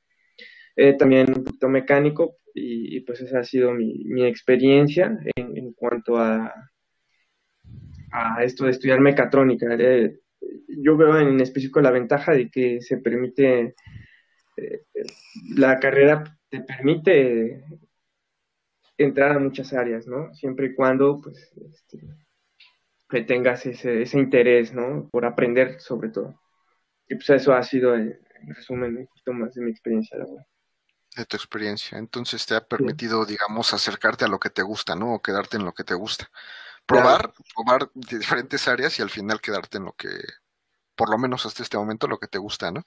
eh, 0.75 0.93
también 0.93 1.27
un 1.35 1.43
poquito 1.43 1.69
mecánico 1.69 2.37
y, 2.53 3.01
pues 3.01 3.21
esa 3.21 3.39
ha 3.39 3.43
sido 3.43 3.73
mi, 3.73 4.03
mi 4.05 4.25
experiencia 4.25 5.17
en, 5.35 5.57
en 5.57 5.73
cuanto 5.73 6.17
a, 6.17 6.53
a 8.11 8.43
esto 8.43 8.65
de 8.65 8.71
estudiar 8.71 8.99
mecatrónica. 8.99 9.67
Eh, 9.79 10.19
yo 10.67 10.97
veo 10.97 11.19
en 11.19 11.39
específico 11.41 11.81
la 11.81 11.91
ventaja 11.91 12.33
de 12.33 12.49
que 12.49 12.81
se 12.81 12.97
permite, 12.97 13.75
eh, 14.57 14.85
la 15.55 15.79
carrera 15.79 16.23
te 16.49 16.61
permite 16.61 17.63
entrar 18.97 19.31
a 19.31 19.39
muchas 19.39 19.73
áreas, 19.73 20.07
¿no? 20.07 20.33
Siempre 20.33 20.67
y 20.67 20.75
cuando, 20.75 21.21
pues, 21.21 21.51
este, 21.71 21.99
que 23.09 23.21
tengas 23.23 23.65
ese, 23.65 24.01
ese 24.03 24.19
interés, 24.19 24.73
¿no? 24.73 25.09
Por 25.11 25.25
aprender 25.25 25.79
sobre 25.81 26.09
todo. 26.09 26.39
Y 27.07 27.15
pues 27.15 27.29
eso 27.31 27.53
ha 27.53 27.63
sido, 27.63 27.95
en, 27.95 28.19
en 28.41 28.55
resumen, 28.55 28.97
un 28.97 29.07
poquito 29.07 29.33
más 29.33 29.53
de 29.53 29.61
mi 29.63 29.71
experiencia 29.71 30.17
laboral. 30.17 30.45
de 31.15 31.25
tu 31.25 31.35
experiencia. 31.37 31.97
Entonces 31.97 32.45
te 32.45 32.55
ha 32.55 32.65
permitido, 32.67 33.25
digamos, 33.25 33.73
acercarte 33.73 34.25
a 34.25 34.27
lo 34.27 34.39
que 34.39 34.49
te 34.49 34.61
gusta, 34.61 34.95
¿no? 34.95 35.15
O 35.15 35.21
quedarte 35.21 35.57
en 35.57 35.65
lo 35.65 35.73
que 35.73 35.83
te 35.83 35.93
gusta. 35.93 36.29
Probar, 36.85 37.33
probar 37.55 37.89
de 37.93 38.17
diferentes 38.19 38.67
áreas 38.67 38.99
y 38.99 39.01
al 39.01 39.09
final 39.09 39.39
quedarte 39.41 39.77
en 39.77 39.85
lo 39.85 39.93
que, 39.93 40.09
por 40.95 41.09
lo 41.11 41.17
menos 41.17 41.45
hasta 41.45 41.63
este 41.63 41.77
momento, 41.77 42.07
lo 42.07 42.19
que 42.19 42.27
te 42.27 42.37
gusta, 42.39 42.71
¿no? 42.71 42.85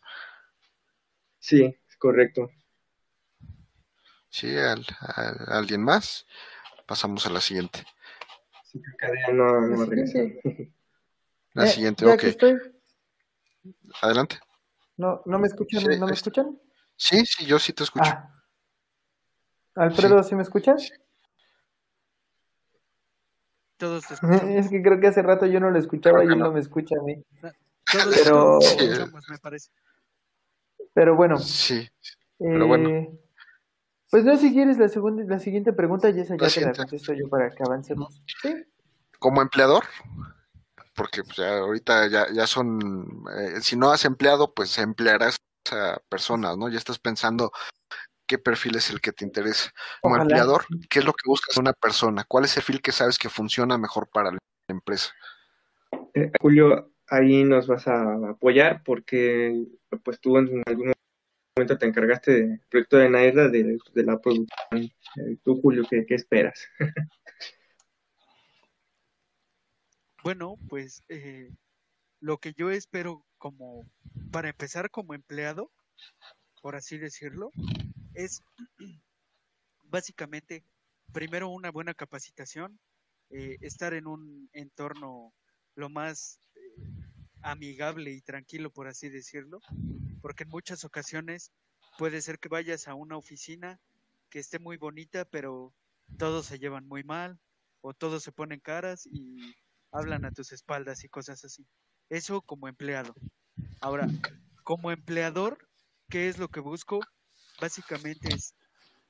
Sí, 1.38 1.62
es 1.88 1.96
correcto. 1.96 2.50
Sí, 4.28 4.54
al, 4.58 4.84
al- 5.00 5.46
alguien 5.48 5.82
más. 5.82 6.26
Pasamos 6.86 7.26
a 7.26 7.30
la 7.30 7.40
siguiente. 7.40 7.84
Sí, 8.64 8.80
Cadena 8.98 9.28
no, 9.32 9.60
no 9.60 9.76
La 9.76 9.86
regresa. 9.86 10.18
La 11.54 11.66
siguiente, 11.66 12.04
ya 12.04 12.12
ok. 12.14 12.24
estoy. 12.24 12.58
Adelante. 14.02 14.38
No, 14.96 15.22
¿no 15.26 15.38
me 15.38 15.46
escuchan? 15.46 15.80
Sí, 15.82 15.98
¿No 15.98 16.06
me 16.06 16.12
escuchan? 16.14 16.58
Sí, 16.96 17.24
sí, 17.26 17.46
yo 17.46 17.58
sí 17.58 17.72
te 17.72 17.84
escucho. 17.84 18.10
Ah. 18.10 18.30
Alfredo, 19.76 20.22
¿sí 20.22 20.34
me 20.34 20.42
escuchas? 20.42 20.92
Todos 23.84 24.06
te 24.06 24.14
escuchamos. 24.14 24.42
Es 24.44 24.68
que 24.70 24.82
creo 24.82 25.00
que 25.00 25.06
hace 25.08 25.22
rato 25.22 25.46
yo 25.46 25.60
no 25.60 25.70
lo 25.70 25.78
escuchaba 25.78 26.24
y 26.24 26.28
él 26.28 26.38
no. 26.38 26.46
no 26.46 26.52
me 26.52 26.60
escucha 26.60 26.96
a 26.98 27.02
mí. 27.02 27.22
Todos 27.40 28.20
Pero- 28.22 28.58
te 28.60 28.66
escuchamos, 28.84 29.24
me 29.28 29.38
parece. 29.38 29.70
Pero 30.94 31.16
bueno, 31.16 31.38
Sí, 31.38 31.88
pero 32.38 32.66
bueno. 32.68 32.88
eh, 32.88 33.20
pues 34.10 34.24
no, 34.24 34.36
si 34.36 34.52
quieres 34.52 34.78
la 34.78 34.88
segunda, 34.88 35.24
la 35.24 35.40
siguiente 35.40 35.72
pregunta 35.72 36.08
y 36.10 36.20
esa 36.20 36.36
ya 36.36 36.48
te 36.48 36.60
la 36.60 36.72
contesto 36.72 37.12
yo 37.14 37.28
para 37.28 37.50
que 37.50 37.62
avancemos. 37.64 38.22
Sí, 38.42 38.54
como 39.18 39.42
empleador, 39.42 39.82
porque 40.94 41.24
pues, 41.24 41.36
ya 41.36 41.58
ahorita 41.58 42.06
ya, 42.08 42.26
ya 42.32 42.46
son, 42.46 43.24
eh, 43.36 43.60
si 43.60 43.76
no 43.76 43.90
has 43.90 44.04
empleado, 44.04 44.54
pues 44.54 44.78
emplearás 44.78 45.36
a 45.72 45.98
personas, 46.08 46.56
¿no? 46.56 46.68
Ya 46.68 46.78
estás 46.78 46.98
pensando 47.00 47.50
qué 48.26 48.38
perfil 48.38 48.76
es 48.76 48.90
el 48.90 49.00
que 49.00 49.12
te 49.12 49.24
interesa. 49.24 49.70
Como 50.00 50.14
Ojalá. 50.14 50.24
empleador, 50.24 50.64
¿qué 50.88 51.00
es 51.00 51.04
lo 51.04 51.12
que 51.12 51.28
buscas 51.28 51.56
en 51.56 51.62
una 51.62 51.72
persona? 51.72 52.24
¿Cuál 52.26 52.44
es 52.44 52.56
el 52.56 52.62
perfil 52.62 52.82
que 52.82 52.92
sabes 52.92 53.18
que 53.18 53.28
funciona 53.28 53.78
mejor 53.78 54.08
para 54.08 54.30
la 54.32 54.38
empresa? 54.68 55.12
Eh, 56.14 56.30
Julio, 56.40 56.92
ahí 57.08 57.44
nos 57.44 57.66
vas 57.66 57.86
a 57.88 58.30
apoyar 58.30 58.82
porque 58.84 59.66
pues 60.02 60.20
tú 60.20 60.38
en 60.38 60.62
algún 60.66 60.92
momento 61.56 61.78
te 61.78 61.86
encargaste 61.86 62.32
del 62.32 62.60
proyecto 62.68 62.96
de 62.96 63.10
Naira 63.10 63.48
de, 63.48 63.78
de 63.92 64.02
la 64.02 64.20
producción. 64.20 64.48
Eh, 64.72 65.36
Tú, 65.44 65.60
Julio, 65.60 65.84
¿qué, 65.88 66.04
qué 66.06 66.14
esperas? 66.14 66.68
Bueno, 70.24 70.56
pues 70.70 71.02
eh, 71.10 71.50
lo 72.18 72.38
que 72.38 72.54
yo 72.54 72.70
espero 72.70 73.26
como, 73.36 73.86
para 74.32 74.48
empezar 74.48 74.90
como 74.90 75.12
empleado, 75.12 75.70
por 76.62 76.76
así 76.76 76.96
decirlo, 76.96 77.50
es 78.14 78.42
básicamente, 79.84 80.64
primero 81.12 81.48
una 81.48 81.70
buena 81.70 81.94
capacitación, 81.94 82.78
eh, 83.30 83.58
estar 83.60 83.94
en 83.94 84.06
un 84.06 84.48
entorno 84.52 85.34
lo 85.74 85.88
más 85.88 86.38
eh, 86.54 86.60
amigable 87.42 88.12
y 88.12 88.22
tranquilo, 88.22 88.70
por 88.70 88.88
así 88.88 89.08
decirlo, 89.08 89.60
porque 90.20 90.44
en 90.44 90.50
muchas 90.50 90.84
ocasiones 90.84 91.52
puede 91.98 92.20
ser 92.22 92.38
que 92.38 92.48
vayas 92.48 92.88
a 92.88 92.94
una 92.94 93.16
oficina 93.16 93.80
que 94.30 94.38
esté 94.38 94.58
muy 94.58 94.76
bonita, 94.76 95.24
pero 95.24 95.74
todos 96.18 96.46
se 96.46 96.58
llevan 96.58 96.86
muy 96.86 97.04
mal, 97.04 97.38
o 97.86 97.92
todos 97.92 98.22
se 98.22 98.32
ponen 98.32 98.60
caras 98.60 99.06
y 99.06 99.54
hablan 99.92 100.24
a 100.24 100.32
tus 100.32 100.52
espaldas 100.52 101.04
y 101.04 101.08
cosas 101.08 101.44
así. 101.44 101.66
Eso 102.08 102.40
como 102.40 102.66
empleado. 102.66 103.14
Ahora, 103.80 104.08
como 104.64 104.90
empleador, 104.90 105.68
¿qué 106.08 106.28
es 106.28 106.38
lo 106.38 106.48
que 106.48 106.60
busco? 106.60 107.00
Básicamente 107.64 108.34
es 108.34 108.54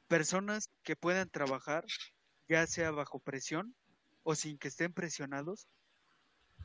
personas 0.06 0.70
que 0.85 0.94
puedan 0.94 1.28
trabajar, 1.28 1.85
ya 2.48 2.68
sea 2.68 2.93
bajo 2.93 3.18
presión 3.18 3.74
o 4.22 4.36
sin 4.36 4.59
que 4.59 4.68
estén 4.68 4.93
presionados, 4.93 5.66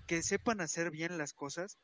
que 0.06 0.22
sepan 0.22 0.62
hacer 0.62 0.92
bien 0.92 1.18
las 1.18 1.34
cosas 1.34 1.80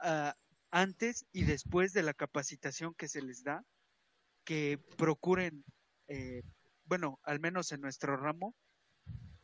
ah, 0.00 0.34
antes 0.72 1.26
y 1.30 1.44
después 1.44 1.92
de 1.92 2.02
la 2.02 2.12
capacitación 2.12 2.92
que 2.96 3.06
se 3.06 3.22
les 3.22 3.44
da, 3.44 3.62
que 4.44 4.80
procuren, 4.98 5.64
eh, 6.08 6.42
bueno, 6.86 7.20
al 7.22 7.38
menos 7.38 7.70
en 7.70 7.82
nuestro 7.82 8.16
ramo, 8.16 8.52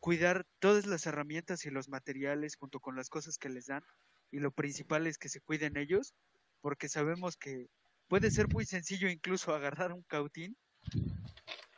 cuidar 0.01 0.45
todas 0.59 0.85
las 0.85 1.05
herramientas 1.05 1.65
y 1.65 1.69
los 1.69 1.87
materiales 1.87 2.57
junto 2.57 2.81
con 2.81 2.97
las 2.97 3.07
cosas 3.07 3.37
que 3.37 3.47
les 3.47 3.67
dan 3.67 3.85
y 4.31 4.39
lo 4.39 4.51
principal 4.51 5.07
es 5.07 5.17
que 5.17 5.29
se 5.29 5.39
cuiden 5.39 5.77
ellos, 5.77 6.13
porque 6.59 6.89
sabemos 6.89 7.37
que 7.37 7.69
puede 8.13 8.29
ser 8.29 8.47
muy 8.47 8.63
sencillo 8.63 9.09
incluso 9.09 9.55
agarrar 9.55 9.91
un 9.91 10.03
cautín, 10.03 10.55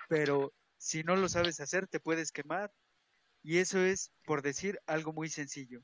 pero 0.10 0.52
si 0.78 1.02
no 1.02 1.16
lo 1.16 1.30
sabes 1.30 1.62
hacer 1.62 1.88
te 1.88 2.02
puedes 2.02 2.34
quemar. 2.34 2.74
Y 3.41 3.60
eso 3.60 3.80
es, 3.80 4.12
por 4.26 4.41
decir, 4.41 4.78
algo 4.86 5.14
muy 5.14 5.30
sencillo. 5.30 5.80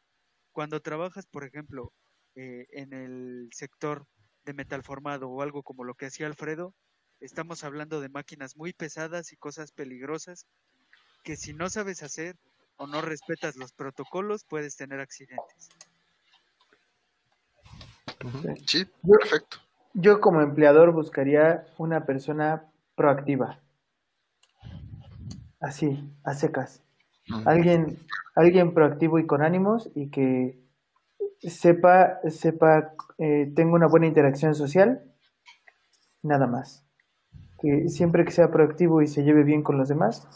Cuando 0.52 0.82
trabajas, 0.82 1.26
por 1.26 1.45
ejemplo, 1.45 1.94
eh, 2.36 2.68
en 2.72 2.91
el 2.91 3.48
sector 3.53 4.06
de 4.44 4.53
metal 4.53 4.84
formado 4.84 5.30
o 5.30 5.41
algo 5.41 5.64
como 5.64 5.86
lo 5.86 5.95
que 5.95 6.07
hacía 6.07 6.28
Alfredo, 6.28 6.76
estamos 7.22 7.64
hablando 7.64 8.02
de 8.02 8.10
máquinas 8.10 8.57
muy 8.57 8.73
pesadas 8.73 9.32
y 9.32 9.38
cosas 9.38 9.72
peligrosas 9.72 10.48
que 11.23 11.38
si 11.38 11.53
no 11.53 11.69
sabes 11.69 12.03
hacer 12.03 12.36
o 12.76 12.88
no 12.88 13.02
respetas 13.02 13.56
los 13.56 13.72
protocolos 13.72 14.44
puedes 14.44 14.76
tener 14.76 14.99
accidentes. 14.99 15.69
Sí, 18.68 18.86
perfecto. 19.02 19.70
Yo 19.93 20.22
como 20.22 20.41
empleador 20.41 20.93
buscaría 20.93 21.65
una 21.77 22.05
persona 22.05 22.63
proactiva. 22.95 23.59
Así, 25.59 26.09
a 26.23 26.34
secas. 26.34 26.81
Alguien, 27.45 27.97
alguien 28.35 28.73
proactivo 28.73 29.19
y 29.19 29.27
con 29.27 29.41
ánimos 29.41 29.89
y 29.93 30.09
que 30.09 30.59
sepa, 31.39 32.19
sepa, 32.30 32.93
eh, 33.18 33.51
tenga 33.55 33.73
una 33.73 33.88
buena 33.88 34.07
interacción 34.07 34.55
social, 34.55 35.03
nada 36.23 36.47
más. 36.47 36.85
Que 37.59 37.89
siempre 37.89 38.26
que 38.26 38.31
sea 38.31 38.49
proactivo 38.49 39.01
y 39.01 39.07
se 39.07 39.23
lleve 39.23 39.43
bien 39.43 39.61
con 39.61 39.77
los 39.77 39.89
demás, 39.89 40.27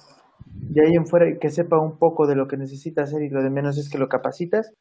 de 0.47 0.85
ahí 0.85 0.95
en 0.95 1.07
fuera 1.07 1.39
que 1.39 1.49
sepa 1.49 1.79
un 1.79 1.97
poco 1.97 2.27
de 2.27 2.35
lo 2.35 2.47
que 2.47 2.57
necesita 2.57 3.03
hacer 3.03 3.21
y 3.23 3.29
lo 3.29 3.41
de 3.41 3.49
menos 3.49 3.77
es 3.77 3.89
que 3.89 3.97
lo 3.97 4.09
capacitas, 4.09 4.73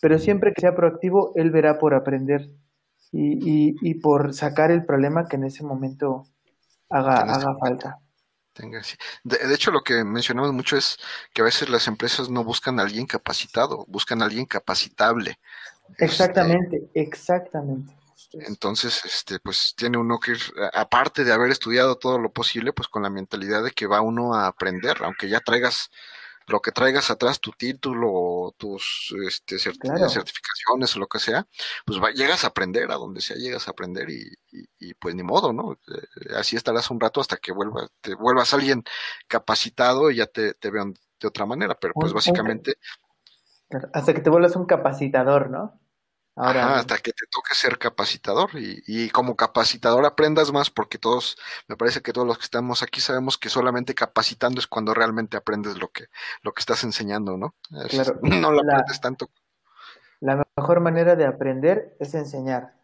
pero 0.00 0.18
siempre 0.18 0.52
que 0.54 0.60
sea 0.60 0.76
proactivo, 0.76 1.32
él 1.34 1.50
verá 1.50 1.78
por 1.78 1.94
aprender 1.94 2.50
y, 3.12 3.74
y, 3.80 3.94
por 3.94 4.34
sacar 4.34 4.70
el 4.70 4.84
problema 4.84 5.28
que 5.28 5.36
en 5.36 5.44
ese 5.44 5.64
momento 5.64 6.26
haga, 6.90 7.20
haga 7.20 7.56
falta. 7.58 7.98
De, 9.22 9.54
hecho, 9.54 9.70
lo 9.70 9.82
que 9.82 10.04
mencionamos 10.04 10.52
mucho 10.52 10.76
es 10.76 10.98
que 11.32 11.42
a 11.42 11.44
veces 11.44 11.68
las 11.68 11.86
empresas 11.86 12.28
no 12.28 12.42
buscan 12.42 12.80
a 12.80 12.82
alguien 12.82 13.06
capacitado, 13.06 13.84
buscan 13.86 14.20
a 14.20 14.24
alguien 14.24 14.46
capacitable. 14.46 15.38
Exactamente, 15.98 16.88
exactamente. 16.94 17.94
Entonces, 18.32 19.04
este, 19.04 19.38
pues 19.38 19.74
tiene 19.76 19.96
uno 19.96 20.18
que 20.18 20.32
ir, 20.32 20.40
aparte 20.74 21.24
de 21.24 21.32
haber 21.32 21.50
estudiado 21.50 21.96
todo 21.96 22.18
lo 22.18 22.32
posible, 22.32 22.72
pues 22.72 22.88
con 22.88 23.02
la 23.02 23.10
mentalidad 23.10 23.62
de 23.62 23.70
que 23.70 23.86
va 23.86 24.00
uno 24.00 24.34
a 24.34 24.48
aprender, 24.48 24.98
aunque 25.02 25.28
ya 25.28 25.40
traigas 25.40 25.90
lo 26.48 26.60
que 26.60 26.72
traigas 26.72 27.10
atrás, 27.10 27.40
tu 27.40 27.52
título, 27.52 28.10
o 28.10 28.54
tus 28.56 29.14
este, 29.26 29.58
certificaciones 29.58 30.96
o 30.96 30.98
lo 30.98 31.06
que 31.06 31.18
sea, 31.18 31.46
pues 31.84 32.00
llegas 32.14 32.44
a 32.44 32.48
aprender, 32.48 32.90
a 32.90 32.94
donde 32.94 33.20
sea 33.20 33.36
llegas 33.36 33.68
a 33.68 33.72
aprender 33.72 34.08
y, 34.10 34.32
y, 34.78 34.94
pues 34.94 35.14
ni 35.14 35.22
modo, 35.22 35.52
¿no? 35.52 35.72
Eh, 35.72 36.34
así 36.36 36.56
estarás 36.56 36.90
un 36.90 37.00
rato 37.00 37.20
hasta 37.20 37.36
que 37.36 37.52
vuelvas, 37.52 37.90
te 38.00 38.14
vuelvas 38.14 38.54
alguien 38.54 38.82
capacitado 39.26 40.10
y 40.10 40.16
ya 40.16 40.26
te, 40.26 40.54
te 40.54 40.70
vean 40.70 40.94
de 41.20 41.28
otra 41.28 41.46
manera, 41.46 41.76
pero 41.78 41.94
pues 41.94 42.12
básicamente... 42.12 42.74
Hasta 43.92 44.14
que 44.14 44.20
te 44.20 44.30
vuelvas 44.30 44.56
un 44.56 44.64
capacitador, 44.64 45.50
¿no? 45.50 45.78
Hasta 46.38 46.98
que 46.98 47.12
te 47.12 47.26
toque 47.30 47.54
ser 47.54 47.78
capacitador 47.78 48.50
y, 48.54 48.82
y, 48.86 49.10
como 49.10 49.36
capacitador 49.36 50.06
aprendas 50.06 50.52
más 50.52 50.70
porque 50.70 50.98
todos, 50.98 51.36
me 51.66 51.76
parece 51.76 52.00
que 52.00 52.12
todos 52.12 52.26
los 52.26 52.38
que 52.38 52.44
estamos 52.44 52.82
aquí 52.82 53.00
sabemos 53.00 53.36
que 53.38 53.48
solamente 53.48 53.94
capacitando 53.94 54.60
es 54.60 54.66
cuando 54.66 54.94
realmente 54.94 55.36
aprendes 55.36 55.78
lo 55.78 55.88
que, 55.88 56.06
lo 56.42 56.52
que 56.52 56.60
estás 56.60 56.84
enseñando, 56.84 57.36
¿no? 57.36 57.54
no 58.22 58.52
lo 58.52 58.60
aprendes 58.60 59.00
tanto. 59.00 59.30
La 60.20 60.44
mejor 60.56 60.80
manera 60.80 61.16
de 61.16 61.26
aprender 61.26 61.96
es 62.00 62.14
enseñar. 62.14 62.74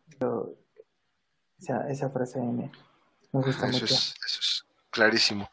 esa, 1.58 1.88
esa, 1.88 2.10
frase 2.10 2.40
me, 2.40 2.70
gusta 3.32 3.68
eso 3.68 3.80
mucho. 3.80 3.94
Es, 3.94 4.14
eso 4.24 4.40
es 4.40 4.66
clarísimo. 4.90 5.50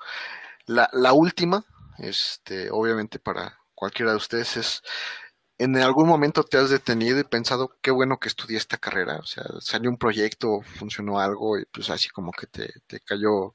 La, 0.66 0.90
la 0.94 1.14
última, 1.14 1.66
este, 1.98 2.70
obviamente 2.72 3.20
para 3.20 3.58
cualquiera 3.74 4.12
de 4.12 4.18
ustedes 4.18 4.58
es 4.58 4.84
¿En 5.62 5.78
algún 5.78 6.08
momento 6.08 6.44
te 6.44 6.58
has 6.58 6.72
detenido 6.72 7.20
y 7.20 7.24
pensado 7.24 7.78
qué 7.84 7.92
bueno 7.92 8.18
que 8.18 8.30
estudié 8.30 8.58
esta 8.58 8.80
carrera? 8.80 9.18
O 9.20 9.26
sea, 9.28 9.44
salió 9.60 9.92
un 9.92 9.98
proyecto, 9.98 10.62
funcionó 10.64 11.20
algo 11.20 11.60
y 11.60 11.66
pues 11.66 11.92
así 11.92 12.10
como 12.10 12.32
que 12.32 12.48
te, 12.48 12.74
te 12.88 13.00
cayó, 13.00 13.54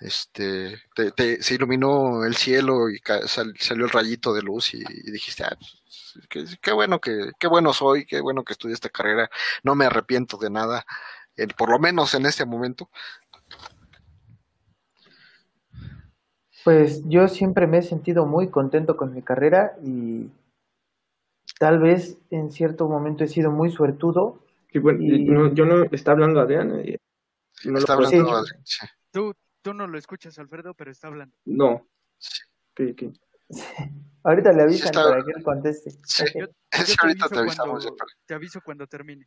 este, 0.00 0.76
te, 1.14 1.40
se 1.40 1.54
iluminó 1.54 2.24
el 2.24 2.34
cielo 2.34 2.90
y 2.90 2.98
salió 3.28 3.84
el 3.84 3.90
rayito 3.92 4.34
de 4.34 4.42
luz 4.42 4.74
y, 4.74 4.82
dijiste, 5.12 5.44
ah, 5.44 5.56
pues, 6.28 6.58
qué, 6.60 6.72
bueno 6.72 7.00
que, 7.00 7.30
qué 7.38 7.46
bueno 7.46 7.72
soy, 7.72 8.04
qué 8.04 8.20
bueno 8.20 8.42
que 8.42 8.54
estudié 8.54 8.74
esta 8.74 8.88
carrera, 8.88 9.30
no 9.62 9.76
me 9.76 9.84
arrepiento 9.84 10.36
de 10.38 10.50
nada, 10.50 10.84
por 11.56 11.70
lo 11.70 11.78
menos 11.78 12.14
en 12.14 12.26
este 12.26 12.44
momento. 12.44 12.90
Pues 16.64 17.02
yo 17.08 17.28
siempre 17.28 17.68
me 17.68 17.78
he 17.78 17.82
sentido 17.82 18.26
muy 18.26 18.48
contento 18.48 18.96
con 18.96 19.14
mi 19.14 19.22
carrera 19.22 19.76
y 19.84 20.32
tal 21.64 21.78
vez 21.78 22.18
en 22.28 22.50
cierto 22.50 22.86
momento 22.90 23.24
he 23.24 23.26
sido 23.26 23.50
muy 23.50 23.70
suertudo. 23.70 24.44
bueno, 24.82 25.54
yo 25.54 25.64
no 25.64 25.84
está 25.84 26.10
hablando 26.10 26.38
Adrián. 26.40 26.78
Eh, 26.78 26.98
no 27.64 27.78
está 27.78 27.94
hablando 27.94 28.44
Tú, 29.10 29.32
tú 29.62 29.72
no 29.72 29.86
lo 29.86 29.96
escuchas, 29.96 30.38
Alfredo, 30.38 30.74
pero 30.74 30.90
está 30.90 31.08
hablando. 31.08 31.34
No. 31.46 31.88
Ahorita 34.24 34.52
le 34.52 34.62
avisan 34.62 34.92
para 34.92 35.24
que 35.24 35.32
él 35.34 35.42
conteste. 35.42 35.90
Yo, 36.38 36.48
te, 38.26 38.34
aviso 38.34 38.60
cuando, 38.62 38.86
termine. 38.86 39.26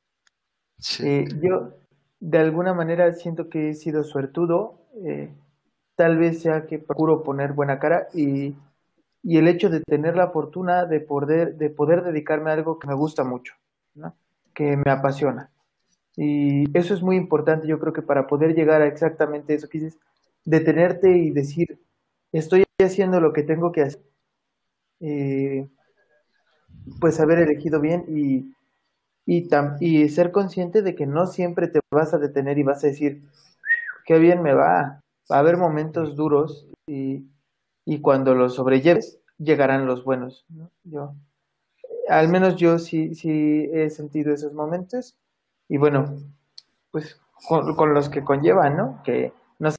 Eh, 1.00 1.26
yo, 1.42 1.74
de 2.20 2.38
alguna 2.38 2.76
manera, 2.76 3.12
siento 3.14 3.50
que 3.50 3.70
he 3.70 3.74
sido 3.74 4.04
suertudo. 4.04 4.88
Eh, 5.04 5.34
tal 5.96 6.20
vez 6.20 6.44
sea 6.44 6.68
que 6.68 6.78
procuro 6.78 7.24
poner 7.24 7.54
buena 7.54 7.80
cara 7.80 8.10
y 8.14 8.54
y 9.24 9.38
el 9.38 9.48
hecho 9.48 9.70
de 9.70 9.82
tener 9.82 10.16
la 10.16 10.30
fortuna 10.30 10.86
de 10.86 11.00
poder, 11.00 11.56
de 11.58 11.70
poder 11.70 12.04
dedicarme 12.04 12.50
a 12.50 12.54
algo 12.54 12.80
que 12.80 12.88
me 12.88 12.94
gusta 12.94 13.24
mucho, 13.24 13.54
que 14.54 14.78
me 14.78 14.92
apasiona. 14.92 15.52
Y 16.16 16.66
eso 16.78 16.94
es 16.94 17.02
muy 17.02 17.16
importante, 17.16 17.68
yo 17.68 17.80
creo 17.80 17.94
que 17.94 18.02
para 18.02 18.26
poder 18.28 18.56
llegar 18.56 18.82
a 18.82 18.88
exactamente 18.88 19.54
eso 19.54 19.70
que 19.70 19.80
dices, 19.80 20.00
detenerte 20.46 21.12
y 21.12 21.32
decir, 21.32 21.80
estoy 22.32 22.64
haciendo 22.80 23.20
lo 23.20 23.34
que 23.34 23.44
tengo 23.44 23.72
que 23.72 23.82
hacer, 23.82 24.02
eh, 25.00 25.68
pues 27.00 27.20
haber 27.20 27.40
elegido 27.40 27.80
bien 27.80 28.06
y, 28.08 28.52
y, 29.26 29.48
y 29.80 30.10
ser 30.10 30.32
consciente 30.32 30.82
de 30.82 30.96
que 30.96 31.06
no 31.06 31.28
siempre 31.28 31.68
te 31.68 31.80
vas 31.92 32.14
a 32.14 32.18
detener 32.18 32.58
y 32.58 32.64
vas 32.64 32.84
a 32.84 32.88
decir, 32.88 33.22
qué 34.06 34.18
bien 34.18 34.42
me 34.42 34.54
va, 34.54 35.02
va 35.32 35.36
a 35.36 35.40
haber 35.40 35.58
momentos 35.58 36.16
duros 36.16 36.68
y 36.88 37.26
y 37.88 38.02
cuando 38.02 38.36
los 38.36 38.56
sobrelleves 38.56 39.18
llegarán 39.38 39.86
los 39.86 40.04
buenos. 40.04 40.46
Yo, 40.84 41.16
al 42.10 42.28
menos 42.28 42.58
yo 42.58 42.80
sí, 42.80 43.16
sí 43.16 43.70
he 43.74 43.90
sentido 43.90 44.34
esos 44.34 44.52
momentos 44.52 45.16
y 45.70 45.78
bueno, 45.78 46.18
pues 46.92 47.18
con, 47.48 47.94
los 47.94 48.10
que 48.10 48.26
conllevan, 48.26 48.76
¿no? 48.76 49.02
Que 49.06 49.32
no 49.60 49.70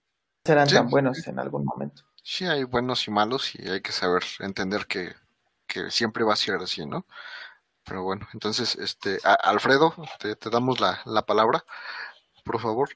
serán 0.43 0.68
tan 0.68 0.89
buenos 0.89 1.26
en 1.28 1.39
algún 1.39 1.66
momento. 1.66 2.02
Sí, 2.22 2.47
hay 2.47 2.64
buenos 2.64 3.06
y 3.06 3.10
malos 3.10 3.55
y 3.55 3.68
hay 3.68 3.82
que 3.82 3.93
saber 3.93 4.22
entender 4.40 4.86
que, 4.86 5.14
siempre 5.90 6.24
va 6.24 6.32
a 6.32 6.36
ser 6.36 6.55
así, 6.56 6.86
¿no? 6.86 7.05
Pero 7.85 8.02
bueno, 8.05 8.26
entonces, 8.32 8.74
este, 8.76 9.18
Alfredo, 9.22 9.94
te, 10.18 10.35
damos 10.51 10.80
la, 10.80 11.01
la, 11.05 11.26
palabra, 11.26 11.62
por 12.43 12.59
favor. 12.59 12.89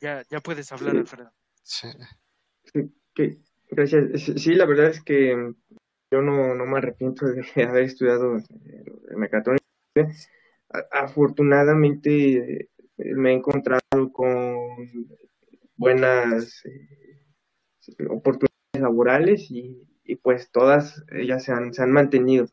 Ya, 0.00 0.24
ya 0.28 0.40
puedes 0.40 0.70
hablar, 0.72 0.96
Alfredo. 0.96 1.32
Sí. 1.62 1.88
sí 2.74 2.92
gracias. 3.70 4.22
Sí, 4.36 4.54
la 4.54 4.66
verdad 4.66 4.88
es 4.88 5.02
que 5.02 5.54
yo 6.10 6.22
no, 6.22 6.54
no 6.54 6.66
me 6.66 6.78
arrepiento 6.78 7.26
de 7.26 7.42
haber 7.68 7.84
estudiado 7.84 8.36
eh, 8.36 8.84
mecatrónica. 9.16 9.64
Afortunadamente 10.90 12.62
eh, 12.62 12.68
me 12.96 13.30
he 13.30 13.34
encontrado 13.34 14.12
con 14.12 14.56
buenas 15.76 16.64
eh, 16.64 18.06
oportunidades 18.08 18.50
laborales 18.74 19.50
y, 19.50 19.86
pues 20.22 20.50
todas 20.50 21.04
ellas 21.12 21.44
se 21.44 21.52
han, 21.52 21.72
se 21.72 21.82
han 21.82 21.92
mantenido. 21.92 22.48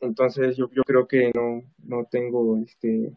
entonces 0.00 0.56
yo, 0.56 0.70
yo 0.70 0.82
creo 0.84 1.08
que 1.08 1.32
no, 1.34 1.62
no 1.78 2.06
tengo 2.08 2.58
este 2.58 3.12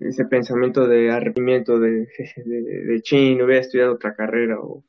ese 0.00 0.24
pensamiento 0.26 0.86
de 0.86 1.10
arrepentimiento 1.10 1.78
de, 1.78 2.08
de, 2.44 2.62
de 2.62 3.02
chin, 3.02 3.42
hubiera 3.42 3.60
estudiado 3.60 3.94
otra 3.94 4.14
carrera 4.14 4.58
o, 4.60 4.84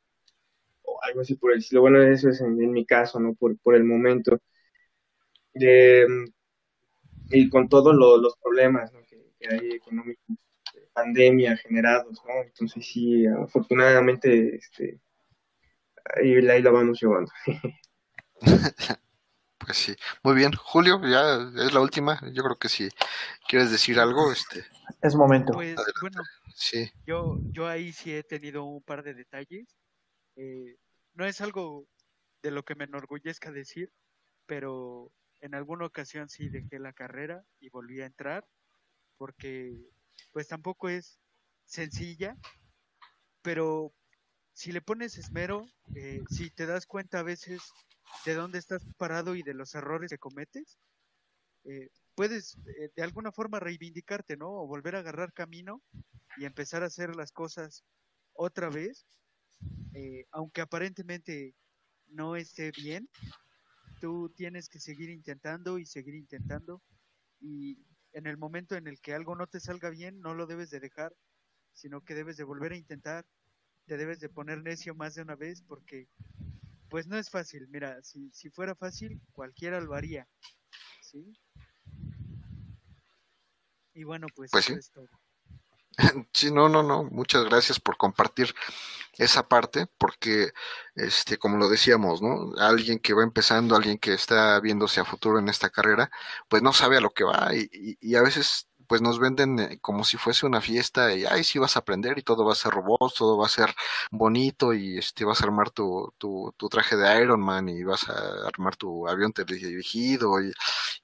algo 1.02 1.20
así 1.20 1.36
por 1.36 1.52
el 1.52 1.58
estilo. 1.58 1.82
Bueno, 1.82 2.02
eso 2.02 2.28
es 2.28 2.40
en, 2.40 2.56
mi 2.72 2.84
caso, 2.84 3.20
¿no? 3.20 3.34
Por, 3.34 3.56
por 3.58 3.74
el 3.74 3.84
momento. 3.84 4.40
y 7.30 7.48
con 7.48 7.68
todos 7.68 7.94
los 7.94 8.36
problemas 8.42 8.90
que, 9.08 9.48
hay 9.48 9.72
económicos, 9.72 10.24
pandemia 10.92 11.56
generados, 11.56 12.22
¿no? 12.26 12.42
Entonces 12.42 12.86
sí, 12.86 13.26
afortunadamente, 13.26 14.56
este, 14.56 14.98
ahí, 16.16 16.34
ahí 16.34 16.62
la 16.62 16.70
vamos 16.70 17.00
llevando. 17.00 17.30
Pues 19.58 19.76
sí, 19.76 19.96
muy 20.22 20.34
bien. 20.34 20.52
Julio, 20.52 21.00
ya 21.02 21.50
es 21.64 21.72
la 21.72 21.80
última. 21.80 22.20
Yo 22.32 22.42
creo 22.42 22.58
que 22.58 22.68
si 22.68 22.88
quieres 23.48 23.70
decir 23.70 23.98
algo, 23.98 24.30
este. 24.32 24.64
Es 25.02 25.14
momento. 25.14 25.52
Pues 25.52 25.76
bueno, 26.00 26.22
Sí, 26.58 26.90
yo, 27.06 27.36
yo 27.52 27.68
ahí 27.68 27.92
sí 27.92 28.14
he 28.14 28.22
tenido 28.22 28.64
un 28.64 28.82
par 28.82 29.02
de 29.02 29.12
detalles. 29.12 29.76
Eh, 30.36 30.78
no 31.12 31.26
es 31.26 31.42
algo 31.42 31.86
de 32.42 32.50
lo 32.50 32.64
que 32.64 32.74
me 32.74 32.84
enorgullezca 32.84 33.52
decir, 33.52 33.92
pero 34.46 35.12
en 35.42 35.54
alguna 35.54 35.84
ocasión 35.84 36.30
sí 36.30 36.48
dejé 36.48 36.78
la 36.78 36.94
carrera 36.94 37.44
y 37.60 37.68
volví 37.68 38.00
a 38.00 38.06
entrar, 38.06 38.46
porque 39.18 39.76
pues 40.32 40.48
tampoco 40.48 40.88
es 40.88 41.18
sencilla, 41.66 42.38
pero 43.42 43.92
si 44.54 44.72
le 44.72 44.80
pones 44.80 45.18
esmero, 45.18 45.66
eh, 45.94 46.22
si 46.30 46.50
te 46.50 46.64
das 46.64 46.86
cuenta 46.86 47.18
a 47.18 47.22
veces 47.22 47.60
de 48.24 48.34
dónde 48.34 48.58
estás 48.58 48.82
parado 48.96 49.34
y 49.34 49.42
de 49.42 49.54
los 49.54 49.74
errores 49.74 50.10
que 50.10 50.18
cometes, 50.18 50.78
eh, 51.64 51.90
puedes 52.14 52.56
eh, 52.66 52.90
de 52.94 53.02
alguna 53.02 53.32
forma 53.32 53.60
reivindicarte, 53.60 54.36
¿no? 54.36 54.50
O 54.50 54.66
volver 54.66 54.96
a 54.96 55.00
agarrar 55.00 55.32
camino 55.32 55.82
y 56.36 56.44
empezar 56.44 56.82
a 56.82 56.86
hacer 56.86 57.16
las 57.16 57.32
cosas 57.32 57.84
otra 58.32 58.68
vez, 58.68 59.06
eh, 59.94 60.26
aunque 60.30 60.60
aparentemente 60.60 61.54
no 62.08 62.36
esté 62.36 62.70
bien, 62.70 63.08
tú 64.00 64.32
tienes 64.36 64.68
que 64.68 64.78
seguir 64.78 65.10
intentando 65.10 65.78
y 65.78 65.86
seguir 65.86 66.14
intentando 66.14 66.82
y 67.40 67.78
en 68.12 68.26
el 68.26 68.36
momento 68.36 68.76
en 68.76 68.86
el 68.86 69.00
que 69.00 69.14
algo 69.14 69.34
no 69.34 69.46
te 69.46 69.60
salga 69.60 69.90
bien, 69.90 70.20
no 70.20 70.34
lo 70.34 70.46
debes 70.46 70.70
de 70.70 70.80
dejar, 70.80 71.14
sino 71.72 72.02
que 72.02 72.14
debes 72.14 72.36
de 72.36 72.44
volver 72.44 72.72
a 72.72 72.76
intentar, 72.76 73.26
te 73.86 73.96
debes 73.96 74.20
de 74.20 74.28
poner 74.28 74.62
necio 74.62 74.94
más 74.94 75.14
de 75.14 75.22
una 75.22 75.36
vez 75.36 75.62
porque 75.62 76.08
pues 76.88 77.06
no 77.06 77.16
es 77.16 77.30
fácil, 77.30 77.66
mira, 77.68 78.02
si, 78.02 78.30
si 78.32 78.50
fuera 78.50 78.74
fácil, 78.74 79.20
cualquiera 79.32 79.80
lo 79.80 79.94
haría, 79.94 80.26
¿sí? 81.00 81.38
Y 83.94 84.04
bueno, 84.04 84.26
pues, 84.34 84.50
Pues 84.50 84.66
eso 84.66 84.74
sí. 84.74 84.78
es 84.78 84.90
todo. 84.90 85.08
sí, 86.32 86.50
no, 86.52 86.68
no, 86.68 86.82
no. 86.82 87.04
Muchas 87.04 87.44
gracias 87.44 87.80
por 87.80 87.96
compartir 87.96 88.54
esa 89.16 89.48
parte, 89.48 89.86
porque, 89.98 90.50
este, 90.94 91.38
como 91.38 91.56
lo 91.56 91.68
decíamos, 91.70 92.20
¿no? 92.20 92.52
Alguien 92.58 92.98
que 92.98 93.14
va 93.14 93.22
empezando, 93.22 93.74
alguien 93.74 93.98
que 93.98 94.12
está 94.12 94.60
viéndose 94.60 95.00
a 95.00 95.04
futuro 95.06 95.38
en 95.38 95.48
esta 95.48 95.70
carrera, 95.70 96.10
pues 96.48 96.62
no 96.62 96.72
sabe 96.74 96.98
a 96.98 97.00
lo 97.00 97.10
que 97.10 97.24
va 97.24 97.54
y, 97.54 97.68
y- 97.72 97.98
y 98.00 98.14
a 98.16 98.22
veces, 98.22 98.68
pues 98.86 99.02
nos 99.02 99.18
venden 99.18 99.58
eh, 99.58 99.78
como 99.80 100.04
si 100.04 100.16
fuese 100.16 100.46
una 100.46 100.60
fiesta 100.60 101.14
y, 101.14 101.24
ay, 101.24 101.44
sí 101.44 101.58
vas 101.58 101.76
a 101.76 101.80
aprender 101.80 102.18
y 102.18 102.22
todo 102.22 102.44
va 102.44 102.52
a 102.52 102.56
ser 102.56 102.72
robots, 102.72 103.14
todo 103.14 103.36
va 103.38 103.46
a 103.46 103.48
ser 103.48 103.74
bonito 104.10 104.72
y, 104.74 104.98
este, 104.98 105.24
vas 105.24 105.40
a 105.40 105.44
armar 105.44 105.70
tu, 105.70 106.12
tu, 106.18 106.54
tu 106.56 106.68
traje 106.68 106.96
de 106.96 107.22
Iron 107.22 107.40
Man 107.40 107.68
y 107.68 107.82
vas 107.84 108.08
a 108.08 108.46
armar 108.46 108.76
tu 108.76 109.08
avión 109.08 109.32
dirigido 109.46 110.40
y, 110.42 110.52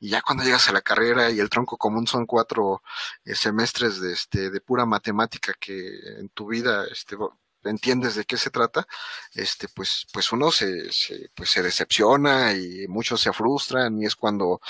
y 0.00 0.10
ya 0.10 0.22
cuando 0.22 0.44
llegas 0.44 0.68
a 0.68 0.72
la 0.72 0.82
carrera 0.82 1.30
y 1.30 1.40
el 1.40 1.50
tronco 1.50 1.76
común 1.76 2.06
son 2.06 2.26
cuatro 2.26 2.82
eh, 3.24 3.34
semestres 3.34 4.00
de, 4.00 4.12
este, 4.12 4.50
de 4.50 4.60
pura 4.60 4.86
matemática 4.86 5.54
que 5.58 5.88
en 6.18 6.28
tu 6.30 6.46
vida 6.48 6.84
este, 6.90 7.16
entiendes 7.64 8.14
de 8.16 8.24
qué 8.24 8.36
se 8.36 8.50
trata, 8.50 8.86
este, 9.34 9.68
pues, 9.68 10.06
pues 10.12 10.32
uno 10.32 10.50
se, 10.50 10.90
se, 10.92 11.30
pues 11.34 11.50
se 11.50 11.62
decepciona 11.62 12.52
y 12.54 12.86
muchos 12.88 13.20
se 13.20 13.32
frustran 13.32 14.00
y 14.00 14.06
es 14.06 14.16
cuando 14.16 14.60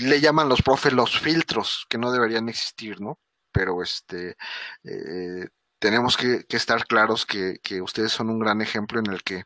le 0.00 0.20
llaman 0.20 0.48
los 0.48 0.62
profes 0.62 0.92
los 0.92 1.18
filtros 1.18 1.86
que 1.88 1.98
no 1.98 2.12
deberían 2.12 2.48
existir, 2.48 3.00
¿no? 3.00 3.18
Pero 3.52 3.82
este, 3.82 4.36
eh, 4.84 5.48
tenemos 5.78 6.16
que, 6.16 6.44
que, 6.46 6.56
estar 6.56 6.86
claros 6.86 7.26
que, 7.26 7.58
ustedes 7.82 8.12
son 8.12 8.30
un 8.30 8.38
gran 8.40 8.62
ejemplo 8.62 9.00
en 9.00 9.12
el 9.12 9.22
que 9.22 9.44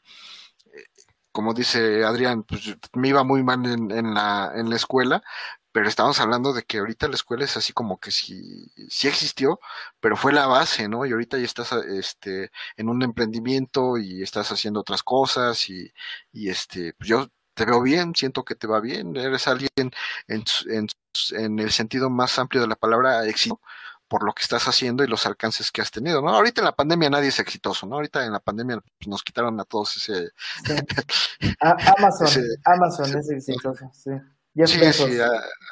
como 1.37 1.53
dice 1.53 2.03
Adrián, 2.05 2.45
pues 2.45 2.77
me 2.95 3.09
iba 3.09 3.23
muy 3.23 3.43
mal 3.43 3.67
en, 3.67 3.91
en, 3.91 4.15
la, 4.15 4.53
en 4.55 4.71
la 4.71 4.77
escuela, 4.77 5.23
pero 5.71 5.87
estamos 5.87 6.19
hablando 6.21 6.55
de 6.55 6.63
que 6.63 6.79
ahorita 6.79 7.09
la 7.09 7.17
escuela 7.17 7.45
es 7.45 7.59
así 7.59 7.75
como 7.75 7.99
que 8.01 8.11
sí, 8.11 8.73
sí 8.89 9.09
existió, 9.09 9.61
pero 10.01 10.17
fue 10.17 10.33
la 10.33 10.47
base, 10.47 10.89
¿no? 10.89 11.05
Y 11.05 11.13
ahorita 11.13 11.37
ya 11.37 11.45
estás 11.45 11.73
este, 11.73 12.51
en 12.79 12.89
un 12.89 13.03
emprendimiento 13.03 13.99
y 13.99 14.23
estás 14.23 14.51
haciendo 14.51 14.81
otras 14.81 15.03
cosas 15.03 15.69
y, 15.69 15.93
y 16.33 16.49
este, 16.49 16.95
pues 16.95 17.11
yo 17.11 17.29
te 17.57 17.65
veo 17.65 17.83
bien, 17.83 18.15
siento 18.15 18.45
que 18.45 18.55
te 18.55 18.67
va 18.67 18.81
bien, 18.81 19.17
eres 19.17 19.49
alguien 19.49 19.71
en, 19.77 19.91
en, 20.29 20.87
en 21.33 21.59
el 21.59 21.73
sentido 21.73 22.11
más 22.11 22.39
amplio 22.39 22.63
de 22.63 22.69
la 22.69 22.77
palabra 22.77 23.27
éxito 23.27 23.61
por 24.09 24.25
lo 24.25 24.33
que 24.35 24.43
estás 24.43 24.69
haciendo 24.69 25.03
y 25.03 25.09
los 25.09 25.27
alcances 25.27 25.73
que 25.73 25.81
has 25.81 25.91
tenido, 25.91 26.23
¿no? 26.23 26.29
Ahorita 26.29 26.61
en 26.61 26.67
la 26.67 26.77
pandemia 26.77 27.11
nadie 27.11 27.29
es 27.29 27.41
exitoso, 27.41 27.87
¿no? 27.87 27.97
Ahorita 27.97 28.25
en 28.25 28.33
la 28.33 28.41
pandemia 28.41 28.79
pues, 28.81 29.09
nos 29.09 29.23
quitaron 29.23 29.59
a 29.59 29.65
todos 29.65 29.97
ese... 29.97 30.31
Sí. 30.65 30.75
A 31.61 31.77
Amazon, 31.99 32.27
ese... 32.29 32.41
Amazon 32.65 33.19
es 33.19 33.31
exitoso, 33.31 33.91
sí. 33.93 34.11
Jeff 34.55 34.71
sí, 34.71 34.79
Bezos. 34.79 35.11
sí, 35.11 35.21
a 35.21 35.31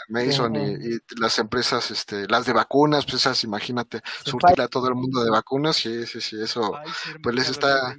Mason 0.08 0.54
sí, 0.54 0.60
y, 0.60 0.94
y, 0.94 0.98
las 1.18 1.38
empresas, 1.38 1.90
este, 1.90 2.28
las 2.28 2.44
de 2.44 2.52
vacunas, 2.52 3.06
pues 3.06 3.16
esas, 3.16 3.42
imagínate, 3.44 4.02
surtir 4.24 4.60
a 4.60 4.68
todo 4.68 4.88
el 4.88 4.94
mundo 4.94 5.24
de 5.24 5.30
vacunas, 5.30 5.76
sí, 5.76 6.06
sí, 6.06 6.20
sí, 6.20 6.42
eso, 6.42 6.76
Ay, 6.76 6.90
pues 7.22 7.34
les 7.34 7.48
está 7.48 7.96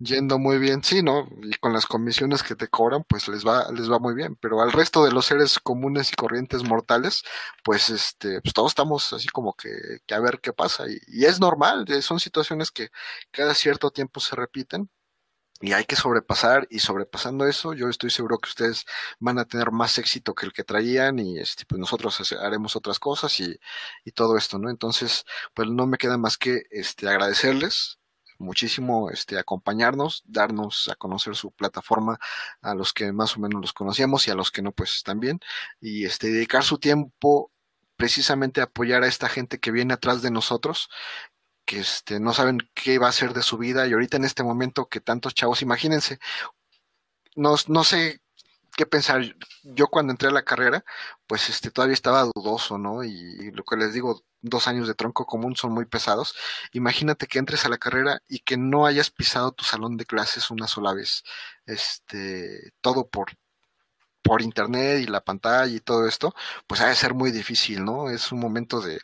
yendo 0.00 0.38
muy 0.38 0.58
bien, 0.58 0.82
sí, 0.82 1.02
¿no? 1.02 1.28
Y 1.42 1.54
con 1.58 1.72
las 1.72 1.86
comisiones 1.86 2.42
que 2.42 2.56
te 2.56 2.68
cobran, 2.68 3.04
pues 3.08 3.28
les 3.28 3.46
va, 3.46 3.70
les 3.72 3.90
va 3.90 3.98
muy 3.98 4.14
bien, 4.14 4.36
pero 4.36 4.60
al 4.62 4.72
resto 4.72 5.04
de 5.04 5.12
los 5.12 5.26
seres 5.26 5.58
comunes 5.60 6.12
y 6.12 6.16
corrientes 6.16 6.64
mortales, 6.64 7.22
pues 7.64 7.90
este, 7.90 8.40
pues 8.42 8.54
todos 8.54 8.72
estamos 8.72 9.12
así 9.12 9.28
como 9.28 9.54
que, 9.54 9.70
que 10.06 10.14
a 10.14 10.20
ver 10.20 10.40
qué 10.40 10.52
pasa, 10.52 10.88
y, 10.90 10.98
y 11.06 11.26
es 11.26 11.40
normal, 11.40 11.86
son 12.02 12.20
situaciones 12.20 12.70
que 12.70 12.88
cada 13.30 13.54
cierto 13.54 13.90
tiempo 13.90 14.20
se 14.20 14.36
repiten, 14.36 14.90
y 15.62 15.72
hay 15.74 15.84
que 15.84 15.96
sobrepasar 15.96 16.66
y 16.70 16.78
sobrepasando 16.80 17.46
eso 17.46 17.74
yo 17.74 17.88
estoy 17.88 18.10
seguro 18.10 18.38
que 18.38 18.48
ustedes 18.48 18.86
van 19.18 19.38
a 19.38 19.44
tener 19.44 19.70
más 19.72 19.98
éxito 19.98 20.34
que 20.34 20.46
el 20.46 20.52
que 20.54 20.64
traían 20.64 21.18
y 21.18 21.38
este 21.38 21.66
pues 21.66 21.78
nosotros 21.78 22.32
haremos 22.40 22.76
otras 22.76 22.98
cosas 22.98 23.38
y, 23.40 23.58
y 24.04 24.12
todo 24.12 24.36
esto 24.38 24.58
no 24.58 24.70
entonces 24.70 25.24
pues 25.54 25.68
no 25.68 25.86
me 25.86 25.98
queda 25.98 26.16
más 26.18 26.38
que 26.38 26.62
este 26.70 27.08
agradecerles 27.08 27.99
muchísimo 28.40 29.10
este 29.10 29.38
acompañarnos 29.38 30.22
darnos 30.26 30.88
a 30.88 30.96
conocer 30.96 31.36
su 31.36 31.52
plataforma 31.52 32.18
a 32.62 32.74
los 32.74 32.92
que 32.92 33.12
más 33.12 33.36
o 33.36 33.40
menos 33.40 33.60
los 33.60 33.72
conocíamos 33.72 34.26
y 34.26 34.30
a 34.30 34.34
los 34.34 34.50
que 34.50 34.62
no 34.62 34.72
pues 34.72 35.02
también 35.04 35.40
y 35.80 36.04
este 36.04 36.28
dedicar 36.30 36.64
su 36.64 36.78
tiempo 36.78 37.52
precisamente 37.96 38.60
a 38.60 38.64
apoyar 38.64 39.02
a 39.04 39.08
esta 39.08 39.28
gente 39.28 39.60
que 39.60 39.70
viene 39.70 39.94
atrás 39.94 40.22
de 40.22 40.30
nosotros 40.30 40.88
que 41.64 41.80
este, 41.80 42.18
no 42.18 42.32
saben 42.34 42.58
qué 42.74 42.98
va 42.98 43.08
a 43.08 43.12
ser 43.12 43.32
de 43.32 43.42
su 43.42 43.56
vida 43.56 43.86
y 43.86 43.92
ahorita 43.92 44.16
en 44.16 44.24
este 44.24 44.42
momento 44.42 44.88
que 44.88 45.00
tantos 45.00 45.34
chavos, 45.34 45.62
imagínense, 45.62 46.18
no, 47.36 47.54
no 47.68 47.84
sé 47.84 48.20
qué 48.76 48.86
pensar. 48.86 49.22
Yo 49.62 49.88
cuando 49.88 50.12
entré 50.12 50.28
a 50.28 50.32
la 50.32 50.44
carrera, 50.44 50.84
pues 51.26 51.48
este 51.48 51.70
todavía 51.70 51.94
estaba 51.94 52.24
dudoso, 52.34 52.78
¿no? 52.78 53.04
Y, 53.04 53.10
y, 53.10 53.50
lo 53.52 53.64
que 53.64 53.76
les 53.76 53.92
digo, 53.92 54.22
dos 54.42 54.68
años 54.68 54.88
de 54.88 54.94
tronco 54.94 55.26
común 55.26 55.56
son 55.56 55.72
muy 55.72 55.86
pesados. 55.86 56.34
Imagínate 56.72 57.26
que 57.26 57.38
entres 57.38 57.64
a 57.64 57.68
la 57.68 57.78
carrera 57.78 58.22
y 58.28 58.40
que 58.40 58.56
no 58.56 58.86
hayas 58.86 59.10
pisado 59.10 59.52
tu 59.52 59.64
salón 59.64 59.96
de 59.96 60.06
clases 60.06 60.50
una 60.50 60.66
sola 60.68 60.94
vez. 60.94 61.24
Este, 61.66 62.72
todo 62.80 63.08
por 63.08 63.32
por 64.22 64.42
internet 64.42 65.00
y 65.02 65.06
la 65.06 65.20
pantalla 65.20 65.72
y 65.74 65.80
todo 65.80 66.06
esto, 66.06 66.34
pues 66.66 66.80
ha 66.80 66.88
de 66.88 66.94
ser 66.94 67.14
muy 67.14 67.30
difícil, 67.30 67.84
¿no? 67.84 68.10
Es 68.10 68.32
un 68.32 68.40
momento 68.40 68.80
de, 68.80 69.00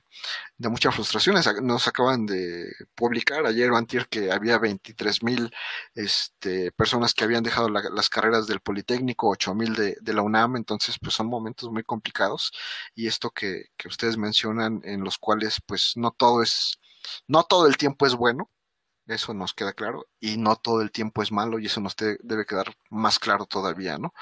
de 0.58 0.68
mucha 0.68 0.92
frustración. 0.92 1.36
Nos 1.62 1.88
acaban 1.88 2.26
de 2.26 2.72
publicar 2.94 3.46
ayer 3.46 3.70
o 3.70 3.76
que 4.08 4.32
había 4.32 4.58
23 4.58 5.22
mil 5.22 5.52
este, 5.94 6.72
personas 6.72 7.14
que 7.14 7.24
habían 7.24 7.42
dejado 7.42 7.68
la, 7.68 7.82
las 7.90 8.08
carreras 8.08 8.46
del 8.46 8.60
Politécnico, 8.60 9.28
8 9.28 9.54
mil 9.54 9.74
de, 9.74 9.96
de, 10.00 10.14
la 10.14 10.22
UNAM, 10.22 10.56
entonces 10.56 10.98
pues 11.00 11.14
son 11.14 11.28
momentos 11.28 11.70
muy 11.70 11.82
complicados 11.82 12.52
y 12.94 13.06
esto 13.06 13.30
que, 13.30 13.66
que 13.76 13.88
ustedes 13.88 14.16
mencionan 14.16 14.80
en 14.84 15.04
los 15.04 15.18
cuales 15.18 15.60
pues 15.66 15.96
no 15.96 16.10
todo 16.12 16.42
es, 16.42 16.78
no 17.28 17.44
todo 17.44 17.66
el 17.66 17.76
tiempo 17.76 18.06
es 18.06 18.14
bueno, 18.14 18.50
eso 19.06 19.34
nos 19.34 19.54
queda 19.54 19.72
claro, 19.72 20.06
y 20.20 20.36
no 20.36 20.56
todo 20.56 20.82
el 20.82 20.90
tiempo 20.90 21.22
es 21.22 21.32
malo, 21.32 21.58
y 21.58 21.66
eso 21.66 21.80
nos 21.80 21.96
te, 21.96 22.18
debe 22.22 22.46
quedar 22.46 22.74
más 22.90 23.18
claro 23.18 23.46
todavía, 23.46 23.98
¿no? 23.98 24.12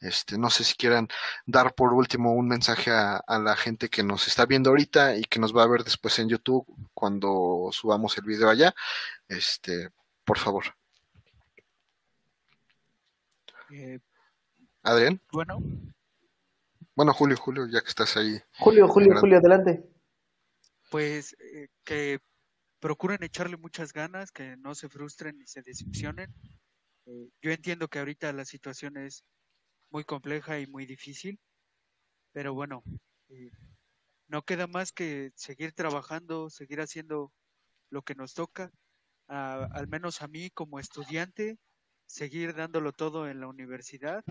Este, 0.00 0.38
no 0.38 0.50
sé 0.50 0.64
si 0.64 0.74
quieran 0.74 1.08
dar 1.46 1.74
por 1.74 1.92
último 1.92 2.32
un 2.32 2.48
mensaje 2.48 2.90
a, 2.90 3.16
a, 3.16 3.38
la 3.38 3.56
gente 3.56 3.88
que 3.88 4.02
nos 4.02 4.26
está 4.26 4.46
viendo 4.46 4.70
ahorita 4.70 5.16
y 5.16 5.22
que 5.24 5.38
nos 5.40 5.56
va 5.56 5.62
a 5.62 5.68
ver 5.68 5.84
después 5.84 6.18
en 6.18 6.28
YouTube 6.28 6.66
cuando 6.94 7.68
subamos 7.72 8.16
el 8.18 8.24
video 8.24 8.48
allá. 8.50 8.74
Este, 9.28 9.90
por 10.24 10.38
favor. 10.38 10.64
Eh, 13.72 13.98
Adrián. 14.82 15.20
Bueno. 15.32 15.58
Bueno, 16.94 17.14
Julio, 17.14 17.36
Julio, 17.36 17.66
ya 17.66 17.80
que 17.80 17.88
estás 17.88 18.16
ahí. 18.16 18.38
Julio, 18.58 18.86
Julio, 18.88 19.18
Julio, 19.18 19.38
adelante. 19.38 19.82
Pues 20.90 21.34
eh, 21.40 21.68
que 21.84 22.20
procuren 22.82 23.22
echarle 23.22 23.56
muchas 23.56 23.92
ganas, 23.94 24.32
que 24.32 24.56
no 24.56 24.74
se 24.74 24.88
frustren 24.88 25.38
ni 25.38 25.46
se 25.46 25.62
decepcionen. 25.62 26.34
Eh, 27.06 27.30
yo 27.40 27.52
entiendo 27.52 27.86
que 27.88 28.00
ahorita 28.00 28.32
la 28.32 28.44
situación 28.44 28.96
es 28.96 29.24
muy 29.90 30.04
compleja 30.04 30.58
y 30.58 30.66
muy 30.66 30.84
difícil, 30.84 31.38
pero 32.32 32.52
bueno, 32.52 32.82
eh, 33.28 33.52
no 34.26 34.42
queda 34.42 34.66
más 34.66 34.92
que 34.92 35.30
seguir 35.36 35.72
trabajando, 35.72 36.50
seguir 36.50 36.80
haciendo 36.80 37.32
lo 37.88 38.02
que 38.02 38.16
nos 38.16 38.34
toca, 38.34 38.70
al 39.28 39.88
menos 39.88 40.20
a 40.20 40.28
mí 40.28 40.50
como 40.50 40.80
estudiante, 40.80 41.58
seguir 42.06 42.54
dándolo 42.54 42.92
todo 42.92 43.28
en 43.28 43.40
la 43.40 43.46
universidad 43.46 44.24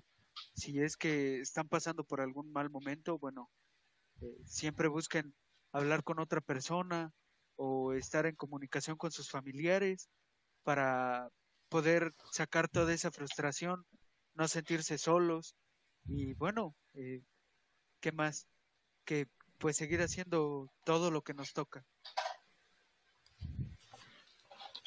si 0.53 0.79
es 0.81 0.97
que 0.97 1.39
están 1.39 1.67
pasando 1.67 2.03
por 2.03 2.21
algún 2.21 2.51
mal 2.51 2.69
momento, 2.69 3.17
bueno, 3.17 3.49
eh, 4.21 4.37
siempre 4.45 4.87
busquen 4.87 5.33
hablar 5.71 6.03
con 6.03 6.19
otra 6.19 6.41
persona 6.41 7.11
o 7.55 7.93
estar 7.93 8.25
en 8.25 8.35
comunicación 8.35 8.97
con 8.97 9.11
sus 9.11 9.29
familiares 9.29 10.09
para 10.63 11.29
poder 11.69 12.13
sacar 12.31 12.67
toda 12.67 12.93
esa 12.93 13.11
frustración, 13.11 13.85
no 14.33 14.47
sentirse 14.47 14.97
solos 14.97 15.55
y 16.05 16.33
bueno, 16.33 16.75
eh, 16.93 17.21
¿qué 17.99 18.11
más? 18.11 18.47
Que 19.05 19.27
pues 19.57 19.77
seguir 19.77 20.01
haciendo 20.01 20.71
todo 20.83 21.11
lo 21.11 21.21
que 21.21 21.33
nos 21.33 21.53
toca. 21.53 21.85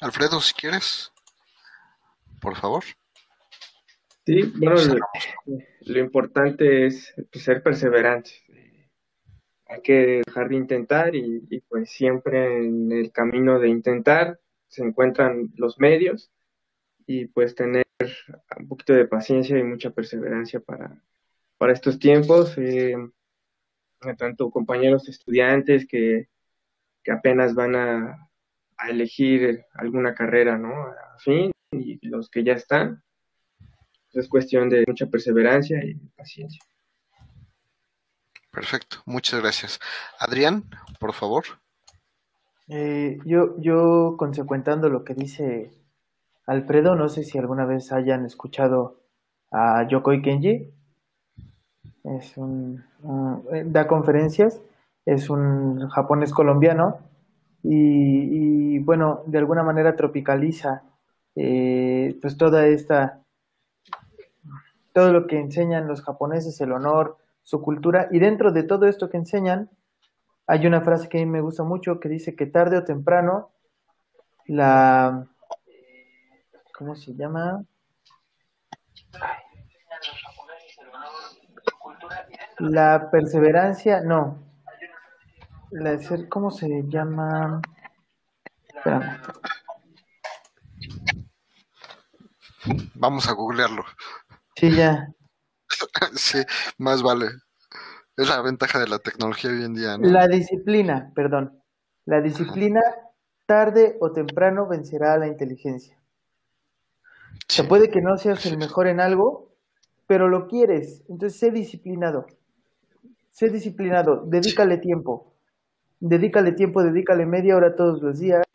Alfredo, 0.01 0.41
si 0.41 0.53
quieres, 0.53 1.11
por 2.41 2.55
favor. 2.57 2.83
Sí, 4.25 4.41
bueno, 4.57 4.75
lo, 5.81 5.99
importante 5.99 6.87
es 6.87 7.13
pues, 7.31 7.43
ser 7.43 7.63
perseverantes. 7.63 8.43
Hay 9.75 9.81
que 9.81 10.23
dejar 10.25 10.47
de 10.47 10.55
intentar 10.55 11.15
y, 11.15 11.61
pues 11.67 11.89
siempre 11.89 12.59
en 12.65 12.93
el 12.93 13.11
camino 13.11 13.59
de 13.59 13.67
intentar 13.67 14.39
se 14.69 14.83
encuentran 14.83 15.51
los 15.57 15.79
medios 15.79 16.31
y 17.05 17.25
pues 17.25 17.55
tener 17.55 17.85
un 18.57 18.67
poquito 18.69 18.93
de 18.93 19.05
paciencia 19.05 19.59
y 19.59 19.63
mucha 19.63 19.89
perseverancia 19.89 20.61
para, 20.61 21.03
para 21.57 21.73
estos 21.73 21.99
tiempos. 21.99 22.57
Eh, 22.57 22.95
tanto 24.17 24.49
compañeros 24.49 25.09
estudiantes 25.09 25.85
que, 25.85 26.29
que 27.03 27.11
apenas 27.11 27.53
van 27.53 27.75
a, 27.75 28.29
a, 28.77 28.89
elegir 28.89 29.65
alguna 29.73 30.13
carrera, 30.13 30.57
¿no? 30.57 30.73
A 30.73 31.17
fin, 31.19 31.51
y 31.71 31.99
los 32.07 32.29
que 32.29 32.45
ya 32.45 32.53
están. 32.53 33.03
Es 34.13 34.29
cuestión 34.29 34.69
de 34.69 34.85
mucha 34.87 35.07
perseverancia 35.07 35.83
y 35.83 35.95
paciencia. 36.15 36.61
Perfecto, 38.55 38.97
muchas 39.05 39.41
gracias. 39.41 39.79
Adrián, 40.17 40.63
por 40.97 41.11
favor. 41.11 41.43
Eh, 42.69 43.19
yo, 43.25 43.59
yo, 43.59 44.15
consecuentando 44.17 44.87
lo 44.89 45.03
que 45.03 45.13
dice 45.13 45.71
Alfredo, 46.47 46.95
no 46.95 47.09
sé 47.09 47.25
si 47.25 47.37
alguna 47.37 47.65
vez 47.65 47.91
hayan 47.91 48.25
escuchado 48.25 49.01
a 49.51 49.85
Yokoi 49.87 50.21
Kenji. 50.21 50.71
Es 52.05 52.37
un, 52.37 52.85
uh, 53.01 53.43
da 53.65 53.87
conferencias, 53.87 54.61
es 55.05 55.29
un 55.29 55.89
japonés 55.89 56.31
colombiano 56.31 56.99
y, 57.61 58.75
y 58.75 58.79
bueno, 58.79 59.23
de 59.25 59.37
alguna 59.37 59.63
manera 59.63 59.97
tropicaliza 59.97 60.83
eh, 61.35 62.17
pues 62.21 62.37
toda 62.37 62.67
esta, 62.67 63.21
todo 64.93 65.11
lo 65.11 65.27
que 65.27 65.39
enseñan 65.39 65.87
los 65.87 66.01
japoneses, 66.01 66.61
el 66.61 66.71
honor, 66.71 67.17
su 67.45 67.61
cultura 67.61 68.07
y 68.11 68.17
dentro 68.17 68.51
de 68.51 68.63
todo 68.63 68.87
esto 68.87 69.07
que 69.09 69.17
enseñan, 69.17 69.69
hay 70.47 70.65
una 70.65 70.81
frase 70.81 71.07
que 71.07 71.19
a 71.19 71.21
mí 71.21 71.27
me 71.27 71.41
gusta 71.41 71.63
mucho 71.63 71.99
que 71.99 72.09
dice 72.09 72.35
que 72.35 72.47
tarde 72.47 72.77
o 72.77 72.83
temprano 72.83 73.51
la 74.47 75.27
¿cómo 76.75 76.95
se 76.95 77.13
llama? 77.13 77.63
La 82.57 83.09
perseverancia, 83.11 84.01
no. 84.01 84.39
La, 85.69 85.99
¿Cómo 86.29 86.49
se 86.49 86.83
llama? 86.87 87.61
Vamos 92.95 93.29
a 93.29 93.33
googlearlo. 93.33 93.85
Sí, 94.55 94.75
ya. 94.75 95.07
sí, 96.15 96.39
más 96.77 97.03
vale. 97.03 97.27
Es 98.17 98.29
la 98.29 98.41
ventaja 98.41 98.79
de 98.79 98.87
la 98.87 98.99
tecnología 98.99 99.51
hoy 99.51 99.63
en 99.63 99.73
día. 99.73 99.97
¿no? 99.97 100.07
La 100.07 100.27
disciplina, 100.27 101.11
perdón. 101.13 101.61
La 102.05 102.21
disciplina 102.21 102.81
tarde 103.45 103.97
o 103.99 104.11
temprano 104.11 104.67
vencerá 104.67 105.13
a 105.13 105.17
la 105.17 105.27
inteligencia. 105.27 105.97
Se 107.47 107.63
puede 107.63 107.89
que 107.89 108.01
no 108.01 108.17
seas 108.17 108.45
el 108.45 108.57
mejor 108.57 108.87
en 108.87 108.99
algo, 108.99 109.51
pero 110.07 110.29
lo 110.29 110.47
quieres. 110.47 111.03
Entonces, 111.09 111.39
sé 111.39 111.51
disciplinado. 111.51 112.25
Sé 113.31 113.49
disciplinado. 113.49 114.23
Dedícale 114.25 114.77
tiempo. 114.77 115.33
Dedícale 115.99 116.53
tiempo, 116.53 116.83
dedícale 116.83 117.25
media 117.25 117.55
hora 117.55 117.75
todos 117.75 118.01
los 118.01 118.19
días. 118.19 118.45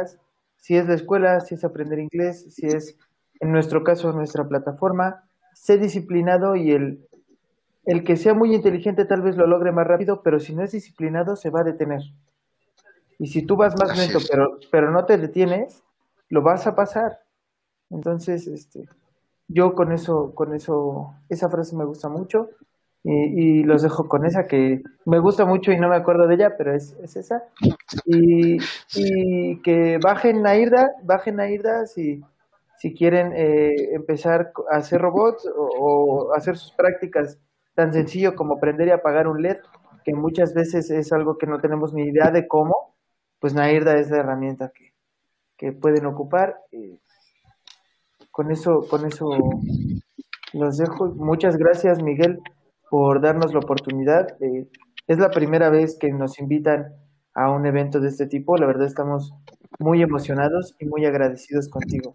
Si 0.56 0.76
es 0.76 0.86
la 0.86 0.94
escuela, 0.94 1.40
si 1.40 1.54
es 1.54 1.64
aprender 1.64 1.98
inglés, 1.98 2.46
si 2.54 2.66
es, 2.66 2.96
en 3.40 3.52
nuestro 3.52 3.84
caso, 3.84 4.12
nuestra 4.12 4.48
plataforma. 4.48 5.24
Sé 5.54 5.78
disciplinado 5.78 6.56
y 6.56 6.72
el, 6.72 7.06
el 7.90 8.04
que 8.04 8.16
sea 8.16 8.34
muy 8.34 8.54
inteligente 8.54 9.04
tal 9.04 9.20
vez 9.20 9.36
lo 9.36 9.48
logre 9.48 9.72
más 9.72 9.84
rápido, 9.84 10.22
pero 10.22 10.38
si 10.38 10.54
no 10.54 10.62
es 10.62 10.70
disciplinado 10.70 11.34
se 11.34 11.50
va 11.50 11.62
a 11.62 11.64
detener. 11.64 12.02
Y 13.18 13.26
si 13.26 13.42
tú 13.42 13.56
vas 13.56 13.74
más 13.76 13.98
lento, 13.98 14.20
pero, 14.30 14.58
pero 14.70 14.92
no 14.92 15.04
te 15.06 15.18
detienes, 15.18 15.82
lo 16.28 16.40
vas 16.40 16.68
a 16.68 16.76
pasar. 16.76 17.18
Entonces, 17.90 18.46
este, 18.46 18.88
yo 19.48 19.74
con 19.74 19.90
eso, 19.90 20.32
con 20.36 20.54
eso, 20.54 21.16
esa 21.28 21.50
frase 21.50 21.74
me 21.74 21.84
gusta 21.84 22.08
mucho 22.08 22.50
y, 23.02 23.12
y, 23.12 23.62
los 23.64 23.82
dejo 23.82 24.06
con 24.06 24.24
esa 24.24 24.46
que 24.46 24.84
me 25.04 25.18
gusta 25.18 25.44
mucho 25.44 25.72
y 25.72 25.80
no 25.80 25.88
me 25.88 25.96
acuerdo 25.96 26.28
de 26.28 26.36
ella, 26.36 26.56
pero 26.56 26.72
es, 26.72 26.96
es 27.02 27.16
esa. 27.16 27.42
Y, 28.04 28.58
y, 28.94 29.60
que 29.62 29.98
bajen 29.98 30.46
a 30.46 30.54
Irda, 30.54 30.92
bajen 31.02 31.40
a 31.40 31.50
Irda 31.50 31.86
si, 31.86 32.22
si 32.78 32.94
quieren 32.94 33.32
eh, 33.34 33.94
empezar 33.94 34.52
a 34.70 34.76
hacer 34.76 35.00
robots 35.00 35.44
o, 35.56 36.28
o 36.30 36.34
hacer 36.34 36.56
sus 36.56 36.70
prácticas 36.70 37.36
tan 37.74 37.92
sencillo 37.92 38.34
como 38.34 38.54
aprender 38.54 38.88
y 38.88 38.90
apagar 38.92 39.28
un 39.28 39.42
LED, 39.42 39.58
que 40.04 40.14
muchas 40.14 40.54
veces 40.54 40.90
es 40.90 41.12
algo 41.12 41.38
que 41.38 41.46
no 41.46 41.60
tenemos 41.60 41.92
ni 41.92 42.04
idea 42.04 42.30
de 42.30 42.46
cómo, 42.46 42.96
pues 43.38 43.54
Nairda 43.54 43.96
es 43.98 44.10
la 44.10 44.18
herramienta 44.18 44.72
que, 44.74 44.94
que 45.56 45.72
pueden 45.72 46.06
ocupar. 46.06 46.56
Eh, 46.72 46.98
con 48.30 48.50
eso, 48.50 48.86
con 48.88 49.06
eso 49.06 49.28
los 50.52 50.78
dejo. 50.78 51.08
Muchas 51.08 51.56
gracias, 51.56 52.02
Miguel, 52.02 52.40
por 52.88 53.20
darnos 53.20 53.52
la 53.52 53.60
oportunidad. 53.60 54.36
Eh, 54.42 54.68
es 55.06 55.18
la 55.18 55.30
primera 55.30 55.70
vez 55.70 55.98
que 55.98 56.10
nos 56.12 56.38
invitan 56.38 56.94
a 57.34 57.50
un 57.50 57.66
evento 57.66 58.00
de 58.00 58.08
este 58.08 58.26
tipo. 58.26 58.56
La 58.56 58.66
verdad 58.66 58.86
estamos 58.86 59.34
muy 59.78 60.02
emocionados 60.02 60.74
y 60.78 60.86
muy 60.86 61.04
agradecidos 61.04 61.68
contigo. 61.68 62.14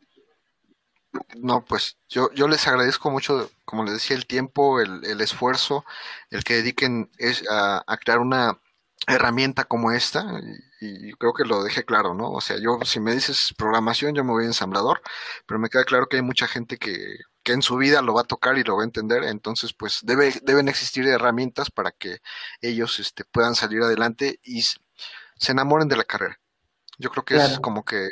No, 1.37 1.63
pues 1.65 1.97
yo, 2.09 2.31
yo 2.33 2.47
les 2.47 2.67
agradezco 2.67 3.11
mucho, 3.11 3.49
como 3.65 3.83
les 3.83 3.93
decía, 3.93 4.15
el 4.15 4.27
tiempo, 4.27 4.79
el, 4.81 5.03
el 5.05 5.21
esfuerzo, 5.21 5.85
el 6.29 6.43
que 6.43 6.55
dediquen 6.55 7.09
es 7.17 7.43
a, 7.49 7.83
crear 8.03 8.19
una 8.19 8.59
herramienta 9.07 9.65
como 9.65 9.91
esta, 9.91 10.25
y, 10.81 11.09
y, 11.09 11.13
creo 11.13 11.33
que 11.33 11.45
lo 11.45 11.63
dejé 11.63 11.85
claro, 11.85 12.13
¿no? 12.13 12.31
O 12.31 12.41
sea, 12.41 12.57
yo, 12.59 12.79
si 12.85 12.99
me 12.99 13.13
dices 13.13 13.53
programación, 13.57 14.15
yo 14.15 14.23
me 14.23 14.31
voy 14.31 14.45
a 14.45 14.47
ensamblador, 14.47 15.01
pero 15.45 15.59
me 15.59 15.69
queda 15.69 15.85
claro 15.85 16.07
que 16.07 16.17
hay 16.17 16.23
mucha 16.23 16.47
gente 16.47 16.77
que, 16.77 17.17
que 17.43 17.53
en 17.53 17.61
su 17.61 17.77
vida 17.77 18.01
lo 18.01 18.13
va 18.13 18.21
a 18.21 18.25
tocar 18.25 18.57
y 18.57 18.63
lo 18.63 18.75
va 18.77 18.83
a 18.83 18.85
entender, 18.85 19.23
entonces, 19.23 19.73
pues, 19.73 19.99
debe, 20.03 20.33
deben 20.43 20.67
existir 20.67 21.07
herramientas 21.07 21.69
para 21.71 21.91
que 21.91 22.19
ellos 22.61 22.99
este, 22.99 23.25
puedan 23.25 23.55
salir 23.55 23.81
adelante 23.83 24.39
y 24.43 24.63
se 24.63 25.51
enamoren 25.51 25.87
de 25.87 25.97
la 25.97 26.03
carrera. 26.05 26.39
Yo 26.97 27.09
creo 27.09 27.25
que 27.25 27.35
claro. 27.35 27.53
es 27.53 27.59
como 27.59 27.83
que 27.83 28.05
eh, 28.05 28.09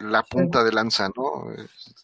la 0.00 0.22
punta 0.22 0.62
de 0.64 0.72
lanza, 0.72 1.08
¿no? 1.16 1.46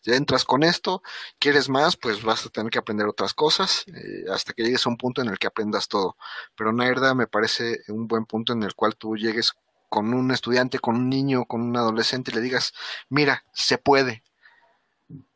Ya 0.03 0.15
entras 0.15 0.45
con 0.45 0.63
esto, 0.63 1.03
quieres 1.39 1.69
más, 1.69 1.97
pues 1.97 2.23
vas 2.23 2.47
a 2.47 2.51
tener 2.51 2.71
que 2.71 2.79
aprender 2.79 3.07
otras 3.07 3.35
cosas 3.35 3.85
eh, 3.89 4.25
hasta 4.33 4.53
que 4.53 4.63
llegues 4.63 4.87
a 4.87 4.91
un 4.91 4.97
punto 4.97 5.23
en 5.23 5.29
el 5.29 5.39
que 5.39 5.47
aprendas 5.47 5.89
todo. 5.89 6.17
Pero 6.57 6.73
Nairda 6.73 7.15
me 7.15 7.27
parece 7.27 7.81
un 7.89 8.09
buen 8.09 8.27
punto 8.27 8.53
en 8.53 8.63
el 8.63 8.75
cual 8.75 8.97
tú 8.97 9.17
llegues 9.17 9.53
con 9.89 10.13
un 10.15 10.31
estudiante, 10.31 10.79
con 10.79 10.97
un 10.97 11.09
niño, 11.09 11.45
con 11.45 11.61
un 11.63 11.77
adolescente 11.77 12.31
y 12.31 12.35
le 12.35 12.41
digas, 12.41 12.73
mira, 13.09 13.45
se 13.53 13.79
puede, 13.79 14.25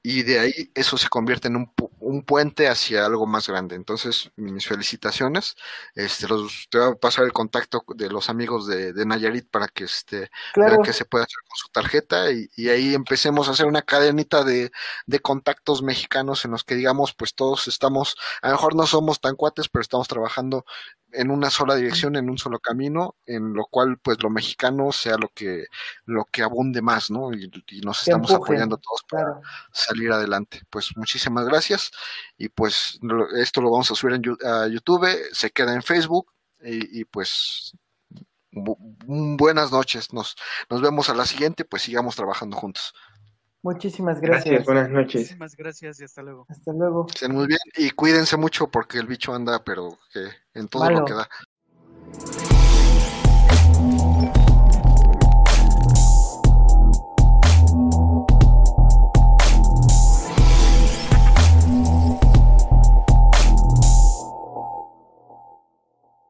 y 0.02 0.22
de 0.22 0.38
ahí 0.38 0.70
eso 0.74 0.96
se 0.96 1.08
convierte 1.08 1.48
en 1.48 1.56
un, 1.56 1.72
un, 2.08 2.22
puente 2.22 2.68
hacia 2.68 3.06
algo 3.06 3.26
más 3.26 3.48
grande. 3.48 3.76
Entonces, 3.76 4.30
mis 4.36 4.66
felicitaciones. 4.66 5.56
Este, 5.94 6.28
los, 6.28 6.68
te 6.70 6.78
voy 6.78 6.92
a 6.92 6.94
pasar 6.94 7.24
el 7.24 7.32
contacto 7.32 7.84
de 7.94 8.10
los 8.10 8.28
amigos 8.28 8.66
de, 8.66 8.92
de 8.92 9.06
Nayarit 9.06 9.48
para 9.50 9.68
que 9.68 9.84
este, 9.84 10.30
claro. 10.52 10.82
qué 10.82 10.92
se 10.92 11.04
puede 11.04 11.24
hacer 11.24 11.38
con 11.48 11.56
su 11.56 11.68
tarjeta 11.68 12.30
y, 12.32 12.48
y, 12.56 12.68
ahí 12.68 12.94
empecemos 12.94 13.48
a 13.48 13.52
hacer 13.52 13.66
una 13.66 13.82
cadenita 13.82 14.44
de, 14.44 14.70
de 15.06 15.20
contactos 15.20 15.82
mexicanos 15.82 16.44
en 16.44 16.52
los 16.52 16.64
que 16.64 16.74
digamos, 16.74 17.14
pues 17.14 17.34
todos 17.34 17.68
estamos, 17.68 18.16
a 18.42 18.48
lo 18.48 18.54
mejor 18.54 18.74
no 18.74 18.86
somos 18.86 19.20
tan 19.20 19.36
cuates, 19.36 19.68
pero 19.68 19.82
estamos 19.82 20.08
trabajando 20.08 20.64
en 21.12 21.30
una 21.30 21.50
sola 21.50 21.74
dirección, 21.74 22.16
en 22.16 22.28
un 22.28 22.38
solo 22.38 22.58
camino, 22.58 23.16
en 23.26 23.54
lo 23.54 23.64
cual 23.66 23.98
pues 23.98 24.22
lo 24.22 24.30
mexicano 24.30 24.92
sea 24.92 25.16
lo 25.16 25.28
que 25.28 25.66
lo 26.04 26.24
que 26.26 26.42
abunde 26.42 26.82
más, 26.82 27.10
¿no? 27.10 27.32
Y, 27.32 27.50
y 27.68 27.80
nos 27.80 28.04
que 28.04 28.10
estamos 28.10 28.30
empuje. 28.30 28.52
apoyando 28.52 28.76
todos 28.76 29.02
para 29.08 29.24
claro. 29.24 29.42
salir 29.72 30.12
adelante. 30.12 30.62
Pues 30.70 30.96
muchísimas 30.96 31.46
gracias 31.46 31.90
y 32.36 32.48
pues 32.48 32.98
esto 33.36 33.60
lo 33.60 33.70
vamos 33.70 33.90
a 33.90 33.94
subir 33.94 34.14
en 34.14 34.46
a 34.46 34.66
YouTube, 34.68 35.08
se 35.32 35.50
queda 35.50 35.74
en 35.74 35.82
Facebook 35.82 36.30
y, 36.62 37.00
y 37.00 37.04
pues 37.04 37.74
bu 38.50 38.76
buenas 39.36 39.70
noches, 39.70 40.12
nos, 40.12 40.36
nos 40.68 40.80
vemos 40.80 41.08
a 41.08 41.14
la 41.14 41.26
siguiente, 41.26 41.64
pues 41.64 41.82
sigamos 41.82 42.16
trabajando 42.16 42.56
juntos. 42.56 42.94
Muchísimas 43.62 44.20
gracias. 44.20 44.44
Gracias, 44.46 44.66
buenas 44.66 44.88
noches. 44.88 45.22
Muchísimas 45.22 45.56
gracias 45.56 46.00
y 46.00 46.04
hasta 46.04 46.22
luego. 46.22 46.46
Hasta 46.48 46.72
luego. 46.72 47.06
Estén 47.12 47.34
muy 47.34 47.46
bien 47.46 47.58
y 47.76 47.90
cuídense 47.90 48.36
mucho 48.36 48.70
porque 48.70 48.98
el 48.98 49.06
bicho 49.06 49.34
anda, 49.34 49.64
pero 49.64 49.98
que 50.12 50.28
en 50.58 50.68
todo 50.68 50.84
Malo. 50.84 51.00
lo 51.00 51.04
que 51.04 51.14
da. 51.14 51.28